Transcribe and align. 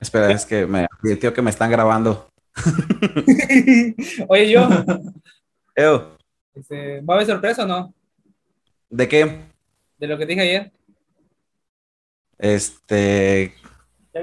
Espera, 0.00 0.30
es 0.32 0.44
que 0.44 0.66
me 0.66 0.86
advirtió 0.98 1.32
que 1.32 1.42
me 1.42 1.50
están 1.50 1.70
grabando. 1.70 2.28
Oye, 4.28 4.50
yo, 4.50 4.68
Eo, 5.74 6.18
este, 6.54 7.00
¿va 7.00 7.14
a 7.14 7.16
haber 7.18 7.26
sorpresa 7.26 7.64
o 7.64 7.66
no? 7.66 7.94
¿de 8.90 9.08
qué? 9.08 9.40
De 9.98 10.06
lo 10.06 10.18
que 10.18 10.26
dije 10.26 10.40
ayer. 10.42 10.72
Este, 12.38 13.54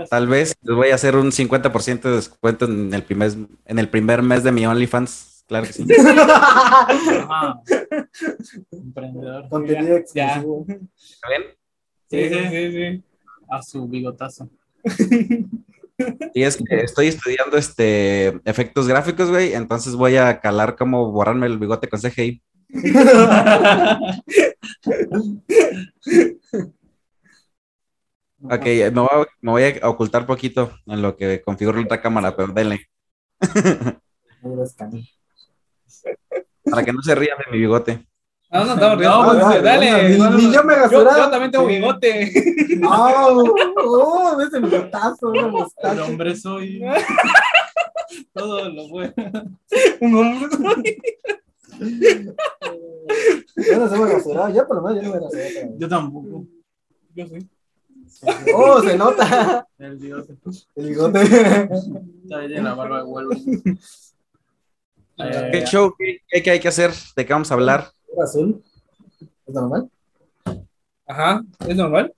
tal 0.09 0.27
vez 0.27 0.53
les 0.61 0.75
voy 0.75 0.89
a 0.89 0.95
hacer 0.95 1.15
un 1.15 1.31
50% 1.31 2.01
de 2.01 2.15
descuento 2.17 2.65
en 2.65 2.93
el 2.93 3.03
primer, 3.03 3.31
en 3.65 3.79
el 3.79 3.89
primer 3.89 4.21
mes 4.21 4.43
de 4.43 4.51
mi 4.51 4.65
OnlyFans. 4.67 5.45
Claro 5.47 5.65
que 5.65 5.73
sí. 5.73 5.85
Ajá. 5.97 7.59
Emprendedor. 8.71 9.49
Contenido 9.49 9.97
Ya. 10.13 10.25
exclusivo. 10.35 10.65
¿Está 10.67 11.27
bien? 11.29 11.43
Sí, 12.11 12.29
sí, 12.29 12.49
sí, 12.49 12.71
sí. 12.71 13.03
A 13.49 13.61
su 13.61 13.87
bigotazo. 13.87 14.49
Y 16.33 16.43
es 16.43 16.55
que 16.55 16.81
estoy 16.81 17.07
estudiando 17.07 17.57
este 17.57 18.27
efectos 18.45 18.87
gráficos, 18.87 19.29
güey, 19.29 19.53
entonces 19.53 19.95
voy 19.95 20.15
a 20.15 20.39
calar 20.39 20.77
cómo 20.77 21.11
borrarme 21.11 21.47
el 21.47 21.59
bigote 21.59 21.89
con 21.89 21.99
CGI. 21.99 22.41
Ok, 28.41 28.63
me 28.63 28.89
voy, 28.91 29.09
a, 29.11 29.25
me 29.41 29.51
voy 29.51 29.63
a 29.81 29.89
ocultar 29.89 30.25
poquito 30.25 30.71
en 30.85 31.01
lo 31.01 31.17
que 31.17 31.41
configuro 31.41 31.77
la 31.77 31.83
otra 31.83 32.01
cámara, 32.01 32.37
pero 32.37 32.53
denle. 32.53 32.87
Para 36.63 36.85
que 36.85 36.93
no 36.93 37.01
se 37.01 37.15
rían 37.15 37.37
de 37.37 37.51
mi 37.51 37.59
bigote. 37.59 38.05
No, 38.51 38.65
no 38.65 38.73
estamos 38.73 38.97
riendo. 38.97 39.23
No, 39.23 39.31
pues, 39.31 39.43
Ah, 39.45 39.61
dale. 39.61 40.09
Ni, 40.09 40.17
no, 40.17 40.29
no, 40.31 40.37
ni 40.37 40.43
no. 40.45 40.53
yo 40.53 40.63
me 40.63 40.73
Yo, 40.91 41.03
yo 41.03 41.29
también 41.29 41.51
tengo 41.51 41.65
bigote. 41.67 42.31
¡Oh! 42.83 43.53
¡Oh! 43.77 44.37
¿Ves 44.37 44.53
el 44.53 44.63
bigotazo? 44.63 45.29
Una 45.29 45.41
El 45.41 45.51
mostaza. 45.51 46.03
hombre 46.05 46.35
soy. 46.35 46.81
Todo 48.33 48.69
lo 48.69 48.87
bueno. 48.89 49.13
Un 50.01 50.15
hombre. 50.15 50.97
Yo 53.55 53.77
no 53.79 53.89
se 53.89 53.97
me 53.97 54.13
rasuraba. 54.13 54.49
Yo 54.51 54.67
por 54.67 54.77
lo 54.77 54.81
menos 54.83 55.03
yo 55.03 55.09
no 55.09 55.13
me 55.15 55.19
rasuraba. 55.21 55.49
pero- 55.53 55.77
Yo 55.77 55.87
tampoco. 55.89 56.45
Yo 57.15 57.27
sí. 57.27 57.47
¡Oh! 58.55 58.81
Se 58.81 58.97
nota. 58.97 59.67
El 59.77 59.97
bigote. 59.97 60.35
El 60.75 60.87
bigote. 60.89 61.21
Está 61.21 62.39
bien, 62.47 62.63
la 62.63 62.73
barba 62.73 62.97
de 62.97 63.03
huevo. 63.03 63.29
Eh, 65.17 65.49
¿Qué 65.51 65.65
show? 65.65 65.93
¿Qué, 65.97 66.17
qué- 66.27 66.41
qué 66.41 66.51
hay 66.51 66.59
que 66.59 66.67
hacer? 66.69 66.91
¿De 67.15 67.25
qué 67.25 67.33
vamos 67.33 67.51
a 67.51 67.53
hablar? 67.53 67.91
¿Era 68.13 68.23
azul? 68.23 68.63
¿Es 69.45 69.53
normal? 69.53 69.89
Ajá, 71.05 71.43
¿es 71.67 71.75
normal? 71.75 72.13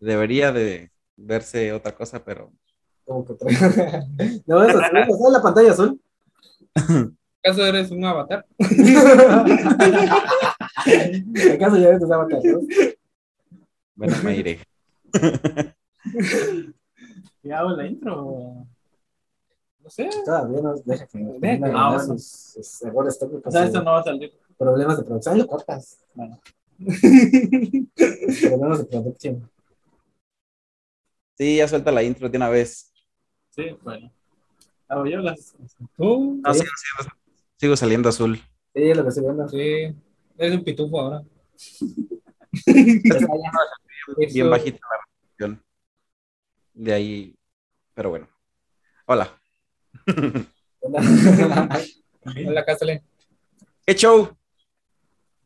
Debería 0.00 0.52
de 0.52 0.90
verse 1.16 1.72
otra 1.72 1.94
cosa, 1.94 2.24
pero 2.24 2.52
Como 3.04 3.24
que 3.24 3.34
trae. 3.34 3.54
No, 4.46 4.62
es 4.62 4.70
azul. 4.70 4.82
¿Sabes 4.82 5.32
la 5.32 5.42
pantalla 5.42 5.72
azul? 5.72 6.00
¿Acaso 7.44 7.66
eres 7.66 7.90
un 7.90 8.04
avatar? 8.04 8.46
¿Acaso 11.54 11.76
ya 11.76 11.88
ves 11.90 12.00
tus 12.00 12.10
avatares? 12.10 12.44
no? 12.44 12.60
bueno, 13.96 14.16
me 14.22 14.36
iré. 14.36 14.60
¿Ya 17.42 17.58
hago 17.58 17.70
la 17.70 17.86
intro? 17.86 18.66
No 19.82 19.90
sé. 19.90 20.08
Todavía 20.24 20.60
no 20.62 20.74
deja 20.84 21.06
que 21.06 21.18
Deja 21.18 21.58
que- 21.58 21.64
Ah, 21.64 21.68
no, 21.90 21.94
bueno. 21.96 22.18
sus, 22.18 22.26
sus 22.26 22.82
errores 22.82 23.18
técnicos. 23.18 23.46
O 23.46 23.50
sea, 23.50 23.60
sus 23.62 23.68
esto 23.68 23.82
no 23.82 23.92
va 23.92 24.00
a 24.00 24.04
salir. 24.04 24.32
Problemas 24.56 24.98
de 24.98 25.04
producción. 25.04 25.34
Ahí 25.34 25.40
lo 25.40 25.46
cortas. 25.46 25.98
Bueno. 26.14 26.40
Problemas 26.78 28.78
de 28.78 28.84
producción. 28.84 29.50
Sí, 31.38 31.56
ya 31.56 31.68
suelta 31.68 31.90
la 31.90 32.02
intro 32.02 32.28
de 32.28 32.36
una 32.36 32.48
vez. 32.48 32.92
Sí, 33.50 33.76
bueno. 33.82 34.12
Hago 34.88 35.06
yo 35.06 35.18
las. 35.18 35.54
Tú, 35.96 36.40
No, 36.44 36.54
Sí. 36.54 36.60
sigo, 36.60 36.72
siendo- 36.76 37.16
sigo 37.56 37.76
saliendo 37.76 38.08
azul. 38.08 38.36
Sí, 38.74 38.94
lo 38.94 39.02
que 39.02 39.08
estoy 39.08 39.24
viendo. 39.24 39.48
sí. 39.48 39.96
Eres 40.38 40.58
un 40.58 40.64
pitufo 40.64 41.00
ahora. 41.00 41.22
Bien 44.32 44.50
bajita 44.50 44.78
la. 45.38 45.58
De 46.74 46.92
ahí, 46.92 47.36
pero 47.94 48.10
bueno. 48.10 48.28
Hola. 49.06 49.40
Hola, 52.46 52.64
Cástale. 52.64 53.02
¿Qué 53.86 53.94
show? 53.94 54.28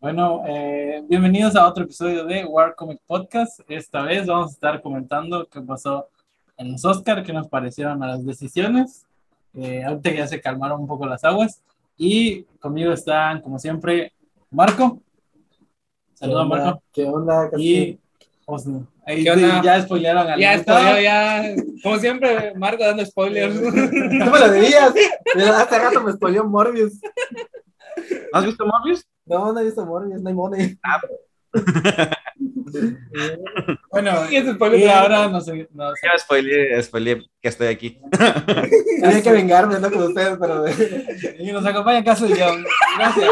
Bueno, 0.00 0.43
eh, 0.47 1.03
bienvenidos 1.09 1.56
a 1.56 1.66
otro 1.66 1.84
episodio 1.84 2.25
de 2.25 2.44
War 2.44 2.75
Comic 2.75 3.00
Podcast. 3.06 3.60
Esta 3.69 4.03
vez 4.03 4.26
vamos 4.26 4.50
a 4.50 4.55
estar 4.55 4.82
comentando 4.82 5.47
qué 5.47 5.60
pasó 5.60 6.09
en 6.56 6.72
los 6.72 6.84
Oscar, 6.84 7.22
qué 7.22 7.32
nos 7.32 7.49
parecieron 7.49 8.03
a 8.03 8.09
las 8.09 8.25
decisiones. 8.25 9.05
Eh, 9.55 9.84
ahorita 9.84 10.10
ya 10.10 10.26
se 10.26 10.41
calmaron 10.41 10.81
un 10.81 10.87
poco 10.87 11.06
las 11.06 11.25
aguas. 11.25 11.62
Y 11.97 12.43
conmigo 12.60 12.93
están, 12.93 13.41
como 13.41 13.59
siempre, 13.59 14.12
Marco. 14.50 15.00
Saludos. 16.15 16.49
Marco. 16.49 16.82
¿Qué 16.93 17.05
onda? 17.05 17.50
Y 17.56 17.99
Osno. 18.47 18.87
Ahí 19.09 19.22
¿Qué 19.22 19.31
onda? 19.31 19.62
ya 19.62 19.83
spoilearon 19.83 20.28
al 20.28 20.41
Ya 20.41 20.55
estoy, 20.55 21.03
ya. 21.05 21.55
Como 21.83 21.97
siempre, 21.99 22.53
Marco 22.56 22.83
dando 22.84 23.06
spoilers. 23.06 23.55
Tú 23.61 23.71
me 23.71 24.39
lo 24.41 24.50
debías. 24.50 24.93
Hace 25.55 25.78
rato 25.78 26.03
me 26.03 26.12
spoileó 26.12 26.44
Morbius. 26.44 26.94
¿Has 28.33 28.44
visto 28.44 28.67
Morbius? 28.67 29.06
No, 29.25 29.53
no 29.53 29.61
he 29.61 29.65
visto 29.65 29.87
Morbius, 29.87 30.21
no 30.21 30.28
hay 30.28 30.34
money. 30.34 30.78
Bueno, 33.91 34.12
¿Qué 34.28 34.39
es 34.39 34.55
spoiler? 34.55 34.81
y 34.81 34.89
ahora 34.89 35.28
no 35.28 35.41
sé. 35.41 35.69
No 35.73 35.91
sé. 35.94 36.00
Ya 36.06 36.19
spoileé, 36.19 36.83
spoileé 36.83 37.23
que 37.41 37.49
estoy 37.49 37.69
aquí. 37.69 37.99
Tenía 39.00 39.23
que 39.23 39.33
vengarme, 39.33 39.78
no 39.81 39.91
con 39.91 40.03
ustedes, 40.03 40.37
pero. 40.38 40.65
Y 41.38 41.53
nos 41.53 41.65
acompaña 41.65 42.05
Caso 42.05 42.27
y 42.27 42.38
John. 42.38 42.62
Gracias. 42.99 43.31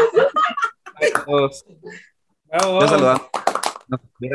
Todos. 1.25 1.65
Bravo. 2.45 2.79
Yo 2.81 2.87
saludando. 2.87 3.29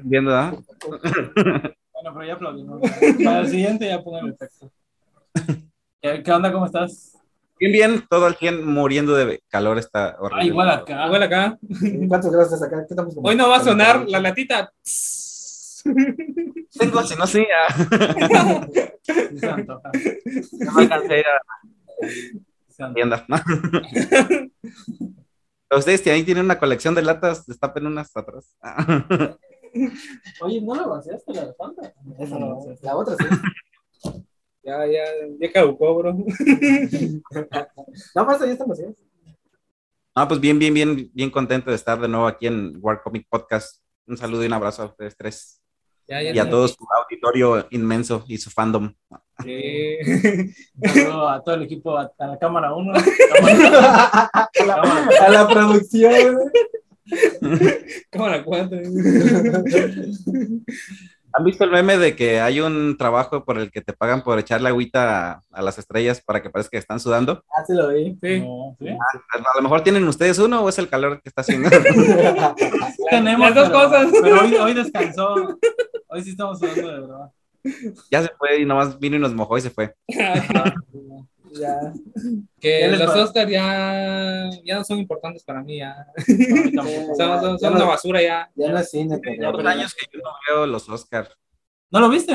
Viendo, 0.04 0.34
¿ah? 0.34 0.54
Bueno, 0.86 2.14
pero 2.14 2.24
ya 2.24 2.34
aplaudimos. 2.34 2.80
Para 3.24 3.40
el 3.40 3.48
siguiente 3.48 3.86
ya 3.88 4.02
pongo 4.02 4.18
el 4.18 4.30
efecto. 4.32 4.70
¿Qué, 6.00 6.22
qué 6.22 6.32
onda? 6.32 6.50
¿Cómo 6.52 6.66
estás? 6.66 7.16
Bien, 7.58 7.72
bien, 7.72 8.04
todo 8.08 8.26
el 8.26 8.36
tiempo 8.36 8.64
muriendo 8.64 9.14
de 9.14 9.42
calor 9.48 9.76
está 9.78 10.16
horrible. 10.18 10.42
Ah, 10.42 10.46
igual 10.46 10.70
acá. 10.70 11.06
Igual 11.06 11.22
acá. 11.22 11.58
¿Cuántos 12.08 12.30
grados 12.32 12.52
estás 12.52 12.62
acá? 12.68 12.78
¿Qué 12.86 12.94
estamos 12.94 13.14
como- 13.14 13.28
Hoy 13.28 13.36
no 13.36 13.48
va 13.50 13.56
a 13.58 13.60
sonar 13.64 14.08
la 14.08 14.20
latita. 14.20 14.72
Tengo, 16.78 17.02
si 17.02 17.16
no 17.16 17.26
sé, 17.26 17.46
ah, 17.68 18.66
no 20.60 20.72
me 20.72 20.82
alcancé 20.82 21.24
a 22.78 22.94
tienda. 22.94 23.26
Ustedes 25.70 26.06
ahí 26.08 26.24
tienen 26.24 26.44
una 26.44 26.58
colección 26.58 26.94
de 26.94 27.02
latas, 27.02 27.46
destapen 27.46 27.86
unas 27.86 28.16
atrás. 28.16 28.56
Oye, 30.42 30.60
¿no 30.60 30.74
lo 30.74 30.90
vaciaste 30.90 31.32
la 31.32 31.46
de 31.46 31.54
Fanta? 31.54 31.94
Esa 32.18 32.34
No 32.34 32.40
lo 32.40 32.46
no, 32.46 32.56
vaciaste. 32.56 32.86
La 32.86 32.96
otra 32.96 33.16
sí. 33.16 33.24
Ya, 34.62 34.86
ya, 34.86 35.04
ya 35.38 35.52
caducó, 35.52 35.96
bro. 35.96 36.12
No, 36.12 36.26
pero 38.14 38.32
esta 38.32 38.46
ya 38.46 38.52
está 38.52 38.64
vacía. 38.64 38.92
Ah, 40.14 40.26
pues 40.26 40.40
bien, 40.40 40.58
bien, 40.58 40.74
bien, 40.74 41.10
bien 41.14 41.30
contento 41.30 41.70
de 41.70 41.76
estar 41.76 42.00
de 42.00 42.08
nuevo 42.08 42.26
aquí 42.26 42.46
en 42.46 42.76
War 42.80 43.00
Comic 43.02 43.26
Podcast. 43.28 43.80
Un 44.06 44.16
saludo 44.16 44.42
y 44.42 44.46
un 44.46 44.52
abrazo 44.52 44.82
a 44.82 44.86
ustedes 44.86 45.16
tres 45.16 45.59
Ya, 46.10 46.20
ya. 46.22 46.32
y 46.34 46.38
a 46.40 46.50
todo 46.50 46.66
su 46.66 46.76
auditorio 47.02 47.68
inmenso 47.70 48.24
y 48.26 48.36
su 48.36 48.50
fandom. 48.50 48.92
Sí. 49.44 49.96
A 51.06 51.40
todo 51.44 51.54
el 51.54 51.62
equipo, 51.62 51.96
a, 51.96 52.12
a 52.18 52.26
la 52.26 52.38
cámara 52.38 52.74
1. 52.74 52.92
Cámara, 52.92 54.30
A 54.34 54.50
la, 54.66 54.74
cámara. 54.82 55.24
a 55.24 55.30
la 55.30 55.48
producción. 55.48 56.38
Cámara 58.10 58.44
cuatro. 58.44 58.78
¿Han 61.32 61.44
visto 61.44 61.64
el 61.64 61.70
meme 61.70 61.96
de 61.96 62.16
que 62.16 62.40
hay 62.40 62.60
un 62.60 62.96
trabajo 62.98 63.44
por 63.44 63.58
el 63.58 63.70
que 63.70 63.80
te 63.80 63.92
pagan 63.92 64.22
por 64.22 64.38
echarle 64.38 64.68
agüita 64.68 65.32
a, 65.32 65.42
a 65.52 65.62
las 65.62 65.78
estrellas 65.78 66.20
para 66.20 66.42
que 66.42 66.50
parezca 66.50 66.72
que 66.72 66.78
están 66.78 66.98
sudando? 67.00 67.44
Ah, 67.56 67.64
sí 67.66 67.72
lo 67.74 67.88
vi. 67.88 68.18
Sí. 68.20 68.40
No, 68.40 68.76
¿sí? 68.78 68.88
A, 68.88 69.38
a 69.38 69.56
lo 69.56 69.62
mejor 69.62 69.82
tienen 69.82 70.06
ustedes 70.08 70.38
uno 70.38 70.62
o 70.62 70.68
es 70.68 70.78
el 70.78 70.88
calor 70.88 71.20
que 71.22 71.28
está 71.28 71.42
haciendo. 71.42 71.70
Tenemos 73.10 73.54
Las 73.54 73.54
dos 73.54 73.70
cosas. 73.70 74.08
Pero 74.22 74.40
hoy, 74.40 74.54
hoy 74.54 74.74
descansó. 74.74 75.56
Hoy 76.08 76.22
sí 76.22 76.30
estamos 76.30 76.60
hablando 76.62 76.88
de 76.88 77.00
verdad. 77.00 77.30
ya 78.10 78.22
se 78.22 78.30
fue 78.36 78.60
y 78.60 78.64
nomás 78.64 78.98
vino 78.98 79.16
y 79.16 79.20
nos 79.20 79.34
mojó 79.34 79.56
y 79.58 79.60
se 79.60 79.70
fue. 79.70 79.94
Ya. 81.52 81.92
Que 82.60 82.78
¿Qué 82.80 82.88
les 82.88 82.98
los 83.00 83.08
parece? 83.08 83.24
Oscar 83.24 83.48
ya, 83.48 84.50
ya 84.64 84.76
no 84.76 84.84
son 84.84 84.98
importantes 84.98 85.42
para 85.44 85.62
mí. 85.62 85.78
Ya. 85.78 86.06
No. 86.72 86.82
Son, 86.84 87.16
son- 87.16 87.52
Ya 87.54 87.58
son 87.58 87.70
no- 87.72 87.76
una 87.76 87.84
basura 87.86 88.22
ya. 88.22 88.50
Ya 88.54 88.68
no 88.70 88.78
es 88.78 88.90
cine, 88.90 89.16
Ya 89.16 89.20
pero. 89.22 89.52
dos 89.52 89.66
años 89.66 89.94
que 89.94 90.06
yo 90.12 90.20
no 90.22 90.30
veo 90.48 90.66
los 90.66 90.88
Oscar. 90.88 91.28
¿No 91.90 92.00
lo 92.00 92.08
viste? 92.08 92.34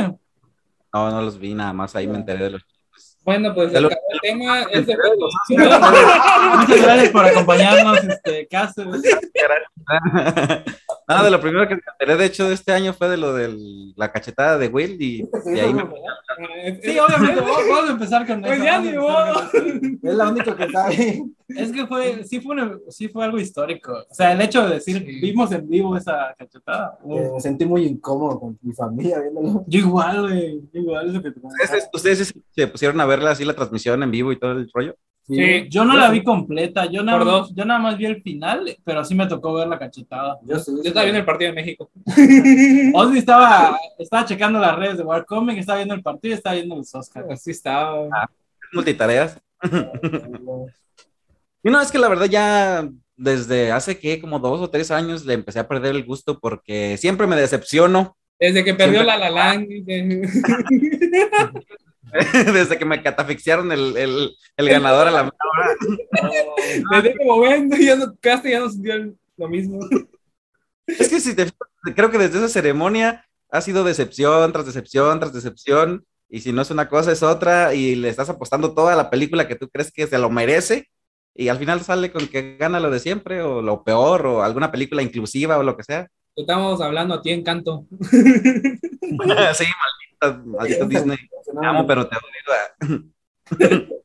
No, 0.94 1.12
no 1.12 1.22
los 1.22 1.38
vi 1.40 1.54
nada 1.54 1.74
más, 1.74 1.96
ahí 1.96 2.08
me 2.08 2.18
enteré 2.18 2.46
de 2.46 2.50
los. 2.52 2.66
Bueno, 3.24 3.54
pues 3.56 3.72
Ya 3.72 3.80
el, 3.80 3.86
el 3.86 4.20
tema 4.22 4.62
es 4.72 4.86
de 4.86 4.96
Muchas 5.50 6.82
gracias 6.82 7.10
por 7.10 7.26
acompañarnos, 7.26 8.04
este, 8.04 8.48
Cáceres. 8.48 9.02
Nada, 11.08 11.24
de 11.26 11.32
lo 11.32 11.40
primero 11.42 11.68
que 11.68 11.76
me 11.76 11.82
enteré, 11.92 12.16
de 12.18 12.26
hecho, 12.26 12.48
de 12.48 12.56
este 12.56 12.72
año 12.74 12.94
fue 12.94 13.08
de 13.10 13.18
lo 13.18 13.34
de 13.34 13.56
la 13.96 14.12
cachetada 14.12 14.58
de 14.58 14.68
Will 14.70 14.98
y 15.02 15.24
de 15.46 15.62
ahí 15.62 15.74
me... 15.74 15.84
Sí, 16.82 16.98
obviamente, 17.00 17.42
vamos 17.70 17.90
a 17.90 17.92
empezar 17.92 18.26
con 18.28 18.42
Pues 18.42 18.54
eso. 18.56 18.64
ya 18.66 18.80
ni 18.82 18.94
modo. 18.98 19.42
Es 19.54 20.14
la 20.16 20.30
única 20.30 20.56
que 20.56 20.70
sabe. 20.70 21.24
Es 21.48 21.72
que 21.72 21.86
fue, 21.88 22.24
sí 22.26 22.42
fue, 22.42 22.56
una- 22.56 22.78
sí 22.90 23.08
fue 23.08 23.24
algo 23.24 23.38
histórico. 23.40 23.94
O 24.10 24.14
sea, 24.14 24.32
el 24.34 24.42
hecho 24.42 24.68
de 24.68 24.76
decir, 24.76 24.98
Sí. 24.98 25.20
vimos 25.22 25.52
en 25.52 25.70
vivo 25.70 25.96
esa 25.96 26.34
cachetada. 26.38 26.98
Eh, 27.10 27.30
me 27.34 27.40
sentí 27.40 27.66
muy 27.66 27.86
incómodo 27.86 28.40
con 28.40 28.58
mi 28.62 28.74
familia 28.74 29.20
viéndolo. 29.20 29.64
Yo 29.68 29.80
igual, 29.80 30.22
güey. 30.24 30.62
yo 30.74 30.82
Igual, 30.82 31.10
eso 31.10 31.22
que 31.22 31.32
te 31.32 31.40
¿Ustedes, 31.40 31.90
ustedes 31.94 32.34
se 32.52 32.68
pusieron 32.68 33.00
a 33.00 33.06
verla 33.06 33.32
así 33.32 33.46
la 33.46 33.54
transmisión 33.54 34.02
en 34.04 34.12
vivo 34.12 34.32
y 34.32 34.40
todo 34.40 34.52
el 34.54 34.70
rollo? 34.74 34.96
Sí. 35.28 35.68
Yo 35.70 35.86
no 35.86 35.96
la 35.98 36.12
vi 36.12 36.24
completa, 36.24 36.86
yo 36.86 37.02
nada, 37.02 37.24
dos. 37.24 37.52
yo 37.56 37.66
nada 37.66 37.80
más 37.80 37.98
vi 37.98 38.06
el 38.06 38.22
final, 38.22 38.78
pero 38.84 39.04
sí 39.04 39.16
me 39.16 39.26
tocó 39.26 39.54
ver 39.54 39.68
la 39.68 39.80
cachetada. 39.80 40.38
Yo 40.44 40.60
sí. 40.60 40.72
Yo 40.76 40.84
estaba 40.90 41.04
viendo 41.06 41.20
el 41.20 41.26
partido 41.26 41.50
de 41.52 41.56
México. 41.56 41.90
Ozzy 42.94 43.18
estaba, 43.18 43.76
estaba 43.98 44.26
checando 44.26 44.60
las 44.60 44.76
redes 44.76 44.98
de 44.98 45.04
Warcomic, 45.04 45.58
estaba 45.58 45.78
viendo 45.78 45.96
el 45.96 46.04
partido 46.04 46.34
y 46.34 46.38
estaba 46.38 46.56
viendo 46.56 46.76
los 46.76 46.94
Oscars. 46.94 47.28
Así 47.32 47.52
estaba. 47.52 48.08
Multitareas. 48.74 49.40
Y 51.64 51.72
no, 51.72 51.82
es 51.82 51.92
que 51.92 51.98
la 51.98 52.10
verdad 52.10 52.28
ya 52.28 52.88
desde 53.18 53.72
hace 53.72 53.98
que 53.98 54.22
como 54.22 54.38
dos 54.38 54.62
o 54.62 54.70
tres 54.70 54.92
años 54.92 55.26
le 55.26 55.34
empecé 55.34 55.58
a 55.58 55.68
perder 55.68 55.96
el 55.96 56.06
gusto 56.06 56.40
porque 56.40 56.96
siempre 56.98 57.26
me 57.26 57.36
decepciono 57.36 58.16
Desde 58.40 58.64
que 58.64 58.76
perdió 58.76 59.02
Siempre- 59.02 59.18
la 59.18 59.32
La 59.32 59.32
Land, 59.32 59.68
dice. 59.68 60.22
desde 62.54 62.78
que 62.78 62.86
me 62.86 63.02
catafixiaron 63.02 63.72
el, 63.72 63.98
el, 63.98 64.36
el 64.58 64.70
ganador 64.70 65.08
a 65.08 65.12
la 65.12 65.34
Desde 66.92 67.18
como 67.18 67.42
ven, 67.42 67.70
ya 67.72 67.96
no, 67.96 68.16
casi 68.20 68.52
ya 68.52 68.60
no 68.60 68.70
sintió 68.70 69.14
lo 69.38 69.50
mismo. 69.50 69.80
Es 70.88 71.10
que 71.10 71.20
si 71.20 71.36
te 71.36 71.52
creo 71.96 72.12
que 72.12 72.18
desde 72.18 72.38
esa 72.38 72.50
ceremonia 72.50 73.26
ha 73.50 73.62
sido 73.62 73.84
decepción 73.84 74.52
tras 74.52 74.66
decepción 74.66 75.20
tras 75.20 75.34
decepción, 75.34 76.06
y 76.30 76.42
si 76.42 76.52
no 76.52 76.62
es 76.62 76.72
una 76.72 76.90
cosa 76.90 77.12
es 77.12 77.24
otra, 77.24 77.74
y 77.74 77.96
le 77.96 78.10
estás 78.10 78.30
apostando 78.30 78.74
toda 78.74 78.96
la 78.96 79.10
película 79.10 79.48
que 79.48 79.56
tú 79.56 79.70
crees 79.70 79.92
que 79.92 80.08
se 80.08 80.18
lo 80.18 80.30
merece, 80.30 80.90
y 81.36 81.50
al 81.50 81.58
final 81.58 81.82
sale 81.82 82.12
con 82.12 82.28
que 82.28 82.56
gana 82.58 82.80
lo 82.80 82.90
de 82.90 83.00
siempre, 83.00 83.42
o 83.42 83.62
lo 83.62 83.84
peor, 83.84 84.26
o 84.26 84.44
alguna 84.44 84.72
película 84.72 85.02
inclusiva, 85.02 85.58
o 85.58 85.64
lo 85.64 85.76
que 85.76 85.84
sea. 85.84 86.08
Estamos 86.36 86.82
hablando 86.82 87.16
a 87.16 87.22
ti, 87.22 87.32
Encanto. 87.32 87.86
sí, 88.02 88.10
maldita, 89.20 89.66
maldito 90.46 90.86
Disney. 90.86 91.18
Te 91.18 91.66
amo, 91.66 91.86
pero 91.86 92.08
te 92.08 92.16
odio. 92.18 93.04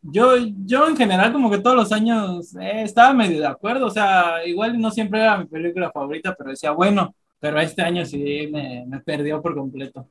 Yo, 0.00 0.36
yo 0.64 0.88
en 0.88 0.96
general 0.96 1.32
como 1.32 1.50
que 1.50 1.58
todos 1.58 1.76
los 1.76 1.92
años 1.92 2.54
eh, 2.54 2.82
estaba 2.82 3.12
medio 3.12 3.40
de 3.40 3.46
acuerdo, 3.46 3.86
o 3.86 3.90
sea, 3.90 4.46
igual 4.46 4.80
no 4.80 4.92
siempre 4.92 5.20
era 5.20 5.36
mi 5.36 5.46
película 5.46 5.90
favorita, 5.90 6.34
pero 6.38 6.50
decía, 6.50 6.70
bueno, 6.70 7.14
pero 7.40 7.60
este 7.60 7.82
año 7.82 8.06
sí 8.06 8.48
me, 8.50 8.86
me 8.86 9.00
perdió 9.00 9.42
por 9.42 9.56
completo. 9.56 10.08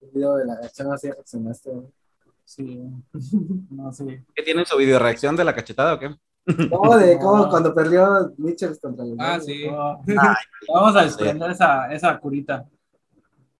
El 0.00 0.10
video 0.10 0.36
de 0.36 0.46
la 0.46 0.54
acción 0.54 0.92
así 0.92 1.10
reaccionaste. 1.10 1.70
Sí, 2.44 2.80
no 3.70 3.92
sé. 3.92 4.24
¿Qué 4.34 4.42
tienen 4.42 4.64
su 4.64 4.76
video 4.78 4.98
reacción 4.98 5.36
de 5.36 5.44
la 5.44 5.54
cachetada 5.54 5.94
o 5.94 5.98
qué? 5.98 6.14
¿Cómo 6.70 6.96
de 6.96 7.18
cómo 7.18 7.48
cuando 7.50 7.74
perdió 7.74 8.32
Mitchell 8.38 8.78
contra 8.80 9.04
los 9.04 9.16
Ah, 9.18 9.38
sí. 9.38 9.66
No. 9.68 10.00
Vamos 10.72 10.96
a 10.96 11.02
desprender 11.02 11.50
esa, 11.50 11.92
esa 11.92 12.18
curita. 12.18 12.64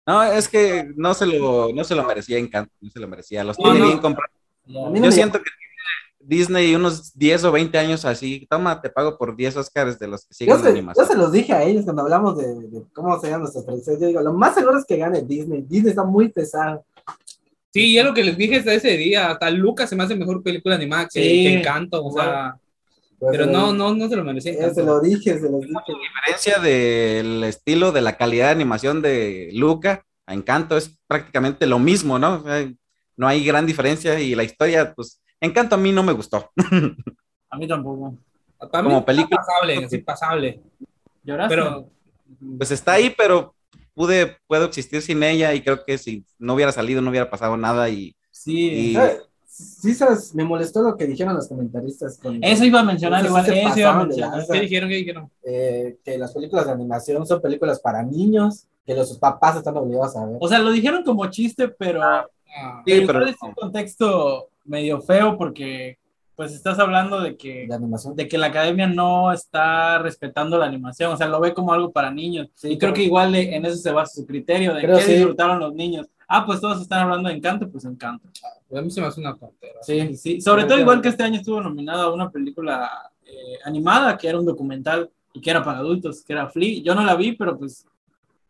No, 0.08 0.22
es 0.24 0.48
que 0.48 0.90
no 0.96 1.12
se 1.14 1.26
lo, 1.26 1.70
no 1.74 1.84
se 1.84 1.94
lo 1.94 2.02
merecía 2.04 2.38
Encanto, 2.38 2.72
no 2.80 2.90
se 2.90 2.98
lo 2.98 3.06
merecía. 3.08 3.44
Los 3.44 3.58
No, 3.58 3.64
tiene 3.64 3.78
no. 3.80 3.86
bien 3.86 3.98
comprados. 3.98 4.34
Ya. 4.66 4.80
No 4.88 5.04
Yo 5.04 5.12
siento 5.12 5.38
que 5.38 5.44
tiene 5.44 6.38
Disney 6.38 6.74
unos 6.74 7.16
10 7.16 7.44
o 7.44 7.52
20 7.52 7.78
años 7.78 8.04
así, 8.04 8.46
toma, 8.50 8.80
te 8.80 8.90
pago 8.90 9.16
por 9.18 9.36
10 9.36 9.56
Oscars 9.58 9.98
de 9.98 10.08
los 10.08 10.22
que 10.26 10.28
Yo 10.30 10.36
siguen 10.36 10.54
la 10.56 10.62
se, 10.62 10.64
yo 10.64 10.70
animación. 10.72 11.06
se 11.06 11.14
los 11.16 11.30
dije 11.32 11.52
a 11.52 11.62
ellos 11.62 11.84
cuando 11.84 12.02
hablamos 12.02 12.36
de, 12.38 12.46
de 12.68 12.82
cómo 12.94 13.20
serían 13.20 13.40
nuestras 13.40 13.64
predicciones. 13.64 14.00
Yo 14.00 14.06
digo, 14.08 14.20
lo 14.22 14.32
más 14.32 14.54
seguro 14.54 14.78
es 14.78 14.84
que 14.86 14.96
gane 14.96 15.22
Disney. 15.22 15.62
Disney 15.68 15.90
está 15.90 16.04
muy 16.04 16.28
pesado. 16.28 16.84
Sí, 17.72 17.84
y 17.92 17.98
es 17.98 18.04
lo 18.04 18.14
que 18.14 18.24
les 18.24 18.36
dije 18.36 18.56
hasta 18.56 18.72
ese 18.72 18.96
día. 18.96 19.30
Hasta 19.30 19.50
Lucas 19.50 19.90
se 19.90 19.94
me 19.96 20.04
hace 20.04 20.16
mejor 20.16 20.42
película 20.42 20.74
animada 20.74 21.04
que, 21.04 21.20
Sí. 21.22 21.28
que 21.44 21.58
Encanto. 21.60 22.02
O 22.04 22.10
sea, 22.12 22.56
pero 23.20 23.44
se 23.44 23.50
no, 23.50 23.66
lo- 23.68 23.72
no, 23.72 23.94
no 23.94 24.08
se 24.08 24.16
lo 24.16 24.24
merecía. 24.24 24.52
eh, 24.52 24.56
Encanto. 24.56 24.74
se 24.74 24.84
lo 24.84 25.00
dije, 25.00 25.38
se 25.38 25.50
los 25.50 25.60
dije. 25.62 25.74
diferencia 26.02 26.58
del 26.60 27.44
estilo 27.44 27.92
de 27.92 28.00
la 28.02 28.16
calidad 28.16 28.46
de 28.46 28.52
animación 28.52 29.02
de 29.02 29.50
Luca 29.54 30.04
a 30.26 30.34
Encanto 30.34 30.76
es 30.76 30.98
prácticamente 31.06 31.66
lo 31.66 31.78
mismo, 31.78 32.18
¿no? 32.18 32.36
O 32.36 32.42
sea, 32.44 32.70
no 33.16 33.26
hay 33.26 33.44
gran 33.44 33.66
diferencia 33.66 34.20
y 34.20 34.34
la 34.34 34.44
historia, 34.44 34.92
pues, 34.94 35.20
Encanto 35.40 35.74
a 35.74 35.78
mí 35.78 35.92
no 35.92 36.02
me 36.02 36.12
gustó. 36.12 36.50
A 37.50 37.56
mí 37.56 37.66
tampoco. 37.68 38.14
Para 38.58 38.82
mí 38.82 38.88
como 38.88 38.98
está 38.98 39.06
película. 39.06 39.36
pasable, 39.36 39.84
así 39.84 39.98
pasable. 39.98 40.60
¿Lloraste? 41.22 41.54
Pero 41.54 41.90
Pues 42.58 42.70
está 42.72 42.92
ahí, 42.94 43.14
pero 43.16 43.54
pude, 43.94 44.36
puedo 44.46 44.64
existir 44.66 45.00
sin 45.00 45.22
ella 45.22 45.54
y 45.54 45.62
creo 45.62 45.84
que 45.84 45.96
si 45.96 46.24
no 46.38 46.54
hubiera 46.54 46.72
salido 46.72 47.00
no 47.00 47.10
hubiera 47.10 47.30
pasado 47.30 47.56
nada 47.56 47.88
y, 47.88 48.14
sí. 48.30 48.68
y- 48.68 48.94
¿Sabes? 48.94 49.22
Sí, 49.58 49.92
sabes, 49.94 50.34
me 50.34 50.44
molestó 50.44 50.82
lo 50.82 50.96
que 50.96 51.06
dijeron 51.06 51.34
los 51.34 51.48
comentaristas. 51.48 52.18
Con, 52.18 52.38
Eso 52.42 52.64
iba 52.64 52.80
a 52.80 52.84
mencionar 52.84 53.24
igual, 53.24 53.44
eso 53.44 53.54
iba 53.78 53.90
a 53.90 54.04
mencionar. 54.04 54.36
lanza. 54.38 54.52
¿qué 54.52 54.60
dijeron? 54.60 54.88
¿Qué 54.88 54.94
dijeron? 54.96 55.30
eh, 55.42 55.98
que 56.04 56.16
las 56.16 56.32
películas 56.32 56.66
de 56.66 56.72
animación 56.72 57.26
son 57.26 57.40
películas 57.40 57.80
para 57.80 58.02
niños, 58.02 58.66
que 58.86 58.94
los 58.94 59.18
papás 59.18 59.56
están 59.56 59.76
obligados 59.76 60.16
a 60.16 60.24
ver. 60.26 60.36
O 60.40 60.48
sea, 60.48 60.60
lo 60.60 60.70
dijeron 60.70 61.02
como 61.02 61.26
chiste, 61.30 61.68
pero, 61.68 62.02
Ah, 62.02 62.82
Sí, 62.86 63.02
pero 63.06 63.26
es 63.26 63.36
un 63.42 63.52
contexto 63.52 64.48
medio 64.64 65.00
feo 65.02 65.36
porque 65.36 65.98
pues 66.34 66.52
estás 66.54 66.78
hablando 66.78 67.20
de 67.20 67.36
que 67.36 67.66
de 67.68 67.74
animación. 67.74 68.14
de 68.14 68.26
que 68.28 68.38
la 68.38 68.46
academia 68.46 68.86
no 68.86 69.32
está 69.32 69.98
respetando 69.98 70.56
la 70.56 70.66
animación, 70.66 71.12
o 71.12 71.16
sea, 71.16 71.26
lo 71.26 71.40
ve 71.40 71.52
como 71.52 71.72
algo 71.72 71.90
para 71.90 72.10
niños. 72.12 72.48
Sí, 72.54 72.68
y 72.70 72.78
creo 72.78 72.92
que 72.94 73.02
igual 73.02 73.32
de- 73.32 73.54
en 73.56 73.66
eso 73.66 73.76
se 73.76 73.90
basa 73.90 74.14
su 74.14 74.24
criterio, 74.26 74.72
de 74.72 74.82
Creo 74.82 74.96
qué 74.98 75.02
sí. 75.02 75.12
disfrutaron 75.14 75.58
los 75.58 75.74
niños. 75.74 76.06
Ah, 76.28 76.46
pues 76.46 76.60
todos 76.60 76.80
están 76.80 77.00
hablando 77.00 77.28
de 77.28 77.34
Encanto, 77.34 77.68
pues 77.70 77.84
Encanto. 77.84 78.28
A 78.76 78.82
mí 78.82 78.90
se 78.90 79.00
me 79.00 79.06
hace 79.06 79.20
una 79.20 79.36
tontera. 79.36 79.82
Sí, 79.82 80.16
sí. 80.16 80.40
Sobre 80.40 80.64
todo 80.64 80.78
igual 80.78 81.00
que 81.00 81.08
este 81.08 81.22
año 81.22 81.38
estuvo 81.38 81.60
nominada 81.60 82.04
a 82.04 82.12
una 82.12 82.30
película 82.30 83.10
eh, 83.24 83.58
animada, 83.64 84.16
que 84.18 84.28
era 84.28 84.38
un 84.38 84.46
documental 84.46 85.10
y 85.32 85.40
que 85.40 85.50
era 85.50 85.64
para 85.64 85.78
adultos, 85.78 86.22
que 86.22 86.32
era 86.32 86.48
Flea. 86.48 86.82
Yo 86.82 86.94
no 86.94 87.04
la 87.04 87.14
vi, 87.14 87.32
pero 87.32 87.58
pues, 87.58 87.86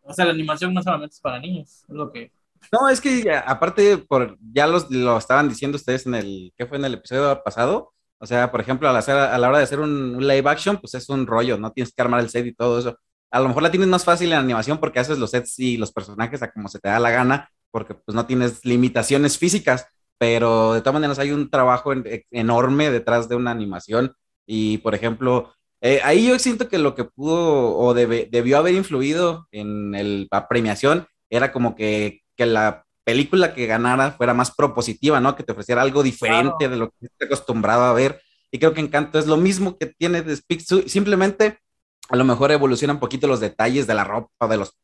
o 0.03 0.12
sea, 0.12 0.25
la 0.25 0.32
animación 0.32 0.75
no 0.75 0.82
solamente 0.82 1.15
es 1.15 1.20
para 1.20 1.39
niños, 1.39 1.84
es 1.89 1.94
lo 1.94 2.10
que... 2.10 2.32
No, 2.72 2.89
es 2.89 3.01
que 3.01 3.22
ya, 3.22 3.41
aparte, 3.41 3.98
por, 3.98 4.37
ya 4.53 4.67
los, 4.67 4.91
lo 4.91 5.17
estaban 5.17 5.48
diciendo 5.48 5.77
ustedes 5.77 6.06
en 6.06 6.15
el, 6.17 6.53
¿qué 6.56 6.67
fue 6.67 6.79
en 6.79 6.84
el 6.87 6.94
episodio 6.94 7.41
pasado? 7.44 7.93
O 8.19 8.27
sea, 8.27 8.51
por 8.51 8.60
ejemplo, 8.60 8.89
al 8.89 8.96
hacer, 8.96 9.17
a 9.17 9.39
la 9.39 9.48
hora 9.48 9.58
de 9.58 9.65
hacer 9.65 9.79
un, 9.79 10.17
un 10.17 10.27
live 10.27 10.51
action, 10.51 10.77
pues 10.79 10.94
es 10.94 11.08
un 11.08 11.25
rollo, 11.25 11.56
no 11.56 11.70
tienes 11.70 11.93
que 11.93 12.03
armar 12.03 12.20
el 12.20 12.31
set 12.31 12.44
y 12.46 12.53
todo 12.53 12.81
eso. 12.81 12.98
A 13.31 13.41
lo 13.41 13.48
mejor 13.48 13.63
la 13.63 13.70
tienes 13.70 13.89
más 13.89 14.05
fácil 14.05 14.32
en 14.32 14.39
animación 14.39 14.79
porque 14.79 14.98
haces 14.98 15.19
los 15.19 15.31
sets 15.31 15.58
y 15.60 15.77
los 15.77 15.93
personajes 15.93 16.43
a 16.43 16.51
como 16.51 16.69
se 16.69 16.81
te 16.81 16.89
da 16.89 16.98
la 16.98 17.10
gana, 17.10 17.48
porque 17.70 17.94
pues 17.94 18.15
no 18.15 18.27
tienes 18.27 18.65
limitaciones 18.65 19.39
físicas, 19.39 19.87
pero 20.19 20.75
de 20.75 20.81
todas 20.81 20.94
maneras 20.94 21.19
hay 21.19 21.31
un 21.31 21.48
trabajo 21.51 21.93
en- 21.93 22.05
enorme 22.31 22.91
detrás 22.91 23.29
de 23.29 23.37
una 23.37 23.51
animación 23.51 24.15
y, 24.46 24.79
por 24.79 24.94
ejemplo, 24.94 25.53
eh, 25.81 26.01
ahí 26.03 26.27
yo 26.27 26.39
siento 26.39 26.69
que 26.69 26.79
lo 26.79 26.94
que 26.94 27.05
pudo 27.05 27.77
o 27.77 27.94
debe- 27.94 28.29
debió 28.31 28.58
haber 28.58 28.75
influido 28.75 29.46
en 29.53 29.94
el, 29.94 30.27
la 30.31 30.48
premiación 30.48 31.06
era 31.31 31.53
como 31.53 31.77
que, 31.77 32.22
que 32.37 32.46
la 32.46 32.84
película 33.05 33.55
que 33.55 33.67
ganara 33.67 34.10
fuera 34.13 34.34
más 34.34 34.51
propositiva, 34.55 35.20
¿no? 35.20 35.37
Que 35.37 35.43
te 35.44 35.53
ofreciera 35.53 35.82
algo 35.82 36.03
diferente 36.03 36.53
Claro. 36.58 36.70
de 36.72 36.77
lo 36.77 36.91
que 36.91 37.06
estás 37.06 37.27
acostumbrado 37.27 37.84
a 37.84 37.93
ver. 37.93 38.20
Y 38.51 38.58
creo 38.58 38.75
que 38.75 38.81
Encanto 38.81 39.19
es 39.19 39.27
lo 39.27 39.37
mismo 39.37 39.79
que 39.79 39.87
tiene 39.87 40.22
de 40.22 40.34
Speak 40.37 40.60
simplemente 40.89 41.58
a 42.10 42.17
lo 42.17 42.25
mejor 42.25 42.51
evoluciona 42.51 42.94
un 42.94 43.01
poquito 43.01 43.27
los 43.27 43.41
detalles 43.41 43.87
de 43.87 43.94
la 43.94 44.05
ropa, 44.05 44.48
de 44.48 44.56
los 44.56 44.75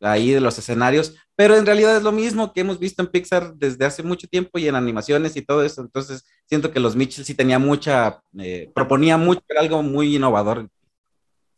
ahí 0.00 0.30
de 0.30 0.40
los 0.40 0.58
escenarios, 0.58 1.14
pero 1.34 1.56
en 1.56 1.66
realidad 1.66 1.96
es 1.96 2.02
lo 2.02 2.12
mismo 2.12 2.52
que 2.52 2.60
hemos 2.60 2.78
visto 2.78 3.02
en 3.02 3.08
Pixar 3.08 3.54
desde 3.54 3.84
hace 3.84 4.02
mucho 4.02 4.26
tiempo 4.28 4.58
y 4.58 4.68
en 4.68 4.74
animaciones 4.74 5.36
y 5.36 5.42
todo 5.42 5.62
eso. 5.62 5.80
Entonces 5.82 6.24
siento 6.46 6.70
que 6.70 6.80
los 6.80 6.96
Mitchell 6.96 7.24
sí 7.24 7.34
tenía 7.34 7.58
mucha, 7.58 8.22
eh, 8.38 8.70
proponía 8.74 9.16
mucho, 9.16 9.42
era 9.48 9.60
algo 9.60 9.82
muy 9.82 10.16
innovador. 10.16 10.68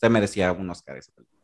Se 0.01 0.09
merecía 0.09 0.53
un 0.53 0.71
Oscar. 0.71 0.99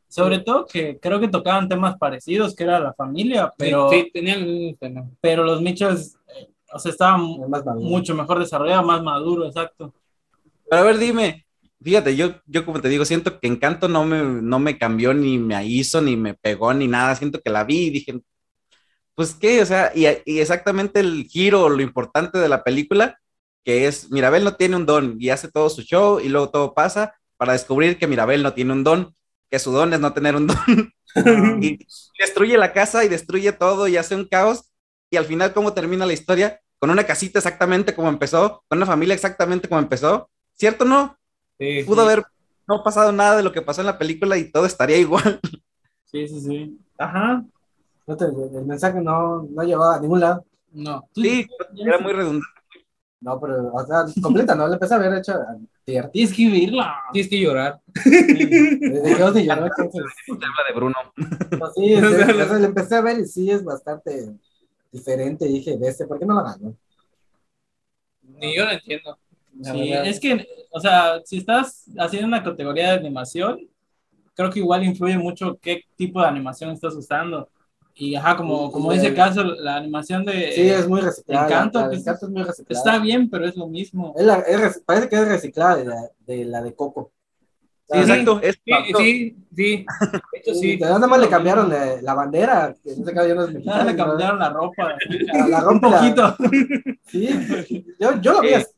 Sobre 0.09 0.39
todo 0.41 0.67
que 0.67 0.99
creo 1.01 1.19
que 1.19 1.29
tocaban 1.29 1.69
temas 1.69 1.97
parecidos, 1.99 2.55
que 2.55 2.63
era 2.65 2.79
la 2.79 2.95
familia, 2.95 3.53
pero, 3.59 3.91
Sí, 3.91 4.11
tenían 4.13 4.77
tema. 4.77 5.09
pero 5.21 5.43
los 5.43 5.61
Mitchells, 5.61 6.17
eh, 6.37 6.49
o 6.73 6.79
sea, 6.79 6.93
estaban 6.93 7.21
mucho 7.79 8.15
mejor 8.15 8.39
desarrollados, 8.39 8.87
más 8.87 9.03
maduro, 9.03 9.47
exacto. 9.47 9.93
Pero 10.71 10.83
a 10.83 10.85
ver, 10.85 10.99
dime, 10.99 11.44
fíjate, 11.85 12.17
yo, 12.17 12.37
yo 12.47 12.65
como 12.65 12.81
te 12.81 12.89
digo, 12.89 13.05
siento 13.05 13.39
que 13.39 13.47
Encanto 13.47 13.89
no 13.89 14.05
me, 14.05 14.23
no 14.23 14.59
me 14.59 14.79
cambió, 14.79 15.15
ni 15.15 15.39
me 15.39 15.65
hizo, 15.67 16.01
ni 16.01 16.17
me 16.17 16.35
pegó, 16.35 16.73
ni 16.75 16.89
nada. 16.89 17.15
Siento 17.15 17.41
que 17.41 17.51
la 17.51 17.65
vi 17.65 17.87
y 17.87 17.91
dije, 17.91 18.21
pues 19.15 19.35
qué, 19.35 19.63
o 19.63 19.67
sea, 19.67 19.93
y, 19.95 20.07
y 20.25 20.41
exactamente 20.41 21.01
el 21.01 21.25
giro, 21.25 21.69
lo 21.69 21.83
importante 21.83 22.39
de 22.39 22.49
la 22.49 22.65
película, 22.65 23.21
que 23.65 23.87
es 23.87 24.11
Mirabel 24.11 24.45
no 24.45 24.57
tiene 24.57 24.77
un 24.77 24.87
don 24.87 25.17
y 25.19 25.31
hace 25.31 25.51
todo 25.51 25.71
su 25.71 25.83
show 25.83 26.21
y 26.21 26.29
luego 26.29 26.51
todo 26.51 26.75
pasa 26.75 27.15
para 27.37 27.53
descubrir 27.53 27.99
que 27.99 28.07
Mirabel 28.07 28.43
no 28.43 28.55
tiene 28.55 28.73
un 28.73 28.85
don, 28.85 29.15
que 29.51 29.59
su 29.59 29.73
don 29.73 29.93
es 29.95 30.01
no 30.01 30.13
tener 30.13 30.37
un 30.37 30.47
don. 30.47 30.57
y 31.63 31.79
destruye 32.19 32.59
la 32.59 32.73
casa 32.73 33.05
y 33.05 33.09
destruye 33.09 33.53
todo 33.53 33.89
y 33.89 33.97
hace 33.97 34.15
un 34.15 34.27
caos. 34.27 34.73
Y 35.11 35.17
al 35.17 35.27
final, 35.27 35.53
¿cómo 35.53 35.73
termina 35.73 36.07
la 36.07 36.13
historia? 36.13 36.61
Con 36.79 36.91
una 36.91 37.05
casita 37.05 37.39
exactamente 37.39 37.95
como 37.95 38.09
empezó, 38.09 38.65
con 38.69 38.79
una 38.79 38.87
familia 38.87 39.15
exactamente 39.15 39.69
como 39.69 39.81
empezó. 39.81 40.31
¿Cierto 40.55 40.85
o 40.85 40.89
no? 40.89 41.19
Sí, 41.65 41.85
Pudo 41.85 42.03
sí. 42.03 42.09
haber 42.13 42.25
no 42.67 42.83
pasado 42.83 43.13
nada 43.13 43.37
de 43.37 43.43
lo 43.43 43.53
que 43.53 43.63
pasó 43.63 43.81
en 43.81 43.87
la 43.87 43.99
película 43.99 44.37
y 44.37 44.51
todo 44.51 44.67
estaría 44.67 44.99
igual. 44.99 45.41
Sí, 46.05 46.29
sí, 46.29 46.41
sí. 46.41 46.79
Ajá. 46.97 47.45
No 48.07 48.17
te- 48.17 48.27
el 48.27 48.65
mensaje 48.65 49.01
no, 49.01 49.49
no 49.51 49.63
llevaba 49.65 49.97
a 49.97 50.01
ningún 50.01 50.21
lado. 50.21 50.45
No. 50.71 51.09
Sí, 51.13 51.45
era 51.77 51.99
muy 51.99 52.13
redundante. 52.13 52.47
No, 53.21 53.41
pero, 53.41 53.73
o 53.73 53.87
sea, 53.87 54.05
completa, 54.23 54.55
¿no? 54.55 54.69
Le 54.69 54.75
empecé 54.75 54.95
a 54.95 54.99
ver 54.99 55.15
hecho. 55.15 55.33
Tienes 55.85 56.31
que 56.33 56.45
vivirla. 56.45 56.95
Tienes 57.13 57.31
que 57.31 57.41
llorar. 57.41 57.81
Desde 58.05 59.17
que 59.17 59.41
entonces. 59.41 60.03
Se 60.25 60.33
habla 60.33 60.65
de 60.69 60.75
Bruno. 60.75 60.95
pues 61.59 61.73
sí, 61.75 61.95
o 61.97 62.11
sea, 62.11 62.59
le 62.59 62.67
empecé 62.67 62.95
a 62.97 63.01
ver 63.01 63.19
y 63.19 63.27
sí 63.27 63.51
es 63.51 63.65
bastante 63.65 64.35
diferente. 64.93 65.47
Dije, 65.47 65.77
de 65.77 65.89
este, 65.89 66.07
¿por 66.07 66.19
qué 66.19 66.27
no 66.27 66.35
lo 66.35 66.45
ganó? 66.45 66.77
Ni 68.23 68.55
yo 68.57 68.65
lo 68.67 68.73
entiendo. 68.73 69.19
La 69.59 69.73
Sí, 69.73 69.91
verdad. 69.91 70.07
es 70.07 70.21
que, 70.21 70.47
o 70.71 70.81
sea, 70.81 71.21
si 71.25 71.39
estás 71.39 71.85
haciendo 71.99 72.29
una 72.29 72.43
categoría 72.43 72.93
de 72.93 72.99
animación, 72.99 73.61
creo 74.35 74.51
que 74.51 74.59
igual 74.59 74.85
influye 74.85 75.17
mucho 75.17 75.59
qué 75.63 75.83
tipo 75.97 76.21
de 76.21 76.27
animación 76.29 76.71
estás 76.71 76.95
usando. 76.95 77.49
Y 77.97 78.17
ajá, 78.17 78.37
como, 78.37 78.73
como 78.73 78.91
Y 78.93 78.97
dice 78.97 79.07
el- 79.09 79.15
Caso, 79.15 79.45
la 79.45 79.77
animación 79.77 80.25
de 80.25 80.51
Sí, 80.51 80.63
es 80.69 80.89
muy 80.89 81.01
reciclada. 81.01 81.47
Encanto, 81.47 81.79
la 81.79 81.85
de 81.85 81.91
pues, 81.91 82.01
Encanto 82.01 82.27
es 82.27 82.33
muy 82.33 82.43
reciclada. 82.43 82.79
está 82.91 82.99
bien, 83.03 83.31
pero 83.31 83.47
es 83.47 83.55
lo 83.57 83.69
mismo. 83.69 84.13
Es 84.19 84.25
la- 84.27 84.41
es 84.41 84.61
rec- 84.61 84.83
parece 84.85 85.09
que 85.09 85.15
es 85.17 85.29
reciclada 85.29 85.77
de 85.77 85.85
la 85.85 86.09
de, 86.27 86.45
la 86.45 86.61
de 86.63 86.75
Coco. 86.75 87.13
Sí, 87.89 87.99
exacto. 88.01 88.41
Es, 88.43 88.59
Sí, 88.65 88.73
sí, 88.97 89.37
sí. 89.55 89.87
De 90.33 90.39
hecho, 90.41 90.55
sí. 90.55 90.77
Nada 90.79 91.07
más 91.07 91.21
le 91.21 91.29
cambiaron 91.29 91.69
la, 91.71 92.01
la 92.03 92.15
bandera, 92.15 92.75
que 92.83 92.91
este 92.91 93.13
caso 93.13 93.29
ya 93.29 93.35
no 93.37 93.47
mexicana. 93.47 93.85
le 93.85 93.95
cambiaron 93.97 94.39
la 94.41 94.49
ropa. 94.49 94.97
La, 95.09 95.47
la 95.49 95.69
Un 95.69 95.81
la- 95.81 95.81
poquito. 95.81 96.37
Sí, 97.07 97.29
yo, 98.01 98.21
yo 98.21 98.33
lo 98.33 98.41
vi 98.41 98.49
Sí. 98.49 98.55
así. 98.55 98.71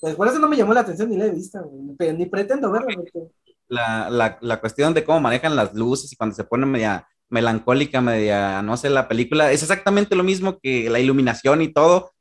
Pues 0.00 0.14
por 0.14 0.28
eso 0.28 0.38
no 0.38 0.48
me 0.48 0.56
llamó 0.56 0.74
la 0.74 0.80
atención 0.80 1.10
ni 1.10 1.16
la 1.16 1.26
he 1.26 1.30
visto, 1.30 1.58
ni, 1.72 2.12
ni 2.12 2.26
pretendo 2.26 2.70
verla. 2.70 2.94
Porque... 2.94 3.28
la, 3.68 4.10
la, 4.10 4.38
la 4.40 4.60
cuestión 4.60 4.94
de 4.94 5.04
cómo 5.04 5.20
manejan 5.20 5.56
las 5.56 5.74
luces 5.74 6.12
y 6.12 6.16
cuando 6.16 6.34
se 6.34 6.44
pone 6.44 6.66
media 6.66 7.06
melancólica, 7.32 8.00
media, 8.02 8.60
no 8.62 8.76
sé, 8.76 8.90
la 8.90 9.08
película, 9.08 9.50
es 9.50 9.62
exactamente 9.62 10.14
lo 10.14 10.22
mismo 10.22 10.58
que 10.62 10.90
la 10.90 11.00
iluminación 11.00 11.62
y 11.62 11.72
todo. 11.72 12.12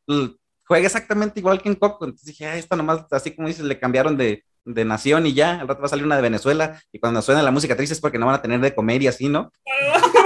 Juega 0.66 0.86
exactamente 0.86 1.42
igual 1.42 1.62
que 1.62 1.68
en 1.68 1.76
Coco. 1.76 2.06
Entonces 2.06 2.28
dije, 2.28 2.46
ah, 2.46 2.56
esto 2.56 2.78
nomás, 2.78 3.06
así 3.12 3.36
como 3.36 3.50
dices, 3.50 3.66
le 3.66 3.78
cambiaron 3.78 4.16
de, 4.16 4.46
de 4.64 4.86
nación 4.86 5.28
y 5.28 5.34
ya. 5.34 5.60
Al 5.60 5.68
rato 5.68 5.82
va 5.82 5.88
a 5.88 5.90
salir 5.90 6.06
una 6.06 6.16
de 6.16 6.22
Venezuela 6.22 6.82
y 6.94 7.00
cuando 7.00 7.22
suena 7.22 7.44
la 7.44 7.52
música 7.52 7.76
triste 7.76 7.94
es 7.94 8.00
porque 8.00 8.18
no 8.18 8.26
van 8.26 8.36
a 8.36 8.42
tener 8.42 8.62
de 8.62 8.74
comer 8.74 9.02
y 9.02 9.08
así, 9.08 9.28
¿no? 9.28 9.52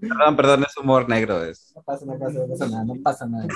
Perdón, 0.00 0.36
perdón, 0.36 0.64
es 0.64 0.76
humor 0.76 1.08
negro. 1.08 1.44
Es... 1.44 1.72
No 1.74 1.82
pasa 1.82 2.04
nada, 2.06 2.18
no 2.30 2.46
pasa 2.48 2.66
nada, 2.68 2.84
no 2.84 2.94
pasa 3.02 3.26
nada. 3.26 3.46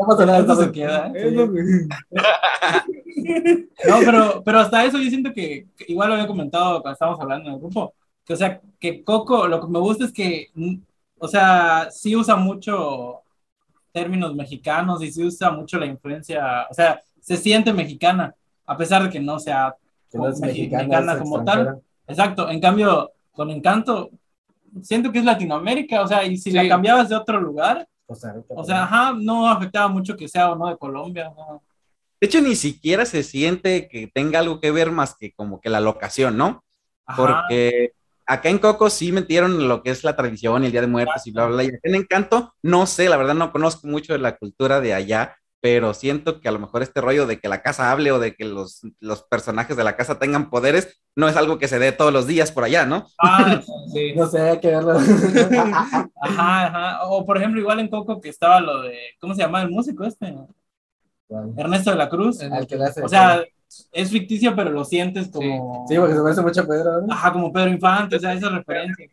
No 0.00 0.06
pasa 0.06 0.26
nada, 0.26 0.38
Eso 0.40 0.56
se 0.56 0.72
queda. 0.72 1.12
¿eh? 1.14 1.48
No, 3.88 3.98
pero, 4.04 4.42
pero 4.44 4.58
hasta 4.60 4.84
eso 4.84 4.98
yo 4.98 5.08
siento 5.08 5.32
que, 5.32 5.66
que 5.76 5.84
igual 5.88 6.08
lo 6.08 6.14
había 6.14 6.26
comentado 6.26 6.80
cuando 6.80 6.92
estábamos 6.92 7.20
hablando 7.20 7.48
en 7.48 7.54
el 7.54 7.60
grupo, 7.60 7.94
que 8.24 8.34
o 8.34 8.36
sea, 8.36 8.60
que 8.78 9.02
Coco, 9.04 9.46
lo 9.48 9.60
que 9.60 9.66
me 9.68 9.78
gusta 9.78 10.04
es 10.04 10.12
que, 10.12 10.48
mm, 10.54 10.76
o 11.18 11.28
sea, 11.28 11.88
sí 11.90 12.14
usa 12.16 12.36
mucho 12.36 13.20
términos 13.92 14.34
mexicanos 14.34 15.02
y 15.02 15.10
sí 15.10 15.24
usa 15.24 15.50
mucho 15.50 15.78
la 15.78 15.86
influencia, 15.86 16.66
o 16.70 16.74
sea, 16.74 17.00
se 17.20 17.36
siente 17.36 17.72
mexicana, 17.72 18.34
a 18.66 18.76
pesar 18.76 19.02
de 19.02 19.10
que 19.10 19.20
no 19.20 19.38
sea 19.38 19.74
que 20.10 20.18
no 20.18 20.28
es 20.28 20.40
Mexi- 20.40 20.46
mexicana, 20.46 20.82
mexicana 20.84 21.18
como 21.18 21.44
tal. 21.44 21.80
Exacto, 22.06 22.48
en 22.50 22.60
cambio, 22.60 23.12
con 23.32 23.50
Encanto, 23.50 24.10
siento 24.82 25.12
que 25.12 25.18
es 25.18 25.24
Latinoamérica, 25.24 26.02
o 26.02 26.06
sea, 26.06 26.24
y 26.24 26.36
si 26.36 26.50
la 26.50 26.68
cambiabas 26.68 27.08
de 27.08 27.16
otro 27.16 27.40
lugar, 27.40 27.86
Costa 28.06 28.32
Rica, 28.32 28.54
o 28.56 28.64
sea, 28.64 28.84
ajá, 28.84 29.14
no 29.18 29.48
afectaba 29.48 29.88
mucho 29.88 30.16
que 30.16 30.28
sea 30.28 30.50
o 30.52 30.56
no 30.56 30.68
de 30.68 30.76
Colombia. 30.76 31.32
¿no? 31.36 31.62
De 32.20 32.26
hecho, 32.26 32.40
ni 32.40 32.56
siquiera 32.56 33.06
se 33.06 33.22
siente 33.22 33.88
que 33.88 34.08
tenga 34.08 34.40
algo 34.40 34.60
que 34.60 34.70
ver 34.70 34.90
más 34.90 35.16
que 35.16 35.32
como 35.32 35.60
que 35.60 35.70
la 35.70 35.80
locación, 35.80 36.36
¿no? 36.36 36.64
Ajá, 37.06 37.16
Porque 37.16 37.92
acá 38.26 38.48
en 38.48 38.58
Coco 38.58 38.90
sí 38.90 39.12
metieron 39.12 39.68
lo 39.68 39.82
que 39.82 39.90
es 39.90 40.04
la 40.04 40.16
tradición 40.16 40.62
y 40.62 40.66
el 40.66 40.72
Día 40.72 40.82
de 40.82 40.86
Muertos 40.86 41.26
y 41.26 41.30
bla, 41.30 41.46
bla, 41.46 41.54
bla. 41.54 41.64
Y 41.64 41.68
acá 41.68 41.80
en 41.84 41.94
Encanto, 41.94 42.54
no 42.62 42.86
sé, 42.86 43.08
la 43.08 43.16
verdad 43.16 43.34
no 43.34 43.52
conozco 43.52 43.86
mucho 43.86 44.12
de 44.12 44.18
la 44.18 44.36
cultura 44.36 44.80
de 44.80 44.94
allá, 44.94 45.36
pero 45.62 45.92
siento 45.94 46.40
que 46.40 46.48
a 46.48 46.52
lo 46.52 46.58
mejor 46.58 46.82
este 46.82 47.00
rollo 47.00 47.26
de 47.26 47.38
que 47.38 47.48
la 47.48 47.62
casa 47.62 47.92
hable 47.92 48.12
o 48.12 48.18
de 48.18 48.34
que 48.34 48.44
los, 48.46 48.80
los 48.98 49.22
personajes 49.24 49.76
de 49.76 49.84
la 49.84 49.94
casa 49.96 50.18
tengan 50.18 50.48
poderes 50.50 51.00
no 51.16 51.28
es 51.28 51.36
algo 51.36 51.58
que 51.58 51.68
se 51.68 51.78
dé 51.78 51.92
todos 51.92 52.12
los 52.12 52.26
días 52.26 52.50
por 52.52 52.64
allá, 52.64 52.86
¿no? 52.86 53.06
ah, 53.18 53.60
Sí. 53.92 54.14
No 54.14 54.26
sé, 54.26 54.40
hay 54.40 54.60
que 54.60 54.68
verlo. 54.68 54.92
Ajá, 56.22 56.66
ajá. 56.66 56.98
O 57.08 57.26
por 57.26 57.36
ejemplo, 57.38 57.60
igual 57.60 57.80
en 57.80 57.88
Coco 57.88 58.20
que 58.20 58.28
estaba 58.28 58.60
lo 58.60 58.82
de, 58.82 58.96
¿cómo 59.20 59.34
se 59.34 59.40
llama 59.42 59.62
el 59.62 59.70
músico 59.70 60.04
este? 60.04 60.34
Ernesto 61.56 61.90
de 61.90 61.96
la 61.96 62.08
Cruz. 62.08 62.40
Al 62.42 62.66
que 62.66 62.76
le 62.76 62.84
hace- 62.84 63.02
O 63.02 63.08
sea, 63.08 63.42
es 63.92 64.10
ficticio, 64.10 64.54
pero 64.56 64.70
lo 64.70 64.84
sientes 64.84 65.28
como. 65.28 65.86
sí, 65.88 65.96
porque 65.96 66.14
se 66.14 66.20
parece 66.22 66.40
mucho 66.42 66.60
a 66.62 66.66
Pedro. 66.66 67.02
¿no? 67.02 67.12
Ajá, 67.12 67.32
como 67.32 67.52
Pedro 67.52 67.70
Infante, 67.70 68.16
o 68.16 68.20
sea, 68.20 68.32
esa 68.34 68.48
referencia. 68.48 69.06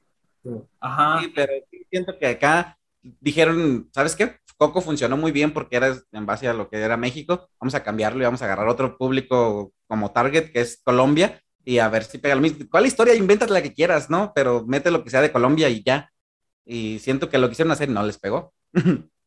Sí. 0.43 0.49
Ajá. 0.79 1.19
Sí, 1.21 1.31
pero 1.35 1.53
siento 1.91 2.17
que 2.17 2.27
acá 2.27 2.77
dijeron, 3.19 3.87
¿sabes 3.93 4.15
qué? 4.15 4.35
Coco 4.57 4.81
funcionó 4.81 5.17
muy 5.17 5.31
bien 5.31 5.53
porque 5.53 5.77
era 5.77 5.95
en 6.11 6.25
base 6.25 6.47
a 6.47 6.53
lo 6.53 6.69
que 6.69 6.77
era 6.77 6.97
México. 6.97 7.47
Vamos 7.59 7.75
a 7.75 7.83
cambiarlo 7.83 8.21
y 8.21 8.25
vamos 8.25 8.41
a 8.41 8.45
agarrar 8.45 8.67
otro 8.67 8.97
público 8.97 9.71
como 9.87 10.11
target, 10.11 10.51
que 10.51 10.61
es 10.61 10.81
Colombia, 10.83 11.41
y 11.63 11.79
a 11.79 11.89
ver 11.89 12.03
si 12.03 12.17
pega 12.17 12.35
lo 12.35 12.41
mismo. 12.41 12.65
¿Cuál 12.69 12.87
historia? 12.87 13.15
Invéntate 13.15 13.53
la 13.53 13.61
que 13.61 13.73
quieras, 13.73 14.09
¿no? 14.09 14.31
Pero 14.33 14.65
mete 14.65 14.91
lo 14.91 15.03
que 15.03 15.09
sea 15.09 15.21
de 15.21 15.31
Colombia 15.31 15.69
y 15.69 15.83
ya. 15.83 16.11
Y 16.65 16.99
siento 16.99 17.29
que 17.29 17.37
lo 17.37 17.49
quisieron 17.49 17.71
hacer 17.71 17.89
y 17.89 17.93
no 17.93 18.03
les 18.03 18.17
pegó. 18.17 18.53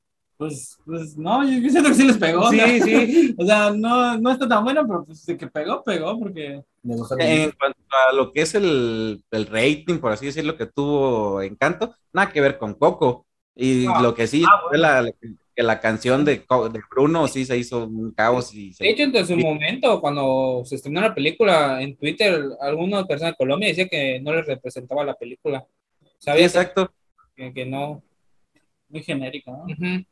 Pues, 0.41 0.79
pues 0.87 1.19
no, 1.19 1.45
yo, 1.45 1.59
yo 1.59 1.69
siento 1.69 1.91
que 1.91 1.97
sí 1.97 2.07
les 2.07 2.17
pegó. 2.17 2.49
Sí, 2.49 2.81
sí. 2.81 3.35
O 3.39 3.45
sea, 3.45 3.73
no, 3.73 4.17
no 4.17 4.31
está 4.31 4.49
tan 4.49 4.65
bueno, 4.65 4.87
pero 4.87 5.05
pues 5.05 5.27
de 5.27 5.37
que 5.37 5.47
pegó, 5.49 5.85
pegó, 5.85 6.19
porque. 6.19 6.63
Me 6.83 6.97
gustó 6.97 7.15
En 7.19 7.51
cuanto 7.51 7.79
a 8.09 8.15
lo 8.15 8.33
que 8.33 8.41
es 8.41 8.55
el, 8.55 9.23
el 9.31 9.47
rating, 9.47 9.99
por 9.99 10.13
así 10.13 10.25
decirlo, 10.25 10.57
que 10.57 10.65
tuvo 10.65 11.43
Encanto, 11.43 11.95
nada 12.15 12.33
que 12.33 12.41
ver 12.41 12.57
con 12.57 12.73
Coco. 12.73 13.27
Y 13.63 13.87
Ah, 13.87 14.01
lo 14.01 14.15
que 14.15 14.27
sí 14.27 14.43
ah, 14.47 14.63
fue 14.67 14.79
la, 14.79 15.13
que 15.55 15.63
la 15.63 15.81
canción 15.81 16.25
de, 16.25 16.37
de 16.37 16.81
Bruno 16.91 17.29
sí 17.29 17.45
se 17.45 17.59
hizo 17.59 17.85
un 17.85 18.11
caos 18.13 18.55
y 18.55 18.73
se... 18.73 18.85
De 18.85 18.91
hecho, 18.91 19.03
en 19.03 19.27
su 19.27 19.37
momento, 19.37 20.01
cuando 20.01 20.63
se 20.65 20.77
estrenó 20.77 21.03
la 21.03 21.15
película 21.15 21.83
en 21.83 21.95
Twitter, 21.95 22.43
algunas 22.59 23.05
personas 23.07 23.35
de 23.35 23.37
Colombia 23.37 23.69
decían 23.69 23.91
que 23.91 24.19
no 24.21 24.35
les 24.35 24.47
representaba 24.47 25.05
la 25.05 25.13
película. 25.13 25.67
Sí, 26.01 26.09
Sabía 26.21 26.47
exacto. 26.47 26.91
que, 27.37 27.53
que 27.53 27.67
no. 27.67 28.03
Muy 28.89 29.03
genérico, 29.03 29.51
¿no? 29.53 29.65
Ujú. 29.65 30.05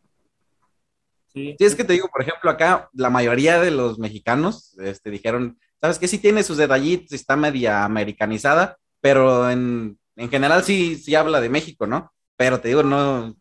Sí. 1.33 1.57
Sí, 1.59 1.65
es 1.65 1.75
que 1.75 1.85
te 1.85 1.95
digo, 1.95 2.09
por 2.13 2.21
ejemplo, 2.21 2.51
acá 2.51 2.91
la 2.93 3.09
mayoría 3.09 3.61
de 3.61 3.71
los 3.71 3.99
mexicanos 3.99 4.77
este, 4.79 5.11
dijeron, 5.11 5.59
¿sabes 5.81 5.99
qué? 5.99 6.07
Sí 6.07 6.19
tiene 6.19 6.43
sus 6.43 6.59
detallitos, 6.59 7.13
está 7.13 7.35
media 7.35 7.85
americanizada, 7.85 8.77
pero 9.01 9.51
en, 9.51 9.99
en 10.17 10.29
general 10.29 10.63
sí, 10.65 10.97
sí 10.97 11.15
habla 11.15 11.41
de 11.41 11.49
México, 11.49 11.87
¿no? 11.87 12.13
Pero 12.39 12.61
te 12.61 12.69
digo, 12.69 12.83
no, 12.83 13.35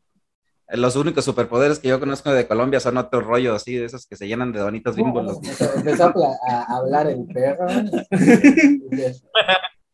los 0.70 0.96
únicos 0.98 1.24
superpoderes 1.24 1.80
que 1.80 1.88
yo 1.88 2.00
conozco 2.00 2.32
de 2.32 2.48
Colombia 2.48 2.80
son 2.82 2.98
otro 2.98 3.22
rollo 3.22 3.56
así, 3.56 3.76
de 3.76 3.86
esos 3.86 4.06
que 4.08 4.16
se 4.18 4.28
llenan 4.28 4.52
de 4.52 4.60
donitos 4.60 4.96
bimbo. 4.98 5.22
los- 5.22 5.38
Empezó 5.78 6.06
a, 6.06 6.36
a 6.50 6.78
hablar 6.78 7.08
el 7.08 7.26
perro. 7.28 7.68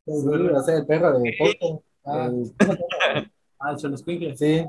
O 0.05 0.61
sea, 0.63 0.75
el 0.77 0.85
perro 0.85 1.19
de 1.19 1.33
Coco. 1.37 1.83
Ah. 2.05 2.29
El- 2.31 2.51
Ah, 3.65 3.71
el. 3.81 4.35
Sí, 4.37 4.65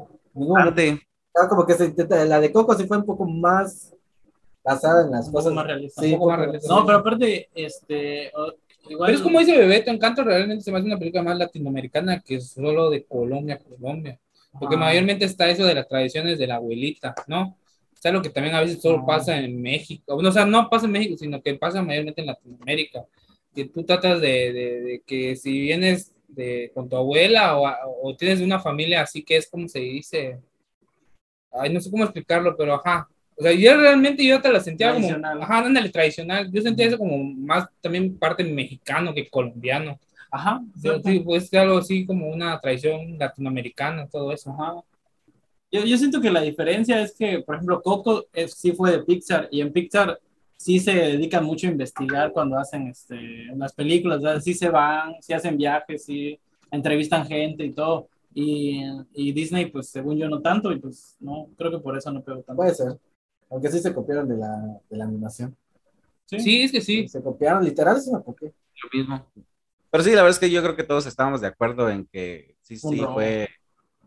Arte. 0.56 1.00
ah, 1.34 1.48
como 1.48 1.66
que 1.66 1.74
se 1.74 1.86
intenta, 1.86 2.24
la 2.24 2.38
de 2.40 2.52
Coco 2.52 2.74
sí 2.76 2.86
fue 2.86 2.96
un 2.98 3.04
poco 3.04 3.24
más 3.26 3.92
basada 4.62 5.04
en 5.04 5.10
las 5.10 5.26
poco 5.26 5.38
cosas 5.38 5.52
más 5.52 5.66
realista. 5.66 6.00
Sí, 6.02 6.12
Un 6.12 6.18
poco 6.20 6.30
más 6.30 6.38
realista. 6.38 6.72
No, 6.72 6.86
pero 6.86 6.98
aparte, 6.98 7.48
este. 7.56 8.26
igual. 8.88 9.06
Pero 9.08 9.18
es 9.18 9.20
como 9.20 9.40
dice 9.40 9.58
Bebeto, 9.58 9.90
Encanto 9.90 10.22
realmente 10.22 10.62
se 10.62 10.70
me 10.70 10.78
hace 10.78 10.86
una 10.86 10.96
película 10.98 11.24
más 11.24 11.36
latinoamericana 11.36 12.20
que 12.20 12.40
solo 12.40 12.88
de 12.88 13.04
Colombia, 13.04 13.58
Colombia. 13.58 14.16
Porque 14.58 14.76
Ajá. 14.76 14.84
mayormente 14.84 15.24
está 15.24 15.48
eso 15.50 15.64
de 15.64 15.74
las 15.74 15.88
tradiciones 15.88 16.38
de 16.38 16.46
la 16.46 16.56
abuelita, 16.56 17.14
¿no? 17.26 17.56
Está 17.92 18.12
lo 18.12 18.22
que 18.22 18.30
también 18.30 18.54
a 18.54 18.60
veces 18.60 18.80
solo 18.80 18.98
Ah. 19.02 19.06
pasa 19.06 19.38
en 19.38 19.60
México. 19.60 20.14
O 20.14 20.32
sea, 20.32 20.44
no 20.46 20.68
pasa 20.68 20.86
en 20.86 20.92
México, 20.92 21.16
sino 21.16 21.42
que 21.42 21.54
pasa 21.54 21.82
mayormente 21.82 22.20
en 22.20 22.28
Latinoamérica. 22.28 23.04
Que 23.54 23.64
tú 23.66 23.82
tratas 23.84 24.20
de, 24.20 24.52
de- 24.52 24.80
de 24.82 25.02
que 25.06 25.36
si 25.36 25.60
vienes 25.62 26.12
de, 26.28 26.70
con 26.74 26.88
tu 26.88 26.96
abuela 26.96 27.56
o, 27.56 27.68
o 28.02 28.16
tienes 28.16 28.40
una 28.40 28.58
familia 28.60 29.02
así 29.02 29.22
que 29.22 29.36
es 29.36 29.48
como 29.48 29.68
se 29.68 29.78
dice. 29.80 30.38
Ay, 31.52 31.72
no 31.72 31.80
sé 31.80 31.90
cómo 31.90 32.04
explicarlo, 32.04 32.56
pero 32.56 32.74
ajá. 32.74 33.08
O 33.36 33.42
sea, 33.42 33.52
yo 33.52 33.76
realmente 33.76 34.24
yo 34.24 34.40
te 34.40 34.52
la 34.52 34.60
sentía 34.60 34.92
como. 34.92 35.08
Ajá, 35.42 35.58
ándale, 35.58 35.88
tradicional. 35.90 36.50
Yo 36.52 36.62
sentía 36.62 36.86
eso 36.86 36.98
como 36.98 37.18
más 37.22 37.68
también 37.80 38.16
parte 38.18 38.44
mexicano 38.44 39.14
que 39.14 39.28
colombiano. 39.28 39.98
Ajá. 40.34 40.64
Sí, 40.82 40.88
sí, 41.04 41.20
pues 41.20 41.54
algo 41.54 41.78
así 41.78 42.04
como 42.04 42.28
una 42.28 42.58
tradición 42.60 43.16
latinoamericana, 43.16 44.08
todo 44.08 44.32
eso. 44.32 44.50
Ajá. 44.50 44.82
Yo, 45.70 45.84
yo 45.84 45.96
siento 45.96 46.20
que 46.20 46.30
la 46.30 46.40
diferencia 46.40 47.00
es 47.00 47.14
que, 47.16 47.40
por 47.40 47.54
ejemplo, 47.54 47.80
Coco 47.80 48.24
es- 48.32 48.54
sí 48.54 48.72
fue 48.72 48.90
de 48.90 49.04
Pixar 49.04 49.48
y 49.52 49.60
en 49.60 49.72
Pixar 49.72 50.18
sí 50.56 50.80
se 50.80 50.92
dedican 50.92 51.44
mucho 51.44 51.68
a 51.68 51.70
investigar 51.70 52.32
cuando 52.32 52.58
hacen 52.58 52.88
este, 52.88 53.46
las 53.56 53.72
películas, 53.74 54.20
¿verdad? 54.22 54.40
sí 54.40 54.54
se 54.54 54.68
van, 54.70 55.14
sí 55.20 55.32
hacen 55.32 55.56
viajes, 55.56 56.04
sí 56.04 56.36
entrevistan 56.72 57.26
gente 57.26 57.64
y 57.64 57.72
todo. 57.72 58.08
Y, 58.34 58.82
y 59.14 59.30
Disney, 59.32 59.66
pues 59.66 59.90
según 59.90 60.16
yo, 60.18 60.28
no 60.28 60.40
tanto, 60.42 60.72
y 60.72 60.80
pues 60.80 61.16
no, 61.20 61.46
creo 61.56 61.70
que 61.70 61.78
por 61.78 61.96
eso 61.96 62.10
no 62.10 62.22
pegó 62.24 62.38
tanto. 62.42 62.56
Puede 62.56 62.74
ser. 62.74 62.98
Aunque 63.50 63.70
sí 63.70 63.78
se 63.78 63.94
copiaron 63.94 64.28
de 64.28 64.36
la, 64.36 64.80
de 64.90 64.96
la 64.96 65.04
animación. 65.04 65.56
Sí, 66.26 66.62
es 66.62 66.72
que 66.72 66.80
sí. 66.80 67.06
Se 67.06 67.22
copiaron, 67.22 67.64
literal, 67.64 68.00
se 68.00 68.12
me 68.12 68.20
copió. 68.20 68.52
Lo 68.82 68.98
mismo. 68.98 69.26
Pero 69.94 70.02
sí, 70.02 70.10
la 70.10 70.22
verdad 70.22 70.30
es 70.30 70.40
que 70.40 70.50
yo 70.50 70.60
creo 70.60 70.74
que 70.74 70.82
todos 70.82 71.06
estábamos 71.06 71.40
de 71.40 71.46
acuerdo 71.46 71.88
en 71.88 72.04
que 72.06 72.56
sí, 72.62 72.80
Un 72.82 72.94
sí, 72.94 73.00
robo. 73.00 73.14
fue 73.14 73.48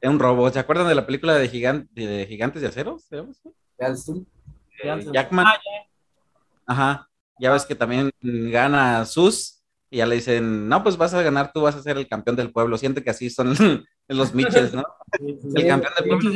un 0.04 0.20
robo. 0.20 0.50
¿Se 0.50 0.60
acuerdan 0.60 0.90
de 0.90 0.96
la 0.96 1.06
película 1.06 1.34
de, 1.36 1.50
Gigan- 1.50 1.88
de 1.92 2.26
Gigantes 2.28 2.62
de 2.62 2.68
Acero? 2.68 3.00
¿Se 3.00 3.16
llama 3.16 3.30
así? 3.32 4.28
Eh, 4.84 5.06
Jackman. 5.14 5.46
Ah, 5.48 5.58
Ajá. 6.66 7.10
Ya 7.40 7.54
ves 7.54 7.64
que 7.66 7.74
también 7.74 8.12
gana 8.22 9.06
Sus 9.06 9.64
y 9.90 10.00
ya 10.00 10.06
le 10.08 10.16
dicen, 10.16 10.68
no, 10.68 10.84
pues 10.84 10.98
vas 10.98 11.14
a 11.14 11.22
ganar, 11.22 11.54
tú 11.54 11.62
vas 11.62 11.76
a 11.76 11.82
ser 11.82 11.96
el 11.96 12.10
campeón 12.10 12.36
del 12.36 12.52
pueblo. 12.52 12.78
Siente 12.78 13.02
que 13.02 13.12
así 13.12 13.30
son 13.30 13.56
los 14.10 14.34
Mitchells, 14.34 14.74
¿no? 14.74 14.84
sí, 15.18 15.40
sí, 15.42 15.48
El 15.56 15.68
campeón 15.68 15.94
del 15.98 16.08
pueblo. 16.10 16.32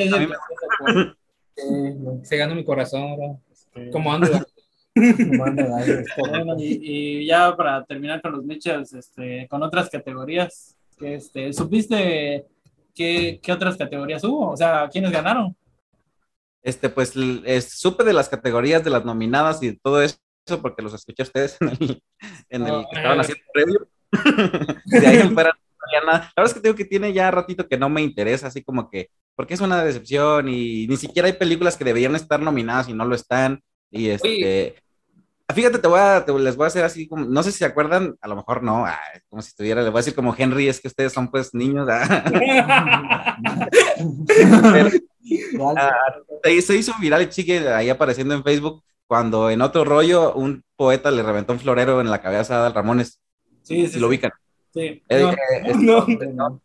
Sí 1.58 2.24
se 2.24 2.38
ganó 2.38 2.55
mi 2.55 2.63
corazón. 2.63 3.41
Este, 3.51 3.89
Como 3.91 4.13
ando. 4.13 4.29
y, 6.57 7.21
y 7.21 7.25
ya 7.25 7.55
para 7.55 7.83
terminar 7.86 8.21
con 8.21 8.33
los 8.33 8.43
Mitchells, 8.43 8.93
este, 8.93 9.48
con 9.50 9.63
otras 9.63 9.89
categorías, 9.89 10.75
que 10.98 11.15
este, 11.15 11.53
¿supiste 11.53 12.45
qué, 12.93 13.39
qué 13.41 13.51
otras 13.51 13.77
categorías 13.77 14.24
hubo? 14.24 14.51
O 14.51 14.57
sea, 14.57 14.89
¿quiénes 14.91 15.12
ganaron? 15.12 15.55
Este, 16.63 16.89
pues 16.89 17.13
es- 17.45 17.79
supe 17.79 18.03
de 18.03 18.13
las 18.13 18.29
categorías 18.29 18.83
de 18.83 18.89
las 18.91 19.05
nominadas 19.05 19.62
y 19.63 19.67
de 19.71 19.79
todo 19.81 20.01
eso, 20.01 20.17
porque 20.62 20.81
los 20.83 20.93
escuché 20.93 21.24
a 21.24 21.25
ustedes 21.25 21.57
en 21.62 21.69
el, 21.69 22.03
en 22.50 22.65
el 22.67 22.71
Oh, 22.71 22.86
que 22.89 22.98
estaban 22.98 23.17
eh. 23.17 23.21
haciendo 23.21 23.43
previo. 23.53 23.88
de 24.86 25.07
ahí 25.07 25.17
en 25.19 25.33
fuera 25.33 25.51
no 25.51 25.75
sabía 25.79 26.05
nada. 26.05 26.19
La 26.36 26.43
verdad 26.43 26.45
es 26.45 26.53
que 26.53 26.60
digo 26.60 26.75
que 26.75 26.86
tiene 26.86 27.13
ya 27.13 27.31
ratito 27.31 27.67
que 27.67 27.77
no 27.77 27.89
me 27.89 28.01
interesa, 28.01 28.48
así 28.48 28.62
como 28.63 28.89
que, 28.89 29.10
porque 29.36 29.53
es 29.53 29.62
una 29.62 29.83
decepción 29.83 30.50
y 30.50 30.86
ni 30.88 30.98
siquiera 30.98 31.27
hay 31.27 31.33
películas 31.33 31.77
que 31.77 31.86
deberían 31.86 32.15
estar 32.15 32.39
nominadas 32.41 32.89
y 32.89 32.93
no 32.93 33.05
lo 33.05 33.15
están. 33.15 33.63
Y 33.91 34.07
este, 34.10 34.75
fíjate, 35.53 35.79
te 35.79 35.88
voy 35.88 36.00
a, 36.00 36.24
te- 36.25 36.31
les 36.39 36.55
voy 36.55 36.63
a 36.63 36.67
hacer 36.67 36.83
así 36.86 37.07
como, 37.07 37.25
no 37.25 37.43
sé 37.43 37.51
si 37.51 37.57
se 37.60 37.65
acuerdan, 37.65 38.15
a 38.21 38.27
lo 38.27 38.36
mejor 38.38 38.63
no, 38.63 38.86
ah, 38.86 38.98
como 39.29 39.41
si 39.41 39.50
estuviera, 39.50 39.81
les 39.81 39.91
voy 39.91 40.00
a 40.00 40.03
decir 40.03 40.15
como 40.15 40.33
Henry, 40.38 40.67
es 40.69 40.79
que 40.79 40.88
ustedes 40.88 41.12
son 41.13 41.29
pues 41.29 41.53
niños. 41.53 41.88
ah. 41.91 43.36
Ah, 45.77 45.91
se, 46.43 46.75
hizo 46.75 46.93
viral 47.00 47.21
y 47.21 47.31
sigue 47.31 47.69
ahí 47.69 47.89
apareciendo 47.89 48.33
en 48.33 48.43
Facebook 48.43 48.83
cuando 49.07 49.50
en 49.50 49.62
otro 49.62 49.86
rollo 49.86 50.33
un 50.33 50.63
poeta 50.75 51.12
le 51.12 51.21
reventó 51.24 51.53
un 51.53 51.60
florero 51.60 52.01
en 52.01 52.10
la 52.10 52.21
cabeza 52.21 52.55
a 52.55 52.60
Adal 52.60 52.74
Ramones, 52.74 53.21
Sí, 53.62 53.88
si 53.88 54.00
lo 54.00 54.07
ubican. 54.07 54.31
Sí, 54.74 55.03
Eh, 55.07 55.21
no, 55.79 56.05
eh, 56.07 56.33
No. 56.33 56.60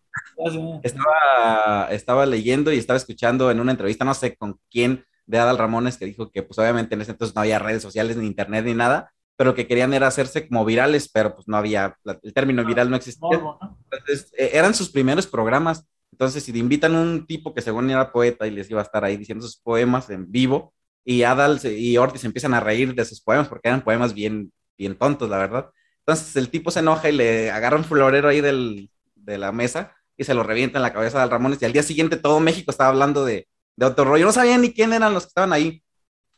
estaba, 0.83 1.89
estaba 1.91 2.25
leyendo 2.27 2.73
y 2.73 2.79
estaba 2.79 2.97
escuchando 2.97 3.51
en 3.51 3.61
una 3.61 3.73
entrevista, 3.73 4.05
no 4.05 4.15
sé 4.15 4.37
con 4.37 4.59
quién, 4.71 5.05
de 5.27 5.39
Adal 5.39 5.59
Ramones, 5.59 5.99
que 5.99 6.07
dijo 6.07 6.31
que 6.31 6.43
pues 6.43 6.59
obviamente 6.59 6.95
en 6.95 7.03
ese 7.03 7.13
entonces 7.13 7.35
no 7.35 7.43
había 7.43 7.59
redes 7.59 7.83
sociales, 7.83 8.17
ni 8.17 8.27
internet, 8.27 8.65
ni 8.65 8.75
nada, 8.75 9.13
pero 9.37 9.55
que 9.55 9.67
querían 9.67 9.93
era 9.93 10.07
hacerse 10.07 10.49
como 10.49 10.65
virales, 10.65 11.11
pero 11.13 11.35
pues 11.35 11.47
no 11.47 11.57
había, 11.57 11.97
el 12.23 12.33
término 12.33 12.65
viral 12.65 12.89
no 12.91 12.97
existía. 12.97 13.39
Morbo, 13.39 13.59
¿no? 13.61 13.79
Entonces, 13.91 14.33
eh, 14.37 14.51
eran 14.55 14.75
sus 14.75 14.91
primeros 14.91 15.27
programas. 15.27 15.87
Entonces, 16.11 16.43
si 16.43 16.53
te 16.53 16.59
invitan 16.59 16.95
un 16.95 17.27
tipo 17.27 17.53
que 17.53 17.61
según 17.61 17.91
era 17.91 18.13
poeta 18.13 18.47
y 18.47 18.51
les 18.51 18.71
iba 18.71 18.81
a 18.81 18.85
estar 18.85 19.05
ahí 19.05 19.17
diciendo 19.17 19.45
sus 19.45 19.59
poemas 19.59 20.09
en 20.09 20.31
vivo, 20.31 20.73
y 21.05 21.23
Adal 21.23 21.61
y 21.65 21.97
Ortiz 21.99 22.25
empiezan 22.25 22.55
a 22.55 22.61
reír 22.61 22.95
de 22.95 23.05
sus 23.05 23.21
poemas 23.21 23.47
porque 23.47 23.69
eran 23.69 23.85
poemas 23.85 24.15
bien, 24.15 24.53
bien 24.77 24.97
tontos, 24.97 25.29
la 25.29 25.39
verdad. 25.39 25.71
Entonces, 26.01 26.35
el 26.37 26.49
tipo 26.49 26.71
se 26.71 26.81
enoja 26.81 27.11
y 27.11 27.13
le 27.13 27.51
agarra 27.51 27.77
un 27.77 27.85
florero 27.85 28.29
ahí 28.29 28.41
del, 28.41 28.91
de 29.15 29.39
la 29.39 29.53
mesa 29.53 29.95
y 30.17 30.25
se 30.25 30.35
lo 30.35 30.43
revienta 30.43 30.79
en 30.79 30.83
la 30.83 30.93
cabeza 30.93 31.19
a 31.19 31.21
Adal 31.21 31.31
Ramones. 31.33 31.61
Y 31.61 31.65
al 31.65 31.73
día 31.73 31.83
siguiente 31.83 32.17
todo 32.17 32.41
México 32.41 32.71
estaba 32.71 32.91
hablando 32.91 33.25
de, 33.25 33.47
de 33.77 33.87
otro 33.87 34.05
rollo. 34.05 34.27
No 34.27 34.33
sabía 34.33 34.59
ni 34.59 34.73
quién 34.73 34.93
eran 34.93 35.15
los 35.15 35.25
que 35.25 35.29
estaban 35.29 35.53
ahí, 35.53 35.83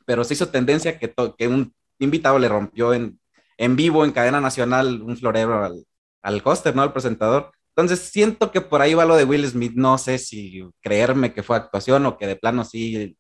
pero 0.05 0.25
se 0.25 0.35
hizo 0.35 0.49
tendencia 0.49 0.99
que, 0.99 1.13
que 1.37 1.49
un 1.49 1.73
invitado 1.99 2.39
le 2.39 2.49
rompió 2.49 2.95
en, 2.95 3.21
en 3.57 3.77
vivo, 3.77 4.05
en 4.05 4.13
cadena 4.13 4.41
nacional, 4.41 5.03
un 5.03 5.17
florero 5.17 5.65
al, 5.65 5.85
al 6.23 6.43
hoster, 6.45 6.75
¿no? 6.75 6.83
Al 6.83 6.93
presentador. 6.93 7.53
Entonces 7.77 8.01
siento 8.11 8.51
que 8.51 8.61
por 8.61 8.81
ahí 8.83 8.95
va 8.95 9.05
lo 9.05 9.17
de 9.17 9.25
Will 9.25 9.47
Smith. 9.47 9.73
No 9.75 9.99
sé 9.99 10.19
si 10.19 10.63
creerme 10.81 11.33
que 11.33 11.43
fue 11.43 11.57
actuación 11.57 12.07
o 12.07 12.17
que 12.19 12.27
de 12.27 12.37
plano 12.37 12.65
sí, 12.65 13.17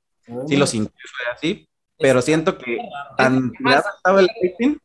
sí 0.46 0.56
lo 0.56 0.66
sintió 0.66 0.92
fue 1.16 1.32
así, 1.32 1.68
pero 1.98 2.20
siento 2.22 2.58
que 2.58 2.78
tan 3.16 3.52
tirado 3.52 3.84
estaba 3.96 4.20
el 4.20 4.28
rating, 4.42 4.76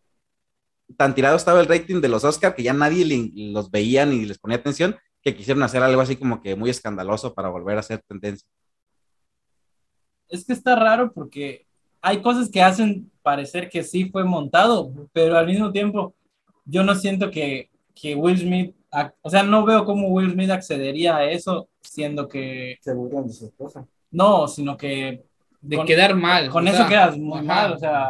tan 0.98 1.16
tirado 1.16 1.36
estaba 1.38 1.60
el 1.60 1.68
rating 1.68 2.02
de 2.02 2.08
los 2.10 2.24
Oscar 2.24 2.56
que 2.56 2.64
ya 2.64 2.74
nadie 2.74 3.06
le- 3.06 3.32
los 3.54 3.72
veía 3.72 4.06
ni 4.06 4.26
les 4.26 4.38
ponía 4.38 4.58
atención, 4.58 4.96
que 5.22 5.36
quisieron 5.36 5.64
hacer 5.64 5.82
algo 5.82 6.02
así 6.02 6.16
como 6.18 6.42
que 6.42 6.56
muy 6.56 6.70
escandaloso 6.70 7.34
para 7.34 7.50
volver 7.50 7.78
a 7.78 7.80
hacer 7.80 8.02
tendencia. 8.08 8.48
Es 10.34 10.46
que 10.46 10.54
está 10.54 10.76
raro 10.76 11.12
porque 11.14 11.66
hay 12.02 12.22
cosas 12.22 12.50
que 12.50 12.62
hacen 12.62 13.12
parecer 13.22 13.70
que 13.70 13.84
sí 13.84 14.06
fue 14.06 14.24
montado, 14.24 14.92
pero 15.14 15.38
al 15.38 15.46
mismo 15.46 15.72
tiempo 15.72 16.14
yo 16.66 16.84
no 16.84 16.96
siento 16.96 17.30
que, 17.32 17.70
que 17.96 18.16
Will 18.16 18.38
Smith, 18.40 18.76
o 19.22 19.30
sea, 19.30 19.44
no 19.44 19.64
veo 19.64 19.86
cómo 19.86 20.08
Will 20.10 20.32
Smith 20.32 20.50
accedería 20.50 21.18
a 21.18 21.26
eso, 21.32 21.68
siendo 21.82 22.28
que 22.28 22.78
Se 22.82 22.94
burlan 22.94 23.28
de 23.28 23.34
su 23.34 23.46
esposa. 23.46 23.86
no, 24.12 24.48
sino 24.48 24.76
que 24.76 25.24
De 25.62 25.78
Con- 25.78 25.86
quedar 25.86 26.16
mal. 26.16 26.50
con 26.50 26.68
o 26.68 26.70
eso 26.70 26.88
quedas 26.88 27.18
muy 27.18 27.38
ajá. 27.40 27.44
mal, 27.48 27.74
o 27.74 27.78
sea, 27.78 28.10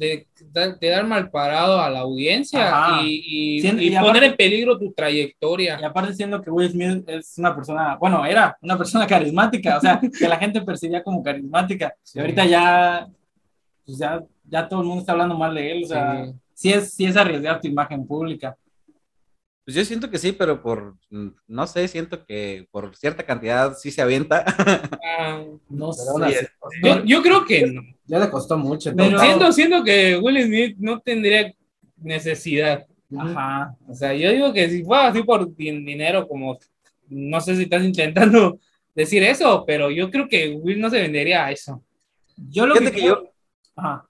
de, 0.00 0.26
de 0.40 0.78
quedar 0.80 1.06
mal 1.06 1.30
parado 1.30 1.78
a 1.80 1.90
la 1.90 2.00
audiencia 2.00 2.66
Ajá. 2.68 3.02
y, 3.04 3.56
y- 3.56 3.60
Siendo- 3.60 3.82
y 3.82 3.88
y 3.88 3.94
aparte- 3.94 4.08
poner 4.08 4.24
en 4.30 4.36
peligro 4.36 4.78
tu 4.78 4.86
y 4.86 4.92
trayectoria. 4.94 5.78
aparte 5.86 6.14
siendo 6.14 6.40
que 6.42 6.50
Will 6.50 6.70
Smith 6.70 7.04
es 7.06 7.36
una 7.36 7.54
persona, 7.54 7.96
bueno, 7.96 8.24
era 8.24 8.56
una 8.62 8.78
persona 8.78 9.06
carismática, 9.06 9.76
o 9.76 9.80
sea, 9.80 10.00
que 10.00 10.26
la 10.28 10.38
gente 10.38 10.62
percibía 10.62 11.02
como 11.02 11.22
carismática, 11.22 11.94
Sí. 12.02 12.18
y 12.18 12.20
ahorita 12.22 12.46
ya, 12.46 13.08
pues 13.84 13.98
ya, 13.98 14.24
ya 14.48 14.66
todo 14.68 14.80
el 14.80 14.86
mundo 14.86 15.00
está 15.02 15.12
hablando 15.12 15.36
mal 15.36 15.54
de 15.54 15.70
él, 15.70 15.84
o 15.84 15.86
sea, 15.86 16.24
Sí. 16.24 16.32
sí 16.54 16.72
es, 16.72 16.94
sí 16.94 17.04
es 17.04 17.16
arriesgar 17.16 17.60
tu 17.60 17.68
imagen 17.68 18.06
pública. 18.06 18.56
Pues 19.66 19.76
yo 19.76 19.84
siento 19.84 20.10
que 20.10 20.18
sí, 20.18 20.32
pero 20.32 20.62
por, 20.62 20.96
no 21.46 21.66
sé, 21.66 21.86
siento 21.88 22.24
que 22.24 22.66
por 22.70 22.96
cierta 22.96 23.24
cantidad 23.24 23.74
sí 23.76 23.90
se 23.90 24.00
avienta. 24.02 24.44
Ah, 25.20 25.44
No 25.68 25.90
Pero 25.90 26.10
aún 26.12 26.24
así, 26.24 26.36
Sí, 26.36 26.80
yo, 26.82 27.04
yo 27.04 27.22
creo 27.22 27.44
que 27.44 27.66
no. 27.66 27.82
Ya 28.10 28.18
le 28.18 28.30
costó 28.30 28.58
mucho. 28.58 28.92
Pero-. 28.94 29.18
Siento, 29.18 29.52
siento 29.52 29.84
que 29.84 30.16
Will 30.18 30.42
Smith 30.44 30.76
no 30.78 30.98
tendría 31.00 31.52
necesidad. 31.96 32.86
Ajá. 33.16 33.74
O 33.88 33.94
sea, 33.94 34.12
yo 34.14 34.30
digo 34.30 34.52
que 34.52 34.68
si 34.68 34.84
fuera 34.84 35.08
así 35.08 35.22
por 35.22 35.48
din- 35.56 35.84
dinero, 35.84 36.26
como 36.28 36.58
no 37.08 37.40
sé 37.40 37.56
si 37.56 37.62
estás 37.64 37.84
intentando 37.84 38.58
decir 38.94 39.22
eso, 39.22 39.64
pero 39.66 39.90
yo 39.90 40.10
creo 40.10 40.28
que 40.28 40.50
Will 40.50 40.80
no 40.80 40.90
se 40.90 41.00
vendería 41.00 41.46
a 41.46 41.52
eso. 41.52 41.82
Yo 42.36 42.66
lo 42.66 42.74
que, 42.74 42.80
Fíjate 42.80 42.96
que 43.00 43.06
yo- 43.06 43.24
Ajá. 43.76 44.06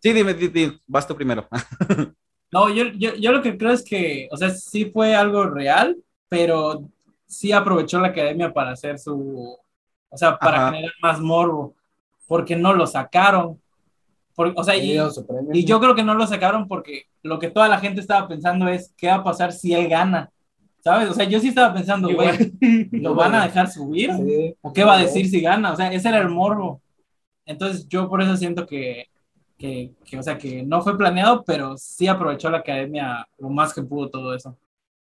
Sí, 0.00 0.12
dime, 0.12 0.34
di- 0.34 0.48
di, 0.48 0.72
vas 0.86 1.06
tú 1.06 1.14
primero. 1.16 1.46
No, 2.50 2.70
yo, 2.70 2.84
yo, 2.96 3.14
yo 3.16 3.30
lo 3.30 3.42
que 3.42 3.58
creo 3.58 3.72
es 3.72 3.84
que, 3.84 4.26
o 4.30 4.36
sea, 4.38 4.48
sí 4.48 4.86
fue 4.86 5.14
algo 5.14 5.44
real, 5.50 5.94
pero 6.30 6.88
sí 7.26 7.52
aprovechó 7.52 8.00
la 8.00 8.08
academia 8.08 8.50
para 8.54 8.70
hacer 8.70 8.98
su, 8.98 9.54
o 10.08 10.16
sea, 10.16 10.38
para 10.38 10.56
Ajá. 10.68 10.70
generar 10.72 10.92
más 11.02 11.20
morbo, 11.20 11.74
porque 12.28 12.54
no 12.54 12.72
lo 12.72 12.86
sacaron. 12.86 13.60
Por- 14.36 14.54
o 14.54 14.62
sea, 14.62 14.76
y, 14.76 14.96
y 15.52 15.64
yo 15.64 15.80
creo 15.80 15.96
que 15.96 16.04
no 16.04 16.14
lo 16.14 16.24
sacaron 16.28 16.68
porque 16.68 17.06
lo 17.22 17.40
que 17.40 17.50
toda 17.50 17.66
la 17.66 17.80
gente 17.80 18.00
estaba 18.00 18.28
pensando 18.28 18.68
es, 18.68 18.94
¿qué 18.96 19.08
va 19.08 19.14
a 19.14 19.24
pasar 19.24 19.52
si 19.52 19.74
él 19.74 19.88
gana? 19.88 20.30
¿Sabes? 20.80 21.08
O 21.10 21.14
sea, 21.14 21.24
yo 21.24 21.40
sí 21.40 21.48
estaba 21.48 21.74
pensando, 21.74 22.08
güey. 22.14 22.52
¿lo 22.92 23.16
van 23.16 23.34
a 23.34 23.44
dejar 23.44 23.68
subir? 23.68 24.12
Sí. 24.12 24.54
¿O 24.60 24.72
qué 24.72 24.84
va 24.84 24.94
a 24.94 25.02
decir 25.02 25.28
si 25.28 25.40
gana? 25.40 25.72
O 25.72 25.76
sea, 25.76 25.92
ese 25.92 26.08
era 26.08 26.18
el 26.18 26.28
morbo. 26.28 26.80
Entonces 27.44 27.88
yo 27.88 28.08
por 28.08 28.22
eso 28.22 28.36
siento 28.36 28.64
que, 28.64 29.06
que, 29.58 29.92
que, 30.04 30.18
o 30.18 30.22
sea, 30.22 30.38
que 30.38 30.62
no 30.62 30.82
fue 30.82 30.96
planeado, 30.96 31.42
pero 31.44 31.76
sí 31.76 32.06
aprovechó 32.06 32.48
la 32.50 32.58
academia 32.58 33.26
lo 33.38 33.48
más 33.48 33.74
que 33.74 33.82
pudo 33.82 34.08
todo 34.08 34.34
eso. 34.34 34.56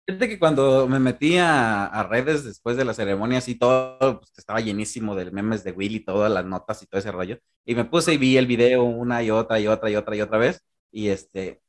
Fíjate 0.10 0.28
que 0.28 0.39
cuando 0.39 0.88
me 0.88 0.98
metí 0.98 1.38
a, 1.38 1.86
a 1.86 2.02
redes 2.02 2.43
después 2.43 2.76
de 2.76 2.84
la 2.84 2.95
ceremonia, 2.95 3.38
así 3.38 3.54
todo, 3.54 4.17
pues, 4.19 4.32
estaba 4.36 4.60
llenísimo 4.60 5.13
de 5.13 5.30
memes 5.30 5.63
de 5.63 5.72
Will 5.72 5.95
y 5.98 6.00
todas 6.00 6.32
las 6.32 6.43
notas 6.45 6.82
y 6.82 6.88
todo 6.88 6.98
ese 6.98 7.12
rollo. 7.12 7.38
Y 7.63 7.76
me 7.76 7.86
puse 7.86 8.15
y 8.15 8.17
vi 8.17 8.36
el 8.36 8.48
video 8.48 8.82
una 8.84 9.22
y 9.22 9.30
otra 9.30 9.60
y 9.60 9.67
otra 9.67 9.88
y 9.91 9.95
otra 9.95 10.15
y 10.15 10.22
otra 10.22 10.39
vez. 10.39 10.65
Y 10.91 11.10
este. 11.10 11.62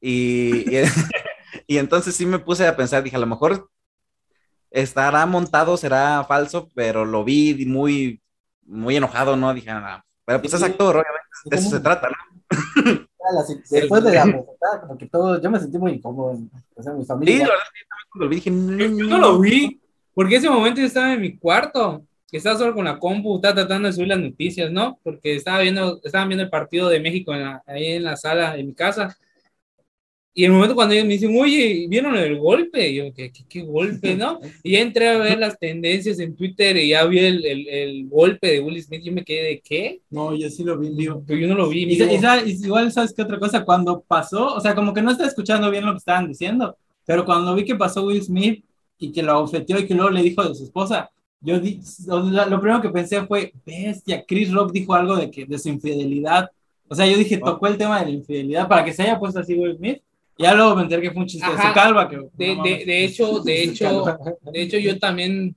Y, 0.00 0.74
y, 0.74 0.82
y 1.66 1.76
entonces 1.76 2.16
sí 2.16 2.24
me 2.24 2.38
puse 2.38 2.66
a 2.66 2.74
pensar, 2.74 3.02
dije, 3.02 3.16
a 3.16 3.18
lo 3.18 3.26
mejor 3.26 3.68
estará 4.70 5.26
montado, 5.26 5.76
será 5.76 6.24
falso, 6.24 6.70
pero 6.74 7.04
lo 7.04 7.22
vi 7.22 7.66
muy, 7.66 8.22
muy 8.62 8.96
enojado, 8.96 9.36
¿no? 9.36 9.52
Dije, 9.52 9.68
"Ah, 9.68 10.02
pero 10.24 10.40
pues 10.40 10.54
es 10.54 10.62
actor, 10.62 10.96
obviamente, 10.96 11.28
de 11.44 11.56
eso 11.58 11.68
se 11.68 11.80
trata, 11.80 12.08
¿no? 12.08 12.16
Ah, 13.24 13.42
Después 13.70 14.02
de 14.04 14.12
la 14.14 14.22
presentada, 14.24 14.80
como 14.80 14.98
que 14.98 15.06
todo, 15.08 15.40
yo 15.40 15.50
me 15.50 15.60
sentí 15.60 15.78
muy 15.78 15.92
incómodo. 15.92 16.38
O 16.74 16.82
sea, 16.82 16.92
mi 16.92 17.02
Sí, 17.02 17.06
familia. 17.06 17.38
la 17.38 17.44
verdad 17.50 17.64
es 17.66 17.72
que 17.72 17.80
yo 17.80 17.86
también 17.88 18.08
cuando 18.10 18.24
lo 18.24 18.28
vi 18.28 18.36
dije, 18.36 18.50
Yo, 18.50 18.96
yo 18.98 19.10
no 19.10 19.18
lo 19.18 19.38
vi, 19.40 19.80
porque 20.14 20.36
ese 20.36 20.50
momento 20.50 20.80
yo 20.80 20.86
estaba 20.86 21.12
en 21.14 21.20
mi 21.20 21.36
cuarto, 21.36 22.02
que 22.30 22.38
estaba 22.38 22.58
solo 22.58 22.74
con 22.74 22.84
la 22.84 22.98
compu, 22.98 23.36
estaba 23.36 23.54
tratando 23.54 23.88
de 23.88 23.92
subir 23.94 24.08
las 24.08 24.18
noticias, 24.18 24.70
¿no? 24.72 24.98
Porque 25.04 25.34
estaba 25.36 25.60
viendo, 25.60 26.00
estaban 26.02 26.28
viendo 26.28 26.42
el 26.44 26.50
partido 26.50 26.88
de 26.88 26.98
México 27.00 27.32
en 27.34 27.42
la- 27.42 27.62
ahí 27.66 27.92
en 27.92 28.04
la 28.04 28.16
sala 28.16 28.56
de 28.56 28.64
mi 28.64 28.74
casa. 28.74 29.16
Y 30.34 30.44
el 30.46 30.52
momento 30.52 30.74
cuando 30.74 30.94
ellos 30.94 31.06
me 31.06 31.12
dicen, 31.12 31.38
oye, 31.38 31.86
¿vieron 31.90 32.16
el 32.16 32.38
golpe? 32.38 32.88
Y 32.88 32.94
yo, 32.96 33.12
¿qué, 33.12 33.30
qué, 33.30 33.44
qué 33.46 33.62
golpe, 33.62 34.14
no? 34.16 34.40
Y 34.62 34.72
ya 34.72 34.80
entré 34.80 35.08
a 35.08 35.18
ver 35.18 35.38
las 35.38 35.58
tendencias 35.58 36.18
en 36.20 36.34
Twitter 36.34 36.74
y 36.78 36.88
ya 36.88 37.04
vi 37.04 37.18
el, 37.18 37.44
el, 37.44 37.68
el 37.68 38.08
golpe 38.08 38.46
de 38.52 38.60
Will 38.60 38.82
Smith. 38.82 39.02
Yo 39.04 39.12
me 39.12 39.24
quedé 39.24 39.42
de 39.48 39.60
qué? 39.60 40.00
No, 40.08 40.34
yo 40.34 40.48
sí 40.48 40.64
lo 40.64 40.78
vi 40.78 40.86
en 40.86 40.96
vivo. 40.96 41.22
Pero 41.26 41.38
yo 41.38 41.48
no 41.48 41.54
lo 41.54 41.68
vi. 41.68 41.84
Y, 41.84 41.96
y 42.46 42.64
igual, 42.64 42.90
¿sabes 42.92 43.12
qué 43.12 43.20
otra 43.20 43.38
cosa? 43.38 43.62
Cuando 43.64 44.00
pasó, 44.00 44.54
o 44.54 44.60
sea, 44.60 44.74
como 44.74 44.94
que 44.94 45.02
no 45.02 45.10
estaba 45.10 45.28
escuchando 45.28 45.70
bien 45.70 45.84
lo 45.84 45.92
que 45.92 45.98
estaban 45.98 46.26
diciendo, 46.28 46.76
pero 47.04 47.26
cuando 47.26 47.54
vi 47.54 47.64
que 47.66 47.74
pasó 47.74 48.02
Will 48.06 48.22
Smith 48.22 48.64
y 48.98 49.12
que 49.12 49.22
lo 49.22 49.32
abofeteó 49.32 49.78
y 49.80 49.86
que 49.86 49.94
luego 49.94 50.10
le 50.10 50.22
dijo 50.22 50.42
de 50.48 50.54
su 50.54 50.64
esposa, 50.64 51.10
yo 51.42 51.60
di- 51.60 51.80
lo 52.06 52.58
primero 52.60 52.80
que 52.80 52.88
pensé 52.88 53.20
fue, 53.26 53.52
bestia, 53.66 54.24
Chris 54.26 54.50
Rock 54.50 54.72
dijo 54.72 54.94
algo 54.94 55.16
de, 55.16 55.30
que, 55.30 55.44
de 55.44 55.58
su 55.58 55.68
infidelidad. 55.68 56.48
O 56.88 56.94
sea, 56.94 57.06
yo 57.06 57.18
dije, 57.18 57.36
tocó 57.36 57.66
el 57.66 57.76
tema 57.76 57.98
de 58.00 58.06
la 58.06 58.12
infidelidad 58.12 58.66
para 58.68 58.82
que 58.84 58.92
se 58.94 59.02
haya 59.02 59.18
puesto 59.18 59.40
así 59.40 59.54
Will 59.54 59.76
Smith. 59.76 60.00
Ya 60.38 60.54
luego 60.54 60.76
me 60.76 60.82
enteré 60.82 61.02
que 61.02 61.10
fue 61.10 61.22
un 61.22 61.28
chiste 61.28 61.46
de 61.46 61.52
Ajá. 61.54 61.68
su 61.68 61.74
calva. 61.74 62.08
Que, 62.08 62.16
De, 62.34 62.56
no 62.56 62.62
de, 62.62 62.84
de 62.84 63.04
hecho, 63.04 63.40
de 63.44 63.62
hecho, 63.64 64.04
de 64.52 64.62
hecho, 64.62 64.78
yo 64.78 64.98
también, 64.98 65.54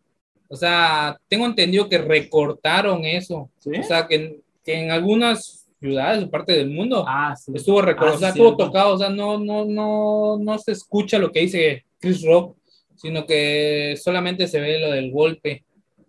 o 0.47 0.55
sea, 0.55 1.17
tengo 1.27 1.45
entendido 1.45 1.89
que 1.89 1.97
recortaron 1.97 3.03
eso. 3.05 3.49
¿Sí? 3.59 3.71
O 3.79 3.83
sea, 3.83 4.07
que, 4.07 4.39
que 4.63 4.73
en 4.83 4.91
algunas 4.91 5.67
ciudades 5.79 6.23
o 6.23 6.29
parte 6.29 6.53
del 6.53 6.69
mundo 6.69 7.03
Ah, 7.07 7.35
sí. 7.35 7.51
estuvo 7.53 7.81
recortado, 7.81 8.13
Ah, 8.13 8.15
o 8.15 8.19
sea, 8.19 8.29
estuvo 8.29 8.55
tocado, 8.57 8.93
o 8.95 8.97
sea, 8.97 9.09
no, 9.09 9.37
no, 9.37 9.65
no, 9.65 10.37
no 10.39 10.57
se 10.57 10.71
escucha 10.71 11.19
lo 11.19 11.31
que 11.31 11.41
dice 11.41 11.85
Chris 11.99 12.23
Rock, 12.23 12.55
sino 12.95 13.25
que 13.25 13.95
solamente 14.01 14.47
se 14.47 14.59
ve 14.59 14.79
lo 14.79 14.91
del 14.91 15.11
golpe. 15.11 15.64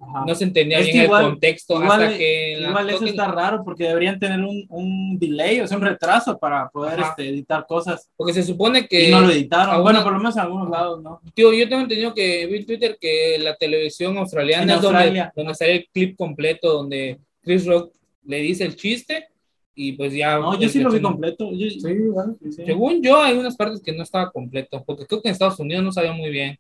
Ajá. 0.09 0.25
No 0.27 0.35
se 0.35 0.45
entendía 0.45 0.81
bien 0.81 1.05
igual- 1.05 1.25
el 1.25 1.31
contexto 1.31 1.75
igual- 1.83 2.03
hasta 2.03 2.17
que 2.17 2.55
en 2.59 2.69
Igual 2.69 2.91
eso 2.91 3.05
está 3.07 3.29
raro 3.33 3.63
porque 3.65 3.85
deberían 3.85 4.19
tener 4.19 4.41
un, 4.41 4.65
un 4.69 5.19
delay, 5.19 5.61
o 5.61 5.67
sea, 5.67 5.77
un 5.79 5.83
retraso 5.85 6.39
para 6.39 6.69
poder 6.69 7.01
este, 7.01 7.29
editar 7.29 7.67
cosas. 7.67 8.11
porque 8.17 8.33
se 8.33 8.43
supone 8.43 8.87
que 8.87 9.09
y 9.09 9.11
no 9.11 9.21
lo 9.21 9.31
editaron. 9.31 9.83
Bueno, 9.83 10.03
por 10.03 10.13
lo 10.13 10.19
menos 10.19 10.35
en 10.37 10.43
algunos 10.43 10.71
lados, 10.71 11.03
¿no? 11.03 11.21
Tío, 11.35 11.53
yo 11.53 11.69
tengo 11.69 11.83
entendido 11.83 12.15
que 12.15 12.47
vi 12.47 12.59
en 12.59 12.67
Twitter 12.67 12.97
que 13.01 13.39
la 13.41 13.57
televisión 13.57 14.17
australiana 14.19 14.63
En 14.65 14.71
es 14.71 14.83
donde, 14.83 14.99
Australia. 14.99 15.33
donde 15.35 15.55
sale 15.55 15.75
el 15.77 15.89
clip 15.93 16.17
completo 16.17 16.73
donde 16.73 17.19
Chris 17.43 17.67
Rock 17.67 17.93
le 18.25 18.39
dice 18.39 18.65
el 18.65 18.77
chiste 18.77 19.29
y 19.75 19.93
pues 19.93 20.13
ya. 20.15 20.39
No, 20.39 20.59
yo 20.59 20.69
sí 20.69 20.81
lo 20.81 20.91
vi 20.91 21.01
completo. 21.01 21.51
Yo- 21.53 21.69
Sí, 21.71 21.81
bueno. 22.13 22.37
sí, 22.43 22.51
sí. 22.53 22.63
Según 22.65 23.03
yo, 23.03 23.21
hay 23.23 23.37
unas 23.37 23.57
partes 23.57 23.83
que 23.83 23.93
no 23.93 24.03
estaba 24.03 24.31
completo, 24.31 24.83
porque 24.87 25.05
creo 25.07 25.21
que 25.21 25.29
en 25.29 25.33
Estados 25.33 25.61
Unidos 25.61 25.85
no 25.85 25.93
sabía 25.93 26.13
muy 26.13 26.31
bien. 26.31 26.59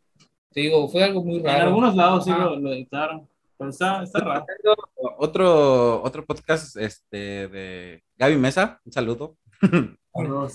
Te 0.53 0.61
digo, 0.61 0.87
fue 0.89 1.03
algo 1.03 1.23
muy 1.25 1.37
En 1.39 1.45
raro. 1.45 1.67
algunos 1.69 1.95
lados 1.97 2.25
sí 2.25 2.31
Ajá. 2.31 2.45
lo, 2.45 2.57
lo 2.57 2.73
editaron. 2.73 3.27
Pero 3.59 3.71
está, 3.71 4.03
está 4.03 4.21
raro. 4.21 4.45
Otro, 5.19 6.03
otro 6.03 6.25
podcast 6.25 6.77
este, 6.77 7.49
de 7.49 8.03
Gaby 8.16 8.37
Mesa, 8.37 8.81
un 8.85 8.92
saludo. 8.92 9.37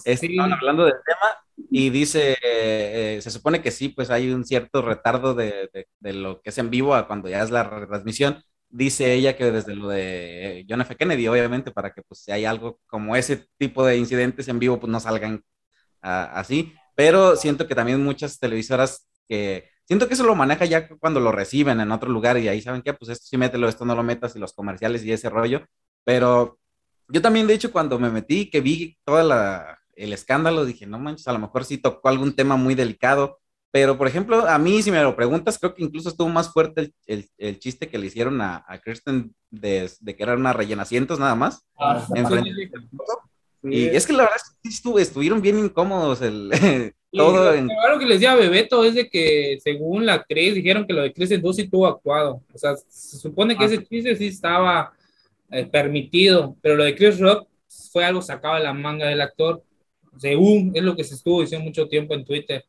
Sí. 0.03 0.11
Estaban 0.11 0.53
hablando 0.53 0.85
del 0.85 0.95
tema 1.05 1.37
y 1.69 1.91
dice, 1.91 2.35
eh, 2.41 3.19
se 3.21 3.29
supone 3.29 3.61
que 3.61 3.69
sí, 3.69 3.89
pues 3.89 4.09
hay 4.09 4.31
un 4.31 4.43
cierto 4.43 4.81
retardo 4.81 5.35
de, 5.35 5.69
de- 5.71 5.87
de 5.99 6.13
lo 6.13 6.41
que 6.41 6.49
es 6.49 6.57
en 6.57 6.71
vivo 6.71 6.95
a 6.95 7.05
cuando 7.07 7.29
ya 7.29 7.43
es 7.43 7.51
la 7.51 7.63
retransmisión. 7.63 8.41
Dice 8.69 9.13
ella 9.13 9.37
que 9.37 9.51
desde 9.51 9.75
lo 9.75 9.89
de 9.89 10.61
eh, 10.61 10.65
John 10.67 10.81
F. 10.81 10.95
Kennedy, 10.95 11.27
obviamente, 11.27 11.69
para 11.71 11.93
que 11.93 12.01
pues 12.01 12.21
si 12.23 12.31
hay 12.31 12.45
algo 12.45 12.79
como 12.87 13.15
ese 13.15 13.45
tipo 13.59 13.85
de 13.85 13.97
incidentes 13.97 14.47
en 14.47 14.57
vivo, 14.57 14.79
pues 14.79 14.91
no 14.91 14.99
salgan 14.99 15.43
ah, 16.01 16.31
así. 16.33 16.73
Pero 16.95 17.35
siento 17.35 17.67
que 17.67 17.75
también 17.75 18.03
muchas 18.03 18.39
televisoras 18.39 19.07
que, 19.29 19.69
siento 19.91 20.07
que 20.07 20.13
eso 20.13 20.23
lo 20.25 20.35
maneja 20.35 20.63
ya 20.63 20.87
cuando 20.87 21.19
lo 21.19 21.33
reciben 21.33 21.81
en 21.81 21.91
otro 21.91 22.09
lugar 22.09 22.37
y 22.37 22.47
ahí 22.47 22.61
saben 22.61 22.81
que, 22.81 22.93
pues 22.93 23.09
esto 23.11 23.25
sí 23.27 23.35
mételo, 23.37 23.67
esto 23.67 23.83
no 23.83 23.93
lo 23.93 24.03
metas 24.03 24.33
y 24.37 24.39
los 24.39 24.53
comerciales 24.53 25.03
y 25.03 25.11
ese 25.11 25.29
rollo. 25.29 25.65
Pero 26.05 26.57
yo 27.09 27.21
también, 27.21 27.45
de 27.45 27.55
hecho, 27.55 27.73
cuando 27.73 27.99
me 27.99 28.09
metí, 28.09 28.49
que 28.49 28.61
vi 28.61 28.97
todo 29.03 29.19
el 29.95 30.13
escándalo, 30.13 30.63
dije, 30.63 30.85
no 30.87 30.97
manches, 30.97 31.27
a 31.27 31.33
lo 31.33 31.39
mejor 31.39 31.65
sí 31.65 31.77
tocó 31.77 32.07
algún 32.07 32.33
tema 32.33 32.55
muy 32.55 32.73
delicado. 32.73 33.39
Pero, 33.73 33.97
por 33.97 34.07
ejemplo, 34.07 34.47
a 34.47 34.57
mí, 34.57 34.81
si 34.81 34.91
me 34.91 35.01
lo 35.03 35.13
preguntas, 35.15 35.59
creo 35.59 35.73
que 35.75 35.83
incluso 35.83 36.07
estuvo 36.07 36.29
más 36.29 36.53
fuerte 36.53 36.79
el, 36.81 36.93
el- 37.07 37.29
el 37.37 37.59
chiste 37.59 37.89
que 37.89 37.97
le 37.97 38.07
hicieron 38.07 38.39
a, 38.39 38.63
a 38.65 38.77
Kirsten 38.79 39.35
de, 39.49 39.91
de 39.99 40.15
que 40.15 40.23
era 40.23 40.35
una 40.35 40.53
rellenacientos 40.53 41.19
nada 41.19 41.35
más. 41.35 41.65
Ah, 41.77 42.05
en 42.15 42.25
Sí. 43.63 43.69
Y 43.69 43.85
es 43.87 44.07
que 44.07 44.13
la 44.13 44.23
verdad 44.23 44.37
es 44.63 44.73
estuvo- 44.73 44.99
estuvieron 44.99 45.41
bien 45.41 45.59
incómodos 45.59 46.21
el, 46.21 46.49
todo 47.11 47.45
lo- 47.45 47.53
en... 47.53 47.67
lo 47.67 47.73
raro 47.81 47.99
que 47.99 48.05
les 48.05 48.15
decía 48.19 48.31
a 48.33 48.35
Bebeto 48.35 48.83
es 48.83 48.95
de 48.95 49.09
que 49.09 49.57
según 49.63 50.05
la 50.05 50.13
actriz 50.15 50.55
dijeron 50.55 50.85
que 50.87 50.93
lo 50.93 51.01
de 51.03 51.13
Chris 51.13 51.41
2 51.41 51.55
sí 51.55 51.67
tuvo 51.67 51.87
actuado. 51.87 52.41
O 52.53 52.57
sea, 52.57 52.75
se 52.75 53.17
supone 53.17 53.55
que 53.57 53.63
Ah. 53.63 53.67
ese 53.67 53.83
chiste 53.83 54.15
sí 54.15 54.27
estaba 54.27 54.93
eh, 55.51 55.65
permitido, 55.65 56.55
pero 56.61 56.75
lo 56.75 56.83
de 56.85 56.95
Chris 56.95 57.19
Rock 57.19 57.47
fue 57.91 58.05
algo 58.05 58.21
sacado 58.21 58.55
de 58.55 58.63
la 58.63 58.73
manga 58.73 59.07
del 59.07 59.19
actor. 59.21 59.61
Según 60.17 60.71
es 60.75 60.83
lo 60.83 60.95
que 60.95 61.03
se 61.03 61.15
estuvo 61.15 61.41
diciendo 61.41 61.65
mucho 61.65 61.87
tiempo 61.87 62.13
en 62.13 62.23
Twitter. 62.25 62.65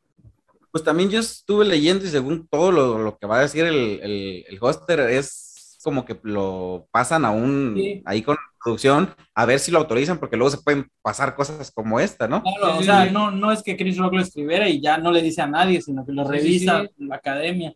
Pues 0.70 0.82
también 0.82 1.10
yo 1.10 1.20
estuve 1.20 1.64
leyendo 1.64 2.04
y 2.04 2.08
según 2.08 2.46
todo 2.48 2.72
lo, 2.72 2.98
lo 2.98 3.18
que 3.18 3.26
va 3.26 3.38
a 3.38 3.42
decir 3.42 3.64
el, 3.64 4.00
el, 4.02 4.44
el 4.48 4.58
hoster 4.60 5.00
es 5.00 5.78
como 5.84 6.04
que 6.04 6.16
lo 6.22 6.86
pasan 6.90 7.24
a 7.24 7.30
un, 7.30 7.74
Sí. 7.76 8.02
ahí 8.04 8.22
con 8.22 8.36
producción, 8.62 9.14
a 9.34 9.46
ver 9.46 9.58
si 9.58 9.70
lo 9.70 9.78
autorizan, 9.78 10.18
porque 10.18 10.36
luego 10.36 10.50
se 10.50 10.62
pueden 10.62 10.90
pasar 11.02 11.34
cosas 11.34 11.70
como 11.72 12.00
esta, 12.00 12.28
¿no? 12.28 12.42
Claro, 12.42 12.72
Sí, 12.72 12.78
o 12.78 12.78
sí, 12.80 12.84
sea, 12.84 13.06
sí. 13.06 13.10
no, 13.12 13.30
no 13.30 13.52
es 13.52 13.62
que 13.62 13.76
Chris 13.76 13.96
Rock 13.98 14.14
lo 14.14 14.20
escribiera 14.22 14.68
y 14.68 14.80
ya 14.80 14.98
no 14.98 15.10
le 15.12 15.22
dice 15.22 15.42
a 15.42 15.46
nadie, 15.46 15.80
sino 15.82 16.04
que 16.04 16.12
lo 16.12 16.24
Sí, 16.24 16.28
sí, 16.28 16.32
revisa 16.38 16.82
sí. 16.82 16.90
la 16.98 17.16
academia. 17.16 17.74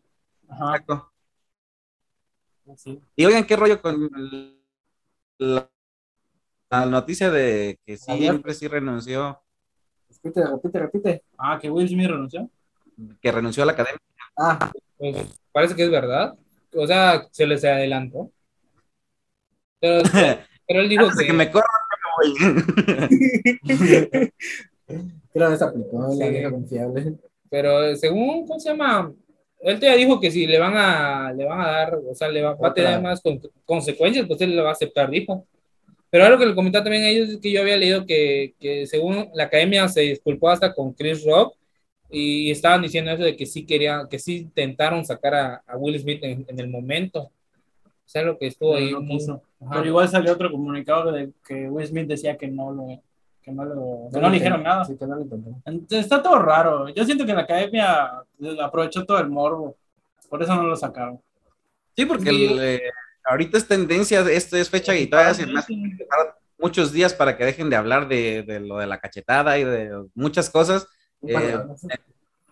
Ajá. 0.48 0.76
Exacto. 0.76 1.12
sí. 2.76 3.00
Y 3.16 3.24
oigan, 3.24 3.44
¿qué 3.44 3.56
rollo 3.56 3.80
con 3.80 4.10
la, 5.38 5.70
la 6.70 6.86
noticia 6.86 7.30
de 7.30 7.78
que 7.84 7.96
siempre 7.96 8.54
sí 8.54 8.68
renunció, 8.68 9.40
Repite, 10.08 10.44
repite, 10.46 10.78
repite. 10.78 11.22
Ah, 11.38 11.58
que 11.60 11.70
Will 11.70 11.88
Smith 11.88 12.08
renunció. 12.08 12.50
que 13.20 13.32
renunció 13.32 13.62
a 13.62 13.66
la 13.66 13.72
academia? 13.72 14.00
Ah, 14.36 14.70
Pues 14.98 15.16
parece 15.52 15.74
que 15.76 15.84
es 15.84 15.90
verdad. 15.90 16.34
O 16.74 16.86
sea, 16.86 17.26
se 17.30 17.46
les 17.46 17.64
adelantó. 17.64 18.30
Pero, 19.80 20.02
pero 20.66 20.80
él 20.80 20.88
dijo 20.88 21.02
Antes 21.02 21.18
de 21.18 21.24
que, 21.24 21.30
que 21.30 21.36
me 21.36 21.50
corran, 21.50 21.68
ya 21.90 21.96
me 21.98 22.02
voy. 24.16 24.32
creo 25.32 25.48
que 25.48 25.54
esa 25.54 25.66
aplicó 25.66 26.14
la 26.18 26.28
vieja 26.28 26.50
confiable. 26.50 27.14
pero 27.50 27.84
eh, 27.84 27.96
según, 27.96 28.46
¿cómo 28.46 28.60
se 28.60 28.70
llama? 28.70 29.12
Él 29.60 29.80
ya 29.80 29.94
dijo 29.96 30.20
que 30.20 30.30
si 30.30 30.46
le 30.46 30.58
van 30.58 30.74
a, 30.76 31.32
le 31.32 31.44
van 31.44 31.60
a 31.60 31.70
dar, 31.70 31.94
o 31.94 32.14
sea, 32.14 32.28
le 32.28 32.42
va, 32.42 32.54
va 32.54 32.68
a 32.68 32.74
tener 32.74 33.00
más 33.00 33.20
con- 33.20 33.40
consecuencias, 33.64 34.26
pues 34.26 34.40
él 34.42 34.54
lo 34.54 34.62
va 34.62 34.70
a 34.70 34.72
aceptar, 34.72 35.10
dijo. 35.10 35.46
Pero 36.10 36.24
algo 36.24 36.38
que 36.38 36.46
le 36.46 36.54
comentaba 36.54 36.84
también 36.84 37.04
a 37.04 37.08
ellos 37.08 37.30
es 37.30 37.38
que 37.38 37.50
yo 37.50 37.60
había 37.62 37.76
leído 37.76 38.06
que, 38.06 38.54
que 38.60 38.86
según 38.86 39.28
la 39.34 39.44
academia 39.44 39.88
se 39.88 40.02
disculpó 40.02 40.50
hasta 40.50 40.72
con 40.72 40.92
Chris 40.92 41.24
Rock 41.24 41.56
y 42.10 42.50
estaban 42.50 42.82
diciendo 42.82 43.10
eso 43.10 43.24
de 43.24 43.34
que 43.34 43.46
sí 43.46 43.66
querían, 43.66 44.08
que 44.08 44.18
sí 44.18 44.36
intentaron 44.38 45.04
sacar 45.04 45.34
a, 45.34 45.62
a 45.66 45.76
Will 45.76 45.98
Smith 45.98 46.22
en, 46.22 46.44
en 46.48 46.60
el 46.60 46.68
momento. 46.68 47.32
O 48.06 48.08
sea, 48.08 48.22
lo 48.22 48.38
que 48.38 48.46
estuvo 48.46 48.72
Pero 48.74 48.86
ahí. 48.86 48.92
no 48.92 49.00
muy-. 49.00 49.40
Pero 49.70 49.84
igual 49.84 50.08
salió 50.08 50.32
otro 50.32 50.50
comunicado 50.50 51.10
de 51.12 51.32
que 51.46 51.68
Will 51.68 51.86
Smith 51.86 52.06
decía 52.06 52.36
que 52.36 52.46
no 52.46 52.70
lo, 52.72 52.86
que 53.42 53.50
no 53.50 53.64
lo, 53.64 54.08
que 54.12 54.16
no 54.18 54.22
lo 54.22 54.28
le 54.28 54.34
dijeron 54.34 54.60
intentó. 54.60 54.74
nada. 54.74 54.84
Sí, 54.84 54.96
que 54.96 55.06
no. 55.06 55.18
Entonces, 55.64 55.98
está 56.00 56.22
todo 56.22 56.38
raro. 56.38 56.88
Yo 56.90 57.04
siento 57.04 57.26
que 57.26 57.34
la 57.34 57.40
academia 57.42 58.12
aprovechó 58.62 59.04
todo 59.04 59.18
el 59.18 59.28
morbo. 59.28 59.76
Por 60.30 60.42
eso 60.42 60.54
no 60.54 60.62
lo 60.64 60.76
sacaron. 60.76 61.20
Sí, 61.96 62.06
porque 62.06 62.30
Sí. 62.30 62.46
el, 62.46 62.58
eh, 62.62 62.82
ahorita 63.24 63.58
es 63.58 63.66
tendencia, 63.66 64.20
esto 64.20 64.56
es 64.56 64.70
fecha 64.70 64.94
y 64.96 65.06
todavía 65.08 65.34
se 65.34 65.46
me 65.46 65.58
hace 65.58 65.74
muchos 66.58 66.92
días 66.92 67.12
para 67.14 67.36
que 67.36 67.44
dejen 67.44 67.70
de 67.70 67.76
hablar 67.76 68.06
de, 68.08 68.42
de 68.44 68.60
lo 68.60 68.78
de 68.78 68.86
la 68.86 68.98
cachetada 69.00 69.58
y 69.58 69.64
de 69.64 70.04
muchas 70.14 70.48
cosas. 70.50 70.86
Eh. 71.26 71.58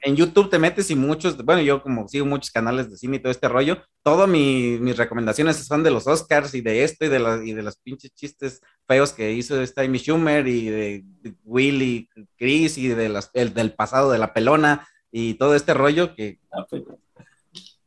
En 0.07 0.17
YouTube 0.17 0.51
te 0.51 0.59
metes 0.59 0.91
y 0.91 0.95
muchos, 0.97 1.37
bueno, 1.45 1.63
yo 1.63 1.83
como 1.83 2.07
sigo 2.09 2.27
muchos 2.27 2.51
canales 2.51 2.91
de 2.91 2.97
cine 2.99 3.17
y 3.17 3.21
todo 3.21 3.31
este 3.33 3.49
rollo, 3.49 3.79
todas 4.03 4.29
mi- 4.29 4.77
mis 4.79 4.99
recomendaciones 4.99 5.57
son 5.57 5.83
de 5.83 5.91
los 5.91 6.07
Oscars 6.07 6.55
y 6.55 6.61
de 6.61 6.85
esto 6.85 7.07
y 7.07 7.09
de, 7.09 7.19
la- 7.19 7.41
y 7.43 7.55
de 7.55 7.63
los 7.63 7.77
pinches 7.77 8.13
chistes 8.15 8.61
feos 8.87 9.13
que 9.15 9.33
hizo 9.33 9.61
esta 9.63 9.81
Amy 9.83 9.99
Schumer 9.99 10.47
y 10.47 10.69
de, 10.69 11.03
de 11.23 11.35
Will 11.45 11.81
y 11.81 12.09
Chris 12.37 12.77
y 12.77 12.89
de 12.89 13.09
las- 13.09 13.31
el, 13.33 13.55
del 13.55 13.73
pasado 13.73 14.11
de 14.13 14.19
la 14.19 14.35
pelona 14.35 14.87
y 15.11 15.35
todo 15.35 15.55
este 15.55 15.73
rollo 15.73 16.15
que 16.15 16.39
Ah, 16.53 16.67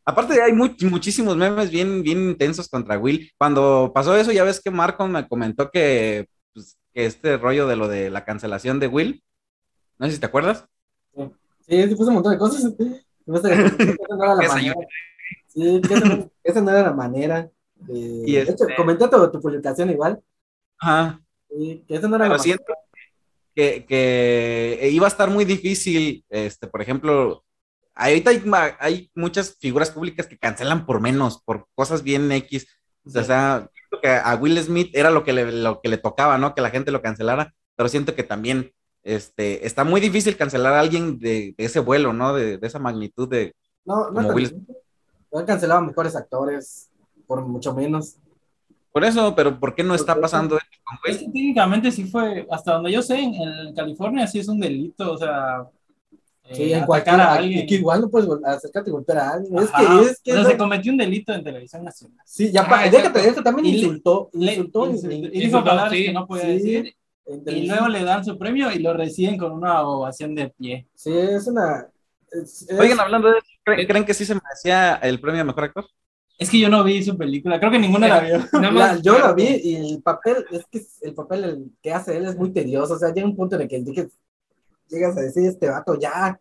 Aparte, 0.05 0.41
hay 0.41 0.53
much- 0.53 0.81
muchísimos 0.89 1.35
memes 1.35 1.69
bien, 1.69 2.01
bien 2.01 2.29
intensos 2.29 2.69
contra 2.69 2.97
Will. 2.97 3.29
Cuando 3.37 3.91
pasó 3.93 4.15
eso, 4.15 4.31
ya 4.31 4.43
ves 4.45 4.61
que 4.61 4.71
Marco 4.71 5.05
me 5.07 5.27
comentó 5.27 5.69
que, 5.69 6.27
pues, 6.53 6.77
que 6.93 7.05
este 7.05 7.37
rollo 7.37 7.67
de 7.67 7.75
lo 7.75 7.87
de 7.89 8.09
la 8.09 8.23
cancelación 8.23 8.79
de 8.79 8.87
Will, 8.87 9.21
no 9.99 10.07
sé 10.07 10.13
si 10.13 10.19
te 10.19 10.25
acuerdas. 10.25 10.65
Sí, 11.13 11.23
sí 11.67 11.95
puso 11.95 12.09
un 12.09 12.15
montón 12.15 12.33
de 12.33 12.37
cosas. 12.39 12.73
Que 12.77 12.83
esa 13.33 14.15
no 14.15 14.23
era 14.23 14.35
la 14.35 14.47
manera. 14.47 14.75
Sí, 15.47 15.81
esa, 15.83 15.99
no- 15.99 16.31
esa 16.43 16.61
no 16.61 16.71
era 16.71 16.81
la 16.83 16.93
manera. 16.93 17.49
de- 17.75 18.23
Y 18.25 18.31
de 18.33 18.41
hecho, 18.41 18.51
este- 18.67 18.75
comenté 18.75 19.07
tu, 19.07 19.31
tu 19.31 19.39
publicación 19.41 19.89
igual. 19.89 20.21
Ajá. 20.79 21.19
Y 21.49 21.79
que 21.85 21.95
esa 21.95 22.07
no 22.07 22.15
era 22.15 22.25
la 22.25 22.31
Pero 22.31 22.39
manera. 22.39 22.43
siento 22.43 22.73
que, 23.55 23.85
que 23.85 24.89
iba 24.91 25.05
a 25.05 25.09
estar 25.09 25.29
muy 25.29 25.43
difícil, 25.45 26.23
este, 26.29 26.67
por 26.67 26.81
ejemplo, 26.81 27.43
ahorita 27.95 28.29
hay, 28.29 28.43
hay 28.79 29.11
muchas 29.15 29.57
figuras 29.59 29.89
públicas 29.91 30.27
que 30.27 30.37
cancelan 30.37 30.85
por 30.85 31.01
menos, 31.01 31.41
por 31.43 31.67
cosas 31.75 32.03
bien 32.03 32.31
X. 32.31 32.67
O 33.05 33.09
sea, 33.09 33.23
siento 33.73 34.01
que 34.01 34.09
a 34.09 34.35
Will 34.35 34.61
Smith 34.61 34.91
era 34.93 35.09
lo 35.09 35.23
que 35.23 35.33
le, 35.33 35.51
lo 35.51 35.81
que 35.81 35.89
le 35.89 35.97
tocaba, 35.97 36.37
¿no? 36.37 36.53
Que 36.53 36.61
la 36.61 36.69
gente 36.69 36.91
lo 36.91 37.01
cancelara, 37.01 37.53
pero 37.75 37.89
siento 37.89 38.13
que 38.15 38.23
también 38.23 38.71
este, 39.15 39.65
está 39.65 39.83
muy 39.83 40.01
difícil 40.01 40.35
cancelar 40.37 40.73
a 40.73 40.79
alguien 40.79 41.17
de, 41.19 41.53
de 41.57 41.65
ese 41.65 41.79
vuelo, 41.79 42.13
¿no? 42.13 42.33
De, 42.33 42.57
de 42.57 42.67
esa 42.67 42.79
magnitud 42.79 43.27
de... 43.29 43.53
No, 43.85 44.11
no 44.11 44.27
Will 44.33 44.65
Han 45.33 45.45
cancelado 45.45 45.81
mejores 45.81 46.15
actores, 46.15 46.89
por 47.25 47.41
mucho 47.45 47.73
menos. 47.73 48.17
Por 48.91 49.05
eso, 49.05 49.35
pero 49.35 49.59
¿por 49.59 49.75
qué 49.75 49.83
no 49.83 49.93
está 49.95 50.19
pasando 50.19 50.57
esto 50.57 50.69
con 50.83 50.97
Es 51.11 51.17
Will? 51.17 51.25
que 51.27 51.31
técnicamente 51.31 51.91
sí 51.91 52.05
fue, 52.05 52.47
hasta 52.51 52.73
donde 52.73 52.91
yo 52.91 53.01
sé, 53.01 53.19
en, 53.19 53.33
en 53.35 53.75
California 53.75 54.27
sí 54.27 54.39
es 54.39 54.47
un 54.47 54.59
delito, 54.59 55.13
o 55.13 55.17
sea, 55.17 55.67
eh, 56.49 56.55
Sí, 56.55 56.63
en 56.73 56.79
atacar 56.83 56.87
cualquier. 56.87 57.15
a 57.21 57.33
aquí- 57.33 57.43
alguien. 57.43 57.63
aquí 57.63 57.75
igual 57.75 58.01
no 58.01 58.09
puedes 58.09 58.29
acercarte 58.45 58.89
y 58.89 58.93
golpear 58.93 59.17
a 59.19 59.29
alguien. 59.31 59.57
Es 59.59 59.69
Ajá. 59.73 59.77
que, 59.99 60.05
es 60.09 60.21
que. 60.21 60.31
O 60.31 60.35
sea, 60.35 60.43
no- 60.43 60.49
se 60.49 60.57
cometió 60.57 60.91
un 60.93 60.97
delito 60.97 61.33
en 61.33 61.43
televisión 61.43 61.83
nacional. 61.83 62.17
sí, 62.25 62.51
ya, 62.51 62.65
Ah, 62.69 62.89
déjate 62.89 63.21
de 63.21 63.27
eso, 63.29 63.43
también 63.43 63.67
le- 63.67 63.77
insultó. 63.81 64.29
Le- 64.33 64.53
insultó. 64.55 64.89
insultó- 64.89 65.11
en- 65.11 65.23
y 65.23 65.25
en- 65.25 65.31
dijo 65.31 65.43
insultó, 65.45 65.65
palabras 65.65 65.93
sí. 65.93 66.05
que 66.05 66.13
no 66.13 66.25
podía 66.27 66.43
Sí. 66.45 66.51
decir, 66.53 66.77
en 66.87 66.93
y 67.47 67.67
luego 67.67 67.87
le 67.89 68.03
dan 68.03 68.23
su 68.23 68.37
premio 68.37 68.71
y 68.71 68.79
lo 68.79 68.93
reciben 68.93 69.37
con 69.37 69.51
una 69.51 69.81
ovación 69.81 70.33
de 70.35 70.49
pie. 70.49 70.87
Sí, 70.95 71.11
es 71.17 71.47
una. 71.47 71.87
es- 72.31 72.65
es- 72.69 72.79
Oigan, 72.79 72.99
hablando 72.99 73.29
de 73.29 73.37
eso, 73.39 73.47
¿creen, 73.63 73.79
Eh, 73.81 73.87
creen 73.87 74.05
que 74.05 74.13
sí 74.13 74.25
se 74.25 74.35
merecía 74.35 74.95
el 74.95 75.19
premio 75.19 75.41
a 75.41 75.45
mejor 75.45 75.65
actor? 75.65 75.85
Es 76.39 76.49
que 76.49 76.59
yo 76.59 76.69
no 76.69 76.83
vi 76.83 77.03
su 77.03 77.17
película, 77.17 77.59
creo 77.59 77.71
que 77.71 77.79
ninguno 77.79 78.07
la 78.07 78.19
vio. 78.21 78.37
Nada 78.53 78.61
la- 78.61 78.71
más- 78.71 79.01
yo 79.01 79.17
la 79.17 79.33
vi 79.33 79.43
y 79.63 79.75
el 79.75 80.01
papel, 80.03 80.45
es 80.51 80.65
que 80.71 80.81
el 81.01 81.13
papel 81.13 81.43
el 81.43 81.71
que 81.81 81.91
hace 81.93 82.15
él 82.15 82.25
es 82.25 82.35
muy 82.37 82.51
tedioso. 82.51 82.93
O 82.93 82.99
sea, 82.99 83.13
llega 83.13 83.27
un 83.27 83.35
punto 83.35 83.55
en 83.55 83.63
el 83.63 83.67
que 83.67 83.79
dije, 83.81 84.07
llegas 84.89 85.17
a 85.17 85.21
decir, 85.21 85.45
este 85.47 85.69
vato 85.69 85.97
ya 85.99 86.39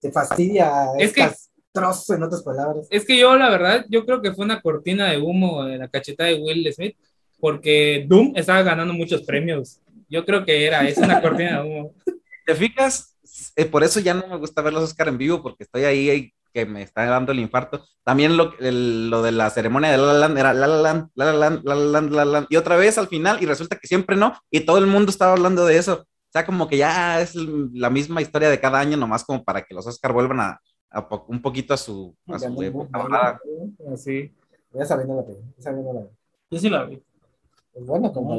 te 0.00 0.10
fastidia. 0.10 0.86
Es 0.98 1.08
Es 1.10 1.12
que- 1.12 1.20
castroso, 1.22 2.14
en 2.14 2.22
otras 2.24 2.42
palabras. 2.42 2.86
Es 2.90 3.04
que 3.04 3.18
yo, 3.18 3.36
la 3.36 3.50
verdad, 3.50 3.84
yo 3.88 4.04
creo 4.06 4.20
que 4.22 4.32
fue 4.32 4.44
una 4.44 4.60
cortina 4.60 5.10
de 5.10 5.18
humo 5.18 5.64
de 5.64 5.78
la 5.78 5.88
cachetada 5.88 6.28
de 6.30 6.40
Will 6.40 6.72
Smith, 6.72 6.96
porque 7.38 8.04
Doom 8.08 8.32
estaba 8.36 8.62
ganando 8.62 8.94
muchos 8.94 9.22
premios. 9.22 9.80
Yo 10.08 10.24
creo 10.24 10.44
que 10.44 10.66
era, 10.66 10.86
es 10.88 10.98
una 10.98 11.20
cortina 11.20 11.62
de 11.62 11.68
humo. 11.68 11.92
¿Te 12.46 12.54
fijas? 12.54 13.14
Eh, 13.56 13.66
por 13.66 13.84
eso 13.84 14.00
ya 14.00 14.14
no 14.14 14.26
me 14.26 14.36
gusta 14.36 14.62
ver 14.62 14.72
los 14.72 14.84
Oscar 14.84 15.08
en 15.08 15.18
vivo, 15.18 15.42
porque 15.42 15.64
estoy 15.64 15.84
ahí 15.84 16.10
y 16.10 16.32
que 16.52 16.64
me 16.64 16.82
está 16.82 17.04
dando 17.04 17.32
el 17.32 17.40
infarto. 17.40 17.84
También 18.04 18.36
lo, 18.36 18.58
el- 18.58 19.10
lo 19.10 19.22
de 19.22 19.32
la 19.32 19.50
ceremonia 19.50 19.90
de 19.90 19.98
La 19.98 20.12
La 20.14 20.18
Land 20.20 20.38
era 20.38 20.54
La 20.54 20.66
La 20.66 20.76
Land, 20.80 21.10
La 21.14 21.24
La 21.26 21.32
Land, 21.34 21.64
La 21.64 21.74
La 21.74 21.84
Land, 21.84 22.10
La 22.12 22.24
La 22.24 22.30
Land, 22.32 22.46
y 22.50 22.56
otra 22.56 22.76
vez 22.76 22.96
al 22.96 23.08
final, 23.08 23.42
y 23.42 23.46
resulta 23.46 23.76
que 23.76 23.86
siempre 23.86 24.16
no, 24.16 24.32
y 24.50 24.60
todo 24.60 24.78
el 24.78 24.86
mundo 24.86 25.10
estaba 25.10 25.32
hablando 25.32 25.66
de 25.66 25.76
eso. 25.76 25.94
O 26.04 26.30
sea, 26.32 26.44
como 26.46 26.68
que 26.68 26.76
ya 26.78 27.20
es 27.20 27.34
la 27.34 27.90
misma 27.90 28.20
historia 28.22 28.48
de 28.50 28.60
cada 28.60 28.78
año, 28.80 28.96
nomás 28.96 29.24
como 29.24 29.44
para 29.44 29.62
que 29.62 29.74
los 29.74 29.86
Oscar 29.86 30.12
vuelvan 30.12 30.40
a, 30.40 30.60
a 30.90 31.08
po- 31.08 31.26
un 31.28 31.40
poquito 31.42 31.74
a 31.74 31.76
su, 31.76 32.16
a 32.28 32.38
su 32.38 32.46
época. 32.62 32.98
Así. 33.92 34.34
Ya 34.72 34.84
sabiendo 34.84 35.16
la 35.16 35.22
película. 35.24 35.48
Ya 35.56 35.62
sabiendo 35.62 35.92
la 35.92 36.00
Yo 36.50 36.58
sí 36.58 36.68
la 36.70 36.84
vi. 36.84 37.02
Es 37.74 37.86
bueno, 37.86 38.12
como 38.12 38.34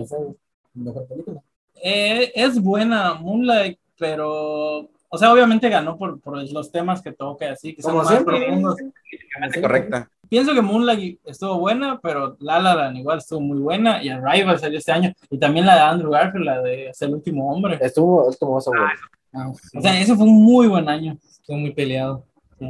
mejor 0.73 1.07
película. 1.07 1.41
Eh, 1.83 2.31
es 2.35 2.61
buena 2.61 3.13
Moonlight, 3.15 3.77
pero, 3.97 4.89
o 5.09 5.17
sea, 5.17 5.33
obviamente 5.33 5.69
ganó 5.69 5.97
por, 5.97 6.19
por 6.19 6.37
los 6.51 6.71
temas 6.71 7.01
que 7.01 7.11
toca, 7.11 7.45
y 7.45 7.49
así, 7.49 7.75
que 7.75 7.81
son 7.81 7.91
Como 7.91 8.03
más 8.03 8.11
siempre. 8.13 8.37
profundos. 8.37 8.75
Correcta. 9.61 10.09
Pienso 10.29 10.53
que 10.53 10.61
Moonlight 10.61 11.19
estuvo 11.25 11.57
buena, 11.59 11.99
pero 12.01 12.37
La 12.39 12.59
La 12.59 12.75
Land 12.75 12.97
igual 12.97 13.17
estuvo 13.17 13.41
muy 13.41 13.59
buena, 13.59 14.03
y 14.03 14.09
Arrival 14.09 14.59
salió 14.59 14.77
este 14.77 14.91
año, 14.91 15.13
y 15.29 15.37
también 15.39 15.65
la 15.65 15.75
de 15.75 15.81
Andrew 15.81 16.11
Garfield, 16.11 16.45
la 16.45 16.61
de 16.61 16.91
Ser 16.93 17.09
el 17.09 17.15
último 17.15 17.51
hombre. 17.51 17.79
Estuvo, 17.81 18.29
estuvo 18.29 18.55
más 18.55 18.65
bueno. 18.65 18.85
Ah, 19.33 19.51
sí. 19.61 19.77
O 19.77 19.81
sea, 19.81 19.99
ese 19.99 20.15
fue 20.15 20.25
un 20.25 20.43
muy 20.43 20.67
buen 20.67 20.87
año. 20.89 21.17
Estuvo 21.29 21.57
muy 21.57 21.71
peleado. 21.71 22.23
Sí. 22.57 22.65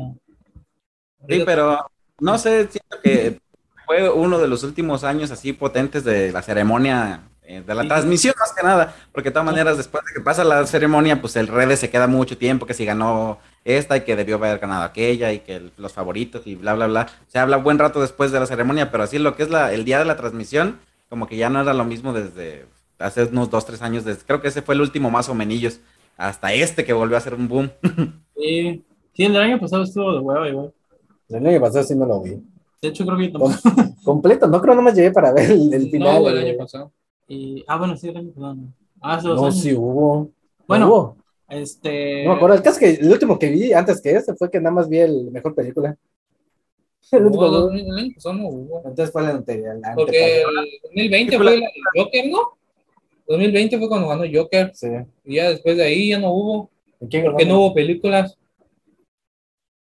Sí, 1.28 1.44
pero 1.46 1.86
no 2.20 2.38
sé, 2.38 2.68
siento 2.68 2.98
que 3.04 3.40
fue 3.86 4.10
uno 4.10 4.40
de 4.40 4.48
los 4.48 4.64
últimos 4.64 5.04
años 5.04 5.32
así 5.32 5.52
potentes 5.52 6.04
de 6.04 6.32
la 6.32 6.42
ceremonia, 6.42 7.29
eh, 7.50 7.64
de 7.66 7.76
la 7.76 7.82
Sí. 7.82 7.88
transmisión 7.90 8.34
más 8.40 8.54
que 8.54 8.64
nada, 8.64 8.94
porque 9.12 9.30
de 9.30 9.34
todas 9.34 9.46
maneras 9.46 9.76
después 9.78 10.04
de 10.06 10.14
que 10.14 10.22
pasa 10.24 10.44
la 10.44 10.66
ceremonia, 10.68 11.20
pues 11.20 11.36
el 11.36 11.48
redes 11.48 11.80
se 11.80 11.90
queda 11.90 12.08
mucho 12.08 12.38
tiempo 12.38 12.66
que 12.66 12.74
si 12.74 12.86
ganó 12.86 13.40
esta 13.66 13.98
y 13.98 14.02
que 14.02 14.16
debió 14.16 14.36
haber 14.36 14.60
ganado 14.60 14.84
aquella 14.84 15.34
y 15.34 15.40
que 15.40 15.56
el- 15.56 15.72
los 15.78 15.94
favoritos 15.94 16.46
y 16.46 16.56
bla, 16.56 16.74
bla, 16.76 16.88
bla. 16.88 17.08
Se 17.28 17.40
habla 17.40 17.58
buen 17.58 17.80
rato 17.80 18.00
después 18.02 18.32
de 18.32 18.40
la 18.40 18.46
ceremonia, 18.46 18.92
pero 18.92 19.04
así 19.04 19.18
lo 19.20 19.36
que 19.36 19.44
es 19.44 19.50
la, 19.50 19.74
el 19.74 19.84
día 19.84 20.00
de 20.00 20.06
la 20.06 20.16
transmisión, 20.16 20.80
como 21.10 21.28
que 21.28 21.38
ya 21.38 21.50
no 21.50 21.62
era 21.62 21.74
lo 21.74 21.86
mismo 21.86 22.14
desde 22.14 22.66
hace 23.00 23.24
unos 23.26 23.50
dos, 23.50 23.66
tres 23.66 23.82
años, 23.82 24.06
desde, 24.06 24.24
creo 24.26 24.42
que 24.42 24.50
ese 24.50 24.62
fue 24.62 24.76
el 24.76 24.82
último 24.82 25.10
más 25.10 25.28
o 25.30 25.34
menos, 25.36 25.80
hasta 26.18 26.54
este 26.54 26.86
que 26.86 26.94
volvió 26.94 27.18
a 27.18 27.22
ser 27.22 27.34
un 27.34 27.48
boom. 27.48 27.72
Sí, 28.42 28.86
sí, 29.14 29.26
el 29.26 29.36
año 29.36 29.60
pasado 29.60 29.84
estuvo 29.84 30.14
de 30.14 30.20
huevo 30.20 30.46
igual. 30.46 30.74
El 31.28 31.46
año 31.46 31.60
pasado 31.60 31.84
sí 31.84 31.94
no 31.94 32.06
lo 32.06 32.22
vi. 32.22 32.38
De 32.82 32.88
hecho, 32.88 33.06
creo 33.06 33.18
que 33.18 33.26
yo 33.30 33.32
tampoco. 33.34 33.54
Completo, 34.06 34.48
no 34.48 34.62
creo 34.62 34.76
nomás 34.76 34.96
llegué 34.96 35.12
para 35.12 35.34
ver 35.34 35.52
el, 35.52 35.74
el 35.74 35.90
final. 35.92 36.22
No, 36.24 36.30
el 36.30 36.38
eh. 36.38 36.50
año 36.52 36.58
pasado. 36.58 36.92
Y, 37.30 37.64
ah, 37.68 37.78
bueno, 37.78 37.96
sí, 37.96 38.12
no. 38.12 38.58
Ah, 39.00 39.16
hace 39.16 39.28
dos 39.28 39.38
No, 39.38 39.44
años. 39.48 39.62
sí 39.62 39.74
hubo. 39.74 40.30
Bueno, 40.68 40.86
No 40.88 40.92
hubo. 40.92 41.18
Este. 41.48 42.24
No 42.26 42.32
me 42.32 42.36
acuerdo. 42.36 42.56
El 42.58 42.62
caso 42.64 42.80
es 42.80 42.98
que 42.98 43.02
el 43.06 43.12
último 43.12 43.40
que 43.40 43.50
vi 43.50 43.72
antes 43.72 44.02
que 44.02 44.12
ese 44.12 44.36
fue 44.36 44.52
que 44.52 44.60
nada 44.60 44.76
más 44.76 44.90
vi 44.90 44.98
el 45.00 45.32
mejor 45.32 45.56
película. 45.56 45.96
El 47.12 47.26
último 47.26 47.42
pasado 47.44 48.34
no 48.34 48.48
hubo. 48.50 48.78
Entonces 48.86 49.12
fue 49.12 49.24
la 49.24 49.30
anterior. 49.30 49.80
la 49.82 49.96
Porque 49.96 50.42
el 50.42 50.46
2020 50.84 51.38
fue 51.38 51.56
el 51.56 51.64
Joker, 51.96 52.28
¿no? 52.30 52.58
2020 53.28 53.78
fue 53.80 53.88
cuando 53.88 54.08
ganó 54.08 54.24
Joker. 54.32 54.72
Sí. 54.74 54.88
Y 55.24 55.36
ya 55.36 55.50
después 55.50 55.78
de 55.78 55.84
ahí 55.84 56.10
ya 56.10 56.20
no 56.20 56.32
hubo. 56.34 56.70
¿Y 57.00 57.08
quién 57.08 57.26
Porque 57.26 57.46
no 57.46 57.60
hubo 57.60 57.74
películas. 57.74 58.38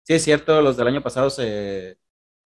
Sí, 0.04 0.14
es 0.14 0.22
cierto, 0.22 0.60
los 0.60 0.76
del 0.76 0.88
año 0.88 1.02
pasado 1.02 1.30
se... 1.30 1.96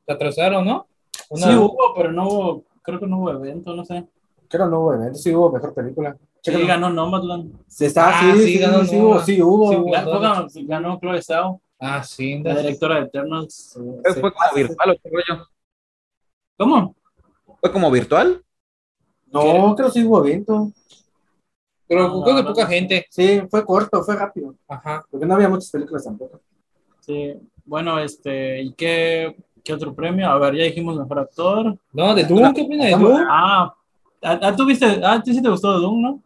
Se 0.06 0.12
atrasaron, 0.12 0.64
¿no? 0.64 0.86
Sí 1.34 1.48
hubo, 1.54 1.94
pero 1.96 2.12
no 2.12 2.28
hubo. 2.28 2.64
Creo 2.82 3.00
que 3.00 3.06
no 3.06 3.18
hubo 3.18 3.30
evento, 3.32 3.74
no 3.74 3.84
sé. 3.84 4.06
Creo 4.48 4.64
que 4.66 4.70
no 4.70 4.80
hubo 4.80 4.94
evento. 4.94 5.18
Sí 5.18 5.34
hubo 5.34 5.52
mejor 5.52 5.74
película. 5.74 6.16
Sí, 6.42 6.66
ganó 6.66 6.88
Nomadland. 6.90 7.52
Sí, 7.66 7.84
está, 7.86 8.08
Ah, 8.08 8.32
sí, 8.34 8.40
sí, 8.40 8.52
sí, 8.54 8.58
ganó 8.58 8.84
sí, 8.84 8.96
hubo, 8.98 9.18
sí 9.20 9.42
hubo. 9.42 9.70
Sí 9.70 9.76
hubo. 9.76 9.90
Ga- 9.92 10.04
fue 10.04 10.20
ganó, 10.20 10.46
ganó 10.68 10.98
Chloe 11.00 11.22
Zhao, 11.22 11.60
Ah, 11.80 12.02
sí. 12.02 12.40
la 12.42 12.56
directora 12.56 12.94
de 12.96 13.00
Eternals. 13.02 13.54
Sí, 13.74 14.20
Fue 14.20 14.32
como 14.32 14.54
virtual, 14.54 14.90
¿o 14.90 14.94
qué 15.02 15.10
rollo? 15.10 15.46
¿Cómo? 16.56 16.96
¿Fue 17.60 17.72
como 17.72 17.90
virtual? 17.90 18.42
No, 19.30 19.74
creo 19.76 19.88
que 19.88 19.92
sí 19.92 20.04
hubo 20.04 20.24
evento. 20.24 20.70
Pero 21.86 22.08
No, 22.08 22.22
creo 22.22 22.36
que 22.36 22.42
no, 22.42 22.48
poca 22.48 22.62
no. 22.64 22.68
gente. 22.68 23.06
Sí, 23.10 23.42
fue 23.50 23.64
corto, 23.64 24.02
fue 24.02 24.16
rápido. 24.16 24.54
Ajá. 24.68 25.04
Porque 25.10 25.26
no 25.26 25.34
había 25.34 25.48
muchas 25.48 25.70
películas 25.70 26.04
tampoco. 26.04 26.40
Sí. 27.00 27.34
Bueno, 27.64 27.98
este. 27.98 28.62
¿Y 28.62 28.72
qué, 28.74 29.36
qué 29.64 29.72
otro 29.72 29.94
premio? 29.94 30.28
A 30.30 30.38
ver, 30.38 30.54
ya 30.56 30.64
dijimos 30.64 30.96
mejor 30.98 31.18
actor. 31.20 31.78
No, 31.92 32.14
de 32.14 32.24
Doom, 32.24 32.52
¿qué 32.54 32.62
opina 32.62 32.84
de 32.86 32.90
Doom? 32.92 33.24
Ah, 33.28 33.74
ah, 34.22 34.38
ah, 34.42 34.56
tú 34.56 34.64
viste. 34.66 34.86
Ah, 35.02 35.14
a 35.14 35.22
ti 35.22 35.34
sí 35.34 35.42
te 35.42 35.48
gustó 35.48 35.78
Doom, 35.78 36.02
¿no? 36.02 36.22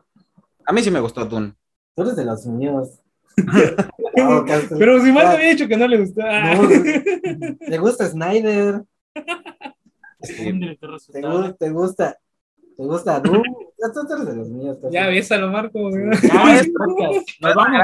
A 0.67 0.73
mí 0.73 0.83
sí 0.83 0.91
me 0.91 1.01
gustó 1.01 1.25
Dune. 1.25 1.55
Tú 1.95 2.03
eres 2.03 2.17
de 2.17 2.25
los 2.25 2.47
míos. 2.47 2.89
No. 4.15 4.45
Pero 4.79 5.01
si 5.03 5.11
más 5.11 5.25
Ah, 5.25 5.33
había 5.33 5.49
dicho 5.49 5.67
que 5.67 5.77
no 5.77 5.89
le 5.89 5.97
gustaba. 5.99 6.55
no, 6.55 6.69
¿Te 7.67 7.79
gusta 7.79 8.07
Snyder? 8.07 8.83
Director 10.21 10.77
¿Te, 10.91 10.93
respetable. 10.93 11.49
gu- 11.49 11.57
te 11.59 11.71
gusta? 11.71 12.19
¿Te 12.77 12.83
gusta 12.85 13.21
Doom? 13.21 13.43
Ya 13.43 13.91
Tú 13.93 14.01
eres 14.15 14.27
de 14.27 14.37
los 14.37 14.49
míos. 14.51 14.77
Ya 14.91 15.07
a 15.07 15.47
Marco. 15.47 15.81
güey. 15.81 16.05
Ya, 16.23 16.57
es. 16.61 16.69
Nos 17.41 17.55
vamos. 17.55 17.79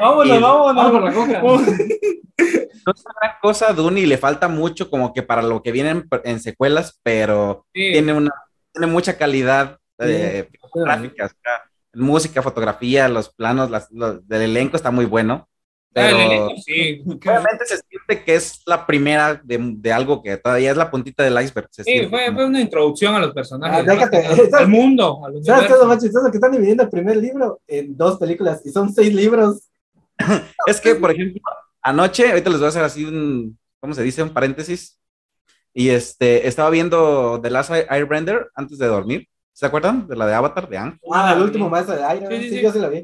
Vámonos, 0.00 0.40
vámonos. 0.40 0.74
Vamos 0.74 0.92
por 0.92 1.02
la 1.04 1.14
coca. 1.14 1.40
No 1.42 2.92
es 2.92 3.04
una 3.04 3.14
gran 3.20 3.32
cosa 3.42 3.72
Dune 3.74 4.00
y 4.00 4.06
le 4.06 4.16
falta 4.18 4.48
mucho 4.48 4.88
como 4.90 5.12
que 5.12 5.22
para 5.22 5.42
lo 5.42 5.62
que 5.62 5.70
viene 5.72 5.90
en, 5.90 6.08
en 6.24 6.40
secuelas, 6.40 6.98
pero 7.02 7.66
Sí. 7.74 7.92
tiene 7.92 8.14
una 8.14 8.30
tiene 8.74 8.86
mucha 8.92 9.16
calidad 9.16 9.78
de 9.98 10.48
gráficas, 10.74 11.32
o 11.32 11.36
sea, 11.42 11.62
música, 11.94 12.42
fotografía, 12.42 13.08
los 13.08 13.32
planos, 13.32 13.70
las, 13.70 13.90
los- 13.92 14.26
del 14.28 14.42
elenco 14.42 14.76
está 14.76 14.90
muy 14.90 15.04
bueno. 15.06 15.48
Ah, 15.96 16.10
Pero 16.10 16.18
elenco, 16.18 16.54
sí. 16.64 17.02
obviamente 17.06 17.66
se 17.66 17.76
siente 17.88 18.24
que 18.24 18.34
es 18.34 18.62
la 18.66 18.84
primera 18.84 19.40
de, 19.44 19.58
de 19.76 19.92
algo 19.92 20.20
que 20.20 20.36
todavía 20.36 20.72
es 20.72 20.76
la 20.76 20.90
puntita 20.90 21.22
del 21.22 21.40
iceberg. 21.40 21.68
se 21.70 21.84
Sí, 21.84 22.06
fue, 22.10 22.24
como- 22.26 22.36
fue 22.38 22.46
una 22.46 22.60
introducción 22.60 23.14
a 23.14 23.20
los 23.20 23.32
personajes. 23.32 23.78
Ah, 23.88 23.92
déjate. 23.94 24.22
nada, 24.28 24.58
al 24.58 24.68
mundo, 24.68 25.24
al 25.24 25.44
¿Sabes 25.44 25.68
qué 25.68 25.72
es 25.74 25.78
lo 25.78 25.86
más 25.86 26.02
chistoso? 26.02 26.28
Que 26.32 26.36
están 26.38 26.50
dividiendo 26.50 26.82
el 26.82 26.90
primer 26.90 27.16
libro 27.16 27.60
en 27.68 27.96
dos 27.96 28.18
películas 28.18 28.60
y 28.64 28.70
son 28.70 28.92
seis 28.92 29.14
libros. 29.14 29.70
Es 30.66 30.80
que, 30.80 30.96
por 30.96 31.12
ejemplo, 31.12 31.40
anoche, 31.80 32.28
ahorita 32.28 32.50
les 32.50 32.58
voy 32.58 32.66
a 32.66 32.68
hacer 32.70 32.82
así 32.82 33.04
un, 33.04 33.56
¿cómo 33.78 33.94
se 33.94 34.02
dice? 34.02 34.22
Un 34.22 34.30
paréntesis. 34.30 34.98
Y 35.74 35.88
este, 35.90 36.46
estaba 36.46 36.70
viendo 36.70 37.40
The 37.42 37.50
Last 37.50 37.70
Airbender 37.88 38.48
antes 38.54 38.78
de 38.78 38.86
dormir. 38.86 39.28
¿Se 39.52 39.66
acuerdan? 39.66 40.06
De 40.08 40.16
la 40.16 40.26
de 40.26 40.34
Avatar, 40.34 40.68
de 40.68 40.78
Ang. 40.78 40.98
Ah, 41.12 41.32
el 41.36 41.42
último 41.42 41.68
maestro 41.68 41.96
de 41.96 42.04
aire. 42.04 42.40
Sí, 42.42 42.48
Sí, 42.50 42.62
yo 42.62 42.72
sí 42.72 42.78
lo 42.78 42.90
vi. 42.90 43.02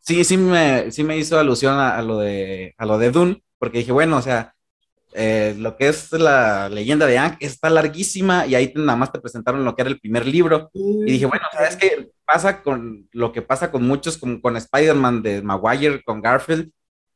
Sí, 0.00 0.24
sí 0.24 0.36
me, 0.36 0.90
sí 0.90 1.04
me 1.04 1.16
hizo 1.16 1.38
alusión 1.38 1.74
a, 1.74 1.96
a 1.96 2.02
lo 2.02 2.18
de, 2.18 2.74
a 2.78 2.86
lo 2.86 2.98
de 2.98 3.10
Dune, 3.10 3.42
porque 3.58 3.78
dije, 3.78 3.92
bueno, 3.92 4.16
o 4.16 4.22
sea, 4.22 4.54
eh, 5.12 5.54
lo 5.58 5.76
que 5.76 5.88
es 5.88 6.10
la 6.12 6.68
leyenda 6.68 7.06
de 7.06 7.18
Ang 7.18 7.36
está 7.40 7.68
larguísima 7.70 8.46
y 8.46 8.54
ahí 8.54 8.68
te- 8.72 8.78
nada 8.80 8.96
más 8.96 9.12
te 9.12 9.20
presentaron 9.20 9.64
lo 9.64 9.74
que 9.74 9.82
era 9.82 9.90
el 9.90 10.00
primer 10.00 10.26
libro. 10.26 10.70
Y 10.72 11.12
dije, 11.12 11.26
bueno, 11.26 11.44
¿sabes 11.52 11.76
qué 11.76 12.10
pasa 12.24 12.62
con 12.62 13.08
lo 13.12 13.32
que 13.32 13.42
pasa 13.42 13.70
con 13.70 13.84
muchos, 13.86 14.16
con, 14.18 14.40
con 14.40 14.56
Spider-Man 14.56 15.22
de 15.22 15.42
Maguire, 15.42 16.02
con 16.02 16.20
Garfield? 16.22 16.70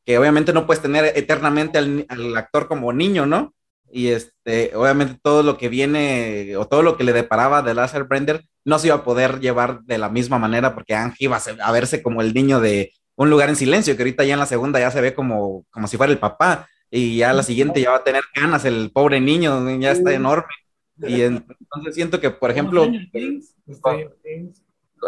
Que 0.05 0.19
obviamente 0.19 0.53
no 0.53 0.67
puedes 0.67 0.83
tener 0.83 1.13
eternamente 1.17 1.79
al 1.79 2.37
actor 2.37 2.69
como 2.69 2.93
niño, 2.93 3.25
¿no? 3.27 3.55
Y 3.97 4.09
este, 4.09 4.73
obviamente 4.75 5.21
todo 5.23 5.45
lo 5.45 5.57
que 5.57 5.69
viene 5.69 6.57
o 6.57 6.67
todo 6.67 6.83
lo 6.83 6.97
que 6.97 7.05
le 7.05 7.13
deparaba 7.13 7.63
de 7.63 7.75
Lazar 7.75 8.09
Brender 8.09 8.45
no 8.65 8.81
se 8.81 8.89
iba 8.89 8.97
a 8.97 9.05
poder 9.05 9.39
llevar 9.39 9.83
de 9.85 9.99
la 9.99 10.09
misma 10.09 10.37
manera 10.37 10.75
porque 10.75 10.97
Ang 10.97 11.15
iba 11.21 11.37
a, 11.37 11.41
ser- 11.41 11.63
a 11.63 11.71
verse 11.71 12.03
como 12.03 12.21
el 12.21 12.35
niño 12.35 12.59
de, 12.59 12.91
Un 13.15 13.31
lugar 13.31 13.49
en 13.51 13.55
silencio, 13.55 13.95
que 13.95 14.03
ahorita 14.03 14.25
ya 14.25 14.35
en 14.35 14.41
la 14.41 14.47
segunda 14.47 14.81
ya 14.81 14.91
se 14.91 15.01
ve 15.01 15.15
como, 15.15 15.65
como 15.71 15.87
si 15.87 15.97
fuera 15.97 16.13
el 16.13 16.19
papá, 16.19 16.67
y 16.91 17.19
ya 17.19 17.33
la 17.33 17.45
siguiente 17.45 17.81
ya 17.81 17.91
va 17.91 17.99
a 17.99 18.03
tener 18.05 18.25
canas, 18.35 18.65
el 18.65 18.91
pobre 18.93 19.21
niño, 19.21 19.71
ya 19.79 19.93
está 19.93 20.13
enorme. 20.13 20.53
Y 20.99 21.23
entonces 21.23 21.95
siento 21.95 22.21
que, 22.21 22.31
por 22.31 22.51
ejemplo, 22.51 22.91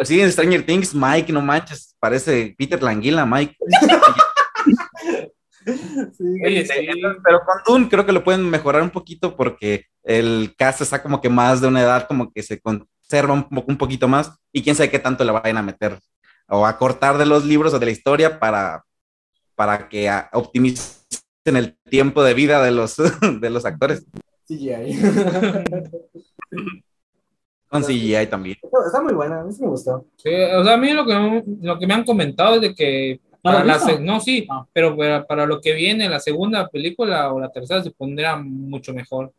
sí, 0.05 0.20
en 0.20 0.31
Stranger 0.31 0.64
Things, 0.64 0.94
Mike, 0.94 1.33
no 1.33 1.40
manches, 1.40 1.96
parece 1.99 2.55
Peter 2.57 2.81
Languila, 2.81 3.27
Mike. 3.27 3.57
Sí. 5.66 6.24
Oye, 6.44 6.64
sí. 6.64 6.87
Pero 7.24 7.40
con 7.44 7.57
Dune 7.66 7.88
creo 7.88 8.07
que 8.07 8.12
lo 8.12 8.22
pueden 8.22 8.48
mejorar 8.48 8.83
un 8.83 8.90
poquito 8.90 9.35
porque 9.37 9.87
el 10.05 10.55
cast 10.57 10.81
está 10.83 11.02
como 11.02 11.20
que 11.20 11.29
más 11.29 11.61
de 11.61 11.66
una 11.68 11.83
edad, 11.83 12.07
como 12.07 12.31
que 12.33 12.42
se 12.42 12.61
conserva 12.61 13.33
un, 13.35 13.48
po- 13.48 13.64
un 13.66 13.76
poquito 13.76 14.07
más 14.07 14.33
y 14.52 14.62
quién 14.62 14.76
sabe 14.76 14.90
qué 14.90 14.98
tanto 15.00 15.24
le 15.24 15.33
vayan 15.33 15.57
a 15.59 15.62
meter 15.62 15.98
o 16.48 16.64
a 16.64 16.79
cortar 16.79 17.18
de 17.18 17.26
los 17.26 17.44
libros 17.44 17.74
o 17.74 17.79
de 17.81 17.87
la 17.87 17.92
historia 17.92 18.38
para, 18.38 18.85
para 19.57 19.88
que 19.88 20.09
ah, 20.09 20.31
optimicen 20.33 20.94
el 21.46 21.76
tiempo 21.90 22.22
de 22.22 22.35
vida 22.35 22.62
de 22.62 22.70
los, 22.70 22.96
de 23.40 23.50
los 23.50 23.64
actores 23.64 24.07
CGI. 24.46 25.00
con 27.68 27.83
CGI 27.83 28.26
también. 28.31 28.57
Está 28.87 29.02
muy 29.02 29.12
buena, 29.14 29.40
a 29.40 29.44
mí 29.44 29.52
sí 29.52 29.62
me 29.62 29.68
gustó. 29.68 30.07
Sí, 30.16 30.31
o 30.33 30.62
sea, 30.64 30.74
a 30.74 30.76
mí 30.76 30.92
lo 30.92 31.05
que, 31.05 31.42
lo 31.62 31.79
que 31.79 31.87
me 31.88 31.94
han 31.94 32.05
comentado 32.05 32.55
es 32.57 32.61
de 32.61 32.74
que 32.74 33.20
¿No 33.20 33.26
la 33.26 33.26
para 33.52 33.64
la 33.64 33.98
no, 34.00 34.20
sí, 34.20 34.46
Ah. 34.50 34.66
pero 34.72 34.96
para, 34.96 35.26
para 35.26 35.46
lo 35.46 35.61
que 35.61 35.72
viene, 35.74 36.09
la 36.09 36.20
segunda 36.20 36.68
película 36.68 37.32
o 37.32 37.40
la 37.40 37.50
tercera 37.50 37.82
se 37.82 37.90
pondrá 37.90 38.37
mucho 38.37 38.92
mejor. 38.94 39.32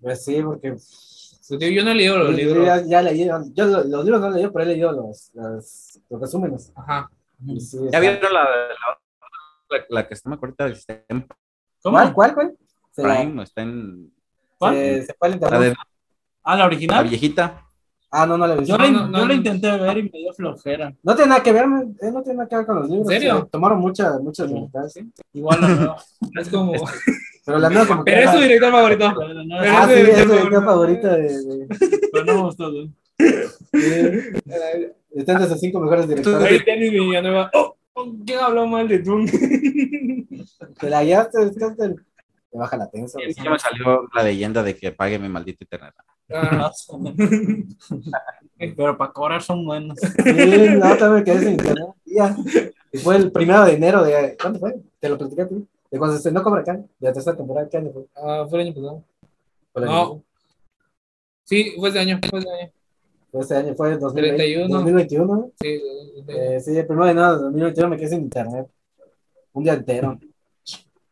Pues 0.00 0.24
sí, 0.24 0.40
porque 0.42 0.70
Pues, 1.48 1.60
Yo 1.60 1.84
no 1.84 1.92
he 1.92 1.94
leído 1.94 2.18
los 2.18 2.30
yo 2.30 2.36
libros. 2.36 2.66
ya, 2.66 2.82
ya 2.84 3.02
leí, 3.02 3.24
yo 3.24 3.66
lo- 3.66 3.84
los 3.84 4.04
libros 4.04 4.20
no 4.20 4.26
he 4.28 4.32
leído, 4.32 4.52
pero 4.52 4.64
he 4.64 4.68
leído 4.68 4.90
los, 4.92 5.30
los, 5.34 6.00
los 6.10 6.20
resúmenes. 6.20 6.72
Ajá. 6.74 7.08
Sí, 7.60 7.78
¿Ya 7.92 8.00
vieron 8.00 8.20
la, 8.32 8.42
la, 8.42 8.48
la- 9.70 9.86
la 9.88 10.08
que 10.08 10.14
está, 10.14 10.30
está 10.66 11.04
en 11.08 11.26
¿Cómo? 11.82 11.98
Ah, 11.98 12.12
¿Cuál, 12.12 12.34
cuál, 12.34 12.34
cuál? 12.34 12.56
Se 12.90 13.02
la- 13.02 13.16
Prime, 13.20 13.42
está 13.44 13.62
en 13.62 14.12
¿Cuál? 14.58 14.74
se, 14.74 15.06
se 15.06 15.14
fue 15.14 15.28
la 15.28 15.36
de 15.60 15.74
Ah, 16.42 16.52
la 16.54 16.56
la 16.56 16.66
original. 16.66 17.08
viejita. 17.08 17.65
Ah, 18.10 18.24
no, 18.26 18.38
no 18.38 18.46
la 18.46 18.54
he 18.54 18.58
visto. 18.60 18.76
Yo, 18.76 18.78
No, 18.78 18.84
la, 18.84 18.90
no, 18.90 19.08
no, 19.08 19.18
yo 19.20 19.26
no. 19.26 19.34
intenté 19.34 19.70
ver 19.76 19.98
y 19.98 20.02
me 20.04 20.10
dio 20.18 20.32
flojera. 20.32 20.94
No 21.02 21.14
tiene 21.14 21.30
nada 21.30 21.42
que 21.42 21.52
ver, 21.52 21.64
eh, 21.64 22.10
no 22.12 22.22
tiene 22.22 22.36
nada 22.38 22.48
que 22.48 22.56
ver 22.56 22.66
con 22.66 22.76
los 22.76 22.88
libros. 22.88 23.10
¿En 23.10 23.20
serio? 23.20 23.40
se 23.44 23.50
tomaron 23.50 23.80
muchas, 23.80 24.20
muchas 24.20 24.48
Sí. 24.48 24.54
libertades, 24.54 24.92
¿sí? 24.92 25.12
Igual 25.34 25.60
la 25.60 25.68
nueva. 25.74 25.96
Es 26.40 26.48
como. 26.48 26.72
Pero 27.44 27.58
la 27.58 27.68
nueva 27.70 27.86
como 27.86 28.04
que 28.04 28.12
Pero 28.12 28.24
es 28.30 28.36
su 28.36 28.40
director 28.42 28.70
favorito. 28.72 29.06
Ah, 29.06 29.86
sí, 29.88 29.92
es 29.94 30.26
mi 30.26 30.32
director 30.32 30.64
favorito. 30.64 31.08
de... 31.08 31.22
de- 31.22 31.66
pero 32.12 32.24
no 32.24 32.34
me 32.34 32.42
gustó. 32.42 32.70
¿no? 32.70 32.88
Está 35.14 35.32
entre 35.32 35.48
sus 35.48 35.60
cinco 35.60 35.80
mejores 35.80 36.08
directores. 36.08 36.46
Ahí 36.50 36.58
Denis 36.64 36.90
Villanueva. 36.92 37.50
Oh, 37.54 37.76
¿Quién 38.26 38.38
habló 38.40 38.66
mal 38.66 38.86
de 38.88 38.98
Dune? 38.98 39.30
Te 40.80 40.90
la 40.90 41.00
que 41.02 41.50
te 41.50 41.94
te 42.50 42.58
baja 42.58 42.76
la 42.76 42.90
tensa. 42.90 43.18
Que 43.18 43.48
me 43.50 43.58
salió 43.58 44.08
la 44.14 44.22
leyenda 44.22 44.62
de 44.62 44.76
que 44.76 44.92
pague 44.92 45.18
mi 45.18 45.28
maldito 45.28 45.64
internet. 45.64 45.94
Ah, 46.32 46.72
Pero 48.58 48.96
para 48.98 49.12
cobrar 49.12 49.42
son 49.42 49.64
buenos. 49.64 49.98
Sí, 49.98 50.10
no, 50.78 50.96
también 50.96 51.12
me 51.14 51.24
quedé 51.24 51.38
sin 51.40 51.50
internet. 51.52 51.86
Y 52.04 52.14
ya. 52.16 52.36
Y 52.92 52.98
fue 52.98 53.16
el 53.16 53.30
primero 53.30 53.64
de 53.64 53.74
enero 53.74 54.02
de... 54.02 54.36
¿Cuándo 54.40 54.58
fue? 54.58 54.76
Te 54.98 55.08
lo 55.08 55.18
platicé 55.18 55.42
a 55.42 55.48
ti. 55.48 55.66
De 55.90 55.98
cuando 55.98 56.14
se 56.14 56.18
estrenó 56.18 56.42
Cobra 56.42 56.64
Kai, 56.64 56.78
de 56.78 56.86
la 57.00 57.12
tercera 57.12 57.36
temporada. 57.36 57.68
¿Qué 57.68 57.76
año 57.76 57.90
fue? 57.92 58.04
ah, 58.16 58.46
fue 58.48 58.60
el 58.60 58.66
año 58.68 58.74
pasado. 58.74 59.04
Fue 59.72 59.82
el 59.82 59.88
No. 59.88 60.22
Sí, 61.44 61.74
fue 61.78 61.90
ese 61.90 61.98
año. 62.00 62.18
Fue 62.28 62.38
ese 62.40 62.48
año. 62.50 62.70
Fue 63.30 63.40
ese 63.42 63.56
año, 63.56 63.74
fue 63.74 63.92
el 63.92 64.00
2020, 64.00 64.36
31. 64.36 64.74
2021. 64.74 65.50
Sí, 65.60 65.80
Eh, 66.28 66.60
sí, 66.60 66.76
el 66.76 66.86
primero 66.86 67.04
de 67.06 67.12
enero 67.12 67.36
de 67.36 67.42
2021 67.44 67.88
me 67.90 67.96
quedé 67.98 68.08
sin 68.08 68.20
internet. 68.22 68.66
Un 69.52 69.62
día 69.64 69.74
entero. 69.74 70.18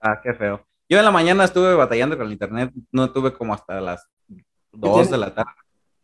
Ah, 0.01 0.21
qué 0.23 0.35
feo. 0.35 0.65
Yo 0.89 0.99
en 0.99 1.05
la 1.05 1.11
mañana 1.11 1.45
estuve 1.45 1.75
batallando 1.75 2.17
con 2.17 2.27
el 2.27 2.33
internet, 2.33 2.73
no 2.93 3.11
tuve 3.13 3.33
como 3.33 3.55
hasta 3.55 3.81
las 3.81 4.07
2 4.77 4.95
tiene? 4.95 5.11
de 5.11 5.19
la 5.19 5.35
tarde. 5.35 5.51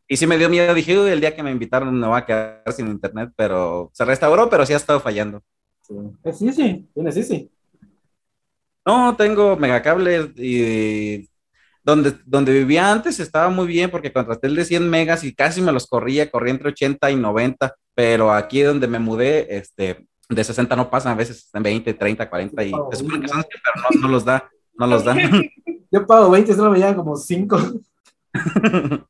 Y 0.09 0.17
sí 0.17 0.27
me 0.27 0.39
dio 0.39 0.49
miedo, 0.49 0.75
dije, 0.75 0.99
"Uy, 0.99 1.11
el 1.11 1.21
día 1.21 1.35
que 1.35 1.43
me 1.43 1.53
invitaron 1.53 1.99
me 1.99 2.07
va 2.07 2.19
a 2.19 2.27
quedar 2.27 2.63
sin 2.73 2.89
internet, 2.89 3.31
pero 3.37 3.91
se 3.93 4.05
restauró, 4.05 4.51
pero 4.51 4.67
sí 4.67 4.73
ha 4.73 4.77
estado 4.77 5.01
fallando. 5.01 5.43
Sí. 5.83 5.95
Sí, 6.33 6.53
sí. 6.53 6.89
Tiene 6.95 7.13
sí, 7.13 7.23
sí. 7.23 7.51
No, 8.85 9.15
tengo 9.17 9.57
megacable 9.57 10.33
y 10.37 11.29
donde, 11.83 12.15
donde 12.25 12.53
vivía 12.53 12.91
antes 12.91 13.21
estaba 13.21 13.49
muy 13.49 13.67
bien 13.67 13.91
porque 13.91 14.13
contraté 14.13 14.47
el 14.47 14.57
de 14.57 14.65
100 14.65 14.89
megas 14.89 15.25
y 15.25 15.35
casi 15.35 15.61
me 15.61 15.73
los 15.73 15.87
corría, 15.87 16.31
corría 16.31 16.53
entre 16.53 16.71
80 16.71 17.11
y 17.11 17.17
90, 17.17 17.75
pero 17.95 18.33
aquí 18.33 18.63
donde 18.63 18.87
me 18.87 18.99
mudé, 18.99 19.57
este, 19.57 20.07
de 20.29 20.45
60 20.45 20.77
no 20.77 20.91
pasan, 20.91 21.13
a 21.13 21.17
veces 21.17 21.49
en 21.53 21.63
20, 21.63 21.95
30, 21.95 22.29
40 22.29 22.65
y 22.65 22.73
se 22.91 22.97
supone 22.97 23.21
que 23.21 23.29
son 23.29 23.43
100, 23.43 23.61
pero 23.63 23.85
no, 23.95 24.01
no 24.01 24.09
los 24.09 24.25
da, 24.25 24.51
no 24.75 24.87
los 24.87 25.05
da. 25.05 25.17
Yo 25.91 26.07
pago 26.07 26.31
20, 26.31 26.55
solo 26.55 26.71
me 26.71 26.79
llegan 26.79 26.95
como 26.95 27.17
5. 27.17 27.59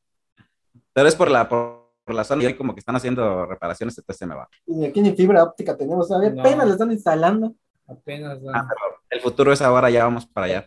Pero 0.92 1.08
es 1.08 1.14
por 1.14 1.30
la, 1.30 1.48
por, 1.48 1.90
por 2.04 2.14
la 2.14 2.24
zona 2.24 2.42
y 2.42 2.46
hoy 2.46 2.54
como 2.54 2.74
que 2.74 2.80
están 2.80 2.96
haciendo 2.96 3.46
reparaciones, 3.46 3.96
entonces 3.96 4.18
se 4.18 4.26
me 4.26 4.34
va. 4.34 4.48
Y 4.66 4.84
aquí 4.84 5.00
ni 5.00 5.12
fibra 5.14 5.44
óptica 5.44 5.76
tenemos. 5.76 6.10
A 6.10 6.18
ver, 6.18 6.34
No. 6.34 6.40
apenas 6.42 6.66
lo 6.66 6.72
están 6.72 6.90
instalando. 6.92 7.54
Apenas. 7.86 8.38
Ah, 8.54 8.66
pero 8.68 9.00
el 9.10 9.20
futuro 9.20 9.52
es 9.52 9.62
ahora, 9.62 9.90
ya 9.90 10.04
vamos 10.04 10.26
para 10.26 10.46
allá. 10.46 10.64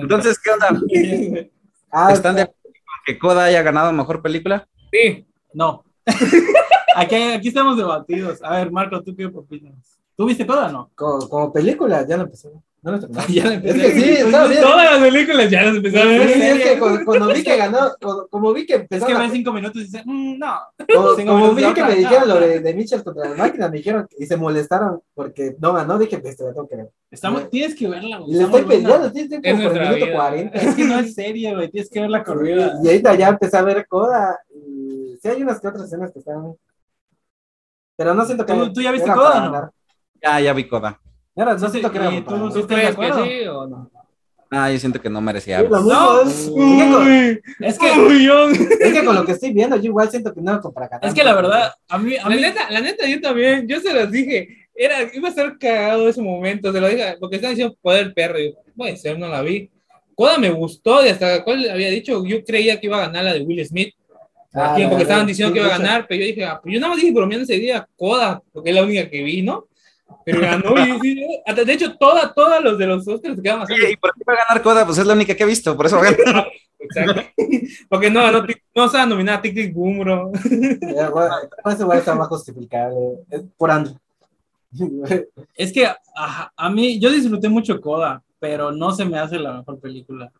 Entonces, 0.00 0.38
¿qué 0.38 0.50
onda? 0.50 0.68
Ah, 1.88 2.12
¿Están 2.12 2.34
de 2.34 2.42
acuerdo 2.42 2.60
con 2.64 2.72
que 3.06 3.18
Coda 3.18 3.44
haya 3.44 3.62
ganado 3.62 3.92
mejor 3.92 4.20
película? 4.20 4.68
Sí, 4.92 5.26
No. 5.54 5.84
Aquí, 6.96 7.14
aquí 7.14 7.48
estamos 7.48 7.76
debatidos. 7.76 8.42
A 8.42 8.56
ver, 8.56 8.70
Marco, 8.72 9.02
¿tú 9.02 9.14
qué 9.14 9.26
opinas? 9.26 9.95
¿Tú 10.16 10.24
viste 10.24 10.46
Coda 10.46 10.68
o 10.68 10.72
no? 10.72 10.90
como, 10.94 11.28
como 11.28 11.52
película, 11.52 12.06
ya 12.06 12.16
lo 12.16 12.22
empecé. 12.24 12.50
No 12.82 12.92
lo 12.92 13.00
terminé. 13.00 13.22
Ya 13.28 13.44
la 13.44 13.50
Es 13.50 13.56
empecé. 13.56 13.78
que 13.80 13.92
sí, 13.92 14.00
bien. 14.04 14.30
todas 14.30 14.90
las 14.92 15.00
películas 15.00 15.50
ya 15.50 15.62
las 15.64 15.76
empezaron 15.76 16.08
a 16.08 16.10
Sí, 16.12 16.18
ver. 16.18 16.30
es 16.56 16.62
que 16.64 16.78
cuando, 16.78 17.04
cuando 17.04 17.26
vi 17.34 17.42
que 17.42 17.56
ganó, 17.56 17.78
cuando- 18.00 18.28
como 18.28 18.52
vi 18.52 18.64
que 18.64 18.74
Es 18.74 18.80
empezó, 18.82 19.06
que 19.06 19.14
ves 19.14 19.32
cinco 19.32 19.52
minutos 19.52 19.82
y 19.82 19.96
"Mm, 20.04 20.38
no. 20.38 20.54
como, 20.94 21.14
cinco 21.16 21.32
como 21.32 21.52
minutos 21.52 21.68
vi 21.68 21.74
que 21.74 21.84
me 21.84 21.94
dijeron 21.96 22.28
lo 22.28 22.40
de, 22.40 22.60
de 22.60 22.74
Mitchell 22.74 23.02
contra 23.02 23.28
las 23.28 23.38
máquinas, 23.38 23.70
me 23.70 23.76
dijeron 23.78 24.06
y 24.18 24.26
se 24.26 24.36
molestaron 24.36 25.00
porque 25.14 25.56
no 25.58 25.72
ganó, 25.72 25.98
dije, 25.98 26.18
pues 26.18 26.36
te 26.36 26.44
la 26.44 26.52
tengo 26.54 26.68
que 26.68 26.76
ver. 26.76 26.90
Estamos, 27.10 27.50
tienes 27.50 27.74
que 27.74 27.88
verla, 27.88 28.18
güey. 28.18 28.30
Y 28.32 28.34
le 28.36 28.44
estoy 28.44 28.62
peleando, 28.62 29.06
estoy, 29.08 29.22
estoy 29.22 29.40
Es 29.42 29.52
como 29.56 29.68
por 29.68 29.76
el 29.76 29.82
minuto 29.88 30.06
vida. 30.06 30.16
40. 30.16 30.58
Es 30.58 30.74
que 30.76 30.84
no 30.84 30.98
es 31.00 31.14
serie, 31.14 31.54
güey. 31.54 31.70
Tienes 31.70 31.90
que 31.90 32.00
ver 32.00 32.10
la 32.10 32.22
corrida. 32.24 32.72
Y 32.82 32.86
ahorita 32.86 33.14
ya 33.16 33.28
empecé 33.28 33.56
a 33.56 33.62
ver 33.62 33.86
Coda. 33.88 34.38
Y 34.54 35.18
sí 35.20 35.28
hay 35.28 35.42
unas 35.42 35.60
que 35.60 35.68
otras 35.68 35.84
escenas 35.86 36.12
que 36.12 36.20
están. 36.20 36.54
Pero 37.96 38.14
no 38.14 38.24
siento 38.24 38.46
que. 38.46 38.52
¿Tú- 38.52 38.72
tú 38.74 38.80
ya 38.80 38.92
viste 38.92 39.10
Coda 39.10 39.72
Ya, 40.22 40.40
ya 40.40 40.52
vi 40.52 40.64
Coda. 40.68 41.00
Era- 41.34 41.54
no 41.54 41.58
Sí, 41.66 41.70
siento 41.72 41.92
que 41.92 41.98
era 41.98 42.08
tú- 42.08 42.34
ganar. 42.34 42.52
¿Sí 42.52 42.60
¿Tú 42.60 42.66
crees 42.66 42.96
que 42.96 43.12
sí 43.12 43.46
o 43.48 43.66
no? 43.66 43.90
Ah, 44.50 44.70
yo 44.70 44.78
siento 44.78 45.00
que 45.00 45.10
no 45.10 45.20
merecía. 45.20 45.60
Sí, 45.60 45.66
No. 45.68 46.22
es, 46.22 46.28
es 46.30 46.48
que 46.48 46.88
con, 46.90 47.06
Uy, 47.06 47.40
Es 47.60 47.78
que, 47.78 47.86
uy, 47.98 48.68
es 48.80 48.92
que 48.92 49.04
con 49.04 49.14
lo 49.16 49.24
que 49.24 49.32
estoy 49.32 49.52
viendo, 49.52 49.76
yo 49.76 49.84
igual 49.86 50.08
siento 50.10 50.32
que 50.32 50.40
no 50.40 50.60
para 50.72 50.88
ganar. 50.88 51.04
es 51.06 51.14
que 51.14 51.24
la 51.24 51.34
verdad, 51.34 51.72
a 51.88 51.98
mí, 51.98 52.16
a 52.16 52.28
La 52.28 52.34
mí, 52.36 52.40
neta, 52.40 52.70
la 52.70 52.80
neta, 52.80 53.06
yo 53.08 53.20
también, 53.20 53.66
yo 53.66 53.80
se 53.80 53.92
los 53.92 54.10
dije, 54.10 54.68
era, 54.74 54.98
iba 55.12 55.28
a 55.28 55.32
ser 55.32 55.56
cagado 55.58 56.08
ese 56.08 56.22
momento, 56.22 56.72
se 56.72 56.80
lo 56.80 56.88
dije, 56.88 57.16
porque 57.18 57.36
están 57.36 57.50
diciendo 57.50 57.76
poder 57.82 58.14
perro, 58.14 58.38
y 58.38 58.50
yo, 58.52 58.58
puede 58.76 58.96
ser, 58.96 59.18
no 59.18 59.28
la 59.28 59.42
vi. 59.42 59.68
Coda 60.14 60.38
me 60.38 60.50
gustó, 60.50 61.04
y 61.04 61.08
hasta 61.08 61.42
cuál 61.44 61.68
había 61.68 61.90
dicho, 61.90 62.24
yo 62.24 62.42
creía 62.44 62.78
que 62.80 62.86
iba 62.86 62.98
a 62.98 63.06
ganar 63.08 63.24
la 63.24 63.32
de 63.34 63.40
Will 63.42 63.66
Smith, 63.66 63.94
Ah, 64.58 64.74
porque 64.88 65.02
estaban 65.02 65.26
diciendo 65.26 65.52
sí, 65.52 65.54
que 65.60 65.66
iba 65.66 65.74
a 65.74 65.78
ganar, 65.78 66.06
pero 66.08 66.20
yo 66.20 66.26
dije, 66.28 66.44
ah, 66.46 66.58
pues 66.62 66.72
yo 66.72 66.80
nada 66.80 66.92
más 66.94 67.02
dije 67.02 67.12
bromeando 67.12 67.42
ese 67.44 67.56
día, 67.60 67.86
Coda, 67.96 68.40
porque 68.54 68.70
es 68.70 68.76
la 68.76 68.84
única 68.84 69.10
que 69.10 69.22
vi, 69.22 69.42
¿no? 69.42 69.66
Pero 70.24 70.40
ganó, 70.40 70.74
y 70.86 71.00
sí, 71.00 71.26
hasta, 71.46 71.64
de 71.64 71.72
hecho, 71.72 71.96
toda, 71.96 72.32
todas 72.32 72.62
los 72.62 72.78
de 72.78 72.86
los 72.86 73.06
Oscars 73.06 73.36
se 73.36 73.42
quedan 73.42 73.62
así. 73.62 73.72
Oye, 73.74 73.92
¿Y 73.92 73.96
por 73.96 74.12
qué 74.14 74.22
va 74.28 74.34
a 74.34 74.44
ganar 74.48 74.62
Coda? 74.62 74.84
Pues 74.84 74.98
es 74.98 75.06
la 75.06 75.14
única 75.14 75.34
que 75.34 75.42
he 75.42 75.46
visto, 75.46 75.76
por 75.76 75.86
eso 75.86 75.96
va 75.96 76.08
a 76.08 76.12
ganar. 76.12 76.46
Exacto. 76.78 77.22
Porque 77.88 78.10
no, 78.10 78.30
no, 78.30 78.44
no 78.74 78.88
se 78.88 78.96
va 78.96 79.02
a 79.02 79.06
nominar 79.06 79.38
a 79.38 79.42
Tic 79.42 79.54
Tic 79.54 79.72
Boom, 79.74 80.00
bro. 80.00 80.32
ya, 80.94 81.10
bueno, 81.10 81.34
Ese 81.64 81.82
igual 81.82 81.98
está 81.98 82.14
más 82.14 82.28
justificable. 82.28 82.96
Es 83.30 83.42
por 83.56 83.70
Andrew. 83.70 83.96
es 85.54 85.72
que 85.72 85.88
a 86.16 86.70
mí, 86.70 86.98
yo 87.00 87.10
disfruté 87.10 87.48
mucho 87.48 87.80
Coda, 87.80 88.22
pero 88.38 88.72
no 88.72 88.92
se 88.92 89.04
me 89.04 89.18
hace 89.18 89.38
la 89.38 89.54
mejor 89.54 89.80
película. 89.80 90.30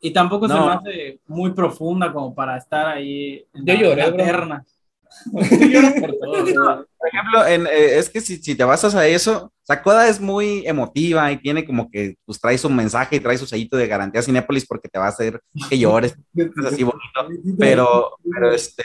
Y 0.00 0.10
tampoco 0.12 0.46
se 0.48 0.54
me 0.54 0.68
hace 0.70 1.18
muy 1.26 1.52
profunda 1.52 2.12
como 2.12 2.34
para 2.34 2.58
estar 2.58 2.86
ahí 2.86 3.44
en 3.54 3.64
Yo 3.64 3.74
la, 3.74 3.80
lloré, 3.80 4.02
la 4.02 4.08
bro. 4.08 4.16
terna. 4.16 4.64
Por 5.30 5.42
todo, 6.18 6.44
bro. 6.44 6.86
Por 6.98 7.08
ejemplo, 7.08 7.46
en, 7.46 7.66
eh, 7.66 7.98
es 7.98 8.08
que 8.10 8.20
si, 8.20 8.36
si 8.36 8.54
te 8.54 8.64
basas 8.64 8.94
a 8.94 9.06
eso, 9.06 9.44
o 9.46 9.66
sea, 9.66 9.82
Coda 9.82 10.08
es 10.08 10.20
muy 10.20 10.66
emotiva 10.66 11.30
y 11.32 11.38
tiene 11.38 11.64
como 11.64 11.90
que, 11.90 12.16
pues 12.24 12.40
trae 12.40 12.58
su 12.58 12.68
mensaje 12.68 13.16
y 13.16 13.20
trae 13.20 13.38
su 13.38 13.46
sellito 13.46 13.76
de 13.76 13.86
garantía 13.86 14.22
Cinépolis 14.22 14.66
porque 14.66 14.88
te 14.88 14.98
va 14.98 15.06
a 15.06 15.10
hacer 15.10 15.40
que 15.68 15.78
llores, 15.78 16.16
es 16.34 16.66
así 16.66 16.82
bonito. 16.82 17.56
Pero, 17.58 18.18
pero 18.30 18.52
este, 18.52 18.84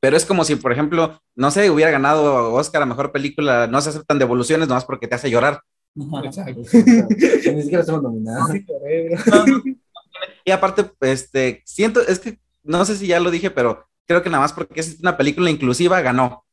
pero 0.00 0.16
es 0.16 0.24
como 0.24 0.44
si, 0.44 0.56
por 0.56 0.72
ejemplo, 0.72 1.20
no 1.34 1.50
sé, 1.50 1.70
hubiera 1.70 1.90
ganado 1.90 2.54
Oscar 2.54 2.82
a 2.82 2.86
Mejor 2.86 3.12
Película, 3.12 3.66
no 3.66 3.80
se 3.80 3.90
aceptan 3.90 4.18
devoluciones 4.18 4.66
nomás 4.66 4.86
porque 4.86 5.06
te 5.06 5.14
hace 5.14 5.30
llorar. 5.30 5.60
Exacto. 6.24 6.60
Ni 6.72 7.62
siquiera 7.62 7.80
estamos 7.80 8.02
nominados. 8.02 8.50
Sí, 8.50 8.64
lloré, 8.66 9.16
bro. 9.26 9.62
Y 10.44 10.50
aparte, 10.50 10.90
este, 11.00 11.62
siento, 11.66 12.00
es 12.00 12.18
que, 12.18 12.38
no 12.62 12.84
sé 12.84 12.96
si 12.96 13.06
ya 13.06 13.20
lo 13.20 13.30
dije, 13.30 13.50
pero 13.50 13.86
creo 14.10 14.22
que 14.24 14.28
nada 14.30 14.42
más 14.42 14.52
porque 14.52 14.80
es 14.80 14.98
una 15.00 15.16
película 15.16 15.48
inclusiva, 15.50 16.00
ganó. 16.00 16.44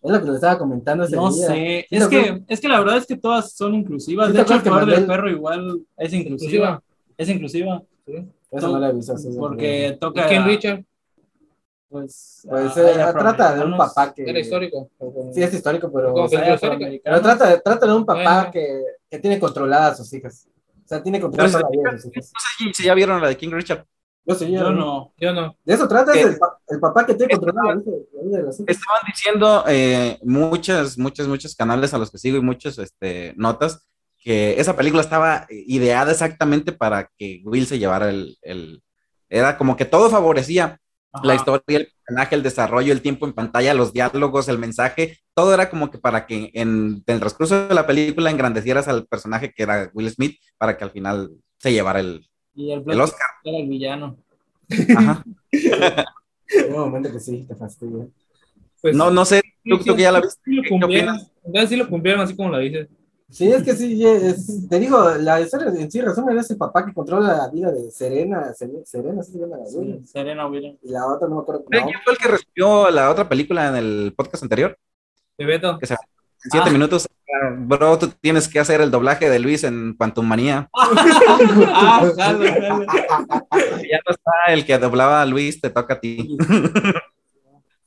Es 0.00 0.10
lo 0.10 0.18
que 0.18 0.26
le 0.30 0.34
estaba 0.34 0.56
comentando 0.58 1.04
ese 1.04 1.14
No 1.14 1.30
día. 1.30 1.46
sé, 1.46 1.86
Sí, 1.90 1.96
es 1.96 2.08
que, 2.08 2.42
es 2.48 2.58
que 2.60 2.68
la 2.68 2.80
verdad 2.80 2.96
es 2.96 3.06
que 3.06 3.18
todas 3.18 3.52
son 3.52 3.74
inclusivas. 3.74 4.28
Sí, 4.28 4.32
De 4.32 4.38
¿te 4.38 4.42
hecho, 4.44 4.54
el 4.54 4.62
poder 4.62 4.86
del 4.86 5.06
perro 5.06 5.30
igual 5.30 5.82
es 5.98 6.12
inclusiva. 6.14 6.82
Es 7.18 7.28
inclusiva. 7.28 7.82
Eso 8.50 8.78
no 8.78 9.02
sí, 9.02 9.12
sí, 9.18 9.28
Porque 9.38 9.98
toca. 10.00 10.26
¿Quién, 10.26 10.44
Richard? 10.46 10.84
Pues, 11.90 12.46
Pues 12.48 12.76
a- 12.78 12.80
eh, 12.80 13.02
hay 13.02 13.12
trata 13.12 13.54
de 13.54 13.64
un 13.66 13.76
papá 13.76 14.14
que. 14.14 14.22
Era 14.28 14.38
histórico. 14.40 14.90
o 14.98 15.12
como- 15.12 15.32
Sí, 15.34 15.42
es 15.42 15.52
histórico, 15.52 15.92
pero. 15.92 16.12
¿Cómo 16.14 16.22
Pues, 16.22 16.32
histórica? 16.32 16.54
afroamericanos. 16.54 17.20
Pero 17.20 17.36
trata, 17.36 17.60
trata 17.60 17.86
de 17.86 17.92
un 17.94 18.06
papá 18.06 18.34
Bueno. 18.36 18.50
que, 18.50 18.82
que 19.10 19.18
tiene 19.18 19.38
controladas 19.38 19.92
a 20.00 20.02
sus 20.02 20.12
hijas. 20.14 20.48
O 20.82 20.88
sea, 20.88 21.02
tiene 21.02 21.20
controlada 21.20 21.58
Pero 21.58 21.68
la 21.70 21.70
vida 21.70 21.92
de 21.92 21.98
sus 22.00 22.10
hijas. 22.16 22.32
No 22.34 22.68
sé 22.72 22.74
si 22.74 22.84
ya 22.84 22.94
vieron 22.94 23.20
la 23.20 23.28
de 23.28 23.36
King 23.36 23.50
Richard. 23.52 23.84
Yo 24.24 24.34
sí, 24.36 24.52
Yo 24.52 24.70
no. 24.70 25.12
Yo 25.18 25.32
no. 25.32 25.56
De 25.64 25.74
eso 25.74 25.88
trata, 25.88 26.12
¿Qué? 26.12 26.22
el, 26.22 26.38
pa- 26.38 26.58
el 26.68 26.78
papá 26.80 27.04
que 27.06 27.14
de 27.14 27.26
las 27.26 28.60
hijas. 28.60 28.76
Estaban 28.76 29.00
diciendo 29.06 29.64
eh, 29.66 30.18
muchas, 30.22 30.96
muchos, 30.96 31.26
muchos 31.26 31.54
canales 31.56 31.92
a 31.92 31.98
los 31.98 32.10
que 32.10 32.18
sigo 32.18 32.36
y 32.36 32.40
muchas 32.42 32.78
este, 32.78 33.34
notas 33.36 33.86
que 34.22 34.60
esa 34.60 34.76
película 34.76 35.02
estaba 35.02 35.46
ideada 35.50 36.12
exactamente 36.12 36.70
para 36.72 37.10
que 37.18 37.42
Will 37.44 37.66
se 37.66 37.78
llevara 37.80 38.10
el, 38.10 38.36
el- 38.42 38.82
Era 39.28 39.58
como 39.58 39.76
que 39.76 39.84
todo 39.84 40.08
favorecía 40.10 40.78
Ajá. 41.12 41.26
la 41.26 41.34
historia, 41.34 41.78
el 41.78 41.88
personaje, 42.06 42.34
el 42.36 42.42
desarrollo, 42.44 42.92
el 42.92 43.02
tiempo 43.02 43.26
en 43.26 43.32
pantalla, 43.32 43.74
los 43.74 43.92
diálogos, 43.92 44.48
el 44.48 44.58
mensaje, 44.58 45.18
todo 45.34 45.52
era 45.52 45.68
como 45.68 45.90
que 45.90 45.98
para 45.98 46.26
que 46.26 46.36
en, 46.36 46.50
en 46.54 47.02
el 47.06 47.18
transcurso 47.20 47.66
de 47.66 47.74
la 47.74 47.86
película 47.88 48.30
engrandecieras 48.30 48.86
al 48.86 49.06
personaje 49.08 49.52
que 49.52 49.64
era 49.64 49.90
Will 49.94 50.10
Smith 50.10 50.38
para 50.58 50.76
que 50.78 50.84
al 50.84 50.92
final 50.92 51.30
se 51.58 51.72
llevara 51.72 51.98
el, 52.00 52.28
Y 52.54 52.70
el, 52.72 52.82
el 52.86 53.00
Oscar. 53.00 53.26
era 53.44 53.58
el 53.58 53.68
villano. 53.68 54.16
Ajá. 54.96 55.24
Hay 55.52 56.64
un 56.70 56.78
momento 56.80 57.10
que 57.12 57.20
sí, 57.20 57.44
te 57.46 57.54
fastidia. 57.54 58.06
Pues, 58.80 58.94
No, 58.96 59.10
no 59.10 59.24
sé, 59.24 59.42
tú, 59.64 59.78
tú 59.78 59.94
que 59.94 60.02
ya 60.02 60.12
la 60.12 60.20
viste. 60.20 60.40
sí 60.44 60.54
lo 60.54 60.62
¿qué 60.62 60.68
cumplieron. 60.68 61.18
sí 61.68 61.76
lo 61.76 61.88
cumplieron 61.88 62.22
así 62.22 62.36
como 62.36 62.50
lo 62.50 62.58
dices. 62.58 62.88
Sí, 63.30 63.50
es 63.50 63.62
que 63.62 63.72
sí, 63.74 64.04
es- 64.06 64.68
te 64.68 64.78
digo, 64.78 65.08
la 65.20 65.40
historia 65.40 65.68
en 65.68 65.90
sí 65.90 66.02
resumen 66.02 66.36
es 66.38 66.50
el 66.50 66.58
papá 66.58 66.84
que 66.84 66.92
controla 66.92 67.34
la 67.34 67.48
vida 67.48 67.70
de 67.72 67.90
Serena, 67.90 68.52
Serena, 68.52 68.80
Serena, 68.84 69.22
¿sí 69.22 69.32
se 69.32 69.38
llama 69.38 69.56
la 69.56 69.66
Sí? 69.66 70.02
Serena 70.04 70.46
Williams. 70.46 70.78
Y 70.82 70.90
la 70.90 71.06
otra 71.06 71.28
no 71.28 71.36
me 71.36 71.40
acuerdo. 71.42 71.64
¿Quién 71.70 71.84
No, 71.86 71.90
fue 72.04 72.12
el 72.12 72.18
que 72.18 72.28
recibió 72.28 72.90
la 72.90 73.10
otra 73.10 73.26
película 73.28 73.68
en 73.68 73.76
el 73.76 74.12
podcast 74.14 74.42
anterior? 74.42 74.76
Bebeto. 75.38 75.78
Que 75.78 75.86
se 75.86 75.94
siete 76.50 76.68
Ah. 76.68 76.72
minutos. 76.72 77.08
Bro, 77.58 77.98
tú 77.98 78.08
tienes 78.20 78.46
que 78.46 78.58
hacer 78.60 78.80
el 78.82 78.90
doblaje 78.90 79.30
de 79.30 79.38
Luis 79.38 79.64
en 79.64 79.96
Manía. 80.22 80.68
Ah, 81.74 82.04
jalo, 82.16 82.44
jalo. 82.44 82.86
Ya 83.90 83.98
no 84.06 84.10
está 84.10 84.30
el 84.48 84.64
que 84.66 84.78
doblaba 84.78 85.22
a 85.22 85.26
Luis, 85.26 85.60
te 85.60 85.70
toca 85.70 85.94
a 85.94 86.00
ti. 86.00 86.36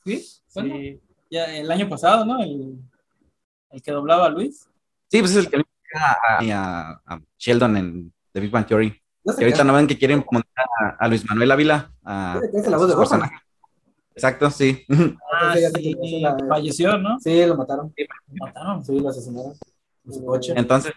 ¿Sí? 0.04 1.00
Ya 1.30 1.44
el 1.56 1.70
año 1.70 1.88
pasado, 1.88 2.24
¿no? 2.24 2.42
El, 2.42 2.78
el 3.70 3.82
que 3.82 3.92
doblaba 3.92 4.26
a 4.26 4.28
Luis. 4.30 4.68
Sí, 5.10 5.20
pues 5.20 5.32
es 5.32 5.36
el 5.44 5.48
que 5.50 5.62
a, 5.94 6.16
a- 6.40 7.00
a 7.06 7.20
Sheldon 7.38 7.76
en 7.76 8.12
The 8.32 8.40
Big 8.40 8.50
Bang 8.50 8.66
Theory. 8.66 9.00
no 9.24 9.32
sé 9.32 9.38
Que 9.38 9.44
ahorita 9.44 9.64
no 9.64 9.72
ven 9.74 9.86
que 9.86 9.98
quieren 9.98 10.24
montar 10.30 10.66
a, 10.80 10.88
a 11.04 11.08
Luis 11.08 11.24
Manuel 11.28 11.50
Ávila. 11.52 11.90
A, 12.04 12.40
¿Qué 12.52 12.58
hace 12.60 12.70
la 12.70 12.76
voz 12.76 12.88
de 12.88 12.96
personaje. 12.96 13.36
Exacto, 14.16 14.50
sí. 14.50 14.84
Ah, 15.32 15.52
sí, 15.54 15.60
ya 15.60 15.68
sé 15.70 15.80
sí, 15.82 16.24
falleció, 16.48 16.96
¿no? 16.98 17.18
Sí, 17.20 17.44
lo 17.44 17.54
mataron. 17.56 17.92
Mataron. 18.40 18.82
Sí, 18.84 18.98
lo 18.98 19.10
asesinaron. 19.10 19.52
En 20.06 20.12
su 20.14 20.24
coche. 20.24 20.54
Entonces, 20.56 20.92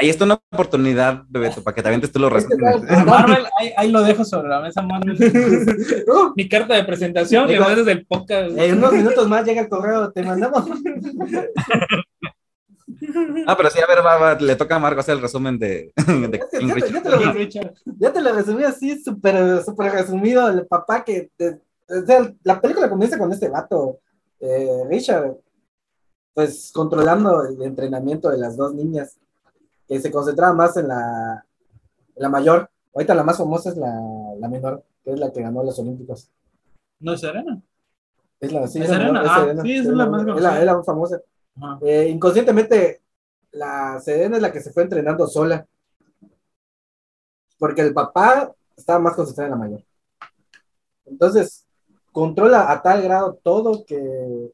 ahí 0.00 0.08
está 0.10 0.24
una 0.24 0.40
oportunidad, 0.52 1.22
Bebeto, 1.28 1.62
para 1.62 1.74
que 1.76 1.82
te 1.82 1.88
avientes 1.88 2.10
tú 2.10 2.18
los 2.18 2.28
que 2.30 2.34
resúmenes. 2.36 2.86
tal- 2.88 3.06
Marvel, 3.06 3.44
ahí, 3.60 3.70
ahí 3.76 3.90
lo 3.92 4.02
dejo 4.02 4.24
sobre 4.24 4.48
la 4.48 4.60
mesa, 4.60 4.82
Marvel. 4.82 5.16
Uh, 6.08 6.32
Mi 6.34 6.48
carta 6.48 6.74
de 6.74 6.82
presentación, 6.84 7.46
que 7.46 7.52
Digo- 7.52 7.64
no 7.66 7.70
es 7.70 7.86
del 7.86 8.04
podcast. 8.04 8.56
en 8.58 8.78
unos 8.78 8.92
minutos 8.92 9.28
más 9.28 9.44
llega 9.44 9.60
el 9.62 9.68
correo, 9.68 10.10
te 10.10 10.22
mandamos. 10.24 10.64
Ah, 13.46 13.56
pero 13.56 13.70
sí, 13.70 13.78
a 13.80 13.86
ver, 13.86 14.04
va, 14.04 14.16
va, 14.16 14.34
le 14.40 14.56
toca 14.56 14.76
a 14.76 14.78
Marco 14.78 15.00
hacer 15.00 15.14
el 15.16 15.22
resumen 15.22 15.58
de, 15.58 15.92
que 15.94 16.58
King 16.58 16.68
ya 16.68 16.74
te- 16.74 16.92
ya 16.92 17.02
te 17.02 17.10
lo-. 17.10 17.34
Ya 17.98 18.12
te 18.12 18.20
lo 18.22 18.32
resumí 18.34 18.64
así, 18.64 19.00
súper 19.02 19.62
súper 19.64 19.92
resumido, 19.92 20.48
el 20.48 20.66
papá 20.66 21.04
que... 21.04 21.30
te- 21.36 21.60
o 21.88 22.06
sea, 22.06 22.34
la 22.42 22.60
película 22.60 22.88
comienza 22.88 23.18
con 23.18 23.32
este 23.32 23.48
vato, 23.48 24.00
eh, 24.40 24.84
Richard, 24.88 25.36
pues 26.34 26.70
controlando 26.74 27.44
el 27.44 27.60
entrenamiento 27.62 28.28
de 28.30 28.38
las 28.38 28.56
dos 28.56 28.74
niñas, 28.74 29.18
que 29.88 30.00
se 30.00 30.10
concentraba 30.10 30.52
más 30.52 30.76
en 30.76 30.88
la, 30.88 31.46
en 32.14 32.22
la 32.22 32.28
mayor. 32.28 32.70
Ahorita 32.94 33.14
la 33.14 33.22
más 33.22 33.38
famosa 33.38 33.70
es 33.70 33.76
la, 33.76 34.00
la 34.38 34.48
menor, 34.48 34.84
que 35.04 35.12
es 35.12 35.18
la 35.18 35.32
que 35.32 35.42
ganó 35.42 35.62
los 35.62 35.78
Olímpicos. 35.78 36.30
¿No 36.98 37.12
es 37.12 37.20
Serena? 37.20 37.60
Es 38.40 38.52
la, 38.52 38.66
sí, 38.66 38.80
¿Es 38.80 38.90
la 38.90 38.98
menor, 38.98 39.28
Serena? 39.28 39.62
Ah, 39.62 39.64
sí, 39.64 39.76
es 39.76 39.86
la 39.86 40.06
más 40.06 40.24
conocida. 40.24 40.58
es 40.60 40.66
la 40.66 40.76
más 40.76 40.86
famosa. 40.86 41.20
Eh, 41.82 42.08
inconscientemente, 42.08 43.02
la 43.52 44.00
Serena 44.00 44.36
es 44.36 44.42
la 44.42 44.52
que 44.52 44.60
se 44.60 44.72
fue 44.72 44.82
entrenando 44.82 45.26
sola. 45.26 45.66
Porque 47.58 47.80
el 47.80 47.94
papá 47.94 48.52
estaba 48.76 48.98
más 48.98 49.14
concentrado 49.14 49.46
en 49.46 49.58
la 49.58 49.64
mayor. 49.64 49.84
Entonces, 51.06 51.65
controla 52.16 52.72
a 52.72 52.80
tal 52.80 53.02
grado 53.02 53.38
todo 53.42 53.84
que 53.84 54.50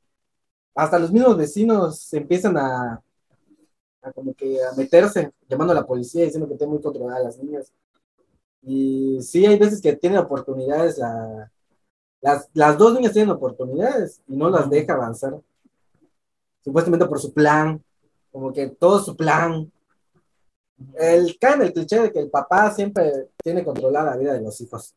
hasta 0.75 0.99
los 0.99 1.13
mismos 1.13 1.37
vecinos 1.37 2.13
empiezan 2.13 2.57
a, 2.57 3.01
a 4.03 4.13
como 4.13 4.35
que 4.35 4.59
a 4.65 4.73
meterse, 4.77 5.31
llamando 5.49 5.73
a 5.73 5.77
la 5.77 5.87
policía 5.87 6.25
diciendo 6.25 6.49
que 6.49 6.57
tiene 6.57 6.73
muy 6.73 6.83
controladas 6.83 7.21
a 7.21 7.25
las 7.25 7.39
niñas. 7.39 7.73
Y 8.63 9.21
sí, 9.23 9.47
hay 9.47 9.57
veces 9.61 9.81
que 9.81 9.95
tienen 9.95 10.19
oportunidades, 10.19 10.99
la- 10.99 11.53
las, 12.21 12.49
las 12.53 12.77
dos 12.77 12.95
niñas 12.95 13.13
tienen 13.13 13.31
oportunidades 13.31 14.21
y 14.27 14.37
no 14.37 14.51
las 14.51 14.69
deja 14.69 14.95
avanzar 14.95 15.41
supuestamente 16.65 17.07
por 17.07 17.21
su 17.21 17.33
plan, 17.33 17.81
como 18.33 18.53
que 18.53 18.67
todo 18.71 18.99
su 18.99 19.17
plan. 19.17 19.71
El, 20.99 21.39
cae 21.39 21.55
en 21.55 21.63
el 21.63 21.73
cliché 21.73 22.01
de 22.01 22.13
que 22.13 22.19
el 22.19 22.29
papá 22.31 22.73
siempre 22.73 23.29
tiene 23.41 23.65
controlada 23.65 24.11
la 24.11 24.17
vida 24.17 24.33
de 24.33 24.41
los 24.43 24.61
hijos. 24.61 24.97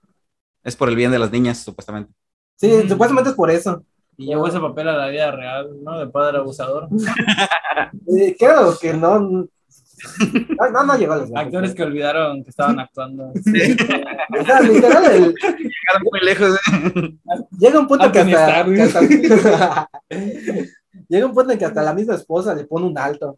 Es 0.64 0.76
por 0.76 0.90
el 0.90 0.96
bien 0.96 1.12
de 1.12 1.20
las 1.20 1.32
niñas, 1.32 1.60
supuestamente. 1.60 2.12
Sí, 2.58 2.68
Mm. 2.72 2.90
supuestamente 2.90 3.30
es 3.32 3.36
por 3.36 3.52
eso. 3.52 3.84
Y 4.18 4.28
llevó 4.28 4.48
ese 4.48 4.60
papel 4.60 4.88
a 4.88 4.98
la 4.98 5.08
vida 5.10 5.30
real, 5.32 5.72
¿no? 5.84 6.00
De 6.00 6.08
padre 6.08 6.38
abusador. 6.40 6.88
Eh, 8.08 8.36
creo 8.40 8.78
que 8.80 8.94
no. 8.94 9.20
No, 9.20 9.50
no, 10.72 10.84
no 10.84 10.98
llegó 10.98 11.14
a 11.14 11.18
los 11.18 11.30
Actores 11.36 11.74
que 11.74 11.84
olvidaron 11.84 12.44
que 12.44 12.50
estaban 12.50 12.80
actuando. 12.80 13.32
O 13.32 14.46
sea, 14.46 14.62
literal, 14.62 15.06
el- 15.06 15.34
Llegaron 15.36 16.04
muy 16.10 16.20
lejos. 16.22 16.58
llega 17.58 17.80
un 17.80 17.88
punto 17.88 18.12
que 18.12 18.20
hasta, 18.20 18.64
que 18.66 18.82
hasta- 18.82 19.90
llega 21.10 21.26
un 21.26 21.34
punto 21.34 21.52
en 21.52 21.60
que 21.60 21.66
hasta 21.66 21.82
la 21.84 21.94
misma 21.94 22.16
esposa 22.16 22.54
le 22.56 22.66
pone 22.66 22.86
un 22.86 22.98
alto. 22.98 23.38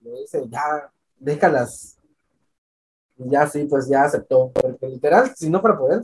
Le 0.00 0.10
dice, 0.20 0.42
ya, 0.48 0.90
déjalas. 1.18 1.98
Y 3.18 3.30
ya 3.30 3.46
sí, 3.46 3.64
pues 3.68 3.88
ya 3.88 4.04
aceptó. 4.04 4.50
Porque 4.52 4.86
literal, 4.88 5.32
si 5.36 5.48
no 5.50 5.60
fuera 5.60 5.78
por 5.78 5.92
él, 5.92 6.00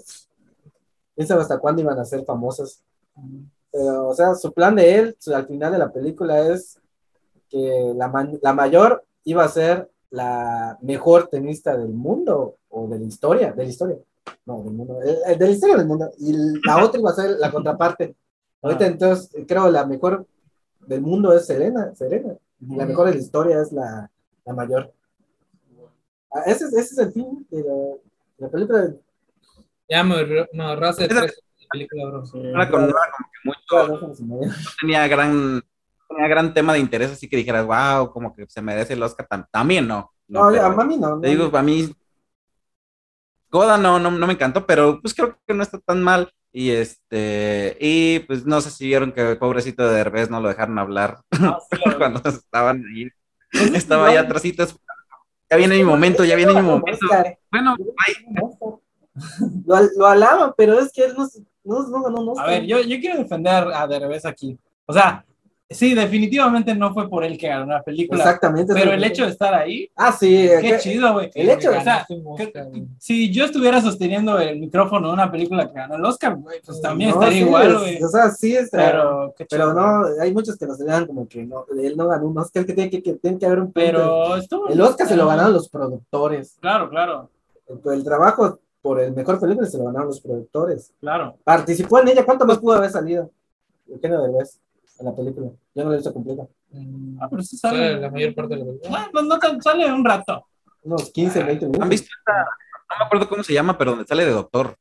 quién 1.16 1.26
sabe 1.26 1.42
hasta 1.42 1.58
cuándo 1.58 1.82
iban 1.82 1.98
a 1.98 2.04
ser 2.04 2.24
famosas. 2.24 2.82
Pero, 3.72 4.08
o 4.08 4.14
sea, 4.14 4.34
su 4.36 4.52
plan 4.52 4.76
de 4.76 4.94
él, 4.94 5.16
su- 5.18 5.34
al 5.34 5.46
final 5.46 5.72
de 5.72 5.78
la 5.78 5.90
película, 5.92 6.46
es 6.48 6.78
que 7.48 7.92
la, 7.96 8.08
ma- 8.08 8.30
la 8.40 8.52
mayor 8.52 9.04
iba 9.24 9.42
a 9.44 9.48
ser 9.48 9.90
la 10.10 10.78
mejor 10.82 11.26
tenista 11.28 11.76
del 11.76 11.88
mundo 11.92 12.56
o 12.68 12.86
de 12.88 12.98
la 12.98 13.04
historia, 13.04 13.52
de 13.52 13.64
la 13.64 13.68
historia. 13.68 13.96
No, 14.44 14.62
del 14.62 14.72
mundo, 14.72 15.02
eh, 15.02 15.18
eh, 15.26 15.36
de 15.36 15.44
la 15.46 15.50
historia 15.52 15.76
del 15.76 15.86
mundo. 15.86 16.10
Y 16.18 16.32
la 16.66 16.76
otra 16.84 17.00
iba 17.00 17.10
a 17.10 17.14
ser 17.14 17.30
la 17.38 17.50
contraparte. 17.50 18.14
Ahorita 18.62 18.84
Ah. 18.84 18.88
entonces 18.88 19.30
creo 19.46 19.70
la 19.70 19.84
mejor 19.86 20.26
del 20.86 21.00
mundo 21.02 21.32
es 21.32 21.46
Serena, 21.46 21.94
Serena. 21.94 22.34
La 22.68 22.86
mejor 22.86 23.06
de 23.08 23.14
la 23.14 23.20
historia 23.20 23.60
es 23.60 23.72
la, 23.72 24.10
la 24.44 24.52
mayor. 24.52 24.92
Ah, 26.32 26.42
ese, 26.46 26.64
es- 26.66 26.72
ese 26.72 26.94
es 26.94 26.98
el 26.98 27.12
fin 27.12 27.46
de 27.50 27.62
la, 27.62 27.74
de 27.74 27.98
la 28.38 28.48
película. 28.48 28.94
Ya 29.88 30.02
me, 30.04 30.24
me 30.52 30.64
ahorraste 30.64 31.08
tres 31.08 31.42
películas, 31.70 32.32
bro. 32.32 32.42
Era 32.42 32.70
con- 32.70 32.84
era 32.84 32.92
como 33.16 33.30
que 33.30 33.38
mucho, 33.44 34.16
no 34.26 34.40
tenía 34.80 35.06
gran, 35.08 35.62
tenía 36.08 36.28
gran 36.28 36.52
tema 36.54 36.72
de 36.72 36.78
interés, 36.80 37.10
así 37.12 37.28
que 37.28 37.36
dijeras, 37.36 37.64
wow, 37.66 38.10
como 38.10 38.34
que 38.34 38.46
se 38.48 38.62
merece 38.62 38.94
el 38.94 39.02
Oscar. 39.02 39.26
Tam- 39.28 39.46
También 39.50 39.86
no. 39.86 40.12
no, 40.28 40.44
No, 40.46 40.52
pero- 40.52 40.64
a 40.66 40.70
mami 40.70 40.96
no. 40.98 41.20
Te 41.20 41.26
no. 41.34 41.44
digo, 41.44 41.56
a 41.56 41.62
mí, 41.62 41.88
Coda 43.48 43.78
no, 43.78 43.98
no, 43.98 44.10
no 44.10 44.26
me 44.26 44.32
encantó, 44.32 44.66
pero 44.66 45.00
pues 45.00 45.14
creo 45.14 45.38
que 45.46 45.54
no 45.54 45.62
está 45.62 45.78
tan 45.78 46.02
mal. 46.02 46.30
Y 46.52 46.70
este, 46.70 47.76
y 47.80 48.20
pues 48.20 48.46
no 48.46 48.60
sé 48.62 48.70
si 48.70 48.86
vieron 48.86 49.12
que 49.12 49.36
pobrecito 49.36 49.86
de 49.86 49.94
Derbez 49.96 50.30
no 50.30 50.40
lo 50.40 50.48
dejaron 50.48 50.78
hablar 50.78 51.18
Ah, 51.32 51.58
sí, 51.70 51.78
cuando 51.98 52.20
estaban 52.28 52.82
ahí. 52.86 53.08
Estaba 53.74 54.08
allá 54.08 54.22
atrásito. 54.22 54.66
Ya 55.50 55.56
viene 55.58 55.76
mi 55.76 55.84
momento, 55.84 56.24
ya 56.24 56.34
viene 56.34 56.54
mi 56.54 56.62
momento. 56.62 57.06
Bueno, 57.52 57.76
Lo, 59.66 59.76
lo 59.96 60.06
alaban, 60.06 60.52
pero 60.56 60.78
es 60.78 60.92
que 60.92 61.04
él 61.04 61.14
no, 61.16 61.26
no, 61.64 62.10
no 62.10 62.20
un 62.22 62.28
Oscar. 62.30 62.46
A 62.46 62.50
ver, 62.50 62.64
yo, 62.66 62.80
yo 62.80 62.98
quiero 63.00 63.18
defender 63.18 63.68
a 63.74 63.86
Derbez 63.86 64.24
aquí. 64.24 64.58
O 64.86 64.92
sea, 64.92 65.22
Sí, 65.68 65.94
definitivamente 65.96 66.76
no 66.76 66.94
fue 66.94 67.08
por 67.10 67.24
él 67.24 67.36
que 67.36 67.48
ganó 67.48 67.66
la 67.66 67.82
película. 67.82 68.22
Exactamente. 68.22 68.72
Pero 68.72 68.92
el 68.92 69.02
hecho 69.02 69.24
de 69.24 69.32
estar 69.32 69.52
ahí, 69.52 69.90
Ah, 69.96 70.12
sí. 70.12 70.48
qué 70.60 70.70
que- 70.74 70.78
chido, 70.78 71.12
güey. 71.12 71.28
el 71.34 71.50
hecho- 71.50 71.70
o 71.76 71.80
sea, 71.80 72.06
si 73.00 73.32
yo 73.32 73.44
estuviera 73.46 73.80
sosteniendo 73.80 74.38
el 74.38 74.60
micrófono 74.60 75.08
de 75.08 75.14
una 75.14 75.28
película 75.28 75.66
que 75.66 75.74
ganó 75.74 75.96
el 75.96 76.04
Oscar, 76.04 76.36
güey, 76.36 76.60
pues 76.64 76.80
también 76.80 77.10
no, 77.10 77.16
estaría 77.16 77.38
sí, 77.40 77.44
igual, 77.46 77.66
es- 77.72 77.78
güey. 77.80 78.02
O 78.02 78.08
sea, 78.08 78.30
sí, 78.30 78.54
es, 78.56 78.68
Pero, 78.70 79.34
qué 79.36 79.44
chido. 79.44 79.72
pero 79.72 79.74
no, 79.74 80.04
hay 80.22 80.32
muchos 80.32 80.56
que 80.56 80.66
nos 80.68 80.78
vean 80.78 81.04
como 81.04 81.26
que 81.26 81.44
no, 81.44 81.64
él 81.76 81.96
no 81.96 82.06
ganó 82.06 82.26
un 82.26 82.38
Oscar, 82.38 82.64
que 82.64 82.72
tiene 82.72 82.88
que, 82.88 83.02
que 83.02 83.14
tiene 83.14 83.36
que 83.36 83.46
haber 83.46 83.58
un 83.58 83.66
punto. 83.72 83.80
Pero 83.80 84.36
estuvo. 84.36 84.68
El 84.68 84.80
Oscar 84.80 85.08
se 85.08 85.16
lo 85.16 85.26
ganaron 85.26 85.52
los 85.52 85.68
productores. 85.68 86.58
Claro, 86.60 86.88
claro, 86.88 87.28
El, 87.68 87.92
el 87.92 88.04
trabajo 88.04 88.60
por 88.86 89.00
el 89.00 89.12
mejor 89.12 89.40
película 89.40 89.66
se 89.66 89.78
lo 89.78 89.84
ganaron 89.86 90.06
los 90.08 90.20
productores. 90.20 90.92
claro. 91.00 91.36
Participó 91.42 91.98
en 91.98 92.08
ella, 92.08 92.24
¿cuánto 92.24 92.46
más 92.46 92.58
pudo 92.58 92.74
haber 92.76 92.90
salido? 92.90 93.30
Eugenio 93.88 94.22
Derbez 94.22 94.60
en 95.00 95.06
la 95.06 95.12
película. 95.14 95.48
Yo 95.74 95.82
no 95.82 95.88
lo 95.90 95.94
he 95.94 95.96
visto 95.96 96.12
completa. 96.12 96.46
Mm, 96.70 97.18
Ah, 97.20 97.28
pero 97.28 97.42
sí 97.42 97.56
sale 97.56 97.78
sale. 97.78 98.00
la 98.00 98.10
mayor 98.10 98.32
parte 98.34 98.54
de 98.54 98.60
la 98.60 98.66
película. 98.66 98.90
Bueno, 98.90 99.06
no, 99.12 99.22
no 99.22 99.38
tan- 99.40 99.60
sale 99.60 99.92
un 99.92 100.04
rato. 100.04 100.46
Unos 100.84 101.10
15, 101.10 101.42
20 101.42 101.64
minutos. 101.66 101.82
¿Han 101.82 101.88
visto 101.88 102.08
esta? 102.16 102.32
No 102.42 102.96
me 103.00 103.04
acuerdo 103.06 103.28
cómo 103.28 103.42
se 103.42 103.52
llama, 103.52 103.76
pero 103.76 103.90
donde 103.90 104.06
sale 104.06 104.24
de 104.24 104.30
doctor. 104.30 104.76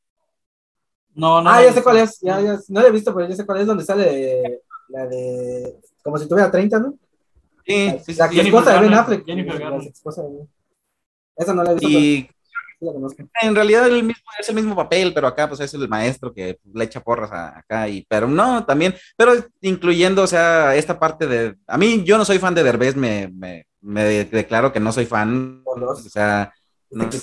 No, 1.14 1.42
no. 1.42 1.50
Ah, 1.50 1.56
no, 1.56 1.62
ya 1.66 1.72
sé 1.72 1.82
cuál 1.82 1.96
es. 1.96 2.20
Ya, 2.20 2.40
ya, 2.40 2.58
no 2.68 2.80
la 2.80 2.86
he 2.86 2.92
visto, 2.92 3.12
pero 3.14 3.28
ya 3.28 3.34
sé 3.34 3.44
cuál 3.44 3.60
es 3.60 3.66
donde 3.66 3.82
sale 3.84 4.04
de- 4.04 4.60
la 4.88 5.06
de. 5.06 5.80
Como 6.04 6.16
si 6.18 6.28
tuviera 6.28 6.48
30, 6.50 6.78
¿no? 6.78 6.94
Sí, 7.66 7.90
sí, 8.04 8.12
sí. 8.12 8.18
la 8.18 8.28
sí. 8.28 8.34
que 8.36 8.40
esposa 8.42 8.74
de 8.74 8.80
Ben 8.80 8.94
Affleck. 8.94 9.24
Jennifer 9.26 9.54
La 9.54 9.60
Garner. 9.70 9.88
esposa 9.88 10.22
de- 10.22 10.46
Esa 11.36 11.52
no 11.54 11.62
la 11.64 11.72
he 11.72 11.74
visto, 11.74 11.88
Y 11.88 12.30
la 12.80 12.92
conozco. 12.92 13.22
en 13.42 13.54
realidad 13.54 13.86
el 13.86 14.02
mismo, 14.02 14.22
es 14.38 14.48
el 14.48 14.54
mismo 14.54 14.76
papel, 14.76 15.12
pero 15.14 15.26
acá 15.26 15.48
pues 15.48 15.60
es 15.60 15.72
el 15.74 15.88
maestro 15.88 16.32
que 16.32 16.58
pues, 16.62 16.74
le 16.74 16.84
echa 16.84 17.00
porras 17.00 17.32
a- 17.32 17.58
acá 17.58 17.88
y 17.88 18.04
pero 18.08 18.28
no, 18.28 18.64
también, 18.64 18.94
pero 19.16 19.32
incluyendo, 19.62 20.22
o 20.22 20.26
sea, 20.26 20.74
esta 20.76 20.98
parte 20.98 21.26
de, 21.26 21.56
a 21.66 21.78
mí 21.78 22.02
yo 22.04 22.18
no 22.18 22.24
soy 22.24 22.38
fan 22.38 22.54
de 22.54 22.62
Derbez, 22.62 22.96
me, 22.96 23.28
me, 23.34 23.66
me 23.80 24.04
declaro 24.26 24.72
que 24.72 24.80
no 24.80 24.92
soy 24.92 25.06
fan, 25.06 25.62
o 25.64 25.94
sea, 25.96 26.52
no, 26.90 27.04
Este 27.04 27.18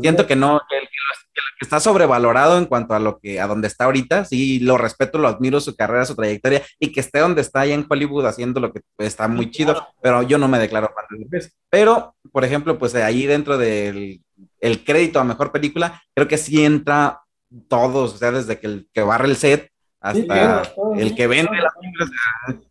siento 0.00 0.26
que 0.26 0.36
no, 0.36 0.60
que, 0.68 0.76
el- 0.78 0.88
que 0.88 1.64
está 1.64 1.80
sobrevalorado 1.80 2.56
en 2.58 2.66
cuanto 2.66 2.94
a 2.94 3.00
lo 3.00 3.18
que, 3.18 3.40
a 3.40 3.46
donde 3.48 3.66
está 3.66 3.84
ahorita, 3.84 4.24
sí, 4.24 4.60
lo 4.60 4.78
respeto, 4.78 5.18
lo 5.18 5.26
admiro, 5.28 5.60
su 5.60 5.74
carrera, 5.74 6.04
su 6.04 6.14
trayectoria, 6.14 6.62
y 6.78 6.92
que 6.92 7.00
esté 7.00 7.18
donde 7.18 7.40
está 7.40 7.60
allá 7.60 7.74
en 7.74 7.86
Hollywood 7.88 8.26
haciendo 8.26 8.60
lo 8.60 8.72
que 8.72 8.80
está 8.98 9.26
muy 9.26 9.50
chido, 9.50 9.88
pero 10.00 10.22
yo 10.22 10.38
no 10.38 10.46
me 10.48 10.58
declaro 10.60 10.92
fan 10.94 11.04
de 11.10 11.18
Derbez. 11.18 11.52
Pero, 11.68 12.14
por 12.30 12.44
ejemplo, 12.44 12.78
pues 12.78 12.94
ahí 12.94 13.26
dentro 13.26 13.58
del 13.58 14.20
el 14.60 14.84
crédito 14.84 15.20
a 15.20 15.24
mejor 15.24 15.52
película, 15.52 16.02
creo 16.14 16.28
que 16.28 16.38
sí 16.38 16.64
entra 16.64 17.20
todos, 17.68 18.14
o 18.14 18.16
sea, 18.18 18.30
desde 18.32 18.58
que 18.58 18.66
el 18.66 18.88
que 18.92 19.02
barre 19.02 19.28
el 19.28 19.36
set 19.36 19.70
hasta 20.00 20.20
Sí, 20.20 20.26
claro, 20.26 20.68
todo, 20.74 20.94
el 20.94 21.14
que 21.14 21.26
vende 21.26 21.48
todo. 21.50 21.62
las 21.62 21.72
películas, 21.80 22.10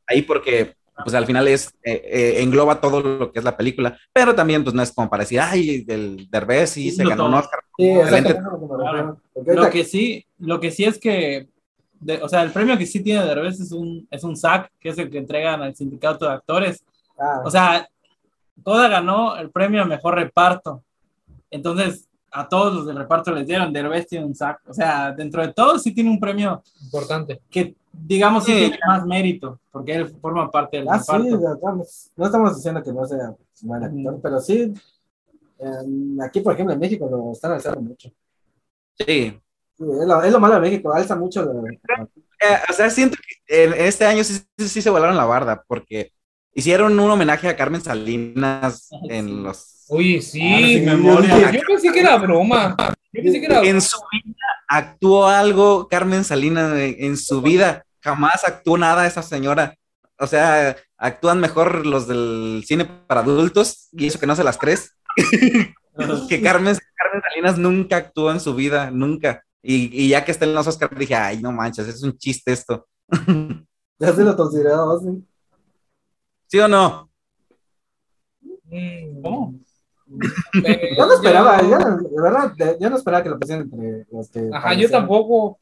ahí 0.08 0.22
porque 0.22 0.76
pues 1.04 1.14
al 1.14 1.26
final 1.28 1.48
es 1.48 1.68
eh, 1.84 2.02
eh, 2.06 2.36
engloba 2.42 2.82
todo 2.82 3.02
lo 3.02 3.32
que 3.32 3.38
es 3.40 3.46
la 3.46 3.56
película, 3.56 3.98
pero 4.12 4.34
también 4.34 4.64
pues 4.64 4.74
no 4.76 4.82
es 4.82 4.92
como 4.92 5.10
para 5.10 5.24
decir, 5.24 5.40
ay, 5.40 5.86
el 5.88 6.28
Derbez 6.32 6.72
sí 6.72 6.90
se 6.92 7.04
No 7.04 7.10
ganó 7.12 7.26
un 7.26 7.32
todo. 7.32 7.40
Oscar. 7.42 7.60
Sí, 7.78 7.94
lo. 7.94 9.20
Claro. 9.46 9.70
Que 9.72 9.84
sí, 9.84 10.26
lo 10.40 10.60
que 10.60 10.72
sí 10.72 10.86
es 10.86 10.98
que, 10.98 11.50
de- 12.00 12.22
o 12.24 12.28
sea, 12.30 12.42
el 12.42 12.52
premio 12.52 12.78
que 12.78 12.86
sí 12.88 13.02
tiene 13.04 13.24
Derbez 13.26 13.60
es 13.60 13.72
un, 13.72 14.08
es 14.10 14.24
un 14.24 14.36
SAC, 14.36 14.72
que 14.80 14.90
es 14.90 14.98
el 14.98 15.10
que 15.12 15.20
entregan 15.20 15.62
al 15.62 15.76
sindicato 15.76 16.26
de 16.26 16.32
actores. 16.34 16.84
ah, 17.20 17.42
O 17.46 17.52
sea, 17.52 17.88
toda 18.64 18.88
ganó 18.88 19.38
el 19.38 19.52
premio 19.52 19.82
a 19.84 19.86
mejor 19.86 20.16
reparto. 20.16 20.84
Entonces, 21.52 22.08
a 22.32 22.48
todos 22.48 22.74
los 22.74 22.86
del 22.88 22.98
reparto 22.98 23.32
les 23.32 23.48
dieron, 23.48 23.72
Derbez 23.74 24.08
tiene 24.08 24.26
un 24.26 24.36
SAC. 24.36 24.60
O 24.68 24.74
sea, 24.74 25.12
dentro 25.12 25.42
de 25.42 25.54
todo 25.54 25.80
sí 25.80 25.94
tiene 25.94 26.10
un 26.10 26.20
premio 26.20 26.62
Importante. 26.84 27.42
que, 27.50 27.76
digamos, 27.92 28.44
sí, 28.44 28.52
Sí. 28.52 28.58
tiene 28.60 28.80
más 28.88 29.06
mérito, 29.06 29.60
porque 29.72 29.96
él 29.96 30.08
forma 30.22 30.52
parte 30.52 30.78
del 30.78 30.88
ah, 30.90 31.00
sí, 31.00 31.12
reparto. 31.12 31.60
vamos, 31.62 32.12
no 32.16 32.26
estamos 32.26 32.56
diciendo 32.56 32.84
que 32.84 32.92
no 32.94 33.06
sea 33.06 33.34
buen 33.62 33.84
actor, 33.84 34.14
Ujú. 34.14 34.22
pero 34.22 34.40
sí. 34.42 34.74
em, 35.60 36.22
aquí, 36.22 36.42
por 36.42 36.54
ejemplo, 36.54 36.74
en 36.74 36.80
México 36.80 37.08
lo 37.10 37.32
están 37.32 37.54
alzando 37.54 37.82
mucho. 37.82 38.10
Sí. 39.00 39.40
Sí, 39.78 39.84
es, 40.02 40.08
lo, 40.08 40.22
es 40.24 40.32
lo 40.32 40.40
malo 40.40 40.56
de 40.56 40.62
México, 40.62 40.94
alza 40.94 41.16
mucho. 41.16 41.46
de- 41.46 41.80
Eh, 42.40 42.58
o 42.70 42.74
sea, 42.74 42.90
siento 42.92 43.18
que 43.48 43.64
en 43.66 43.74
este 43.74 44.06
año 44.06 44.24
sí, 44.24 44.40
sí, 44.58 44.68
sí 44.70 44.82
se 44.82 44.90
volaron 44.92 45.18
la 45.18 45.26
barda, 45.26 45.64
porque 45.68 46.12
hicieron 46.54 47.00
un 47.00 47.10
homenaje 47.10 47.48
a 47.48 47.56
Carmen 47.56 47.82
Salinas 47.82 48.90
en 49.10 49.44
los... 49.44 49.77
Oye, 49.90 50.22
sí, 50.22 50.40
sí, 50.40 50.82
memoria. 50.82 51.52
Yo 51.52 51.62
pensé 51.68 51.92
que 51.92 52.00
era 52.00 52.18
broma. 52.18 52.76
Yo 53.14 53.24
pensé 53.24 53.40
que 53.40 53.46
era 53.46 53.62
En 53.62 53.82
su 53.82 53.98
vida 54.12 54.48
actuó 54.68 55.28
algo 55.28 55.88
Carmen 55.88 56.24
Salinas 56.24 56.74
en, 56.78 57.18
su 57.18 57.42
vida. 57.42 57.86
Jamás 58.02 58.44
actuó 58.46 58.78
nada 58.78 59.08
esa 59.08 59.24
señora. 59.24 59.76
O 60.20 60.28
sea, 60.28 60.76
actúan 60.98 61.40
mejor 61.40 61.86
los 61.86 62.08
del 62.08 62.64
cine 62.66 62.86
para 62.86 63.22
adultos 63.22 63.90
y 63.94 64.08
eso 64.08 64.20
que 64.20 64.28
no 64.28 64.36
se 64.36 64.44
las 64.44 64.58
crees. 64.58 64.98
que 66.30 66.42
Carmen, 66.42 66.78
Carmen 66.96 67.22
Salinas 67.30 67.58
nunca 67.58 67.98
actuó 67.98 68.32
en 68.32 68.40
su 68.40 68.56
vida, 68.56 68.92
nunca. 68.92 69.44
Y, 69.62 69.90
y 70.04 70.10
ya 70.10 70.24
que 70.24 70.32
está 70.32 70.46
en 70.46 70.54
los 70.54 70.68
Oscars 70.68 70.98
dije, 70.98 71.16
ay, 71.16 71.42
no 71.42 71.52
manches, 71.52 71.88
es 71.88 72.04
un 72.04 72.18
chiste 72.18 72.52
esto. 72.52 72.88
Ya 74.00 74.14
se 74.14 74.24
lo 74.24 74.38
consideraba, 74.38 75.00
sí. 75.00 75.26
¿Sí 76.46 76.60
o 76.60 76.68
no? 76.68 77.10
Mm, 78.66 79.24
¿Cómo? 79.24 79.56
Eh, 80.66 80.96
Yo 80.98 81.06
no 81.06 81.14
esperaba, 81.14 81.62
yo- 81.62 81.78
de 81.78 82.22
verdad, 82.22 82.54
yo 82.80 82.90
no 82.90 82.96
esperaba 82.98 83.24
que 83.24 83.30
lo 83.30 83.40
pusieran 83.40 83.64
entre 83.72 84.06
los 84.12 84.30
que. 84.30 84.50
Ajá, 84.54 84.74
yo 84.74 84.90
tampoco. 84.90 85.60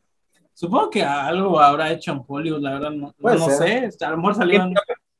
Supongo 0.54 0.90
que 0.90 1.04
algo 1.04 1.60
habrá 1.60 1.92
hecho 1.92 2.14
en 2.14 2.24
Hollywood, 2.26 2.62
la 2.62 2.74
verdad, 2.74 2.92
no, 2.92 3.14
no 3.20 3.50
sé. 3.50 3.90
A 4.02 4.10
lo 4.12 4.18
mejor 4.18 4.36
salió 4.36 4.62
en... 4.64 4.74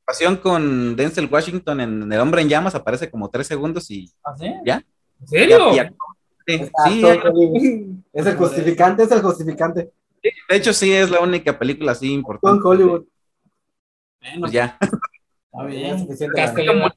Pasión 0.06 0.36
con 0.36 0.94
Denzel 0.96 1.28
Washington 1.30 1.80
en 1.80 2.12
El 2.12 2.20
Hombre 2.20 2.40
en 2.40 2.48
Llamas 2.48 2.74
aparece 2.76 3.10
como 3.10 3.28
tres 3.28 3.46
segundos 3.48 3.90
y 3.90 4.08
¿Ah, 4.24 4.34
sí? 4.38 4.54
ya. 4.64 4.82
¿En 5.20 5.26
serio? 5.28 5.74
ya- 5.74 5.90
ya- 5.90 5.92
sí, 6.46 6.70
sí. 6.94 8.02
Es 8.12 8.24
el 8.26 8.36
justificante, 8.36 9.02
es 9.02 9.10
el 9.10 9.20
justificante. 9.20 9.90
de 10.22 10.56
hecho 10.56 10.72
sí 10.72 10.92
es 10.92 11.10
la 11.10 11.20
única 11.20 11.58
película 11.58 11.92
así 11.92 12.06
Con 12.08 12.14
importante. 12.18 12.62
Hollywood. 12.66 13.04
Bueno, 14.20 14.40
Pues 14.40 14.52
ya. 14.52 14.78
está 14.80 15.64
bien. 15.66 16.08
Castellano. 16.34 16.88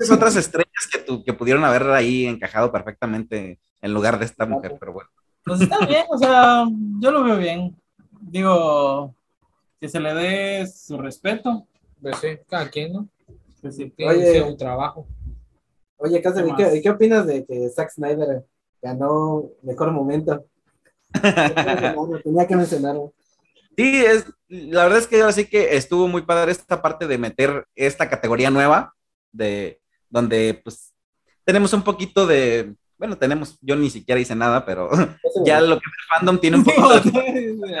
Muchas 0.00 0.16
otras 0.16 0.36
estrellas 0.36 0.88
que, 0.92 0.98
tu- 1.00 1.22
que 1.24 1.32
pudieron 1.32 1.64
haber 1.64 1.90
ahí 1.90 2.26
encajado 2.26 2.72
perfectamente 2.72 3.58
en 3.82 3.94
lugar 3.94 4.18
de 4.18 4.24
esta 4.24 4.46
mujer, 4.46 4.76
pero 4.80 4.92
bueno. 4.92 5.10
Pues 5.44 5.60
está 5.62 5.84
bien, 5.86 6.04
o 6.10 6.18
sea, 6.18 6.64
yo 7.00 7.10
lo 7.10 7.22
veo 7.24 7.36
bien. 7.38 7.76
Digo, 8.20 9.14
que 9.80 9.88
se 9.88 10.00
le 10.00 10.14
dé 10.14 10.66
su 10.66 10.98
respeto. 10.98 11.66
Pues 12.00 12.16
sí, 12.18 12.28
cada 12.48 12.68
quien, 12.68 12.92
¿no? 12.92 13.08
Pues. 13.60 13.76
Tiene 13.76 14.12
Oye. 14.12 14.40
su 14.42 14.56
trabajo. 14.56 15.06
Oye, 15.98 16.22
Cáceres, 16.22 16.46
¿Qué 16.46 16.52
¿y 16.52 16.56
qué, 16.56 16.64
más? 16.64 16.74
y 16.76 16.82
qué 16.82 16.90
opinas 16.90 17.26
de 17.26 17.44
que 17.44 17.68
Zack 17.68 17.90
Snyder 17.90 18.44
ganó 18.80 19.44
mejor 19.62 19.90
momento? 19.92 20.44
Tenía 22.24 22.46
que 22.46 22.56
mencionarlo. 22.56 23.12
Sí, 23.76 24.04
es, 24.04 24.26
la 24.48 24.84
verdad 24.84 24.98
es 24.98 25.06
que 25.06 25.20
ahora 25.20 25.32
sí 25.32 25.46
que 25.46 25.76
estuvo 25.76 26.06
muy 26.08 26.22
padre 26.22 26.52
esta 26.52 26.80
parte 26.82 27.06
de 27.06 27.18
meter 27.18 27.66
esta 27.74 28.08
categoría 28.08 28.50
nueva, 28.50 28.94
de 29.32 29.80
donde 30.10 30.60
pues 30.62 30.92
tenemos 31.44 31.72
un 31.72 31.82
poquito 31.82 32.26
de, 32.26 32.74
bueno, 32.98 33.16
tenemos, 33.16 33.56
yo 33.62 33.76
ni 33.76 33.88
siquiera 33.88 34.20
hice 34.20 34.34
nada, 34.34 34.66
pero 34.66 34.90
ya 35.46 35.60
lo 35.60 35.78
que 35.78 35.86
es 35.86 35.92
el 35.98 36.16
fandom 36.18 36.38
tiene 36.38 36.58
un 36.58 36.64
poquito 36.64 37.00
de 37.00 37.78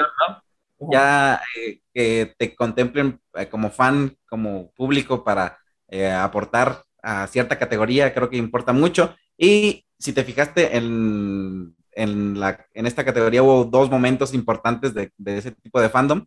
ya 0.90 1.40
eh, 1.56 1.80
que 1.92 2.34
te 2.38 2.54
contemplen 2.54 3.20
eh, 3.34 3.48
como 3.48 3.70
fan, 3.70 4.16
como 4.28 4.70
público 4.72 5.22
para 5.22 5.58
eh, 5.88 6.10
aportar 6.10 6.84
a 7.02 7.26
cierta 7.26 7.58
categoría, 7.58 8.14
creo 8.14 8.30
que 8.30 8.36
importa 8.36 8.72
mucho. 8.72 9.14
Y 9.36 9.84
si 9.98 10.12
te 10.12 10.24
fijaste 10.24 10.76
en, 10.76 11.74
en, 11.92 12.38
la, 12.40 12.66
en 12.72 12.86
esta 12.86 13.04
categoría 13.04 13.42
hubo 13.42 13.64
dos 13.64 13.90
momentos 13.90 14.32
importantes 14.34 14.94
de, 14.94 15.12
de 15.18 15.38
ese 15.38 15.50
tipo 15.52 15.80
de 15.80 15.88
fandom, 15.90 16.24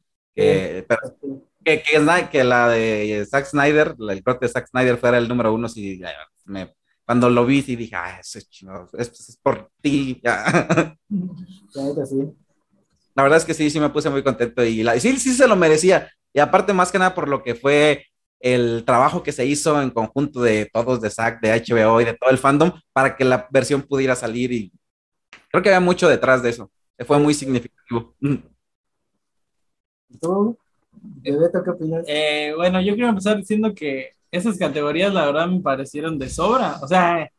pero- 0.87 1.17
que, 1.63 1.81
que, 1.83 1.97
es 1.97 2.29
que 2.29 2.43
la 2.43 2.69
de 2.69 3.25
Zack 3.29 3.45
Snyder, 3.45 3.95
el 4.09 4.23
corte 4.23 4.45
de 4.47 4.51
Zack 4.51 4.67
Snyder 4.69 4.97
fuera 4.97 5.17
el 5.17 5.27
número 5.27 5.53
uno, 5.53 5.67
ya, 5.67 6.11
me- 6.45 6.73
cuando 7.05 7.29
lo 7.29 7.45
vi, 7.45 7.61
sí 7.61 7.75
dije, 7.75 7.95
ah, 7.95 8.21
chingado, 8.49 8.87
esto 8.97 9.15
es 9.19 9.37
por 9.41 9.69
ti. 9.81 10.19
ya". 10.23 10.97
La 13.15 13.23
verdad 13.23 13.37
es 13.37 13.45
que 13.45 13.53
sí, 13.53 13.69
sí 13.69 13.79
me 13.79 13.89
puse 13.89 14.09
muy 14.09 14.23
contento 14.23 14.63
y 14.63 14.83
la, 14.83 14.99
sí, 14.99 15.17
sí 15.19 15.33
se 15.33 15.47
lo 15.47 15.55
merecía. 15.55 16.09
Y 16.33 16.39
aparte, 16.39 16.73
más 16.73 16.91
que 16.91 16.97
nada 16.99 17.13
por 17.13 17.27
lo 17.27 17.43
que 17.43 17.55
fue 17.55 18.05
el 18.39 18.83
trabajo 18.85 19.21
que 19.23 19.31
se 19.31 19.45
hizo 19.45 19.81
en 19.81 19.91
conjunto 19.91 20.41
de 20.41 20.69
todos, 20.73 20.99
de 21.01 21.09
SAC, 21.09 21.39
de 21.41 21.51
HBO 21.51 22.01
y 22.01 22.05
de 22.05 22.13
todo 22.15 22.29
el 22.31 22.37
fandom, 22.39 22.71
para 22.91 23.15
que 23.15 23.23
la 23.23 23.47
versión 23.51 23.83
pudiera 23.83 24.15
salir. 24.15 24.51
Y 24.51 24.71
creo 25.51 25.63
que 25.63 25.69
había 25.69 25.79
mucho 25.81 26.09
detrás 26.09 26.43
de 26.43 26.49
eso. 26.51 26.71
Fue 27.07 27.19
muy 27.19 27.33
significativo. 27.33 28.15
¿Tú, 30.21 30.57
Bebeto, 31.03 31.63
qué 31.63 31.69
opinas? 31.69 32.03
Eh, 32.07 32.53
bueno, 32.55 32.81
yo 32.81 32.93
quiero 32.95 33.09
empezar 33.09 33.37
diciendo 33.37 33.73
que 33.73 34.11
esas 34.31 34.57
categorías, 34.57 35.13
la 35.13 35.25
verdad, 35.25 35.47
me 35.47 35.59
parecieron 35.59 36.17
de 36.17 36.29
sobra. 36.29 36.77
O 36.81 36.87
sea, 36.87 37.29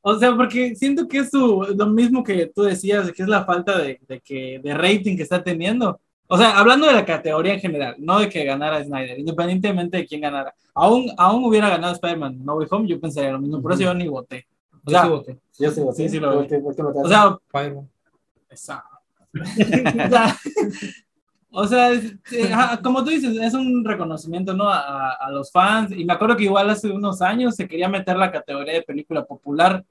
o 0.00 0.18
sea, 0.18 0.34
porque 0.34 0.74
siento 0.74 1.06
que 1.06 1.18
es 1.18 1.30
su- 1.30 1.74
lo 1.76 1.86
mismo 1.86 2.24
que 2.24 2.46
tú 2.46 2.62
decías, 2.62 3.12
que 3.12 3.22
es 3.22 3.28
la 3.28 3.44
falta 3.44 3.78
de, 3.78 4.00
de 4.08 4.20
que, 4.20 4.60
de 4.62 4.74
rating 4.74 5.16
que 5.16 5.22
está 5.22 5.42
teniendo. 5.44 6.00
O 6.26 6.36
sea, 6.38 6.58
hablando 6.58 6.86
de 6.86 6.92
la 6.94 7.04
categoría 7.04 7.54
en 7.54 7.60
general, 7.60 7.94
no 7.98 8.18
de 8.20 8.28
que 8.28 8.44
ganara 8.44 8.82
Snyder, 8.84 9.18
independientemente 9.18 9.96
de 9.98 10.06
quién 10.06 10.20
ganara. 10.22 10.54
Aún, 10.74 11.10
aún 11.16 11.44
hubiera 11.44 11.68
ganado 11.68 11.94
Spider-Man 11.94 12.44
No 12.44 12.54
Way 12.56 12.68
Home, 12.70 12.88
yo 12.88 13.00
pensaría 13.00 13.32
lo 13.32 13.38
mismo, 13.40 13.60
por 13.62 13.72
eso 13.72 13.82
yo 13.82 13.94
ni 13.94 14.08
voté. 14.08 14.46
O 14.84 14.90
Yo 14.90 14.90
sea, 14.90 15.02
sí 15.02 15.08
voté. 15.08 15.38
Yo 15.58 15.70
sí, 15.70 15.82
Sí, 15.94 16.08
sí, 16.08 16.20
lo 16.20 16.32
¿Por 16.32 16.42
vi. 16.42 16.48
qué- 16.48 16.58
por 16.58 16.74
qué 16.76 16.82
votaste? 16.82 17.06
o 17.06 17.08
sea, 17.10 17.38
Spider-Man. 17.46 17.88
esa- 18.50 18.84
o 19.34 20.10
sea, 20.10 20.36
o 21.50 21.66
sea, 21.66 21.90
es- 21.92 22.14
eh, 22.32 22.50
como 22.82 23.02
tú 23.04 23.10
dices, 23.10 23.36
es 23.40 23.54
un 23.54 23.84
reconocimiento 23.84 24.54
¿no? 24.54 24.68
a, 24.68 25.10
a- 25.12 25.30
los 25.30 25.50
fans. 25.50 25.92
Y 25.92 26.04
me 26.04 26.12
acuerdo 26.12 26.36
que 26.36 26.44
igual 26.44 26.70
hace 26.70 26.90
unos 26.90 27.22
años 27.22 27.56
se 27.56 27.66
quería 27.68 27.88
meter 27.88 28.16
la 28.16 28.30
categoría 28.32 28.74
de 28.74 28.82
película 28.82 29.24
popular, 29.24 29.84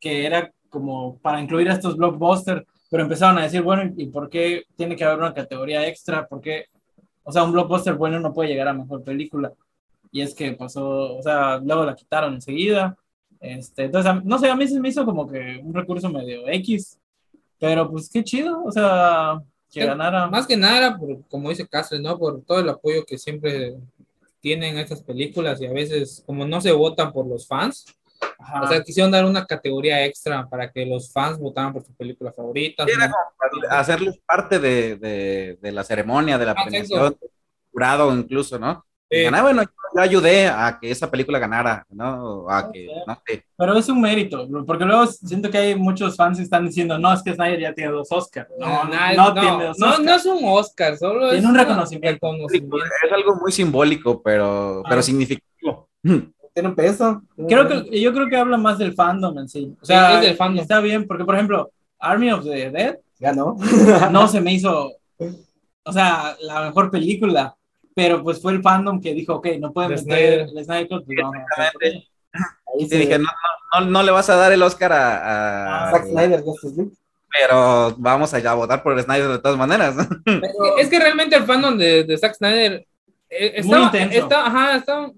que 0.00 0.26
era 0.26 0.52
como 0.68 1.18
para 1.18 1.40
incluir 1.40 1.70
a 1.70 1.74
estos 1.74 1.96
blockbusters, 1.96 2.64
pero 2.90 3.02
empezaron 3.04 3.38
a 3.38 3.42
decir, 3.44 3.62
bueno, 3.62 3.92
¿y 3.96 4.06
por 4.06 4.28
qué 4.28 4.64
tiene 4.76 4.96
que 4.96 5.04
haber 5.04 5.18
una 5.18 5.34
categoría 5.34 5.86
extra? 5.86 6.26
¿Por 6.26 6.40
qué? 6.40 6.66
O 7.24 7.32
sea, 7.32 7.44
un 7.44 7.52
blockbuster 7.52 7.94
bueno 7.94 8.20
no 8.20 8.32
puede 8.32 8.50
llegar 8.50 8.68
a 8.68 8.74
mejor 8.74 9.04
película. 9.04 9.52
Y 10.12 10.20
es 10.22 10.34
que 10.34 10.52
pasó, 10.52 11.16
o 11.16 11.22
sea, 11.22 11.58
luego 11.58 11.84
la 11.84 11.94
quitaron 11.94 12.34
enseguida. 12.34 12.96
Este, 13.40 13.84
entonces, 13.84 14.12
no 14.24 14.38
sé, 14.38 14.50
a 14.50 14.56
mí 14.56 14.68
se 14.68 14.80
me 14.80 14.88
hizo 14.90 15.04
como 15.04 15.28
que 15.28 15.60
un 15.62 15.74
recurso 15.74 16.10
medio 16.10 16.46
X, 16.48 16.98
pero 17.58 17.90
pues 17.90 18.10
qué 18.10 18.22
chido, 18.24 18.62
o 18.64 18.70
sea, 18.72 19.40
que 19.72 19.80
Sí, 19.80 19.86
ganara. 19.86 20.28
Más 20.28 20.46
que 20.46 20.56
nada, 20.56 20.96
por, 20.98 21.26
como 21.28 21.48
dice 21.48 21.66
Castle, 21.66 22.00
¿no? 22.00 22.18
Por 22.18 22.42
todo 22.44 22.60
el 22.60 22.68
apoyo 22.68 23.04
que 23.04 23.18
siempre 23.18 23.74
tienen 24.40 24.76
estas 24.78 25.02
películas 25.02 25.60
y 25.60 25.66
a 25.66 25.72
veces, 25.72 26.22
como 26.26 26.46
no 26.46 26.60
se 26.60 26.72
votan 26.72 27.12
por 27.12 27.26
los 27.26 27.46
fans, 27.46 27.86
Ajá. 28.38 28.62
o 28.62 28.68
sea, 28.68 28.82
quisieron 28.82 29.10
dar 29.10 29.24
una 29.24 29.46
categoría 29.46 30.04
extra 30.04 30.46
para 30.48 30.70
que 30.70 30.84
los 30.84 31.12
fans 31.12 31.38
votaran 31.38 31.72
por 31.72 31.84
su 31.84 31.92
película 31.94 32.32
favorita. 32.32 32.84
Sí, 32.84 32.92
era 32.94 33.08
¿no? 33.08 33.14
Para 33.38 33.80
hacerles 33.80 34.18
parte 34.26 34.58
de, 34.58 34.96
de, 34.96 35.58
de 35.60 35.72
la 35.72 35.84
ceremonia, 35.84 36.38
de 36.38 36.46
la 36.46 36.52
Ah, 36.52 36.62
premiación, 36.64 37.16
jurado 37.72 38.14
incluso, 38.16 38.58
¿no? 38.58 38.84
Digan, 39.18 39.34
"Ah, 39.34 39.42
bueno, 39.42 39.62
yo 39.94 40.00
ayudé 40.00 40.46
a 40.48 40.78
que 40.80 40.90
esa 40.90 41.10
película 41.10 41.38
ganara, 41.38 41.86
¿no? 41.90 42.48
A 42.48 42.70
que, 42.72 42.88
no 43.06 43.18
sé. 43.26 43.44
Pero 43.56 43.76
es 43.76 43.88
un 43.88 44.00
mérito, 44.00 44.48
porque 44.66 44.84
luego 44.86 45.06
siento 45.06 45.50
que 45.50 45.58
hay 45.58 45.74
muchos 45.76 46.16
fans 46.16 46.38
que 46.38 46.44
están 46.44 46.66
diciendo, 46.66 46.98
no, 46.98 47.12
es 47.12 47.22
que 47.22 47.34
Snyder 47.34 47.60
ya 47.60 47.74
tiene 47.74 47.92
dos 47.92 48.10
Oscars. 48.10 48.48
No, 48.58 48.84
no, 48.84 48.90
Nah, 48.90 49.12
no 49.14 49.32
tiene 49.34 49.64
dos 49.66 49.78
no, 49.78 49.86
Oscars. 49.88 50.04
no 50.04 50.14
es 50.14 50.26
un 50.26 50.38
Oscar, 50.44 50.96
solo 50.96 51.20
Tiene 51.30 51.38
es 51.38 51.44
un 51.44 51.54
reconocimiento. 51.54 52.26
reconocimiento. 52.32 52.76
Es 53.06 53.12
algo 53.12 53.36
muy 53.36 53.52
simbólico, 53.52 54.22
pero, 54.22 54.80
Ah. 54.84 54.88
pero 54.88 55.02
significativo. 55.02 55.88
Tiene 56.54 56.68
un 56.68 56.74
peso. 56.74 57.22
Creo 57.48 57.66
que, 57.68 58.00
yo 58.00 58.12
creo 58.12 58.28
que 58.28 58.36
habla 58.36 58.56
más 58.58 58.78
del 58.78 58.92
fandom 58.94 59.38
en 59.38 59.48
sí. 59.48 59.74
O 59.80 59.84
sea, 59.84 60.08
Sí, 60.10 60.14
es 60.16 60.22
del 60.22 60.36
fandom. 60.36 60.60
está 60.62 60.80
bien, 60.80 61.06
porque 61.06 61.24
por 61.24 61.34
ejemplo, 61.34 61.70
Army 61.98 62.30
of 62.32 62.44
the 62.44 62.70
Dead 62.70 62.98
Ganó. 63.20 63.56
no 64.10 64.26
se 64.28 64.40
me 64.40 64.52
hizo, 64.54 64.90
o 65.84 65.92
sea, 65.92 66.36
la 66.40 66.62
mejor 66.62 66.90
película, 66.90 67.54
pero 67.94 68.22
pues 68.22 68.40
fue 68.40 68.52
el 68.52 68.62
fandom 68.62 69.00
que 69.00 69.14
dijo, 69.14 69.34
ok, 69.34 69.46
no 69.60 69.72
pueden 69.72 69.90
De 69.90 69.96
meter 69.96 70.04
Snyder. 70.04 70.40
el 70.58 70.64
Snyder 70.64 70.88
Cut, 70.88 71.04
pues 71.06 71.18
vamos 71.20 71.36
a. 71.56 71.62
Ahí 72.74 72.84
Sí, 72.84 72.88
se 72.88 72.96
dije, 72.98 73.18
no, 73.18 73.24
no, 73.74 73.80
no, 73.80 73.90
no 73.90 74.02
le 74.02 74.10
vas 74.12 74.30
a 74.30 74.36
dar 74.36 74.52
el 74.52 74.62
Oscar 74.62 74.92
a, 74.92 75.16
a- 75.16 75.88
Ah, 75.88 75.90
Zack 75.92 76.06
Snyder, 76.06 76.42
pero 77.38 77.94
vamos 77.98 78.32
a 78.34 78.38
ya 78.38 78.54
votar 78.54 78.82
por 78.82 79.00
Snyder 79.00 79.28
de 79.28 79.38
todas 79.38 79.56
maneras. 79.58 79.94
Pero- 80.24 80.78
Es 80.78 80.88
que 80.88 80.98
realmente 80.98 81.36
el 81.36 81.44
fandom 81.44 81.76
de, 81.78 82.04
de 82.04 82.18
Zack 82.18 82.34
Snyder 82.34 82.86
eh, 83.30 83.52
estaba, 83.56 83.84
intenso. 83.86 84.18
está- 84.18 84.46
ajá, 84.46 84.76
está 84.76 85.10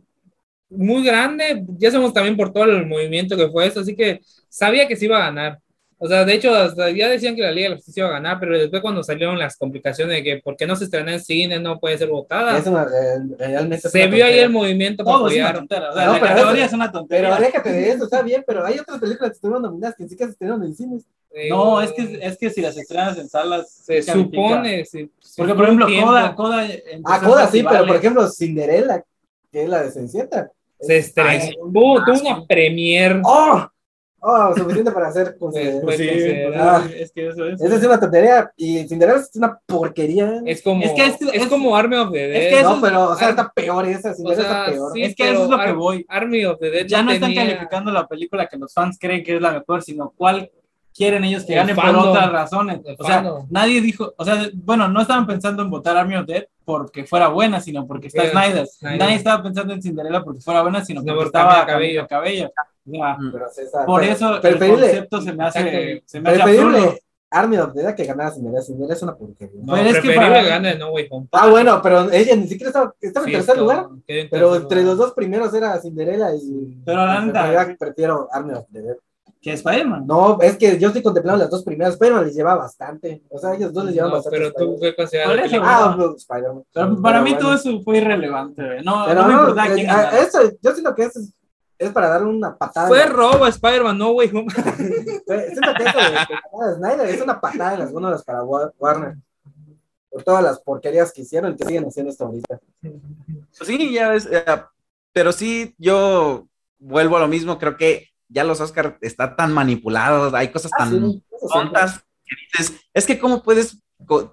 muy 0.70 1.04
grande. 1.04 1.64
Ya 1.78 1.90
sabemos 1.90 2.12
también 2.12 2.36
por 2.36 2.52
todo 2.52 2.64
el 2.64 2.86
movimiento 2.86 3.36
que 3.36 3.48
fue 3.48 3.66
eso, 3.66 3.80
así 3.80 3.94
que 3.96 4.20
sabía 4.48 4.86
que 4.88 4.96
se 4.96 5.04
iba 5.06 5.16
a 5.18 5.26
ganar. 5.26 5.58
O 6.04 6.08
sea, 6.08 6.24
de 6.26 6.34
hecho, 6.34 6.54
hasta 6.54 6.90
ya 6.90 7.08
decían 7.08 7.34
que 7.34 7.40
la 7.40 7.50
Liga 7.50 7.64
de 7.64 7.70
la 7.70 7.76
Justicia 7.76 8.02
iba 8.02 8.10
a 8.10 8.12
ganar, 8.12 8.38
pero 8.38 8.58
después 8.58 8.82
cuando 8.82 9.02
salieron 9.02 9.38
las 9.38 9.56
complicaciones 9.56 10.16
de 10.16 10.22
que 10.22 10.36
por 10.42 10.54
qué 10.54 10.66
no 10.66 10.76
se 10.76 10.84
estrena 10.84 11.14
en 11.14 11.20
cine, 11.20 11.58
no 11.58 11.80
puede 11.80 11.96
ser 11.96 12.08
votada, 12.08 12.58
Es 12.58 12.66
una, 12.66 12.82
eh, 12.82 13.20
realmente 13.38 13.86
es 13.86 13.90
se 13.92 14.04
una 14.04 14.14
vio 14.14 14.26
ahí 14.26 14.38
el 14.38 14.50
movimiento 14.50 15.02
para 15.02 15.16
Todo 15.16 15.28
es 15.28 15.34
una 15.36 15.44
apoyar. 15.48 15.58
tontera, 15.60 15.90
o 15.90 15.94
sea, 15.94 16.04
No, 16.04 16.12
la 16.12 16.20
pero 16.20 16.28
categoría 16.34 16.64
eso- 16.64 16.66
es 16.66 16.72
una 16.74 16.84
Pero 16.92 16.98
tontería. 16.98 17.36
aléjate 17.36 17.72
de 17.72 17.90
eso, 17.90 18.04
está 18.04 18.20
bien, 18.22 18.44
pero 18.46 18.66
hay 18.66 18.78
otras 18.78 18.98
películas 19.00 19.30
que 19.30 19.34
estuvieron 19.36 19.62
nominadas 19.62 19.96
que 19.96 20.02
ni 20.02 20.08
siquiera 20.10 20.28
se 20.28 20.32
estrenaron 20.34 20.62
en 20.64 20.74
cines. 20.74 21.04
Eh, 21.36 21.48
No, 21.48 21.80
es 21.80 21.90
que, 21.92 22.18
es 22.22 22.36
que 22.38 22.50
si 22.50 22.60
las 22.60 22.76
estrenas 22.76 23.16
en 23.18 23.28
salas, 23.28 23.70
se 23.70 24.02
sí 24.02 24.10
supone. 24.12 24.84
se 24.84 25.08
Porque, 25.38 25.54
por 25.54 25.64
ejemplo, 25.64 25.86
tiempo, 25.86 26.08
Coda, 26.08 26.34
Coda 26.34 26.68
Ah, 27.06 27.20
Coda 27.24 27.48
sí, 27.48 27.64
pero 27.66 27.86
por 27.86 27.96
ejemplo, 27.96 28.28
Cinderella, 28.28 29.02
que 29.50 29.62
es 29.62 29.68
la 29.70 29.82
de 29.82 29.90
Cenicienta. 29.90 30.50
se 30.78 30.98
estrenó. 30.98 31.40
Tuvo 31.72 31.94
una 32.20 32.44
premier. 32.46 33.22
¡Oh! 33.24 33.66
¡Oh! 34.26 34.54
Suficiente 34.56 34.90
para 34.90 35.08
hacer. 35.08 35.36
Pues, 35.38 35.54
pues, 35.82 35.96
Sí, 35.98 36.08
pues, 36.10 36.92
es 36.96 37.12
que 37.12 37.28
eso 37.28 37.44
es. 37.46 37.60
Esa 37.60 37.74
es 37.76 37.84
una 37.84 38.00
tontería. 38.00 38.50
Y 38.56 38.88
Cinderella 38.88 39.18
es 39.20 39.30
una 39.36 39.58
porquería. 39.66 40.40
Es 40.46 40.62
como, 40.62 40.82
Es 40.82 40.92
que 40.92 41.04
es- 41.06 41.20
es- 41.34 41.46
como 41.48 41.76
Army 41.76 41.96
of 41.96 42.10
the 42.12 42.18
Dead. 42.28 42.42
es 42.42 42.48
que 42.54 42.60
eso 42.60 42.76
no, 42.76 42.80
pero, 42.80 43.10
o 43.10 43.14
sea, 43.16 43.26
Ar- 43.28 43.30
está 43.32 43.52
peor 43.54 43.86
esa. 43.86 44.12
o 44.12 44.14
Cinderella 44.14 44.42
sea, 44.42 44.60
está 44.62 44.72
peor. 44.72 44.92
sí, 44.94 45.02
Es 45.02 45.14
que 45.14 45.30
eso 45.30 45.44
es 45.44 45.50
lo 45.50 45.58
que 45.58 45.72
voy. 45.72 46.06
Army 46.08 46.44
of 46.46 46.58
the 46.58 46.70
Dead 46.70 46.86
Ya 46.86 47.02
no 47.02 47.10
están 47.12 47.34
calificando 47.34 47.92
la 47.92 48.06
película 48.08 48.46
que 48.46 48.56
los 48.56 48.72
fans 48.72 48.96
creen 48.98 49.22
que 49.22 49.36
es 49.36 49.42
la 49.42 49.52
mejor, 49.52 49.82
sino 49.82 50.12
cuál 50.16 50.50
quieren 50.94 51.24
ellos 51.24 51.44
que 51.44 51.52
El 51.54 51.58
gane 51.66 51.74
por 51.74 51.84
otras 51.96 52.30
razones. 52.30 52.80
O 52.98 53.04
sea, 53.04 53.16
fandom. 53.16 53.46
nadie 53.50 53.80
dijo, 53.80 54.14
o 54.16 54.24
sea, 54.24 54.48
bueno, 54.54 54.88
no 54.88 55.00
estaban 55.00 55.26
pensando 55.26 55.62
en 55.62 55.70
votar 55.70 55.96
Army 55.96 56.16
of 56.16 56.26
Dead 56.26 56.44
porque 56.64 57.04
fuera 57.04 57.28
buena, 57.28 57.60
sino 57.60 57.86
porque 57.86 58.06
está 58.06 58.30
Snyder. 58.30 58.66
Snyder. 58.66 58.98
Nadie 58.98 59.14
estaba 59.16 59.42
pensando 59.42 59.74
en 59.74 59.82
Cinderella 59.82 60.22
porque 60.22 60.40
fuera 60.40 60.62
buena, 60.62 60.84
sino 60.84 61.00
No, 61.00 61.06
porque 61.06 61.16
por 61.18 61.26
estaba 61.26 61.66
Cabello. 61.66 62.04
O 62.04 62.08
sea, 62.08 63.16
Pero 63.32 63.46
está- 63.48 63.86
por 63.86 64.00
pero- 64.00 64.12
eso 64.12 64.36
el 64.42 64.58
concepto 64.70 65.20
se 65.22 65.32
me 65.32 65.44
hace, 65.44 66.02
se 66.06 66.20
me 66.20 66.30
hace 66.30 66.42
preferible 66.42 66.78
absurdo. 66.78 66.98
Army 67.30 67.56
of 67.56 67.72
the 67.74 67.82
Dead 67.82 67.94
que 67.96 68.04
ganara 68.04 68.30
Cinderella. 68.30 68.62
Cinderella 68.62 68.94
es 68.94 69.02
una 69.02 69.16
porquería. 69.16 69.60
No, 69.64 69.74
Pero 69.74 69.88
es 69.88 70.00
que 70.00 70.10
para- 70.12 70.42
gane 70.44 70.76
No 70.78 70.90
Way 70.92 71.08
Home. 71.10 71.26
Ah, 71.32 71.48
bueno, 71.48 71.80
pero 71.82 72.08
ella 72.12 72.36
ni 72.36 72.46
siquiera 72.46 72.68
estaba, 72.68 72.94
estaba 73.00 73.26
en 73.26 73.32
Sí, 73.32 73.36
tercer 73.38 73.58
lugar. 73.58 73.88
Pero 74.30 74.54
entre 74.54 74.82
los 74.84 74.96
dos 74.98 75.12
primeros 75.14 75.52
era 75.52 75.80
Cinderella 75.80 76.28
y. 76.34 76.76
Pero 76.84 77.04
la 77.04 77.20
prefiero- 77.32 77.76
prefiero 77.78 78.28
Army 78.30 78.52
of 78.54 78.66
the 78.72 78.82
Dead. 78.82 78.96
Que 79.44 79.52
Spider-Man. 79.52 80.06
No, 80.06 80.38
es 80.40 80.56
que 80.56 80.78
yo 80.78 80.88
estoy 80.88 81.02
contemplando 81.02 81.42
las 81.42 81.50
dos 81.50 81.62
primeras, 81.64 81.96
pero 81.98 82.22
les 82.24 82.34
lleva 82.34 82.54
bastante. 82.54 83.22
O 83.28 83.38
sea, 83.38 83.54
ellos 83.54 83.72
dos 83.74 83.84
les 83.84 83.94
llevan 83.94 84.08
No, 84.10 84.16
bastante. 84.16 84.38
pero 84.38 84.52
tú 84.52 84.78
Spider-Man. 84.82 84.96
fue 85.26 85.36
película. 85.42 85.76
Ah, 85.76 85.96
no, 85.98 86.16
Spider-Man. 86.16 86.62
Pero 86.72 87.02
para 87.02 87.20
mí 87.20 87.30
bueno. 87.32 87.46
todo 87.46 87.54
eso 87.54 87.80
fue 87.82 87.98
irrelevante. 87.98 88.64
güey. 88.64 88.82
No, 88.82 89.04
Pero 89.06 89.22
no 89.22 89.28
me 89.28 89.34
no, 89.34 89.48
eh, 89.64 89.74
quién 89.74 89.90
a- 89.90 89.96
ganara. 89.96 90.18
eso, 90.18 90.38
yo 90.62 90.72
siento 90.72 90.94
que 90.94 91.02
es, 91.04 91.32
es 91.78 91.90
para 91.92 92.08
darle 92.08 92.28
una 92.28 92.56
patada. 92.56 92.88
Fue 92.88 93.04
robo 93.04 93.46
Spider-Man, 93.46 93.98
No. 93.98 94.14
Fue- 94.14 94.28
Siento 95.50 95.74
que 95.76 95.84
eso 95.84 95.98
de 95.98 96.74
Snyder 96.76 97.08
es 97.10 97.20
una 97.20 97.38
patada 97.40 97.74
en 97.74 97.80
las 97.80 97.92
gónadas 97.92 98.24
para 98.24 98.42
Wa- 98.44 98.72
Warner. 98.78 99.16
Por 100.10 100.22
todas 100.22 100.42
las 100.42 100.60
porquerías 100.60 101.12
que 101.12 101.20
hicieron 101.22 101.52
y 101.52 101.56
que 101.56 101.64
siguen 101.66 101.84
haciendo 101.86 102.10
hasta 102.12 102.24
ahorita. 102.24 102.60
Pues 102.80 103.66
sí, 103.66 103.92
ya 103.92 104.08
ves, 104.10 104.26
eh, 104.30 104.44
pero 105.12 105.32
sí, 105.32 105.74
yo 105.76 106.46
vuelvo 106.78 107.16
a 107.16 107.20
lo 107.20 107.28
mismo, 107.28 107.58
creo 107.58 107.76
que 107.76 108.08
ya 108.34 108.44
los 108.44 108.60
Oscars 108.60 108.94
están 109.00 109.36
tan 109.36 109.52
manipulados, 109.52 110.34
hay 110.34 110.48
cosas 110.48 110.70
Ah, 110.74 110.78
tan 110.84 110.90
sí, 110.90 111.22
eso 111.30 111.46
sí. 111.48 111.52
tontas 111.52 112.04
que 112.26 112.36
dices, 112.58 112.80
es 112.92 113.06
que 113.06 113.18
cómo 113.18 113.42
puedes 113.42 113.78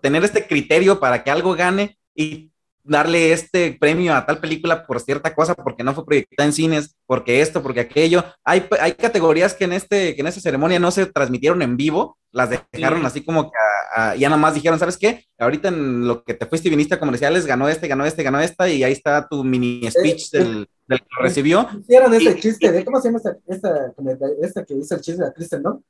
tener 0.01 0.23
este 0.23 0.45
criterio 0.47 0.99
para 0.99 1.23
que 1.23 1.31
algo 1.31 1.53
gane 1.55 1.97
y 2.15 2.51
darle 2.83 3.31
este 3.31 3.77
premio 3.79 4.15
a 4.15 4.25
tal 4.25 4.39
película 4.39 4.87
por 4.87 4.99
cierta 4.99 5.35
cosa, 5.35 5.53
porque 5.53 5.83
no 5.83 5.93
fue 5.93 6.03
proyectada 6.03 6.47
en 6.47 6.53
cines, 6.53 6.95
porque 7.05 7.39
esto, 7.41 7.61
porque 7.61 7.81
aquello. 7.81 8.23
Hay, 8.43 8.65
hay 8.79 8.93
categorías 8.93 9.53
que 9.53 9.65
en, 9.65 9.73
este, 9.73 10.15
que 10.15 10.21
en 10.21 10.27
esta 10.27 10.41
ceremonia 10.41 10.79
no 10.79 10.89
se 10.89 11.05
transmitieron 11.05 11.61
en 11.61 11.77
vivo, 11.77 12.17
las 12.31 12.49
dejaron 12.49 13.01
Sí. 13.01 13.05
así 13.05 13.23
como 13.23 13.51
que 13.51 13.57
a- 13.95 14.11
a- 14.11 14.15
ya 14.15 14.29
nada 14.29 14.41
más 14.41 14.55
dijeron, 14.55 14.79
¿sabes 14.79 14.97
qué? 14.97 15.25
Ahorita 15.37 15.67
en 15.67 16.07
lo 16.07 16.23
que 16.23 16.33
te 16.33 16.47
fuiste 16.47 16.69
y 16.69 16.71
viniste 16.71 16.95
a 16.95 16.99
comerciales, 16.99 17.45
ganó 17.45 17.69
este, 17.69 17.87
ganó 17.87 18.03
este, 18.05 18.23
ganó 18.23 18.39
esta, 18.39 18.67
y 18.67 18.83
ahí 18.83 18.93
está 18.93 19.27
tu 19.27 19.43
mini 19.43 19.87
speech 19.91 20.33
Eh, 20.33 20.39
del, 20.39 20.67
del 20.91 20.99
que 20.99 21.07
lo 21.17 21.23
recibió. 21.23 21.67
Hicieron 21.79 22.13
ese 22.13 22.35
chiste 22.39 22.71
de, 22.71 22.85
¿cómo 22.85 23.01
se 23.01 23.07
llama 23.07 23.17
esta, 23.17 23.37
esta, 23.47 23.93
esta 24.41 24.65
que 24.65 24.75
hizo 24.75 24.95
el 24.95 25.01
chiste 25.01 25.23
de 25.23 25.33
Kristen, 25.33 25.63
no? 25.63 25.83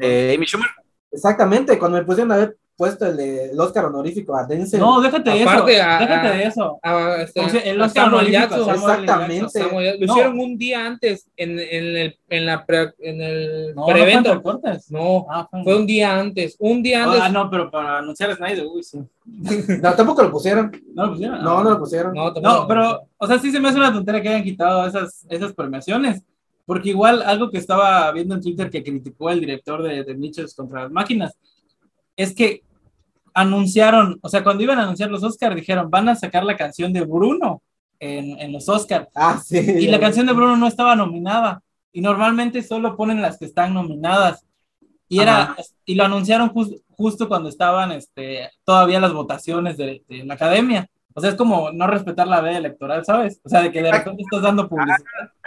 Eh, 0.00 0.34
Amy 0.36 0.46
Schumer. 0.46 0.68
Exactamente, 1.10 1.78
cuando 1.78 1.98
me 1.98 2.04
pusieron 2.04 2.30
a 2.32 2.36
haber 2.36 2.56
puesto 2.80 3.04
el, 3.06 3.16
de- 3.18 3.50
el 3.50 3.60
Oscar 3.60 3.84
honorífico 3.84 4.34
a 4.34 4.46
Denzel. 4.46 4.80
No, 4.80 5.02
déjate 5.02 5.28
de 5.30 5.40
eso. 5.42 5.50
Aparte, 5.50 5.80
a- 5.82 5.98
déjate 5.98 6.26
a- 6.28 6.32
de 6.32 6.42
eso. 6.44 6.78
Ah, 6.82 7.16
este, 7.20 7.40
O 7.40 7.48
sea, 7.50 7.60
el 7.60 7.82
a 7.82 7.84
Oscar 7.84 8.04
Samuel 8.06 8.26
honorífico, 8.34 8.70
Exactamente. 8.72 9.34
Jackson. 9.42 9.62
Samuel. 9.62 10.00
Lo 10.00 10.06
No. 10.06 10.12
hicieron 10.14 10.40
un 10.40 10.56
día 10.56 10.86
antes 10.86 11.28
en, 11.36 11.50
en 11.60 11.96
el, 11.96 12.18
en 12.30 12.46
la 12.46 12.64
pre- 12.64 12.94
en 13.00 13.20
el 13.20 13.74
No, 13.74 13.82
no 13.86 13.92
prevento. 13.92 14.28
fue 14.30 14.36
en 14.36 14.42
Cortes. 14.42 14.90
No, 14.90 15.26
Ah, 15.30 15.46
fue 15.50 15.62
fue 15.62 15.76
un 15.76 15.86
día 15.86 16.18
antes. 16.18 16.56
Un 16.58 16.82
día 16.82 17.04
antes. 17.04 17.20
Ah, 17.22 17.28
no, 17.28 17.50
pero 17.50 17.70
para 17.70 17.98
anunciar 17.98 18.30
a 18.30 18.36
Snyder, 18.36 18.64
uy, 18.66 18.82
sí. 18.82 18.98
No, 19.82 19.92
tampoco 19.94 20.22
lo 20.22 20.30
pusieron. 20.30 20.72
No 20.94 21.04
lo 21.04 21.12
pusieron. 21.12 21.42
No, 21.44 21.62
no 21.62 21.70
lo 21.70 21.78
pusieron. 21.78 22.14
No. 22.14 22.32
No, 22.32 22.66
pero, 22.66 23.02
o 23.18 23.26
sea, 23.26 23.38
sí 23.38 23.50
se 23.52 23.60
me 23.60 23.68
hace 23.68 23.76
una 23.78 23.92
tontería 23.92 24.22
que 24.22 24.28
hayan 24.30 24.42
quitado 24.44 24.86
esas, 24.86 25.26
esas 25.28 25.52
premiaciones. 25.52 26.22
Porque 26.64 26.88
igual 26.90 27.20
algo 27.22 27.50
que 27.50 27.58
estaba 27.58 28.10
viendo 28.12 28.34
en 28.36 28.40
Twitter 28.40 28.70
que 28.70 28.82
criticó 28.82 29.28
el 29.28 29.40
director 29.40 29.82
de, 29.82 30.02
de 30.04 30.14
Nichos 30.14 30.54
contra 30.54 30.82
las 30.84 30.90
máquinas 30.90 31.36
es 32.16 32.34
que 32.34 32.62
anunciaron, 33.34 34.18
o 34.22 34.28
sea, 34.28 34.42
cuando 34.44 34.62
iban 34.62 34.78
a 34.78 34.82
anunciar 34.84 35.10
los 35.10 35.22
Oscars, 35.22 35.56
dijeron, 35.56 35.90
van 35.90 36.08
a 36.08 36.16
sacar 36.16 36.44
la 36.44 36.56
canción 36.56 36.92
de 36.92 37.02
Bruno 37.02 37.62
en, 37.98 38.38
en 38.40 38.52
los 38.52 38.68
Oscars. 38.68 39.08
Ah, 39.14 39.40
sí. 39.44 39.58
Y 39.58 39.88
la 39.88 40.00
canción 40.00 40.26
de 40.26 40.32
Bruno 40.32 40.56
no 40.56 40.66
estaba 40.66 40.96
nominada. 40.96 41.62
Y 41.92 42.00
normalmente 42.00 42.62
solo 42.62 42.96
ponen 42.96 43.20
las 43.20 43.38
que 43.38 43.44
están 43.46 43.74
nominadas. 43.74 44.46
Y, 45.08 45.18
era, 45.20 45.56
y 45.84 45.96
lo 45.96 46.04
anunciaron 46.04 46.50
jus- 46.50 46.80
justo 46.88 47.26
cuando 47.28 47.48
estaban 47.48 47.90
este, 47.92 48.48
todavía 48.64 49.00
las 49.00 49.12
votaciones 49.12 49.76
de, 49.76 50.02
de 50.08 50.24
la 50.24 50.34
academia. 50.34 50.88
O 51.14 51.20
sea, 51.20 51.30
es 51.30 51.36
como 51.36 51.72
no 51.72 51.88
respetar 51.88 52.28
la 52.28 52.40
veda 52.40 52.58
electoral, 52.58 53.04
¿sabes? 53.04 53.40
O 53.44 53.48
sea, 53.48 53.62
de 53.62 53.72
que 53.72 53.82
de 53.82 53.90
repente 53.90 54.22
estás 54.22 54.42
dando 54.42 54.68
publicidad. 54.68 54.98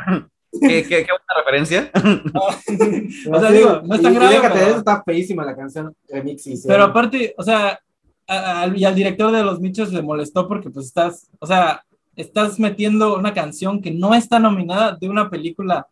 ¿Qué, 0.61 0.83
qué, 0.83 1.05
qué 1.05 1.07
buena 1.11 1.33
referencia? 1.37 1.91
O 3.31 3.39
sea, 3.39 3.51
digo, 3.51 3.81
no 3.83 3.95
es 3.95 4.01
tan 4.01 4.13
y- 4.13 4.15
grave, 4.15 4.39
pero- 4.41 4.55
eso, 4.67 4.77
está 4.77 5.03
feísima 5.03 5.45
la 5.45 5.55
canción 5.55 5.95
remix. 6.09 6.47
y 6.47 6.55
Pero 6.67 6.83
aparte, 6.83 7.33
o 7.37 7.43
sea, 7.43 7.79
a- 8.27 8.67
y 8.73 8.85
al 8.85 8.95
director 8.95 9.31
de 9.31 9.43
Los 9.43 9.59
Michos 9.59 9.91
le 9.91 10.01
molestó 10.01 10.47
porque 10.47 10.69
pues 10.69 10.87
estás, 10.87 11.29
o 11.39 11.47
sea, 11.47 11.83
estás 12.15 12.59
metiendo 12.59 13.17
una 13.17 13.33
canción 13.33 13.81
que 13.81 13.91
no 13.91 14.13
está 14.13 14.39
nominada 14.39 14.97
de 14.99 15.09
una 15.09 15.29
película 15.29 15.87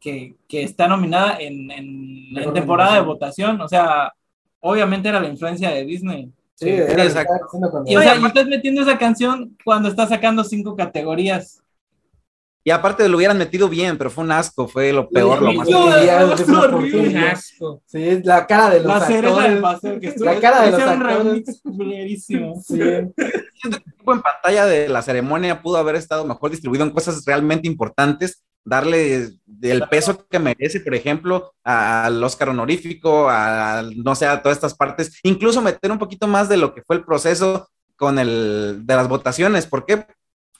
que, 0.00 0.34
que 0.48 0.62
está 0.62 0.88
nominada 0.88 1.36
en, 1.38 1.70
en, 1.70 2.52
temporada 2.54 2.94
de 2.94 3.02
votación. 3.02 3.60
O 3.60 3.68
sea, 3.68 4.12
obviamente 4.60 5.08
era 5.08 5.20
la 5.20 5.28
influencia 5.28 5.70
de 5.70 5.84
Disney. 5.84 6.32
Sí, 6.54 6.66
que 6.66 6.82
exacto. 6.82 7.32
Y 7.86 7.96
o 7.96 8.02
sea, 8.02 8.16
y 8.16 8.24
estás 8.24 8.46
metiendo 8.46 8.82
esa 8.82 8.98
canción 8.98 9.56
cuando 9.64 9.88
estás 9.88 10.08
sacando 10.08 10.44
cinco 10.44 10.76
categorías. 10.76 11.62
Y 12.62 12.70
aparte 12.70 13.08
lo 13.08 13.16
hubieran 13.16 13.38
metido 13.38 13.68
bien, 13.68 13.96
pero 13.96 14.10
fue 14.10 14.22
un 14.22 14.32
asco, 14.32 14.68
fue 14.68 14.92
lo 14.92 15.08
peor, 15.08 15.40
lo 15.40 15.52
más. 15.52 15.66
Un 15.66 17.16
asco. 17.16 17.82
Sí, 17.86 18.20
la 18.22 18.46
cara 18.46 18.68
de 18.70 18.80
los 18.80 18.86
La 18.86 18.96
actores. 18.96 20.00
que 20.00 20.06
estuvo. 20.08 20.24
La 20.26 20.40
cara 20.40 20.62
de 20.62 20.70
los 20.72 20.80
actores. 20.80 21.62
Sí. 22.62 22.78
En 22.78 24.22
pantalla 24.22 24.66
de 24.66 24.88
la 24.88 25.02
ceremonia 25.02 25.62
pudo 25.62 25.76
haber 25.76 25.94
estado 25.94 26.24
mejor 26.24 26.50
distribuido 26.50 26.84
en 26.84 26.90
cosas 26.90 27.24
realmente 27.24 27.68
importantes, 27.68 28.42
darle 28.64 29.28
el 29.62 29.88
peso 29.88 30.26
que 30.28 30.38
merece, 30.38 30.80
por 30.80 30.94
ejemplo, 30.94 31.52
al 31.64 32.22
Oscar 32.22 32.48
honorífico, 32.50 33.28
a, 33.28 33.82
no 33.96 34.14
sé, 34.14 34.26
a 34.26 34.42
todas 34.42 34.56
estas 34.56 34.74
partes, 34.74 35.18
incluso 35.22 35.62
meter 35.62 35.90
un 35.92 35.98
poquito 35.98 36.26
más 36.26 36.48
de 36.48 36.56
lo 36.56 36.74
que 36.74 36.82
fue 36.82 36.96
el 36.96 37.04
proceso 37.04 37.68
con 37.96 38.18
el 38.18 38.80
de 38.84 38.96
las 38.96 39.08
votaciones. 39.08 39.66
¿Por 39.66 39.84
qué? 39.84 40.06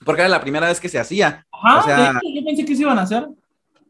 Porque 0.05 0.23
era 0.23 0.29
la 0.29 0.41
primera 0.41 0.69
vez 0.69 0.81
que 0.81 0.89
se 0.89 0.99
hacía 0.99 1.45
Ajá, 1.53 1.79
O 1.81 1.83
sea- 1.85 2.13
yo 2.35 2.45
pensé 2.45 2.65
que 2.65 2.75
se 2.77 2.83
iban 2.83 2.99
a 2.99 3.03
hacer. 3.03 3.27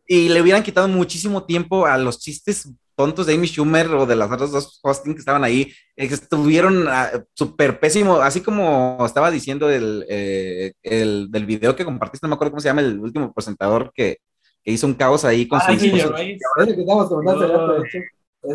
y 0.06 0.28
le 0.28 0.40
hubieran 0.42 0.62
quitado 0.62 0.88
muchísimo 0.88 1.44
tiempo 1.44 1.86
a 1.86 1.96
los 1.98 2.18
chistes 2.18 2.68
tontos 2.96 3.26
de 3.26 3.34
Amy 3.34 3.46
Schumer 3.46 3.86
o 3.94 4.04
de 4.04 4.14
las 4.16 4.30
otras 4.30 4.50
dos 4.50 4.78
hosting 4.82 5.14
que 5.14 5.20
estaban 5.20 5.42
ahí, 5.42 5.72
eh, 5.96 6.04
estuvieron 6.06 6.86
ah, 6.88 7.10
súper 7.32 7.80
pésimo, 7.80 8.16
así 8.16 8.42
como 8.42 8.98
estaba 9.06 9.30
diciendo 9.30 9.70
el, 9.70 10.04
eh, 10.08 10.72
el 10.82 11.30
del 11.30 11.46
video 11.46 11.74
que 11.74 11.84
compartiste, 11.86 12.26
no 12.26 12.30
me 12.30 12.34
acuerdo 12.34 12.50
cómo 12.52 12.60
se 12.60 12.68
llama 12.68 12.82
el 12.82 12.98
último 12.98 13.32
presentador 13.32 13.90
que, 13.94 14.18
que 14.62 14.72
hizo 14.72 14.86
un 14.86 14.92
caos 14.94 15.24
ahí 15.24 15.48
con 15.48 15.60
su 15.60 15.70
Ah, 15.70 15.78
sí, 15.78 15.88
discurso. 15.90 16.14
Son- 16.18 16.26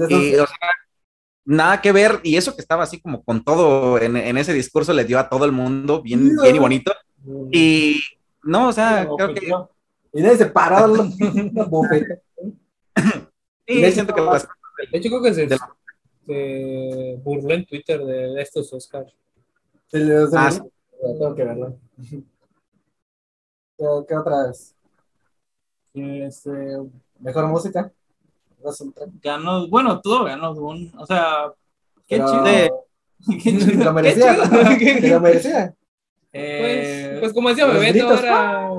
Y, 0.09 0.35
o 0.35 0.45
sea, 0.47 0.57
nada 1.45 1.81
que 1.81 1.91
ver, 1.91 2.19
y 2.23 2.35
eso 2.37 2.55
que 2.55 2.61
estaba 2.61 2.83
así 2.83 2.99
como 2.99 3.23
con 3.23 3.43
todo 3.43 3.99
en, 3.99 4.17
en 4.17 4.37
ese 4.37 4.53
discurso 4.53 4.93
le 4.93 5.05
dio 5.05 5.19
a 5.19 5.29
todo 5.29 5.45
el 5.45 5.51
mundo 5.51 6.01
bien, 6.01 6.35
bien 6.41 6.55
y 6.55 6.59
bonito. 6.59 6.91
Y 7.51 7.99
no, 8.43 8.69
o 8.69 8.73
sea, 8.73 9.07
creo 9.17 9.33
que 9.33 9.47
Y 10.13 10.21
nadie 10.21 10.37
se 10.37 10.45
paró 10.47 10.95
sí, 13.67 13.91
siento 13.91 14.13
que 14.13 14.21
las- 14.21 14.47
De 14.91 14.97
hecho, 14.97 15.09
creo 15.09 15.21
que 15.23 15.33
se, 15.33 15.47
De- 15.47 15.57
se 16.25 17.19
burló 17.23 17.53
en 17.53 17.65
Twitter 17.65 18.03
de, 18.03 18.41
estos 18.41 18.71
Oscars. 18.73 19.13
Se 19.87 19.99
le- 19.99 20.25
Ah, 20.33 20.49
le- 20.51 20.59
Tengo 21.19 21.35
que 21.35 21.43
verlo. 21.43 21.77
¿Qué, 23.77 23.85
qué 24.07 24.15
otras? 24.15 24.73
Este, 25.93 26.49
¿Mejor 27.19 27.47
música? 27.47 27.91
Ganó, 29.21 29.67
bueno, 29.67 30.01
todo 30.01 30.25
ganó 30.25 30.53
Dune. 30.53 30.91
O 30.97 31.05
sea, 31.05 31.51
qué 32.07 32.17
Pero- 32.17 32.27
chido. 32.45 32.85
Qué 33.43 33.57
chido. 33.57 33.83
Lo 33.85 33.93
merecía. 33.93 34.35
Qué 34.79 34.99
lo 35.09 35.19
merecía. 35.21 35.73
Eh, 36.33 37.07
Pues, 37.11 37.19
pues 37.21 37.33
como 37.33 37.49
decía 37.49 37.65
Bebeto, 37.65 37.91
gritos, 38.07 38.19
era 38.23 38.69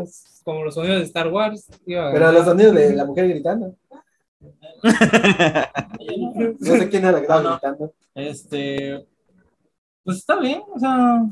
como 0.45 0.63
los 0.65 0.75
sonidos 0.75 0.99
de 0.99 1.05
Star 1.05 1.29
Wars. 1.29 1.67
iba 1.87 2.09
a 2.11 2.13
Pero 2.13 2.31
los 2.33 2.45
sonidos 2.45 2.75
de 2.75 2.95
la 2.95 3.05
mujer 3.07 3.29
gritando. 3.29 3.75
No 6.61 6.77
sé 6.77 6.89
quién 6.89 7.03
era 7.05 7.13
la 7.13 7.19
que 7.19 7.23
estaba 7.25 7.43
no. 7.43 7.51
gritando. 7.53 7.93
este, 8.15 9.07
pues 10.05 10.19
está 10.19 10.37
bien. 10.39 10.63
O 10.75 10.79
sea, 10.79 11.23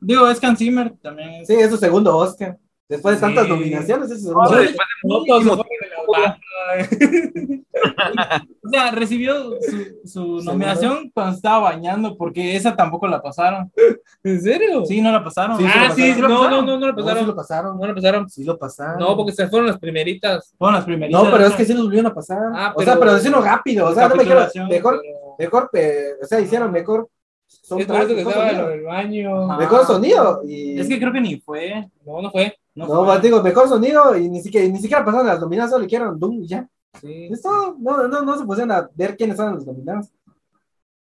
digo, 0.00 0.28
es 0.28 0.42
Hans 0.44 0.58
Zimmer 0.58 0.92
también. 1.02 1.30
es- 1.42 1.46
Sí, 1.48 1.54
es 1.54 1.70
su 1.70 1.76
segundo 1.76 2.16
Oscar. 2.16 2.58
Después 2.92 3.18
de 3.18 3.26
Sí. 3.26 3.34
tantas 3.34 3.48
nominaciones, 3.48 4.10
es 4.10 4.22
después 4.24 4.50
de 4.50 4.74
No, 5.04 5.24
la. 6.18 6.38
O 8.64 8.68
sea, 8.68 8.90
recibió 8.92 9.34
su, 9.60 10.08
su 10.08 10.40
nominación 10.44 11.10
cuando 11.12 11.34
estaba 11.36 11.58
bañando, 11.70 12.16
porque 12.16 12.54
esa 12.56 12.76
tampoco 12.76 13.06
la 13.08 13.20
pasaron. 13.20 13.70
¿En 14.22 14.40
serio? 14.40 14.84
Sí, 14.86 15.00
no 15.00 15.10
la 15.10 15.22
pasaron. 15.24 15.58
Sí, 15.58 15.64
ah, 15.66 15.90
sí, 15.94 16.12
pasaron. 16.12 16.30
no, 16.30 16.50
no, 16.50 16.62
no, 16.62 16.78
no 16.78 16.86
lo 16.86 16.92
No, 16.92 16.98
sí 16.98 17.02
pasaron. 17.02 17.26
lo 17.26 17.34
pasaron. 17.36 17.78
No 17.78 17.86
lo 17.86 17.94
pasaron. 17.94 18.30
Sí 18.30 18.44
lo 18.44 18.58
pasaron. 18.58 18.98
No, 18.98 19.16
porque 19.16 19.32
se 19.32 19.48
fueron 19.48 19.66
las 19.66 19.78
primeritas. 19.78 20.54
Fueron 20.58 20.76
las 20.76 20.84
primeritas. 20.84 21.22
No, 21.24 21.30
pero 21.30 21.46
es 21.46 21.54
que 21.54 21.64
sí 21.64 21.72
los 21.74 21.84
volvieron 21.84 22.10
a 22.10 22.14
pasar. 22.14 22.38
Ah, 22.54 22.72
O 22.76 22.82
sea, 22.82 22.92
pero- 22.94 23.00
pero 23.00 23.14
decirlo 23.14 23.40
rápido. 23.42 23.88
O 23.88 23.94
sea, 23.94 24.08
no 24.08 24.14
me 24.16 24.22
quiero. 24.24 24.40
Recapitulación, 24.40 24.68
Mejor, 24.68 25.00
pero- 25.02 25.36
mejor, 25.38 25.70
eh, 25.74 26.08
o 26.22 26.26
sea, 26.26 26.40
hicieron 26.40 26.70
mejor. 26.72 27.08
Es 27.48 27.68
por 27.68 27.80
eso 27.80 27.86
que 28.08 28.14
mejor 28.14 28.32
estaba 28.32 28.48
sonido. 28.48 28.62
lo 28.62 28.68
del 28.68 28.82
baño. 28.82 29.46
Mejor 29.58 29.86
sonido. 29.86 30.42
Y... 30.46 30.78
Es 30.80 30.88
que 30.88 30.98
creo 30.98 31.12
que 31.12 31.20
ni 31.20 31.40
fue. 31.40 31.88
No, 32.06 32.22
no 32.22 32.30
fue. 32.30 32.56
No, 32.74 32.86
No, 32.86 33.04
fue. 33.04 33.20
digo, 33.20 33.42
mejor 33.42 33.68
sonido 33.68 34.16
y 34.16 34.28
ni 34.30 34.40
siquiera, 34.42 34.66
ni 34.68 34.78
siquiera 34.80 35.04
pasaron 35.04 35.26
las 35.26 35.40
nominadas, 35.40 35.70
solo 35.70 35.80
le 35.82 35.86
dijeron 35.86 36.18
Doom 36.18 36.42
y 36.42 36.46
ya. 36.48 36.68
Sí. 37.00 37.28
Es 37.30 37.42
todo. 37.42 37.76
No, 37.78 38.08
no, 38.08 38.22
no 38.22 38.38
se 38.38 38.44
pusieron 38.44 38.72
a 38.72 38.88
ver 38.94 39.16
quiénes 39.16 39.38
eran 39.38 39.54
los 39.56 39.66
nominados. 39.66 40.08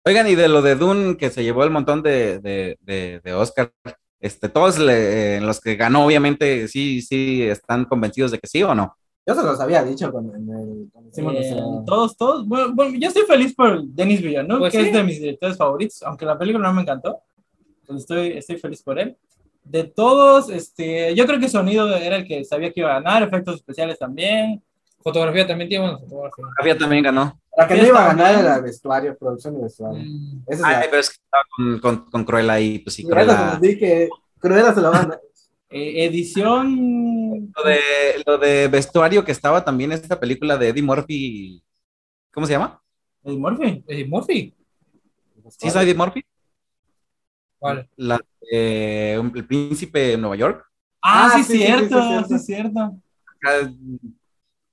Oigan, 0.04 0.28
y 0.28 0.36
de 0.36 0.48
lo 0.48 0.62
de 0.62 0.76
Dune, 0.76 1.16
que 1.16 1.30
se 1.30 1.42
llevó 1.42 1.64
el 1.64 1.70
montón 1.70 2.02
de, 2.02 2.38
de, 2.38 2.78
de, 2.82 3.20
de 3.24 3.34
Oscar, 3.34 3.72
este, 4.20 4.48
todos 4.48 4.78
le- 4.78 5.36
en 5.36 5.46
los 5.46 5.60
que 5.60 5.74
ganó, 5.74 6.06
obviamente, 6.06 6.68
sí, 6.68 7.02
sí, 7.02 7.42
están 7.42 7.84
convencidos 7.86 8.30
de 8.30 8.38
que 8.38 8.46
sí 8.46 8.62
o 8.62 8.72
no. 8.74 8.96
Yo 9.26 9.34
se 9.34 9.42
los 9.42 9.58
había 9.58 9.82
dicho 9.82 10.12
cuando, 10.12 10.36
en 10.36 10.48
el, 10.48 10.88
cuando 10.92 11.10
hicimos 11.10 11.32
Eh, 11.34 11.36
nuestra- 11.50 11.84
todos, 11.84 12.16
todos. 12.16 12.46
Bueno, 12.46 12.72
bueno, 12.72 12.96
yo 12.96 13.08
estoy 13.08 13.24
feliz 13.24 13.52
por 13.56 13.82
Denis 13.84 14.22
Villeneuve, 14.22 14.60
Pues 14.60 14.72
que 14.72 14.80
sí. 14.82 14.86
es 14.86 14.92
de 14.92 15.02
mis 15.02 15.20
directores 15.20 15.56
favoritos, 15.56 16.00
aunque 16.04 16.24
la 16.24 16.38
película 16.38 16.68
no 16.68 16.74
me 16.74 16.82
encantó. 16.82 17.18
Pues 17.84 18.00
estoy, 18.00 18.28
estoy 18.36 18.58
feliz 18.58 18.82
por 18.84 19.00
él. 19.00 19.16
De 19.68 19.84
todos, 19.84 20.48
este, 20.50 21.14
yo 21.14 21.26
creo 21.26 21.40
que 21.40 21.48
sonido 21.48 21.94
era 21.96 22.16
el 22.16 22.26
que 22.26 22.44
sabía 22.44 22.72
que 22.72 22.80
iba 22.80 22.90
a 22.90 23.00
ganar, 23.00 23.22
efectos 23.22 23.56
especiales 23.56 23.98
también. 23.98 24.62
Fotografía 25.02 25.46
también 25.46 25.68
tiene 25.68 25.84
buena 25.84 25.98
fotografía. 25.98 26.44
Javier 26.58 26.78
también 26.78 27.02
ganó. 27.04 27.40
La 27.56 27.66
que 27.66 27.74
no 27.74 27.82
Sí, 27.82 27.88
iba 27.88 28.04
a 28.04 28.06
ganar 28.14 28.34
era 28.38 28.60
vestuario, 28.60 29.16
producción 29.16 29.56
y 29.58 29.62
vestuario. 29.62 30.02
Mm. 30.04 30.42
Esa 30.46 30.60
es 30.60 30.64
Ay, 30.64 30.74
la. 30.84 30.90
pero 30.90 30.98
es 31.00 31.10
que 31.10 31.16
estaba 31.24 31.42
con, 31.56 31.78
con, 31.80 32.10
con 32.10 32.24
Cruella 32.24 32.60
y 32.60 32.78
pues 32.80 32.94
sí, 32.94 33.02
Y 33.02 33.06
esa 33.06 33.14
se 33.14 33.58
Cruella. 33.58 33.60
que 33.78 34.08
Cruella 34.38 34.74
se 34.74 34.80
la 34.80 34.90
van 34.90 35.12
a. 35.12 35.18
Eh, 35.70 36.04
edición. 36.04 37.52
Lo 37.56 37.64
de, 37.64 37.78
lo 38.24 38.38
de 38.38 38.68
vestuario 38.68 39.24
que 39.24 39.32
estaba 39.32 39.64
también 39.64 39.90
esta 39.92 40.18
película 40.20 40.56
de 40.56 40.68
Eddie 40.68 40.82
Murphy. 40.82 41.62
¿Cómo 42.32 42.46
se 42.46 42.52
llama? 42.52 42.80
Eddie 43.24 43.38
Murphy. 43.38 43.84
Eddie 43.88 44.04
Murphy. 44.06 44.54
¿Sí 45.58 45.68
es 45.68 45.74
Eddie 45.76 45.94
Murphy? 45.94 46.24
¿Cuál? 47.74 47.88
La 47.96 48.20
de 48.50 49.14
El 49.14 49.46
Príncipe 49.46 49.98
de 50.00 50.16
Nueva 50.16 50.36
York. 50.36 50.64
Ah, 51.02 51.30
Ah, 51.32 51.36
sí, 51.36 51.44
sí, 51.44 51.58
cierto, 51.58 52.24
sí, 52.26 52.38
sí, 52.38 52.38
cierto. 52.44 52.96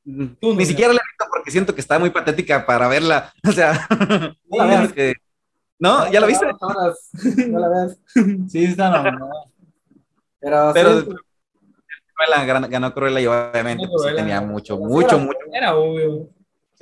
Tú 0.05 0.49
no, 0.51 0.53
Ni 0.55 0.65
siquiera 0.65 0.91
la 0.93 0.99
he 0.99 1.03
visto 1.07 1.25
porque 1.33 1.51
siento 1.51 1.73
que 1.73 1.79
está 1.81 1.97
muy 1.97 2.09
patética 2.09 2.65
para 2.65 2.87
verla. 2.87 3.31
O 3.47 3.51
sea, 3.51 3.87
No 4.49 4.65
la 4.65 4.87
que- 4.89 5.13
¿no? 5.79 6.11
¿Ya 6.11 6.19
la 6.19 6.27
viste? 6.27 6.45
No 7.49 7.59
la 7.59 7.69
veas. 7.69 7.97
Sí, 8.49 8.65
está 8.65 8.89
nominada. 8.89 9.31
Pero, 10.39 10.71
Pero 10.73 11.01
sí, 11.01 11.07
Cruella, 12.15 12.45
gan- 12.45 12.69
ganó 12.69 12.93
Cruella 12.93 13.21
y 13.21 13.27
obviamente 13.27 13.87
pues, 13.87 14.15
tenía 14.15 14.41
mucho, 14.41 14.77
mucho, 14.77 15.15
era- 15.15 15.25
mucho. 15.25 15.39
Era 15.53 15.75
obvio. 15.75 16.29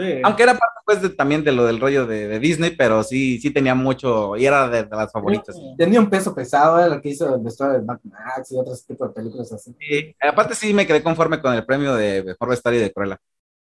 Sí. 0.01 0.21
Aunque 0.23 0.43
era 0.43 0.53
parte 0.53 0.79
pues 0.85 1.01
de- 1.01 1.09
también 1.09 1.43
de 1.43 1.51
lo 1.51 1.65
del 1.65 1.79
rollo 1.79 2.05
de, 2.07 2.27
de 2.27 2.39
Disney, 2.39 2.75
pero 2.75 3.03
sí, 3.03 3.39
sí 3.39 3.51
tenía 3.51 3.75
mucho 3.75 4.35
y 4.35 4.45
era 4.45 4.67
de, 4.67 4.83
de 4.83 4.95
las 4.95 5.11
favoritas. 5.11 5.55
tenía 5.77 5.99
un 5.99 6.09
peso 6.09 6.33
pesado, 6.33 6.79
era 6.79 6.87
lo 6.95 7.01
que 7.01 7.09
hizo 7.09 7.35
el 7.35 7.41
vestuario 7.41 7.79
de 7.79 7.85
Mad 7.85 7.99
Max 8.03 8.51
y 8.51 8.57
otros 8.57 8.85
tipos 8.85 9.09
de 9.09 9.13
películas 9.13 9.51
así. 9.53 9.75
Sí, 9.79 10.15
aparte 10.19 10.55
sí 10.55 10.73
me 10.73 10.87
quedé 10.87 11.03
conforme 11.03 11.39
con 11.41 11.53
el 11.53 11.65
premio 11.65 11.93
de 11.95 12.23
mejor 12.23 12.49
vestuario 12.49 12.81
de 12.81 12.91
Cruella. 12.91 13.17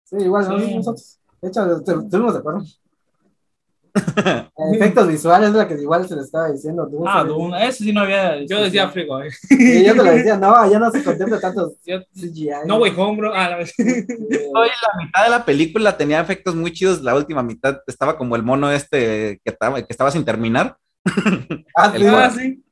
Sí, 0.03 0.17
igual 0.19 0.45
Sí. 0.45 0.75
nosotros. 0.75 1.19
De 1.41 1.47
hecho, 1.49 1.61
estu- 1.61 2.03
estuvimos 2.05 2.33
de 2.33 2.39
acuerdo. 2.39 2.63
Efectos 4.73 5.07
visuales 5.07 5.49
es 5.49 5.55
la 5.55 5.67
que 5.67 5.75
igual 5.75 6.07
se 6.07 6.15
le 6.15 6.21
estaba 6.21 6.51
diciendo. 6.51 6.87
tú, 6.89 7.03
Ah. 7.07 7.23
Dune, 7.23 7.65
eso 7.67 7.83
sí 7.83 7.93
no 7.93 8.01
había. 8.01 8.43
Yo 8.45 8.61
decía 8.61 8.89
frigo. 8.89 9.21
eh. 9.21 9.29
Y 9.49 9.85
yo 9.85 9.93
te 9.93 9.97
lo 9.97 10.03
decía, 10.03 10.37
no, 10.41 10.69
ya 10.69 10.79
no 10.79 10.91
se 10.91 11.03
contempla 11.03 11.39
tanto 11.39 11.73
Yo- 11.85 12.01
CGI. 12.13 12.49
No, 12.67 12.77
güey, 12.77 12.93
home, 12.95 13.17
bro. 13.17 13.33
Ah, 13.33 13.49
la 13.51 13.57
vez. 13.57 13.73
Hoy 13.79 14.67
la 14.69 15.03
mitad 15.05 15.23
de 15.23 15.29
la 15.29 15.45
película 15.45 15.97
tenía 15.97 16.19
efectos 16.19 16.55
muy 16.55 16.71
chidos, 16.71 17.01
la 17.01 17.15
última 17.15 17.43
mitad 17.43 17.79
estaba 17.87 18.17
como 18.17 18.35
el 18.35 18.43
mono 18.43 18.71
este 18.71 19.39
que 19.43 19.51
estaba, 19.51 19.77
que 19.81 19.87
estaba 19.89 20.11
sin 20.11 20.25
terminar. 20.25 20.77
Ah, 21.75 21.91
sí. 21.95 22.05
Ah, 22.07 22.29
sí. 22.35 22.63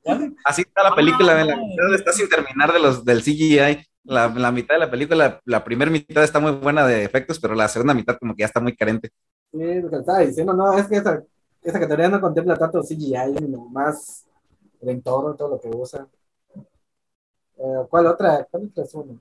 Así 0.43 0.61
está 0.63 0.83
la 0.83 0.95
película, 0.95 1.33
Ah. 1.39 1.45
la 1.45 1.55
mitad 1.55 1.93
está 1.95 2.11
sin 2.11 2.27
terminar 2.29 2.73
de 2.73 2.79
los 2.79 3.05
del 3.05 3.21
CGI. 3.23 3.85
La, 4.05 4.27
la 4.27 4.51
mitad 4.51 4.75
de 4.75 4.79
la 4.81 4.91
película, 4.91 5.39
la 5.45 5.63
primera 5.63 5.89
mitad 5.89 6.25
está 6.25 6.41
muy 6.41 6.51
buena 6.51 6.85
de 6.85 7.05
efectos, 7.05 7.39
pero 7.39 7.55
la 7.55 7.69
segunda 7.69 7.93
mitad 7.93 8.17
como 8.17 8.35
que 8.35 8.41
ya 8.41 8.47
está 8.47 8.59
muy 8.59 8.75
carente. 8.75 9.11
Sí, 9.53 9.81
lo 9.81 9.89
que 9.89 9.95
estaba 9.97 10.19
diciendo, 10.19 10.53
no, 10.53 10.73
es 10.73 10.87
que 10.87 10.95
esa, 10.97 11.23
esa 11.61 11.79
categoría 11.79 12.09
no 12.09 12.19
contempla 12.19 12.57
tanto 12.57 12.81
CGI, 12.81 13.37
sino 13.37 13.65
más 13.69 14.25
el 14.81 14.89
entorno, 14.89 15.35
todo 15.35 15.49
lo 15.49 15.59
que 15.61 15.69
usa. 15.69 16.07
Eh, 17.57 17.85
¿Cuál 17.89 18.07
otra? 18.07 18.47
¿Cuál 18.49 18.65
otra 18.65 18.83
es 18.83 18.93
una? 18.95 19.13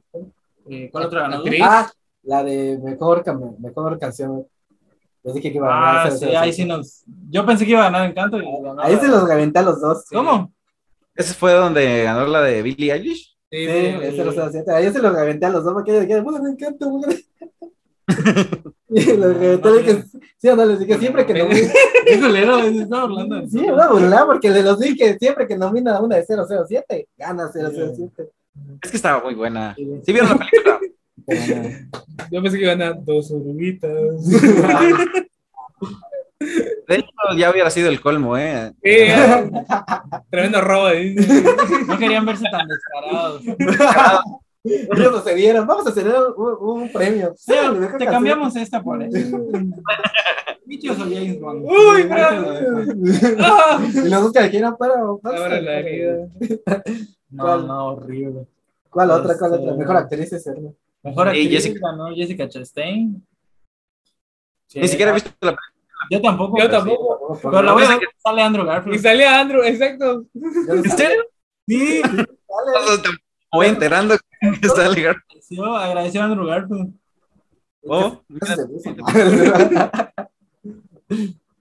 Eh, 0.70 0.88
¿Cuál 0.90 1.04
otra 1.04 1.28
ganó? 1.28 1.42
Ah, 1.62 1.90
la 2.22 2.42
de 2.42 2.78
mejor, 2.82 3.22
mejor 3.60 3.98
canción. 3.98 4.46
Dije 5.22 5.52
que 5.52 5.58
iba 5.58 5.68
a 5.68 5.90
Ah, 5.90 6.04
ganar. 6.04 6.18
sí, 6.18 6.24
ahí 6.34 6.52
sí 6.52 6.64
nos. 6.64 7.04
Yo 7.30 7.44
pensé 7.46 7.64
que 7.64 7.72
iba 7.72 7.80
a 7.80 7.90
ganar 7.90 8.08
Encanto 8.08 8.38
y 8.38 8.44
ganó. 8.62 8.80
Ahí 8.82 8.96
se 8.96 9.08
los 9.08 9.28
reventé 9.28 9.58
a 9.58 9.62
los 9.62 9.80
dos. 9.80 10.06
¿Cómo? 10.10 10.52
Ese 11.14 11.34
fue 11.34 11.52
donde 11.52 12.04
ganó 12.04 12.26
la 12.26 12.40
de 12.40 12.62
Billie 12.62 12.92
Eilish. 12.92 13.36
Sí, 13.50 13.66
Sí, 13.66 13.66
sí, 13.66 13.86
ese 14.02 14.24
lo 14.24 14.50
siete. 14.50 14.72
Ahí 14.72 14.90
se 14.90 15.02
los 15.02 15.14
reventé 15.14 15.44
a 15.46 15.50
los 15.50 15.62
dos 15.62 15.74
porque 15.74 15.92
yo 15.92 16.00
dije, 16.00 16.20
bueno, 16.22 16.42
me 16.42 16.50
encanta, 16.50 16.86
bueno. 16.86 17.06
Y 18.88 19.16
los 19.16 19.36
reventé, 19.36 19.70
le 19.70 19.78
dije, 19.82 20.04
sí, 20.42 20.48
o 20.48 20.56
no, 20.56 20.64
les 20.64 20.80
dije, 20.80 20.98
siempre 20.98 21.24
que 21.24 21.34
nomina, 21.34 21.60
Qué 22.06 22.20
culero, 22.20 22.58
estaba 22.58 23.02
hablando. 23.04 23.48
sí, 23.48 23.64
a 23.66 23.88
burlar 23.88 24.26
porque 24.26 24.50
le 24.50 24.62
los 24.62 24.80
dije, 24.80 25.16
siempre 25.18 25.46
que 25.46 25.56
nomina 25.56 26.00
una 26.00 26.16
de 26.16 26.26
007, 26.26 27.08
gana 27.16 27.48
007. 27.52 28.28
Es 28.82 28.90
que 28.90 28.96
estaba 28.96 29.22
muy 29.22 29.34
buena. 29.34 29.74
Sí. 29.76 29.88
¿Sí 30.04 30.12
vieron 30.12 30.30
la 30.30 30.36
película? 30.38 30.80
Yo 32.32 32.42
pensé 32.42 32.58
que 32.58 32.64
iban 32.64 32.82
a 32.82 32.92
dos 32.92 33.30
oruguitas. 33.30 33.90
De 36.88 36.96
hecho, 36.96 37.08
ya 37.36 37.52
hubiera 37.52 37.70
sido 37.70 37.88
el 37.88 38.00
colmo, 38.00 38.36
¿eh? 38.36 38.72
Sí, 38.82 39.06
tremendo 40.28 40.60
robo. 40.60 40.88
¿eh? 40.88 41.14
No 41.86 41.96
querían 41.96 42.26
verse 42.26 42.44
tan 42.50 42.66
descarados. 42.66 43.42
Ellos 44.64 45.12
no 45.12 45.20
se 45.22 45.34
dieron, 45.34 45.66
vamos 45.66 45.86
a 45.86 45.90
hacer 45.90 46.06
un, 46.06 46.80
un 46.82 46.92
premio. 46.92 47.34
Sí, 47.36 47.52
Sí, 47.52 47.58
te 47.58 47.88
canción. 47.88 48.10
cambiamos 48.12 48.54
esta 48.56 48.82
por 48.82 49.02
eso. 49.02 49.38
Bichos 50.64 50.96
o 50.98 51.02
James 51.02 51.40
Bond. 51.40 51.66
Uy, 51.68 52.02
bravo. 52.04 52.52
Y 54.04 54.08
los 54.08 54.22
dos 54.22 54.32
que 54.32 54.50
quieran 54.50 54.76
para. 54.76 54.94
Ahora 55.00 55.60
la 55.60 55.78
herida. 55.80 56.28
No, 57.30 57.56
no, 57.58 57.86
horrible. 57.88 58.46
¿Cuál 58.88 59.10
otra? 59.10 59.36
¿Cuál 59.38 59.54
otra? 59.54 59.74
Mejor 59.74 59.96
actriz 59.96 60.32
es 60.32 60.46
Erna. 60.46 60.70
Mejor 61.02 61.26
Y 61.28 61.30
actriz 61.30 61.50
Jessica- 61.64 61.80
ganó 61.90 62.14
Jessica 62.14 62.48
Chastain. 62.48 63.26
Ni 64.74 64.88
siquiera 64.88 65.10
he 65.10 65.14
visto 65.14 65.30
la 65.40 65.56
película. 65.56 65.72
Yo 66.10 66.20
tampoco. 66.22 66.58
Yo 66.58 66.64
pero 66.64 66.78
tampoco. 66.78 67.34
sí. 67.34 67.40
Pero 67.42 67.62
la 67.62 67.72
voy 67.72 67.82
a 67.84 67.88
ver. 67.88 67.98
Sale 68.22 68.42
Andrew 68.42 68.64
Y 68.64 68.68
Garfield. 68.68 69.00
salía 69.02 69.40
Andrew, 69.40 69.62
exacto. 69.64 70.24
¿En 70.34 70.82
serio? 70.90 71.22
Sí, 71.66 72.02
Me 72.14 72.24
voy 73.52 73.66
enterando 73.66 74.16
que 74.16 74.50
está 74.66 74.88
legal. 74.88 75.16
agradeció, 75.28 75.76
agradeció 75.76 76.22
a 76.22 76.24
Andrew 76.24 76.46
Garfield. 76.46 76.92
Oh, 77.84 78.22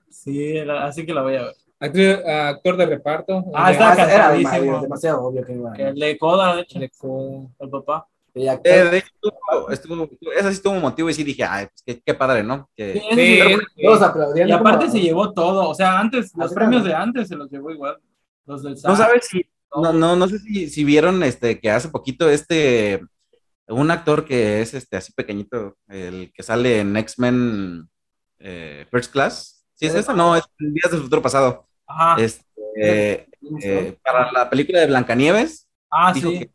Sí, 0.09 0.53
la- 0.65 0.85
así 0.85 1.05
que 1.05 1.13
la 1.13 1.21
voy 1.23 1.35
a 1.35 1.43
ver. 1.43 1.55
Actor, 1.79 2.29
actor 2.29 2.77
de 2.77 2.85
reparto. 2.85 3.43
Ah, 3.55 3.71
está 3.71 3.93
Era 3.93 4.05
cantadísimo. 4.29 4.81
demasiado 4.81 5.23
obvio 5.23 5.43
que 5.43 5.53
iba 5.53 5.73
a 5.73 5.91
le 5.93 6.17
coda, 6.17 6.55
de 6.55 6.61
hecho, 6.61 6.79
de 6.79 6.89
coda. 6.91 7.47
el 7.59 7.69
papá. 7.69 8.07
Eh, 8.33 8.59
de 8.69 8.97
hecho, 8.99 9.09
estuvo, 9.71 10.09
esa 10.37 10.53
sí 10.53 10.61
tuvo 10.61 10.75
motivo 10.75 11.09
y 11.09 11.13
sí 11.13 11.23
dije, 11.23 11.43
ay, 11.43 11.65
pues 11.65 11.83
qué, 11.85 12.01
qué 12.05 12.13
padre, 12.13 12.43
¿no? 12.43 12.69
Que, 12.77 12.93
Sí, 12.93 13.01
Sí, 13.15 13.41
sí, 13.41 13.55
sí. 13.75 13.83
Todos 13.83 14.01
aplaudían. 14.03 14.47
Y 14.47 14.51
aparte 14.51 14.85
como- 14.85 14.91
se 14.91 14.99
llevó 15.01 15.33
todo. 15.33 15.67
O 15.69 15.73
sea, 15.75 15.99
antes, 15.99 16.31
los 16.37 16.53
premios 16.53 16.83
también. 16.83 16.97
de 16.99 17.03
antes 17.03 17.27
se 17.27 17.35
los 17.35 17.49
llevó 17.51 17.71
igual. 17.71 17.97
Los 18.45 18.63
del 18.63 18.73
no 18.73 18.95
sabes 18.95 19.25
si, 19.27 19.43
no, 19.76 19.93
no, 19.93 20.15
no 20.15 20.28
sé 20.28 20.39
si, 20.39 20.69
si 20.69 20.84
vieron 20.84 21.24
este 21.24 21.59
que 21.59 21.72
hace 21.72 21.89
poquito 21.89 22.30
este 22.30 23.01
un 23.67 23.89
actor 23.91 24.26
que 24.26 24.61
es 24.61 24.74
este 24.74 24.97
así 24.97 25.13
pequeñito, 25.13 25.78
el 25.88 26.32
que 26.34 26.43
sale 26.43 26.80
en 26.80 26.95
X-Men 26.97 27.89
eh, 28.39 28.86
First 28.91 29.11
Class. 29.11 29.65
¿Sí 29.76 29.86
es 29.86 29.95
eso? 29.95 30.13
No, 30.13 30.36
es 30.36 30.43
Días 30.59 30.91
del 30.91 31.01
Futuro 31.01 31.22
Pasado. 31.22 31.67
Ajá. 31.88 32.22
Este, 32.22 32.45
eh, 32.76 33.28
eh, 33.63 33.97
para 34.03 34.32
la 34.32 34.49
película 34.49 34.80
de 34.80 34.88
Blancanieves, 34.88 35.67
ah, 35.89 36.11
dijo 36.13 36.30
sí. 36.30 36.39
que 36.39 36.51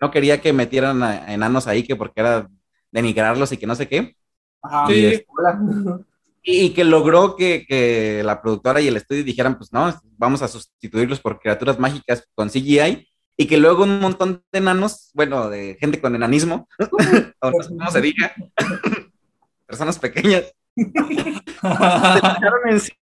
no 0.00 0.10
quería 0.10 0.40
que 0.40 0.52
metieran 0.52 1.02
a- 1.02 1.32
enanos 1.32 1.66
ahí, 1.66 1.82
que 1.82 1.96
porque 1.96 2.20
era 2.20 2.48
denigrarlos 2.90 3.52
y 3.52 3.56
que 3.56 3.66
no 3.66 3.74
sé 3.74 3.88
qué. 3.88 4.16
Ajá. 4.62 4.86
Sí. 4.86 4.94
Y, 4.94 5.04
este. 5.06 5.26
y 6.42 6.70
que 6.70 6.84
logró 6.84 7.36
que, 7.36 7.64
que 7.66 8.22
la 8.24 8.42
productora 8.42 8.80
y 8.80 8.88
el 8.88 8.96
estudio 8.96 9.24
dijeran, 9.24 9.56
pues 9.56 9.72
no, 9.72 9.94
vamos 10.18 10.42
a 10.42 10.48
sustituirlos 10.48 11.20
por 11.20 11.38
criaturas 11.40 11.78
mágicas 11.78 12.26
con 12.34 12.48
CGI, 12.48 13.08
y 13.36 13.46
que 13.46 13.56
luego 13.56 13.84
un 13.84 14.00
montón 14.00 14.42
de 14.52 14.58
enanos, 14.58 15.10
bueno, 15.14 15.48
de 15.48 15.76
gente 15.80 16.00
con 16.00 16.14
enanismo, 16.14 16.68
o 17.40 17.50
no 17.50 17.62
sé 17.62 17.68
cómo 17.68 17.90
se 17.90 18.00
diga, 18.00 18.34
personas 19.66 19.98
pequeñas, 19.98 20.52
se 20.76 20.82
echaron 20.82 22.68
encima 22.68 22.98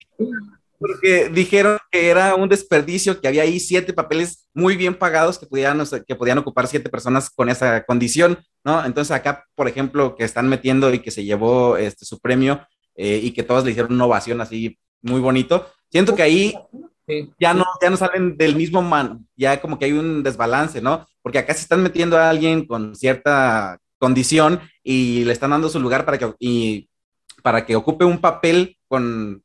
porque 0.79 1.29
dijeron 1.29 1.79
que 1.91 2.09
era 2.09 2.37
un 2.37 2.49
desperdicio, 2.49 3.21
que 3.21 3.29
había 3.29 3.43
ahí 3.43 3.59
siete 3.59 3.93
papeles 3.93 4.49
muy 4.55 4.77
bien 4.77 4.95
pagados 4.95 5.39
que 5.39 5.47
pudieran, 5.47 5.83
que 6.07 6.15
podían 6.15 6.39
ocupar 6.39 6.69
siete 6.69 6.89
personas 6.89 7.31
con 7.31 7.49
esa 7.49 7.85
condición, 7.85 8.39
¿no? 8.65 8.85
Entonces 8.85 9.11
acá, 9.11 9.45
por 9.57 9.67
ejemplo, 9.67 10.15
que 10.15 10.25
están 10.25 10.49
metiendo 10.49 10.93
y 10.95 11.01
que 11.01 11.11
se 11.11 11.25
llevó 11.25 11.77
este, 11.77 12.05
su 12.05 12.21
premio 12.21 12.65
eh, 12.99 13.19
y 13.23 13.31
que 13.31 13.43
todos 13.43 13.65
le 13.65 13.71
hicieron 13.71 13.95
una 13.95 14.05
ovación 14.05 14.43
así 14.43 14.79
muy 15.01 15.21
bonito, 15.21 15.67
siento 15.91 16.15
que 16.15 16.23
ahí 16.23 16.55
Sí. 17.09 17.31
ya 17.41 17.55
no, 17.55 17.65
ya 17.81 17.89
no 17.89 17.97
salen 17.97 18.37
del 18.37 18.55
mismo 18.55 18.83
man, 18.83 19.27
ya 19.35 19.63
como 19.63 19.79
que 19.79 19.87
hay 19.87 19.93
un 19.93 20.23
desbalance, 20.23 20.83
¿no? 20.83 21.07
Porque 21.23 21.39
acá 21.39 21.55
se 21.55 21.63
están 21.63 21.83
metiendo 21.83 22.19
a 22.19 22.29
alguien 22.29 22.67
con 22.67 22.95
cierta 22.95 23.79
condición 23.99 24.61
y 24.83 25.25
le 25.25 25.33
están 25.33 25.53
dando 25.53 25.71
su 25.71 25.81
lugar 25.81 26.05
para 26.05 26.19
que, 26.19 26.35
y, 26.39 26.91
para 27.43 27.65
que 27.65 27.77
ocupe 27.77 28.05
un 28.05 28.21
papel 28.21 28.77
con, 28.89 29.43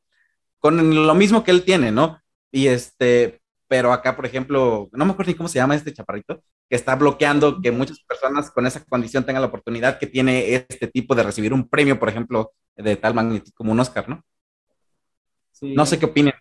con 0.60 1.08
lo 1.08 1.16
mismo 1.16 1.46
que 1.46 1.52
él 1.52 1.64
tiene, 1.64 1.94
¿no? 1.94 2.20
Y 2.52 2.68
este, 2.68 3.40
pero 3.74 3.92
acá, 3.92 4.16
por 4.16 4.28
ejemplo, 4.28 4.88
no 4.92 5.04
me 5.04 5.14
acuerdo 5.14 5.32
ni 5.32 5.36
cómo 5.36 5.50
se 5.50 5.58
llama 5.58 5.74
este 5.74 5.92
chaparrito, 5.92 6.44
que 6.70 6.76
está 6.76 6.96
bloqueando 6.96 7.60
que 7.60 7.72
muchas 7.72 8.00
personas 8.02 8.52
con 8.52 8.68
esa 8.68 8.86
condición 8.86 9.26
tengan 9.26 9.42
la 9.42 9.48
oportunidad 9.48 9.98
que 9.98 10.06
tiene 10.06 10.54
este 10.54 10.88
tipo 10.88 11.16
de 11.16 11.24
recibir 11.24 11.52
un 11.54 11.68
premio, 11.68 11.98
por 11.98 12.08
ejemplo, 12.08 12.52
de 12.76 12.96
tal 12.98 13.16
magnitud 13.16 13.52
como 13.56 13.72
un 13.72 13.80
Oscar, 13.80 14.08
¿no? 14.08 14.22
Sí. 15.54 15.74
No 15.74 15.88
sé 15.88 15.98
qué 15.98 16.06
opinen. 16.06 16.36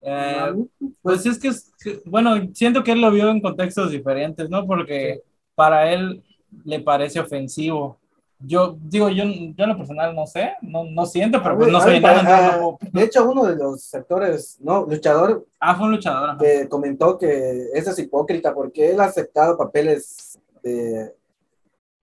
Eh, 0.00 0.54
pues 1.02 1.26
es 1.26 1.38
que, 1.38 1.48
es 1.48 1.70
que- 1.84 2.00
bueno, 2.06 2.36
siento 2.54 2.82
que 2.82 2.92
él 2.92 3.02
lo 3.02 3.10
vio 3.10 3.28
en 3.28 3.42
contextos 3.42 3.90
diferentes, 3.90 4.48
¿no? 4.48 4.66
Porque 4.66 5.20
para 5.54 5.92
él 5.92 6.24
le 6.64 6.80
parece 6.80 7.20
ofensivo. 7.20 7.99
Yo 8.42 8.78
digo, 8.80 9.10
yo, 9.10 9.24
yo 9.24 9.64
en 9.64 9.68
lo 9.68 9.76
personal 9.76 10.14
no 10.14 10.26
sé, 10.26 10.52
no, 10.62 10.84
no 10.84 11.04
siento, 11.04 11.42
pero 11.42 11.58
pues 11.58 11.70
no 11.70 11.80
soy 11.80 12.00
no 12.00 12.08
puedo- 12.08 12.78
De 12.92 13.02
hecho, 13.02 13.28
uno 13.30 13.44
de 13.44 13.56
los 13.56 13.94
actores, 13.94 14.56
no, 14.60 14.86
luchador, 14.86 15.46
Ah, 15.58 15.74
fue 15.76 15.84
un 15.86 15.92
luchador. 15.92 16.30
ajá. 16.30 16.38
que 16.38 16.68
comentó 16.68 17.18
que 17.18 17.66
eso 17.74 17.90
es 17.90 17.98
hipócrita 17.98 18.54
porque 18.54 18.90
él 18.92 19.00
ha 19.00 19.04
aceptado 19.04 19.58
papeles 19.58 20.38
de. 20.62 21.14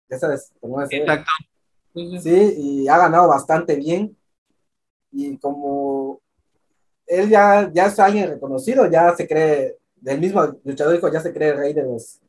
Ya 0.10 0.18
sabes. 0.20 0.54
Exacto. 0.92 1.32
Sí, 2.22 2.54
y 2.58 2.88
ha 2.88 2.98
ganado 2.98 3.28
bastante 3.28 3.76
bien. 3.76 4.16
Y 5.12 5.38
como 5.38 6.22
él 7.06 7.30
ya, 7.30 7.70
ya 7.74 7.88
es 7.88 8.00
alguien 8.00 8.30
reconocido, 8.30 8.90
ya 8.90 9.14
se 9.16 9.28
cree, 9.28 9.78
del 9.98 10.20
mismo 10.20 10.42
luchador 10.64 10.94
dijo, 10.96 11.12
ya 11.12 11.20
se 11.20 11.34
cree 11.34 11.54
rey 11.54 11.74
de 11.74 11.84
los. 11.84 12.20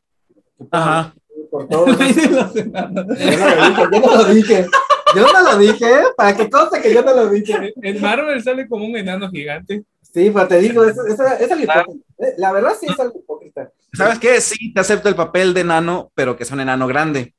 Ajá. 0.71 1.15
Por 1.55 1.69
todo. 1.69 1.87
Rey 1.87 2.13
de 2.13 2.31
los 2.31 2.57
enanos. 2.57 3.07
Yo 3.17 3.37
no 3.39 3.47
lo 3.47 3.55
dije, 3.65 3.87
yo 3.95 4.01
no 4.03 4.17
lo 4.17 4.25
dije. 4.35 4.67
Yo 5.15 5.33
no 5.33 5.43
lo 5.53 5.59
dije, 5.59 5.85
¿eh? 5.85 6.05
para 6.17 6.37
que 6.37 6.51
conste 6.51 6.83
que 6.83 6.93
yo 6.93 7.01
no 7.03 7.15
lo 7.15 7.29
dije. 7.29 7.73
En 7.77 8.01
Marvel 8.01 8.43
sale 8.43 8.67
como 8.67 8.85
un 8.85 8.97
enano 8.97 9.31
gigante. 9.31 9.85
Sí, 10.03 10.33
pero 10.35 10.49
te 10.49 10.59
digo, 10.59 10.83
es, 10.83 10.99
es, 10.99 11.21
es 11.21 11.53
algo 11.53 11.63
hipócrita. 11.63 11.85
Eh, 12.19 12.35
La 12.39 12.51
verdad 12.51 12.73
sí 12.81 12.87
es 12.91 12.99
algo 12.99 13.21
hipócrita. 13.21 13.71
¿Sabes 13.93 14.19
qué? 14.19 14.41
Sí, 14.41 14.75
te 14.75 14.81
acepto 14.81 15.09
el 15.09 15.15
papel 15.15 15.55
de 15.55 15.61
enano, 15.61 16.11
pero 16.17 16.37
que 16.37 16.43
es 16.43 16.51
un 16.51 16.59
enano 16.59 16.89
grande. 16.89 17.37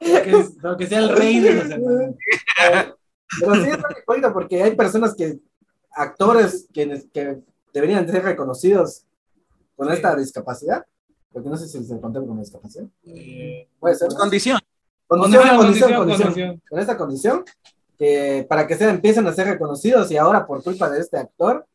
Que, 0.00 0.46
que 0.78 0.86
sea 0.86 1.00
el 1.00 1.10
rey 1.10 1.40
de 1.40 1.54
los 1.56 1.64
enanos. 1.66 2.14
Pero 3.38 3.54
sí 3.56 3.68
es 3.68 3.74
algo 3.74 4.00
hipócrita 4.02 4.32
porque 4.32 4.62
hay 4.62 4.74
personas 4.74 5.14
que, 5.14 5.40
actores 5.92 6.68
que, 6.72 7.02
que 7.12 7.36
deberían 7.74 8.06
de 8.06 8.12
ser 8.12 8.22
reconocidos 8.22 9.04
con 9.76 9.92
esta 9.92 10.16
discapacidad. 10.16 10.86
Porque 11.32 11.48
no 11.48 11.56
sé 11.56 11.66
si 11.68 11.82
se 11.84 12.00
contempla 12.00 12.28
con 12.28 12.38
discapacidad. 12.40 12.86
Eh, 13.04 13.68
Puede 13.78 13.94
ser. 13.94 14.08
Es 14.08 14.14
condición. 14.14 14.58
Condición, 15.06 15.42
Condición, 15.42 15.56
condición, 15.58 15.94
condición, 15.94 15.96
condición. 15.96 16.28
condición. 16.28 16.62
Con 16.68 16.78
esta 16.80 16.96
condición, 16.98 17.44
que 17.98 18.46
para 18.48 18.66
que 18.66 18.76
se 18.76 18.88
empiecen 18.88 19.26
a 19.26 19.32
ser 19.32 19.46
reconocidos 19.48 20.10
y 20.10 20.16
ahora 20.16 20.46
por 20.46 20.62
culpa 20.62 20.88
de 20.90 21.00
este 21.00 21.16
actor, 21.18 21.66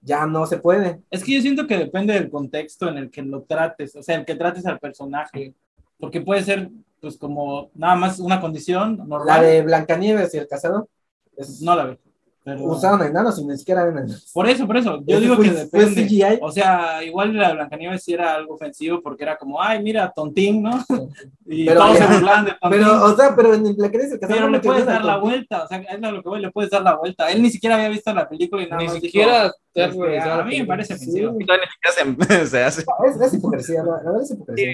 ya 0.00 0.26
no 0.26 0.46
se 0.46 0.58
puede. 0.58 1.00
Es 1.10 1.22
que 1.24 1.32
yo 1.34 1.40
siento 1.42 1.66
que 1.66 1.76
depende 1.76 2.14
del 2.14 2.30
contexto 2.30 2.88
en 2.88 2.98
el 2.98 3.10
que 3.10 3.22
lo 3.22 3.42
trates, 3.42 3.94
o 3.96 4.02
sea, 4.02 4.16
el 4.16 4.24
que 4.24 4.36
trates 4.36 4.64
al 4.66 4.78
personaje, 4.78 5.54
porque 5.98 6.20
puede 6.20 6.42
ser, 6.42 6.70
pues, 7.00 7.16
como 7.18 7.70
nada 7.74 7.94
más 7.96 8.18
una 8.20 8.40
condición 8.40 8.96
normal. 8.96 9.26
La 9.26 9.42
de 9.42 9.62
Blancanieves 9.62 10.32
y 10.34 10.38
el 10.38 10.48
cazador. 10.48 10.88
es- 11.36 11.60
No 11.60 11.74
la 11.76 11.86
vi. 11.86 11.98
Pero... 12.56 12.64
Usaron 12.64 13.02
enanos 13.02 13.38
y 13.38 13.44
ni 13.46 13.56
siquiera 13.56 13.82
eran 13.82 13.98
enanos. 13.98 14.30
Por 14.32 14.48
eso, 14.48 14.66
por 14.66 14.76
eso. 14.76 14.96
Yo 15.06 15.16
Ese 15.16 15.20
digo 15.20 15.36
fue- 15.36 15.44
que 15.46 15.50
depende. 15.52 16.04
CGI. 16.06 16.38
O 16.40 16.50
sea, 16.50 17.02
igual 17.04 17.36
la 17.36 17.52
Blancanieves 17.52 18.02
sí 18.04 18.14
era 18.14 18.34
algo 18.34 18.54
ofensivo 18.54 19.00
porque 19.02 19.22
era 19.24 19.36
como, 19.36 19.60
ay, 19.62 19.82
mira, 19.82 20.12
tontín, 20.14 20.62
¿no? 20.62 20.70
Y 21.50 21.64
Pero- 21.66 21.80
todos 21.80 21.96
se 21.98 22.06
burlan 22.06 22.44
de 22.44 22.50
tontín. 22.60 22.80
Pero, 22.80 23.04
o 23.04 23.16
sea, 23.16 23.34
pero 23.34 23.54
en 23.54 23.64
dice 23.64 23.90
que 24.20 24.26
Pero 24.26 24.48
le 24.50 24.60
puedes 24.60 24.84
dar 24.84 25.04
la 25.04 25.16
vuelta, 25.16 25.64
o 25.64 25.66
sea, 25.66 25.78
es 25.78 26.02
a 26.02 26.10
lo 26.10 26.22
que 26.22 26.28
voy, 26.28 26.40
le 26.40 26.50
puedes 26.50 26.70
dar 26.70 26.82
la 26.82 26.96
vuelta. 26.96 27.30
Él 27.30 27.42
ni 27.42 27.50
siquiera 27.50 27.76
había 27.76 27.88
visto 27.88 28.12
la 28.12 28.28
película 28.28 28.62
y 28.62 28.66
nada 28.66 28.78
Ni 28.82 28.84
más 28.86 28.94
dijo, 28.94 29.04
siquiera 29.06 29.52
te 29.72 29.82
has 29.84 29.90
este, 29.94 30.18
a 30.20 30.42
mí 30.44 30.58
me 30.60 30.66
parece 30.66 30.96
Sí. 30.98 31.22
ofensivo. 31.24 31.32
Siquiera 31.38 32.26
se, 32.26 32.46
se 32.46 32.62
hace. 32.64 32.84
Es, 33.06 33.20
es 33.20 33.34
hipocresía, 33.34 33.82
la, 33.82 33.92
la 34.02 34.10
verdad 34.10 34.22
es 34.22 34.30
hipocresía. 34.30 34.72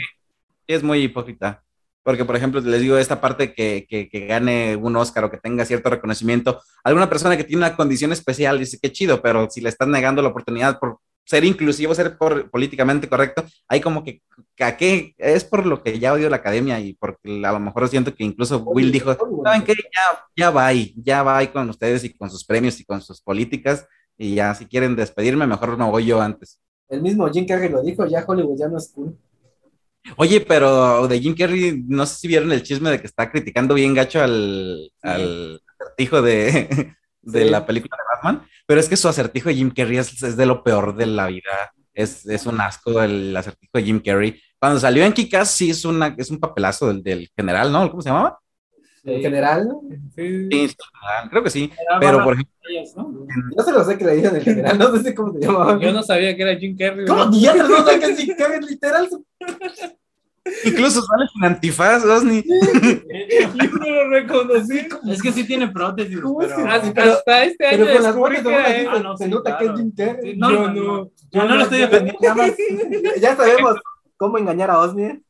es 0.67 0.83
muy 0.83 0.99
hipócrita. 1.03 1.63
Porque, 2.05 2.25
por 2.25 2.37
ejemplo, 2.37 2.61
les 2.61 2.81
digo, 2.83 2.99
esta 2.99 3.21
parte 3.21 3.55
que, 3.55 3.87
que, 3.89 4.09
que 4.09 4.27
gane 4.27 4.77
un 4.77 4.95
Oscar 4.97 5.25
o 5.25 5.31
que 5.31 5.39
tenga 5.39 5.65
cierto 5.65 5.91
reconocimiento, 5.91 6.61
alguna 6.85 7.09
persona 7.09 7.37
que 7.37 7.45
tiene 7.45 7.65
una 7.67 7.77
condición 7.77 8.13
especial 8.13 8.59
dice 8.61 8.79
que 8.81 8.93
chido, 8.93 9.23
pero 9.23 9.51
si 9.51 9.61
le 9.63 9.71
están 9.71 9.91
negando 9.91 10.23
la 10.23 10.29
oportunidad 10.29 10.79
por 10.79 10.99
ser 11.25 11.45
inclusivo, 11.45 11.95
ser 11.95 12.19
por- 12.19 12.51
políticamente 12.51 13.09
correcto, 13.09 13.45
hay 13.69 13.81
como 13.81 14.05
que, 14.05 14.23
¿a 14.61 14.77
qué? 14.77 15.15
es 15.19 15.45
por 15.45 15.65
lo 15.67 15.83
que 15.83 15.99
ya 15.99 16.13
odio 16.13 16.29
la 16.29 16.37
academia 16.37 16.79
y 16.81 16.95
porque 16.95 17.43
a 17.45 17.53
lo 17.53 17.61
mejor 17.61 17.89
siento 17.89 18.15
que 18.15 18.25
incluso 18.25 18.59
Will 18.59 18.93
dijo, 18.93 19.17
¿saben 19.43 19.63
qué? 19.65 19.73
Ya, 19.75 20.25
ya 20.37 20.51
va 20.51 20.73
ya 20.73 21.23
va 21.23 21.47
con 21.51 21.71
ustedes 21.71 22.05
y 22.05 22.15
con 22.15 22.31
sus 22.31 22.45
premios 22.45 22.79
y 22.81 22.85
con 22.85 23.01
sus 23.01 23.23
políticas 23.23 23.87
y 24.19 24.35
ya 24.35 24.55
si 24.55 24.67
quieren 24.67 24.95
despedirme, 24.97 25.47
mejor 25.47 25.77
me 25.77 25.85
voy 25.91 26.05
yo 26.07 26.21
antes. 26.21 26.61
El 26.89 27.03
mismo 27.03 27.29
Jim 27.31 27.47
Carrey 27.47 27.71
lo 27.71 27.83
dijo, 27.83 28.07
ya 28.07 28.25
Hollywood 28.27 28.59
ya 28.59 28.69
no 28.69 28.77
es 28.79 28.93
cool. 28.95 29.17
Oye, 30.17 30.41
pero 30.41 31.09
de 31.09 31.19
Jim 31.21 31.35
Carrey, 31.37 31.83
no 31.87 32.05
sé 32.07 32.17
si 32.17 32.29
vieron 32.29 32.53
el 32.53 32.63
chisme 32.63 32.91
de 32.91 33.01
que 33.01 33.07
está 33.07 33.31
criticando 33.31 33.75
bien 33.75 33.95
gacho 33.95 34.23
al, 34.23 34.91
al 35.03 35.61
acertijo 35.81 36.21
de, 36.23 36.95
de 37.23 37.45
Sí. 37.45 37.51
la 37.51 37.65
película 37.67 37.97
de 37.97 38.17
Batman, 38.17 38.47
pero 38.67 38.81
es 38.81 38.89
que 38.89 38.97
su 38.97 39.09
acertijo 39.09 39.49
de 39.49 39.55
Jim 39.57 39.71
Carrey 39.71 39.97
es, 39.99 40.23
es 40.23 40.37
de 40.37 40.47
lo 40.47 40.63
peor 40.63 40.95
de 40.95 41.07
la 41.07 41.27
vida. 41.29 41.73
Es, 41.95 42.27
es 42.27 42.45
un 42.47 42.61
asco 42.61 43.01
el 43.03 43.35
acertijo 43.37 43.71
de 43.79 43.83
Jim 43.85 44.01
Carrey. 44.05 44.41
Cuando 44.59 44.81
salió 44.81 45.05
en 45.05 45.13
Kikas, 45.13 45.51
sí 45.51 45.71
es, 45.71 45.85
una, 45.85 46.15
es 46.19 46.31
un 46.31 46.41
papelazo 46.41 46.89
del, 46.89 47.03
del 47.03 47.31
general, 47.37 47.71
¿no? 47.73 47.89
¿Cómo 47.91 48.03
se 48.03 48.09
llamaba? 48.11 48.39
En 49.07 49.21
general, 49.21 49.69
¿no? 49.69 49.83
Sí. 50.17 50.49
Sí, 50.51 50.69
sí, 50.69 50.77
creo 51.31 51.43
que 51.43 51.51
sí. 51.51 51.71
Era 51.79 52.01
Pero, 52.01 52.25
por 52.25 52.33
ejemplo, 52.35 52.55
Reyes, 52.63 52.97
¿no? 52.97 53.27
Yo 53.57 53.63
se 53.63 53.73
lo 53.73 53.85
sé 53.85 53.99
que 53.99 54.05
le 54.07 54.17
dicen 54.17 54.37
en 54.37 54.43
general, 54.43 54.79
no 54.79 54.97
sé 54.97 55.15
cómo 55.15 55.33
se 55.35 55.41
llamaba. 55.41 55.79
Yo 55.79 55.93
no 55.93 56.03
sabía 56.03 56.35
que 56.35 56.43
era 56.43 56.57
Jim 56.59 56.77
Carrey. 56.77 57.07
¿Cómo 57.07 57.27
¿no? 57.27 57.31
diablos 57.31 57.69
no 57.69 57.85
sé 57.87 57.99
que 58.01 58.07
es 58.07 58.19
Jim 58.19 58.35
Carrey 58.37 58.61
literal? 58.61 59.09
incluso 60.65 61.03
sale 61.03 61.27
sin 61.33 61.45
antifaz, 61.45 62.05
Osni. 62.05 62.43
Yo 63.63 63.69
no 63.79 63.91
lo 63.91 64.09
reconocí. 64.11 64.87
Es 65.11 65.23
que 65.23 65.33
sí 65.33 65.47
tiene 65.47 65.69
prótesis, 65.69 66.21
¿Cómo 66.21 66.43
es 66.43 66.53
pero... 66.55 66.69
Hasta, 66.69 66.93
Pero- 66.93 67.13
hasta 67.13 67.45
este 67.45 67.67
Pero 67.71 67.85
año 67.85 68.15
con 68.21 68.33
las 68.33 68.43
que 68.43 68.49
de. 68.49 68.89
Ah, 68.89 68.99
no, 69.01 69.17
se 69.17 69.25
sí, 69.25 69.31
nota 69.31 69.59
que 69.59 69.65
es. 69.67 69.73
Jim 69.73 69.93
Carrey. 69.97 70.33
Sí, 70.33 70.39
no, 70.39 70.51
Yo 70.51 70.61
no, 70.61 70.69
no. 70.69 70.83
no. 70.83 71.11
Yo 71.31 71.45
no 71.45 71.57
lo 71.57 71.63
estoy 71.63 71.79
defendiendo. 71.81 72.43
Ya 73.21 73.37
sabemos 73.37 73.77
cómo 74.17 74.39
engañar 74.39 74.71
a 74.71 74.79
Osni. 74.81 75.23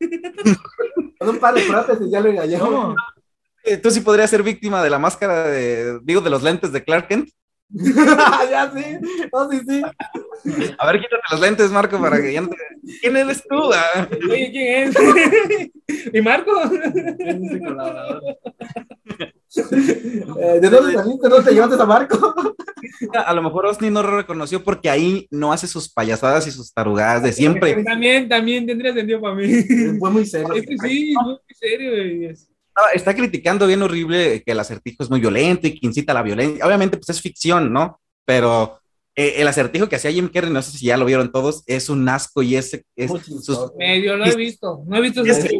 Con 1.18 1.28
un 1.28 1.38
par 1.38 1.54
de 1.54 1.62
prótesis 1.62 2.10
ya 2.10 2.20
lo 2.20 2.28
engañamos. 2.30 2.94
Eh, 3.64 3.78
Tú 3.78 3.90
sí 3.90 4.00
podrías 4.00 4.30
ser 4.30 4.42
víctima 4.42 4.82
de 4.82 4.90
la 4.90 4.98
máscara 4.98 5.48
de, 5.48 5.98
digo, 6.02 6.20
de 6.20 6.30
los 6.30 6.42
lentes 6.42 6.72
de 6.72 6.84
Clark 6.84 7.08
Kent. 7.08 7.30
ya 7.70 8.70
sí, 8.72 8.84
no, 9.32 9.50
sí, 9.50 9.60
sí. 9.66 9.82
A 10.78 10.86
ver, 10.86 11.00
quítate 11.00 11.22
los 11.30 11.40
lentes, 11.40 11.70
Marco, 11.70 11.98
para 11.98 12.20
que 12.20 12.32
ya 12.32 12.42
no 12.42 12.48
te... 12.48 12.56
¿Quién 13.00 13.16
eres 13.16 13.42
tú? 13.48 13.72
ah? 13.72 14.06
Oye, 14.30 14.50
¿quién 14.52 14.88
es? 14.90 15.70
¿Y 16.14 16.20
Marco? 16.20 16.52
Eh, 19.56 20.60
¿De 20.60 20.68
dónde 20.68 20.92
saliste? 20.92 21.28
¿No 21.28 21.42
te 21.42 21.52
llevaste 21.52 21.82
a 21.82 21.86
Marco? 21.86 22.34
A 23.14 23.32
lo 23.32 23.42
mejor 23.42 23.66
Osni 23.66 23.88
no 23.90 24.02
lo 24.02 24.16
reconoció 24.16 24.62
porque 24.62 24.90
ahí 24.90 25.26
no 25.30 25.52
hace 25.52 25.66
sus 25.66 25.88
payasadas 25.88 26.46
y 26.46 26.50
sus 26.50 26.72
tarugadas 26.72 27.22
de 27.22 27.32
siempre. 27.32 27.82
También, 27.82 28.28
también 28.28 28.66
tendría 28.66 28.92
sentido 28.92 29.20
para 29.20 29.34
mí. 29.34 29.46
Fue 29.98 30.10
muy 30.10 30.26
serio. 30.26 30.52
Es 30.52 30.66
que 30.66 30.76
sí, 30.78 31.14
muy 31.24 31.38
serio. 31.54 32.34
Está 32.94 33.14
criticando 33.14 33.66
bien 33.66 33.82
horrible 33.82 34.42
que 34.44 34.52
el 34.52 34.60
acertijo 34.60 35.02
es 35.02 35.10
muy 35.10 35.20
violento 35.20 35.66
y 35.66 35.78
que 35.78 35.86
incita 35.86 36.12
a 36.12 36.14
la 36.14 36.22
violencia. 36.22 36.66
Obviamente, 36.66 36.96
pues 36.96 37.08
es 37.10 37.20
ficción, 37.20 37.72
¿no? 37.72 38.00
Pero 38.24 38.80
eh, 39.14 39.34
el 39.36 39.48
acertijo 39.48 39.88
que 39.88 39.96
hacía 39.96 40.10
Jim 40.10 40.28
Carrey, 40.28 40.52
no 40.52 40.60
sé 40.62 40.76
si 40.76 40.86
ya 40.86 40.96
lo 40.96 41.04
vieron 41.04 41.30
todos, 41.30 41.62
es 41.66 41.88
un 41.88 42.08
asco 42.08 42.42
y 42.42 42.56
es, 42.56 42.80
es, 42.96 43.10
sus-. 43.42 43.72
Medio 43.76 44.16
lo 44.16 44.24
he 44.26 44.34
visto. 44.36 44.82
No 44.86 44.96
he 44.96 45.00
visto 45.00 45.22
esas 45.22 45.44
Es- 45.44 45.52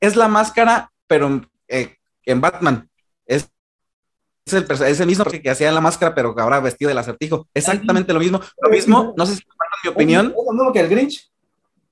es 0.00 0.16
la 0.16 0.28
máscara, 0.28 0.90
pero 1.06 1.42
eh, 1.68 1.96
en 2.24 2.40
Batman. 2.40 2.88
Es, 3.26 3.48
es 4.44 4.52
el, 4.54 4.66
es 4.70 5.00
el 5.00 5.06
mismo 5.06 5.24
que 5.24 5.48
hacía 5.50 5.68
en 5.68 5.74
la 5.74 5.80
máscara, 5.80 6.14
pero 6.14 6.34
ahora 6.38 6.58
vestido 6.60 6.88
del 6.88 6.98
acertijo. 6.98 7.48
Exactamente 7.54 8.12
lo 8.12 8.18
mismo. 8.18 8.40
Lo 8.60 8.70
mismo, 8.70 9.14
no 9.16 9.26
sé 9.26 9.36
si 9.36 9.42
compartan 9.42 9.78
mi 9.84 9.90
opinión, 9.90 10.26
Es 10.26 10.44
lo 10.46 10.52
mismo 10.52 10.72
que 10.72 10.80
el 10.80 10.88
Grinch. 10.88 11.31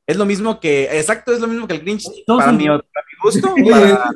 Es 0.07 0.17
lo 0.17 0.25
mismo 0.27 0.59
que, 0.61 0.85
exacto, 0.99 1.33
es 1.33 1.41
lo 1.41 1.47
mismo 1.47 1.67
que 1.69 1.75
el 1.75 1.81
Grinch. 1.81 2.05
Para 2.27 2.53
mi, 2.53 2.65
para 2.67 2.79
mi 2.79 3.23
gusto, 3.23 3.53
Sí, 3.57 3.63
para- 3.71 4.11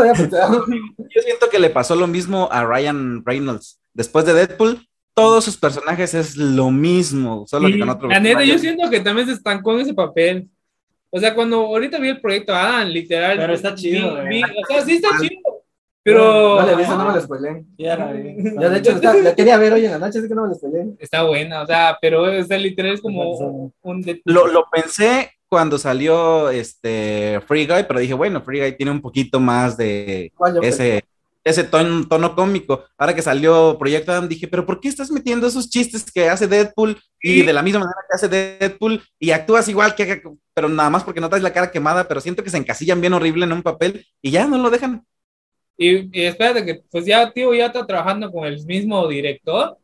había 0.00 0.12
pensado. 0.14 0.64
Yo 0.68 1.22
siento 1.22 1.48
que 1.50 1.58
le 1.58 1.70
pasó 1.70 1.94
lo 1.96 2.06
mismo 2.06 2.48
a 2.52 2.64
Ryan 2.64 3.24
Reynolds. 3.24 3.80
Después 3.94 4.24
de 4.26 4.34
Deadpool, 4.34 4.86
todos 5.14 5.44
sus 5.44 5.56
personajes 5.56 6.14
es 6.14 6.36
lo 6.36 6.70
mismo, 6.70 7.46
solo 7.48 7.68
que 7.68 7.78
con 7.78 7.88
otro. 7.88 8.08
La 8.08 8.20
neta, 8.20 8.44
yo 8.44 8.58
siento 8.58 8.88
que 8.90 9.00
también 9.00 9.26
se 9.26 9.32
estancó 9.34 9.72
en 9.74 9.80
ese 9.80 9.94
papel. 9.94 10.48
O 11.10 11.18
sea, 11.18 11.34
cuando 11.34 11.56
ahorita 11.56 11.98
vi 11.98 12.10
el 12.10 12.20
proyecto 12.20 12.54
Adam, 12.54 12.86
literal. 12.88 13.38
Pero 13.38 13.54
está 13.54 13.74
chido, 13.74 14.10
vi- 14.16 14.20
güey. 14.20 14.28
vi- 14.28 14.42
o 14.42 14.66
sea, 14.68 14.84
sí 14.84 14.92
está 14.92 15.08
chido. 15.20 15.57
Pero. 16.12 16.60
No 16.60 16.66
le 16.66 16.76
vi, 16.76 16.82
eso 16.82 16.96
no 16.96 17.04
me 17.06 17.14
lo 17.14 17.20
spoilé. 17.20 17.64
Ya 17.76 17.96
la 17.96 18.12
vi. 18.12 18.34
Yo, 18.60 18.70
de 18.70 18.78
hecho, 18.78 18.90
está- 18.92 19.14
la 19.14 19.34
quería 19.34 19.56
ver 19.58 19.72
hoy 19.72 19.84
en 19.84 19.92
la 19.92 19.98
noche, 19.98 20.18
así 20.18 20.28
que 20.28 20.34
no 20.34 20.42
me 20.42 20.48
lo 20.48 20.54
spoilé. 20.54 20.86
Está 20.98 21.22
buena, 21.24 21.62
o 21.62 21.66
sea, 21.66 21.98
pero 22.00 22.44
sea, 22.44 22.58
literal 22.58 22.94
es 22.94 23.00
como 23.00 23.72
un. 23.82 24.04
Lo, 24.24 24.46
lo 24.46 24.64
pensé 24.70 25.30
cuando 25.48 25.78
salió 25.78 26.50
este 26.50 27.40
Free 27.46 27.66
Guy, 27.66 27.84
pero 27.88 28.00
dije, 28.00 28.14
bueno, 28.14 28.42
Free 28.42 28.60
Guy 28.60 28.76
tiene 28.76 28.92
un 28.92 29.00
poquito 29.00 29.40
más 29.40 29.76
de 29.76 30.30
¿Cuál 30.36 30.56
yo 30.56 30.60
ese, 30.62 31.04
ese 31.42 31.64
tono, 31.64 32.06
tono 32.06 32.34
cómico. 32.34 32.84
Ahora 32.98 33.14
que 33.14 33.22
salió 33.22 33.76
Proyecto 33.78 34.12
Adam, 34.12 34.28
dije, 34.28 34.46
pero 34.46 34.66
¿por 34.66 34.78
qué 34.80 34.88
estás 34.88 35.10
metiendo 35.10 35.46
esos 35.46 35.70
chistes 35.70 36.10
que 36.12 36.28
hace 36.28 36.46
Deadpool 36.46 36.98
y 37.22 37.40
Sí. 37.40 37.42
de 37.42 37.52
la 37.54 37.62
misma 37.62 37.80
manera 37.80 37.96
que 38.08 38.14
hace 38.14 38.28
Deadpool 38.28 39.02
y 39.18 39.30
actúas 39.30 39.68
igual 39.70 39.94
que, 39.94 40.22
pero 40.52 40.68
nada 40.68 40.90
más 40.90 41.02
porque 41.02 41.20
no 41.20 41.28
traes 41.30 41.42
la 41.42 41.52
cara 41.54 41.70
quemada, 41.70 42.06
pero 42.06 42.20
siento 42.20 42.44
que 42.44 42.50
se 42.50 42.58
encasillan 42.58 43.00
bien 43.00 43.14
horrible 43.14 43.44
en 43.46 43.52
un 43.52 43.62
papel 43.62 44.06
y 44.20 44.30
ya 44.30 44.46
no 44.46 44.58
lo 44.58 44.68
dejan. 44.68 45.02
Y, 45.80 46.20
y 46.20 46.24
espérate, 46.24 46.64
que 46.66 46.82
pues 46.90 47.06
ya, 47.06 47.30
tío, 47.30 47.54
ya 47.54 47.66
está 47.66 47.86
trabajando 47.86 48.30
con 48.32 48.44
el 48.44 48.62
mismo 48.66 49.06
director. 49.06 49.78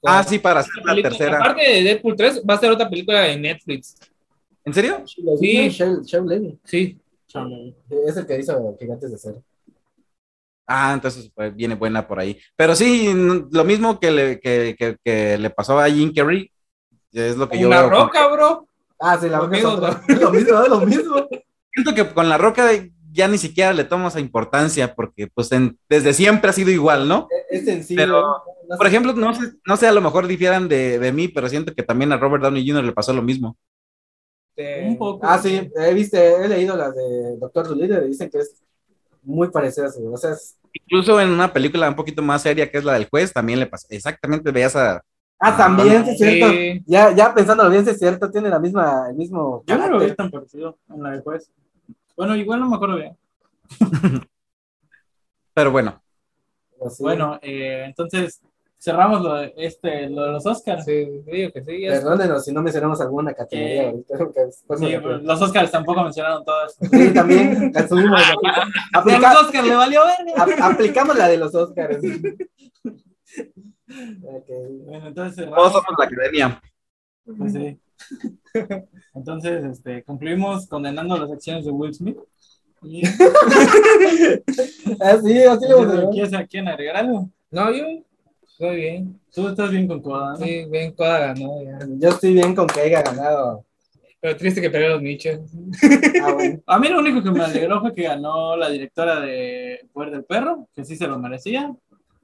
Con 0.00 0.12
Ah, 0.12 0.22
sí, 0.22 0.38
para 0.38 0.60
hacer 0.60 0.72
la 0.84 0.92
película. 0.92 1.08
tercera. 1.10 1.36
Aparte 1.38 1.62
de 1.68 1.82
Deadpool 1.82 2.16
3, 2.16 2.42
va 2.48 2.54
a 2.54 2.58
ser 2.58 2.70
otra 2.70 2.88
película 2.88 3.20
de 3.22 3.36
Netflix. 3.36 3.96
¿En 4.64 4.72
serio? 4.72 5.02
Sí. 5.06 5.68
Shell 5.68 6.26
Levy. 6.26 6.58
Sí. 6.64 6.98
Es 8.06 8.16
el 8.16 8.26
que 8.26 8.38
hizo 8.38 8.76
Gigantes 8.78 9.10
de 9.10 9.18
Cero. 9.18 9.42
Ah, 10.66 10.92
entonces 10.94 11.30
pues, 11.34 11.54
viene 11.56 11.74
buena 11.74 12.06
por 12.06 12.20
ahí. 12.20 12.38
Pero 12.56 12.74
sí, 12.76 13.10
lo 13.50 13.64
mismo 13.64 13.98
que 13.98 14.10
le, 14.10 14.40
que, 14.40 14.76
que- 14.78 14.96
que 15.04 15.38
le 15.38 15.50
pasó 15.50 15.78
a 15.78 15.90
Jim 15.90 16.12
Carrey, 16.14 16.50
es 17.12 17.36
lo 17.36 17.48
que 17.48 17.58
yo 17.58 17.66
Una 17.66 17.80
veo. 17.82 17.90
con- 17.90 17.98
roca, 18.06 18.28
bro. 18.28 18.68
Ah, 19.00 19.18
sí, 19.20 19.28
la 19.28 19.40
otra. 19.42 20.02
Lo 20.20 20.30
mismo, 20.30 20.62
es 20.62 20.68
lo 20.68 20.80
mismo. 20.82 21.28
Siento 21.72 21.92
que 21.94 22.06
con 22.14 22.28
La 22.28 22.38
Roca 22.38 22.70
ya 23.12 23.28
ni 23.28 23.38
siquiera 23.38 23.72
le 23.72 23.84
tomo 23.84 24.08
esa 24.08 24.20
importancia 24.20 24.94
porque 24.94 25.26
pues 25.28 25.52
en- 25.52 25.78
desde 25.88 26.12
siempre 26.14 26.50
ha 26.50 26.52
sido 26.52 26.70
igual, 26.70 27.06
¿no? 27.08 27.28
Es 27.50 27.64
sencillo. 27.64 28.00
Pero. 28.02 28.42
Por 28.78 28.86
ejemplo, 28.86 29.12
no 29.12 29.34
sé, 29.34 29.52
no 29.66 29.76
sé, 29.76 29.86
a 29.86 29.92
lo 29.92 30.00
mejor 30.00 30.26
difieran 30.26 30.66
de, 30.68 30.98
de 30.98 31.12
mí, 31.12 31.28
pero 31.28 31.48
siento 31.48 31.74
que 31.74 31.82
también 31.82 32.10
a 32.12 32.16
Robert 32.16 32.42
Downey 32.42 32.66
Jr. 32.66 32.84
le 32.84 32.92
pasó 32.92 33.12
lo 33.12 33.20
mismo. 33.22 33.56
Un 34.84 34.96
poco. 34.98 35.20
Ah, 35.26 35.38
sí, 35.38 35.70
he 35.76 35.94
visto, 35.94 36.16
he 36.16 36.46
leído 36.48 36.76
las 36.76 36.94
de 36.94 37.36
Doctor 37.38 37.68
Dolittle 37.68 38.04
y 38.04 38.08
dicen 38.08 38.30
que 38.30 38.38
es 38.38 38.62
muy 39.22 39.50
parecida 39.50 39.86
a 39.86 39.90
su. 39.90 40.12
O 40.12 40.16
sea, 40.16 40.32
es- 40.32 40.56
Incluso 40.72 41.20
en 41.20 41.28
una 41.30 41.52
película 41.52 41.88
un 41.88 41.96
poquito 41.96 42.22
más 42.22 42.42
seria 42.42 42.70
que 42.70 42.78
es 42.78 42.84
la 42.84 42.94
del 42.94 43.08
juez, 43.08 43.32
también 43.32 43.58
le 43.60 43.66
pasó. 43.66 43.86
Exactamente, 43.90 44.50
veías 44.50 44.74
a... 44.76 45.02
Ah, 45.38 45.56
también, 45.56 46.04
sí, 46.04 46.10
es 46.12 46.18
cierto. 46.18 46.50
Sí. 46.50 46.82
Ya, 46.86 47.14
ya 47.14 47.34
pensándolo 47.34 47.68
bien, 47.68 47.84
sí 47.84 47.90
es 47.90 47.98
cierto, 47.98 48.30
tiene 48.30 48.48
la 48.48 48.58
misma, 48.58 49.06
el 49.10 49.16
mismo. 49.16 49.64
Yo 49.66 49.76
no 49.76 49.88
lo 49.88 50.00
vi 50.00 50.14
tan 50.14 50.30
parecido 50.30 50.78
en 50.88 51.02
la 51.02 51.10
de 51.10 51.20
juez. 51.20 51.50
Bueno, 52.22 52.36
igual 52.36 52.60
no 52.60 52.68
me 52.70 52.76
acuerdo 52.76 52.96
bien. 52.98 53.18
Pero 55.54 55.72
bueno, 55.72 56.00
Así. 56.86 57.02
Bueno, 57.02 57.40
eh, 57.42 57.82
entonces 57.84 58.40
cerramos 58.78 59.22
lo 59.22 59.34
de, 59.34 59.52
este, 59.56 60.08
lo 60.08 60.26
de 60.26 60.30
los 60.32 60.46
Oscars. 60.46 60.84
Sí, 60.84 61.04
digo 61.26 61.50
que 61.52 61.64
sí. 61.64 61.84
Perdónenos 61.88 62.44
si 62.44 62.52
no 62.52 62.62
mencionamos 62.62 63.00
alguna 63.00 63.34
categoría 63.34 63.82
Eh, 63.82 63.86
ahorita. 63.88 64.46
Sí, 64.76 64.96
los 65.26 65.42
Oscars 65.42 65.70
tampoco 65.72 66.04
mencionaron 66.04 66.44
todas. 66.44 66.76
Sí, 66.76 67.12
también 67.12 67.72
asumimos. 67.76 68.20
A 68.94 68.98
Aplica- 69.00 69.32
los 69.34 69.42
Oscars 69.42 69.66
le 69.66 69.74
valió 69.74 70.00
ver. 70.04 70.16
ap- 70.36 70.72
aplicamos 70.72 71.16
la 71.18 71.26
de 71.28 71.38
los 71.38 71.52
Oscars. 71.56 71.98
Ok. 74.24 74.48
Bueno, 74.86 75.08
entonces 75.08 75.34
cerramos. 75.34 75.58
todos 75.58 75.72
somos 75.72 75.98
la 75.98 76.04
academia. 76.06 76.62
Pues 77.36 77.52
sí. 77.52 77.78
Entonces, 79.14 79.64
este, 79.64 80.02
concluimos 80.04 80.66
condenando 80.66 81.16
las 81.16 81.30
acciones 81.30 81.64
de 81.64 81.70
Will 81.70 81.94
Smith. 81.94 82.18
Y, 82.82 83.02
Así, 85.00 85.42
así 85.44 85.68
lo 85.68 85.82
a 85.82 86.10
¿Quieres, 86.10 86.32
¿Quieren 86.48 86.68
agregar 86.68 86.96
algo? 86.96 87.30
No, 87.50 87.70
yo 87.72 87.84
estoy 88.42 88.76
bien. 88.76 89.20
Tú 89.32 89.46
estás 89.48 89.70
bien 89.70 89.86
con 89.86 90.02
Coda, 90.02 90.32
¿no? 90.32 90.44
Sí, 90.44 90.64
bien, 90.68 90.92
Coda 90.92 91.18
ganó 91.18 91.62
ya. 91.62 91.78
Yo 91.98 92.08
estoy 92.08 92.34
bien 92.34 92.54
con 92.54 92.66
que 92.66 92.80
haya 92.80 93.02
ganado. 93.02 93.64
Pero 94.20 94.36
triste 94.36 94.60
que 94.60 94.70
perdió 94.70 94.90
los 94.90 95.02
nichos. 95.02 95.40
Ah, 96.22 96.32
bueno. 96.32 96.60
A 96.66 96.78
mí 96.78 96.88
lo 96.88 97.00
único 97.00 97.22
que 97.22 97.30
me 97.30 97.42
alegró 97.42 97.80
fue 97.80 97.92
que 97.94 98.02
ganó 98.02 98.56
la 98.56 98.68
directora 98.68 99.20
de 99.20 99.88
Poder 99.92 100.12
del 100.12 100.24
Perro, 100.24 100.68
que 100.74 100.84
sí 100.84 100.96
se 100.96 101.08
lo 101.08 101.18
merecía. 101.18 101.74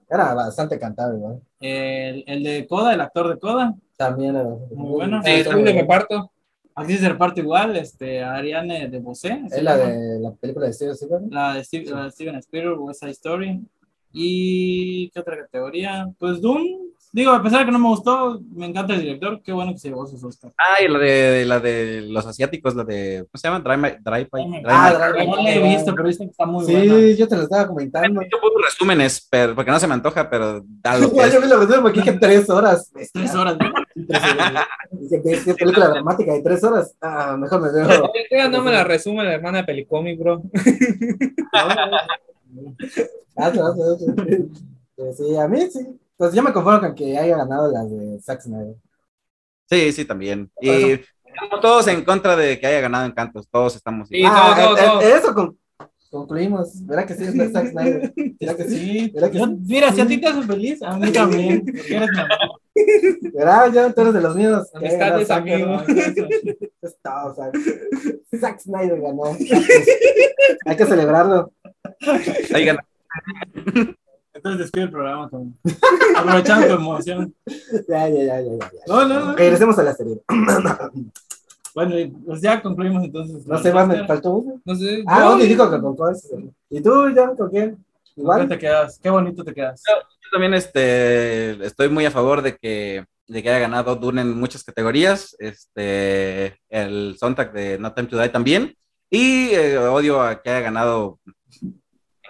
Era 0.08 0.32
bastante 0.32 0.78
cantable, 0.78 1.18
¿no? 1.18 1.40
El, 1.60 2.24
el 2.26 2.42
de 2.42 2.66
Coda, 2.68 2.94
el 2.94 3.00
actor 3.00 3.28
de 3.28 3.38
Coda. 3.38 3.74
También 3.98 4.34
Muy 4.70 4.90
bueno. 4.90 5.20
Sí, 5.24 5.42
club 5.42 5.64
de 5.64 5.72
reparto. 5.72 6.30
Aquí 6.76 6.96
se 6.96 7.08
reparte 7.08 7.40
igual, 7.40 7.76
este, 7.76 8.22
Ariane 8.22 8.88
de 8.88 8.98
Bosé. 9.00 9.42
Es 9.50 9.60
la 9.64 9.76
de 9.76 10.20
la 10.20 10.30
película 10.30 10.66
de 10.66 10.72
Steven 10.72 10.94
Spielberg. 10.94 11.24
La 11.32 11.54
de 11.54 11.64
Steve- 11.64 11.90
la 11.90 12.04
de 12.04 12.10
Steven 12.12 12.36
Spielberg, 12.36 12.80
West 12.80 13.00
Side 13.00 13.10
Story. 13.10 13.60
¿Y 14.12 15.10
qué 15.10 15.18
otra 15.18 15.36
categoría? 15.36 16.08
Pues 16.16 16.40
Doom. 16.40 16.64
Digo, 17.18 17.32
a 17.32 17.42
pesar 17.42 17.58
de 17.60 17.66
que 17.66 17.72
no 17.72 17.80
me 17.80 17.88
gustó, 17.88 18.40
me 18.54 18.66
encanta 18.66 18.94
el 18.94 19.00
director. 19.00 19.40
Qué 19.42 19.50
bueno 19.52 19.72
que 19.72 19.78
se 19.78 19.88
llevó 19.88 20.06
sus 20.06 20.22
Oscars. 20.22 20.54
Ah, 20.56 20.80
y 20.80 20.86
la 20.86 20.98
de, 21.00 21.44
la 21.46 21.58
de 21.58 22.02
los 22.02 22.24
asiáticos, 22.24 22.76
la 22.76 22.84
de, 22.84 23.26
¿cómo 23.30 23.40
se 23.40 23.48
llama? 23.48 23.58
Dry, 23.58 23.76
My- 23.76 23.96
Dry, 24.00 24.24
Pie- 24.30 24.62
Ah, 24.66 25.12
My- 25.18 25.26
No 25.26 25.36
la 25.42 25.50
he 25.52 25.60
visto, 25.62 25.92
pero 25.96 26.06
dicen 26.06 26.28
que 26.28 26.30
está 26.30 26.46
muy 26.46 26.64
Sí, 26.64 26.72
buena. 26.76 27.16
yo 27.16 27.26
te 27.26 27.36
lo 27.36 27.42
estaba 27.42 27.66
comentando. 27.66 28.22
Yo 28.22 28.40
pongo 28.40 28.54
resúmenes, 28.64 29.26
pero, 29.28 29.54
porque 29.56 29.70
no 29.72 29.80
se 29.80 29.88
me 29.88 29.94
antoja, 29.94 30.30
pero 30.30 30.62
da 30.64 30.96
lo 30.96 31.08
que 31.10 31.14
Igual 31.16 31.30
yo 31.32 31.38
es. 31.38 31.42
vi 31.42 31.48
la 31.50 31.56
versión 31.56 31.82
porque 31.82 32.00
dije 32.02 32.18
tres 32.20 32.48
horas. 32.50 32.92
Tres 33.12 33.34
horas. 33.34 33.58
¿no? 33.58 33.72
Dije 34.92 35.22
que 35.22 35.32
es 35.32 35.56
película 35.56 35.88
dramática 35.88 36.32
de 36.34 36.42
tres 36.42 36.62
horas. 36.62 36.94
Ah, 37.00 37.36
mejor 37.36 37.60
me 37.62 37.72
veo. 37.72 38.12
Ella 38.30 38.48
no 38.48 38.62
me 38.62 38.70
la 38.70 38.84
resume 38.84 39.24
la 39.24 39.32
hermana 39.34 39.58
de 39.58 39.64
Pelicómic, 39.64 40.20
bro. 40.20 40.40
Hazlo, 43.36 43.66
hazlo, 43.66 43.84
hazlo. 43.94 44.14
Eh, 44.26 45.12
Sí, 45.16 45.36
a 45.36 45.46
mí 45.46 45.60
sí. 45.70 45.86
Pues 46.18 46.34
yo 46.34 46.42
me 46.42 46.52
conformo 46.52 46.80
con 46.80 46.94
que 46.94 47.16
haya 47.16 47.36
ganado 47.38 47.72
las 47.72 47.88
de 47.90 48.20
Zack 48.20 48.42
Snyder. 48.42 48.74
Sí, 49.70 49.92
sí, 49.92 50.04
también. 50.04 50.50
Y 50.60 50.68
estamos 50.92 51.60
todos 51.62 51.86
en 51.88 52.04
contra 52.04 52.34
de 52.36 52.58
que 52.58 52.66
haya 52.66 52.80
ganado 52.80 53.06
Encantos, 53.06 53.48
todos 53.48 53.76
estamos. 53.76 54.08
Sí, 54.08 54.20
Ah, 54.26 54.74
eh, 54.76 55.06
eh, 55.06 55.12
Eso 55.16 55.32
con- 55.32 55.56
concluimos. 56.10 56.84
¿Verdad 56.86 57.06
que 57.06 57.14
sí 57.14 57.24
es 57.24 57.34
de 57.34 57.50
Zack 57.50 57.68
Snyder? 57.70 58.12
¿Verdad 58.40 58.56
que 58.56 58.64
sí? 58.64 59.10
¿Verdad 59.14 59.30
que 59.30 59.38
yo- 59.38 59.46
sí? 59.46 59.56
mira, 59.66 59.92
si 59.92 60.00
a 60.00 60.06
ti 60.06 60.18
te 60.20 60.26
hace 60.26 60.42
feliz, 60.42 60.82
a 60.82 60.98
mí 60.98 61.12
también. 61.12 61.64
Eres. 61.88 62.10
¿Verdad? 63.34 63.72
Ya 63.72 63.92
tú 63.92 64.00
eres 64.00 64.14
de 64.14 64.20
los 64.20 64.34
míos. 64.34 64.68
Amistades, 64.74 64.98
ganado 64.98 65.24
Zack 65.26 65.38
amigo. 65.42 65.84
Snyder. 65.84 66.28
Es 66.82 66.96
todo, 67.02 67.34
Zack. 67.34 68.58
Snyder 68.60 69.00
ganó. 69.00 69.22
Hay 70.66 70.76
que 70.76 70.84
celebrarlo. 70.86 71.52
Ahí 72.54 72.64
gana- 72.64 72.84
Entonces 74.38 74.60
despide 74.60 74.84
el 74.84 74.90
programa 74.90 75.28
con... 75.28 75.58
aprovechando 76.16 76.68
tu 76.68 76.74
emoción. 76.74 77.34
Ya, 77.88 78.08
ya, 78.08 78.22
ya, 78.22 78.40
ya, 78.40 78.52
ya. 78.52 78.58
ya. 78.58 78.80
No, 78.86 79.06
no, 79.06 79.20
no. 79.20 79.34
Regresemos 79.34 79.78
a 79.78 79.82
la 79.82 79.94
serie. 79.94 80.20
Bueno, 81.74 81.94
pues 82.26 82.40
ya 82.40 82.60
concluimos 82.60 83.04
entonces. 83.04 83.46
No 83.46 83.56
sé, 83.58 83.72
más 83.72 83.86
me 83.86 84.04
faltó 84.04 84.30
uno. 84.32 84.60
No 84.64 84.74
sé. 84.74 85.04
Ah, 85.06 85.30
Ondi 85.30 85.46
dijo 85.46 85.70
que 85.70 85.80
con 85.80 85.94
cuál. 85.94 86.16
¿Y 86.70 86.80
tú, 86.80 86.90
John, 87.14 87.36
con 87.36 87.50
quién? 87.50 87.76
¿Qué 88.16 88.20
Igual. 88.20 88.48
te 88.48 88.58
quedas? 88.58 88.98
Qué 89.00 89.08
bonito 89.10 89.44
te 89.44 89.54
quedas. 89.54 89.84
Yo 89.86 90.30
también 90.32 90.54
este, 90.54 91.64
estoy 91.64 91.88
muy 91.88 92.04
a 92.04 92.10
favor 92.10 92.42
de 92.42 92.56
que, 92.56 93.04
de 93.28 93.42
que 93.42 93.48
haya 93.48 93.60
ganado 93.60 93.94
Dune 93.94 94.22
en 94.22 94.40
muchas 94.40 94.64
categorías. 94.64 95.36
Este, 95.38 96.58
el 96.68 97.16
soundtrack 97.16 97.52
de 97.52 97.78
No 97.78 97.92
Time 97.92 98.08
to 98.08 98.18
Die 98.18 98.28
también. 98.30 98.74
Y 99.08 99.50
eh, 99.50 99.78
odio 99.78 100.20
a 100.20 100.42
que 100.42 100.50
haya 100.50 100.60
ganado 100.62 101.20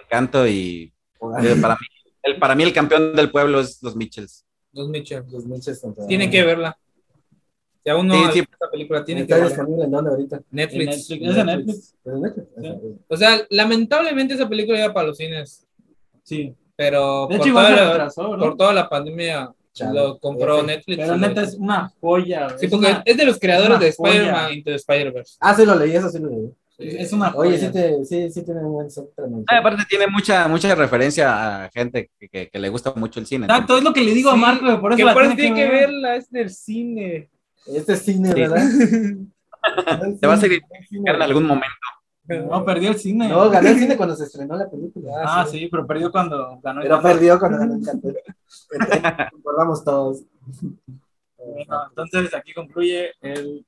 Encanto 0.03 0.45
y 0.47 0.93
eh, 1.41 1.55
para 1.61 1.75
mí, 1.75 1.87
el, 2.23 2.37
para 2.39 2.55
mí 2.55 2.63
el 2.63 2.73
campeón 2.73 3.15
del 3.15 3.31
pueblo 3.31 3.59
es 3.59 3.81
los 3.81 3.95
Mitchells. 3.95 4.45
Los 4.73 4.87
Mitchell. 4.89 5.23
Los 5.31 5.45
Mitchells 5.45 5.81
Tienen 6.07 6.29
que 6.29 6.43
verla. 6.43 6.77
Si 7.83 7.89
aún 7.89 8.07
no 8.07 8.13
Sí, 8.13 8.31
sí. 8.33 8.39
esta 8.39 8.69
película, 8.69 9.03
tienen 9.05 9.25
que 9.25 9.33
Está 9.33 9.43
verla. 9.43 9.49
disponible 9.55 9.85
en 9.85 9.91
dónde 9.91 10.11
ahorita. 10.11 10.41
Netflix. 10.51 10.85
Netflix. 11.09 11.29
Es 11.29 11.35
de 11.35 11.43
Netflix. 11.45 11.77
¿Es 12.05 12.13
de 12.13 12.19
Netflix? 12.19 12.47
Sí. 12.61 12.99
O 13.07 13.17
sea, 13.17 13.41
lamentablemente 13.49 14.33
esa 14.33 14.49
película 14.49 14.77
iba 14.83 14.93
para 14.93 15.07
los 15.07 15.17
cines, 15.17 15.65
Sí. 16.23 16.53
pero 16.75 17.27
De 17.27 17.37
por, 17.37 17.47
hecho, 17.47 17.53
toda 17.55 17.69
la, 17.71 17.89
retrasó, 17.91 18.35
¿no? 18.37 18.43
por 18.43 18.57
toda 18.57 18.73
la 18.73 18.89
pandemia 18.89 19.51
Chale. 19.73 19.97
lo 19.99 20.19
compró. 20.19 20.61
Netflix. 20.61 20.97
Pero 20.99 21.17
neta 21.17 21.41
es 21.43 21.55
una 21.55 21.91
joya. 22.01 22.49
Sí, 22.59 22.65
es 22.65 22.71
porque 22.71 22.87
una- 22.87 23.01
es 23.05 23.17
de 23.17 23.25
los 23.25 23.39
creadores 23.39 23.79
de. 23.79 23.87
Spider-Man 23.87 24.53
Into 24.53 24.71
Spider-Verse. 24.71 25.37
Ah, 25.39 25.55
sí 25.55 25.65
lo 25.65 25.75
leí, 25.75 25.95
eso 25.95 26.09
sí 26.09 26.19
lo 26.19 26.29
leí. 26.29 26.51
Es 26.79 27.11
una 27.13 27.33
Oye, 27.35 27.57
sí, 27.57 27.71
te, 27.71 28.05
sí, 28.05 28.31
sí 28.31 28.43
tiene 28.43 28.61
un 28.63 28.71
buen 28.73 28.89
soundtrack. 28.89 29.29
Ah, 29.47 29.57
aparte 29.57 29.83
tiene 29.89 30.07
mucha, 30.07 30.47
mucha 30.47 30.73
referencia 30.75 31.65
a 31.65 31.69
gente 31.69 32.09
que, 32.19 32.29
que- 32.29 32.49
que 32.49 32.59
le 32.59 32.69
gusta 32.69 32.93
mucho 32.95 33.19
el 33.19 33.25
cine. 33.25 33.45
Exacto, 33.45 33.77
es 33.77 33.83
lo 33.83 33.93
que 33.93 34.01
le 34.01 34.13
digo 34.13 34.29
a 34.29 34.35
Marco, 34.35 34.79
por 34.79 34.93
eso 34.93 34.97
que 34.97 35.03
la 35.03 35.13
tiene 35.13 35.35
tiene 35.35 35.55
que 35.55 35.67
ver. 35.67 35.79
verla, 35.87 36.15
es 36.15 36.29
del 36.31 36.49
cine. 36.49 37.29
Este 37.67 37.93
es 37.93 38.01
cine, 38.01 38.31
Sí. 38.31 38.39
¿verdad? 38.39 38.63
Te 40.21 40.25
vas 40.27 40.41
a 40.41 40.47
identificar 40.47 41.15
en 41.15 41.21
algún 41.21 41.43
momento. 41.45 41.67
No, 42.27 42.63
perdió 42.63 42.91
el 42.91 42.97
cine. 42.97 43.27
No, 43.27 43.49
ganó 43.49 43.69
el 43.69 43.77
cine 43.79 43.97
cuando 43.97 44.15
se 44.15 44.23
estrenó 44.25 44.55
la 44.55 44.69
película. 44.69 45.11
Ah, 45.25 45.45
sí, 45.49 45.67
pero 45.69 45.85
perdió 45.85 46.11
cuando 46.11 46.59
ganó 46.61 46.81
el 46.81 46.87
Pero 46.87 47.01
perdió 47.01 47.39
cuando 47.39 47.57
ganó 47.57 47.73
el 47.73 47.79
Encanto. 47.81 48.07
Recordamos 49.33 49.83
todos. 49.83 50.23
Bueno, 51.37 51.83
entonces 51.89 52.33
aquí 52.33 52.53
concluye 52.53 53.11
el 53.21 53.65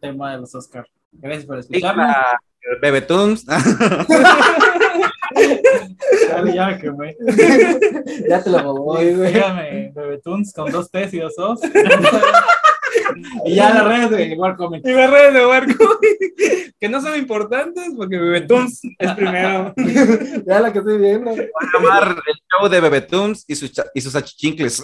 tema 0.00 0.32
de 0.32 0.38
los 0.40 0.54
Oscars. 0.54 0.88
Gracias 1.12 1.44
por 1.46 1.58
escucharnos. 1.58 2.06
A 2.64 2.80
Bebetoons. 2.80 3.44
Ya, 6.28 6.44
ya 6.52 6.66
me 6.68 6.78
quemé. 6.78 7.16
ya 8.28 8.42
te 8.42 8.50
lo 8.50 8.74
voy, 8.74 9.14
güey. 9.14 9.32
Síganme, 9.32 9.92
Bebetunes 9.94 10.52
con 10.52 10.70
dos 10.70 10.90
T's 10.90 11.14
y 11.14 11.18
dos 11.18 11.38
O's. 11.38 11.60
y 13.44 13.54
ya 13.54 13.74
las 13.74 13.84
redes 13.84 14.10
de 14.10 14.36
War 14.36 14.56
Comic. 14.56 14.86
Y 14.86 14.92
las 14.92 15.10
redes 15.10 15.34
de 15.34 15.44
Barco, 15.44 15.98
que 16.80 16.88
no 16.88 17.00
son 17.00 17.16
importantes 17.16 17.92
porque 17.96 18.18
Bebetunes 18.18 18.80
es 18.98 19.12
primero. 19.12 19.74
Ya 20.46 20.60
la 20.60 20.72
que 20.72 20.78
estoy 20.78 20.98
viendo. 20.98 21.30
Va 21.30 21.36
a 21.36 21.78
llamar 21.78 22.16
el 22.26 22.34
show 22.50 22.68
de 22.68 22.80
Bebetoons 22.80 23.44
y 23.46 23.54
sus, 23.54 23.72
y 23.94 24.00
sus 24.00 24.14
achichincles. 24.14 24.82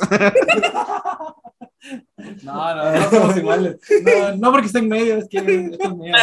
No, 2.42 2.74
no, 2.74 2.92
no 2.92 3.10
somos 3.10 3.36
iguales. 3.36 3.76
No, 4.04 4.36
no 4.36 4.52
porque 4.52 4.66
esté 4.66 4.80
en 4.80 4.88
medio, 4.88 5.16
es 5.16 5.28
que 5.28 5.38
esto 5.38 5.48
es 5.80 5.96
mío. 5.96 6.14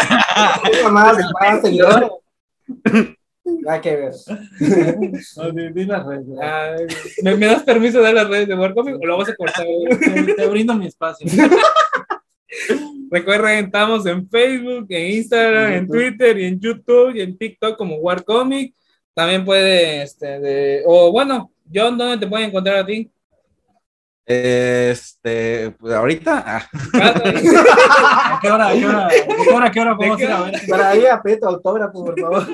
Más, 0.92 1.18
más, 1.40 1.62
señor. 1.62 2.22
Nada 3.44 3.82
que 3.82 3.96
ver. 3.96 4.14
No, 5.38 5.52
di, 5.52 5.74
di 5.74 5.86
las 5.86 6.06
redes. 6.06 6.28
Ay, 6.42 6.86
¿me, 7.24 7.36
me 7.36 7.46
das 7.48 7.64
permiso 7.64 8.00
de 8.00 8.04
dar 8.04 8.14
las 8.14 8.28
redes 8.28 8.48
de 8.48 8.56
Barco 8.56 8.82
o 8.82 9.06
lo 9.06 9.18
vas 9.18 9.30
a 9.30 9.36
cortar? 9.36 9.66
Te, 9.66 10.34
te 10.34 10.48
brindo 10.48 10.76
mi 10.76 10.88
espacio. 10.88 11.28
Recuerden, 13.10 13.66
estamos 13.66 14.06
en 14.06 14.30
Facebook, 14.30 14.86
en 14.90 15.16
Instagram, 15.16 15.72
en 15.74 15.88
Twitter 15.88 16.38
y 16.38 16.46
en 16.46 16.60
YouTube 16.60 17.16
y 17.16 17.22
en 17.22 17.38
TikTok 17.38 17.78
como 17.78 17.96
Warcomic. 17.96 18.74
También 19.14 19.46
puede, 19.46 20.04
este, 20.04 20.40
de, 20.40 20.84
o 20.86 21.12
bueno, 21.12 21.52
John, 21.74 21.98
¿dónde 21.98 22.18
te 22.18 22.28
pueden 22.28 22.50
encontrar 22.50 22.78
a 22.78 22.86
ti? 22.86 23.10
Este, 24.30 25.72
pues 25.80 25.94
ahorita, 25.94 26.44
ah, 26.46 26.70
¿A 28.36 28.40
qué 28.42 28.52
hora? 28.52 28.68
¿A 28.68 28.74
qué 28.74 28.86
hora? 28.86 29.08
¿A 29.08 29.10
qué 29.10 29.54
hora? 29.54 29.66
¿A 29.68 29.72
qué 29.72 29.80
hora 29.80 29.96
podemos 29.96 30.18
qué 30.18 30.24
ir 30.26 30.32
a 30.32 30.42
ver? 30.42 30.54
Para 30.70 30.90
ahí 30.90 31.06
a 31.06 31.22
Peto, 31.22 31.48
autógrafo, 31.48 32.04
por 32.04 32.20
favor. 32.20 32.46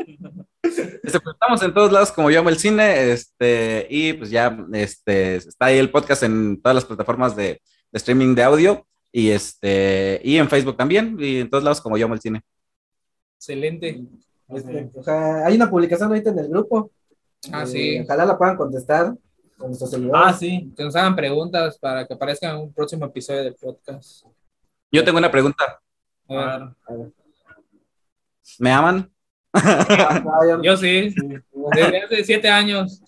este, 0.62 1.20
pues, 1.20 1.34
estamos 1.34 1.64
en 1.64 1.74
todos 1.74 1.92
lados 1.92 2.12
como 2.12 2.30
yo 2.30 2.40
amo 2.42 2.50
el 2.50 2.60
cine, 2.60 3.12
este, 3.12 3.88
y 3.90 4.14
pues 4.14 4.30
ya, 4.30 4.56
este, 4.74 5.38
está 5.38 5.66
ahí 5.66 5.80
el 5.80 5.90
podcast 5.90 6.22
en 6.22 6.62
todas 6.62 6.76
las 6.76 6.86
plataformas 6.86 7.36
de, 7.36 7.44
de 7.44 7.60
streaming 7.98 8.36
de 8.36 8.44
audio, 8.44 8.86
y 9.12 9.32
este, 9.32 10.22
y 10.24 10.38
en 10.38 10.50
Facebook 10.50 10.78
también, 10.78 11.18
y 11.20 11.40
en 11.40 11.50
todos 11.50 11.64
lados 11.64 11.82
como 11.82 11.98
yo 11.98 12.06
amo 12.06 12.14
el 12.14 12.22
cine. 12.22 12.42
Excelente. 13.38 14.00
Este, 14.50 14.92
ojalá- 14.94 15.48
hay 15.48 15.56
una 15.56 15.70
publicación 15.72 16.10
ahorita 16.10 16.30
en 16.30 16.38
el 16.40 16.50
grupo. 16.50 16.92
Ah, 17.52 17.64
Eh, 17.64 17.68
sí. 17.68 18.00
Ojalá 18.00 18.26
la 18.26 18.38
puedan 18.38 18.56
contestar 18.58 19.16
con 19.58 19.68
nuestros 19.70 19.92
seguidores. 19.92 20.22
Ah, 20.26 20.34
sí. 20.34 20.72
Que 20.76 20.84
nos 20.84 20.96
hagan 20.96 21.16
preguntas 21.16 21.78
para 21.78 22.06
que 22.06 22.14
aparezcan 22.14 22.56
en 22.56 22.62
un 22.64 22.74
próximo 22.74 23.06
episodio 23.06 23.44
del 23.44 23.56
podcast. 23.56 24.26
Yo 24.92 25.04
tengo 25.04 25.18
una 25.18 25.32
pregunta, 25.32 25.80
A 26.30 26.34
ver, 26.34 26.46
A 26.46 26.94
ver. 26.94 27.12
¿me 28.60 28.72
aman? 28.72 29.10
Ah, 29.54 30.42
yo- 30.64 30.78
sí, 30.78 31.14
desde 31.76 31.98
hace 32.04 32.24
siete 32.24 32.50
años. 32.50 33.02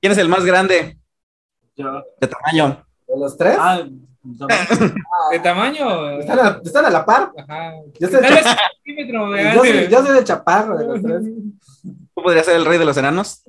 ¿Quién 0.00 0.12
es 0.12 0.18
el 0.18 0.28
más 0.28 0.44
grande 0.44 0.98
Yo. 1.76 2.02
de 2.20 2.28
tamaño? 2.28 2.84
¿De 3.06 3.18
los 3.18 3.36
tres? 3.36 3.56
Ah. 3.58 3.82
¿De 5.32 5.38
tamaño? 5.40 6.10
Están, 6.20 6.38
a, 6.38 6.60
están 6.64 6.84
a 6.86 6.90
la 6.90 7.04
par. 7.04 7.32
Ajá. 7.36 7.72
Yo 7.98 8.08
soy, 8.08 8.20
soy, 8.24 9.88
yo 9.88 10.02
soy 10.06 10.14
de 10.16 10.24
chaparro 10.24 10.78
de 10.78 10.86
los 10.86 11.02
tres. 11.02 11.22
¿Tú 12.14 12.22
podrías 12.22 12.46
ser 12.46 12.54
el 12.56 12.64
rey 12.64 12.78
de 12.78 12.84
los 12.84 12.96
enanos? 12.96 13.42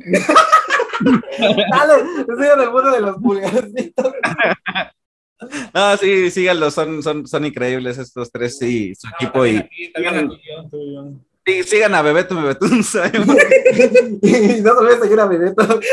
Dale, 1.71 1.93
soy 2.25 2.59
del 2.59 2.71
mundo 2.71 2.91
de 2.91 3.01
los 3.01 3.17
pulgarcitos. 3.17 4.13
No, 5.73 5.97
sí, 5.97 6.31
síganlos, 6.31 6.73
son, 6.73 7.03
son, 7.03 7.27
son 7.27 7.45
increíbles 7.45 7.97
estos 7.97 8.31
tres 8.31 8.61
y 8.61 8.95
su 8.95 9.07
equipo, 9.09 9.45
y 9.45 9.57
Aquí, 9.57 9.91
también 9.91 10.31
aquí 10.31 10.41
yo. 10.47 11.11
Sí, 11.45 11.63
sigan 11.63 11.93
a 11.93 12.01
Bebeto 12.01 12.35
Bebetuns. 12.35 12.95
y 14.21 14.61
no 14.61 14.73
se 14.73 14.79
olviden 14.79 15.01
seguir 15.01 15.19
a 15.19 15.25
Bebeto. 15.25 15.79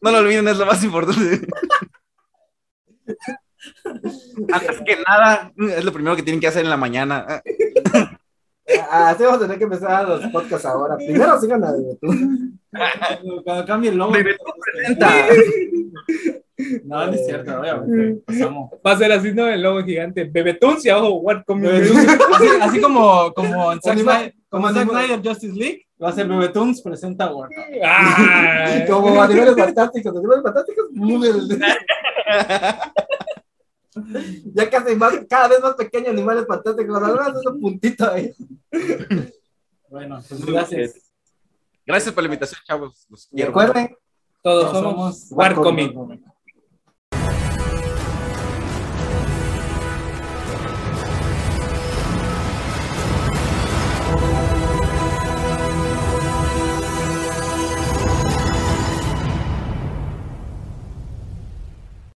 No 0.00 0.12
lo 0.12 0.18
olviden, 0.18 0.46
es 0.48 0.56
lo 0.56 0.66
más 0.66 0.82
importante. 0.84 1.46
Antes 4.52 4.80
que 4.86 4.98
nada, 5.06 5.52
es 5.56 5.84
lo 5.84 5.92
primero 5.92 6.14
que 6.14 6.22
tienen 6.22 6.40
que 6.40 6.46
hacer 6.46 6.62
en 6.64 6.70
la 6.70 6.76
mañana. 6.76 7.42
Ah, 8.90 9.10
Así 9.10 9.22
vamos 9.22 9.38
a 9.38 9.42
tener 9.42 9.58
que 9.58 9.64
empezar 9.64 10.08
los 10.08 10.26
podcasts 10.28 10.66
ahora. 10.66 10.96
Primero 10.96 11.40
sigan 11.40 11.64
a 11.64 11.72
Bebetún. 11.72 12.58
Cuando, 12.70 13.42
cuando 13.44 13.64
cambie 13.64 13.90
el 13.90 13.96
logo. 13.96 14.12
Presenta. 14.12 15.10
No, 16.84 17.06
no 17.06 17.12
es 17.12 17.26
cierto, 17.26 17.60
obviamente. 17.60 18.22
Pasamos. 18.24 18.70
Va 18.84 18.92
a 18.92 18.96
ser 18.96 19.12
así, 19.12 19.32
¿no? 19.32 19.46
El 19.46 19.62
logo 19.62 19.84
gigante. 19.84 20.24
Bebetuns 20.24 20.84
y 20.86 20.88
abajo, 20.88 21.16
what 21.16 21.42
community. 21.44 21.90
Así, 22.34 22.46
así 22.62 22.80
como, 22.80 23.32
como 23.34 23.72
en 23.72 23.80
Zack 23.82 23.98
Snyder, 23.98 24.34
como 24.48 24.72
Zack 24.72 24.88
Snyder 24.88 25.20
Justice 25.22 25.54
League, 25.54 25.86
va 26.02 26.08
a 26.08 26.12
ser 26.12 26.26
Bebetoons 26.28 26.80
presenta 26.82 27.32
Warcraft. 27.32 27.68
Ah, 27.84 28.84
Como 28.88 29.22
animales 29.22 29.54
fantásticos, 29.56 30.16
animales 30.16 30.42
fantásticos. 30.42 30.86
Ya 34.54 34.70
casi 34.70 34.94
más, 34.94 35.14
cada 35.28 35.48
vez 35.48 35.60
más 35.60 35.74
pequeños 35.74 36.08
animales 36.10 36.46
fantásticos. 36.46 37.02
Ahora 37.02 37.28
es 37.28 37.46
un 37.46 37.60
puntito 37.60 38.10
ahí. 38.10 38.34
Bueno, 39.88 40.20
pues 40.28 40.44
gracias. 40.44 41.12
Gracias 41.86 42.12
por 42.12 42.24
la 42.24 42.26
invitación, 42.26 42.60
chavos. 42.66 43.06
Los 43.08 43.28
quiero. 43.28 43.50
recuerden, 43.50 43.96
Todos 44.42 44.72
Todos 44.72 44.82
somos 44.82 45.20
somos 45.20 45.30
Warcomic. 45.30 45.96
Warcomic. 45.96 46.35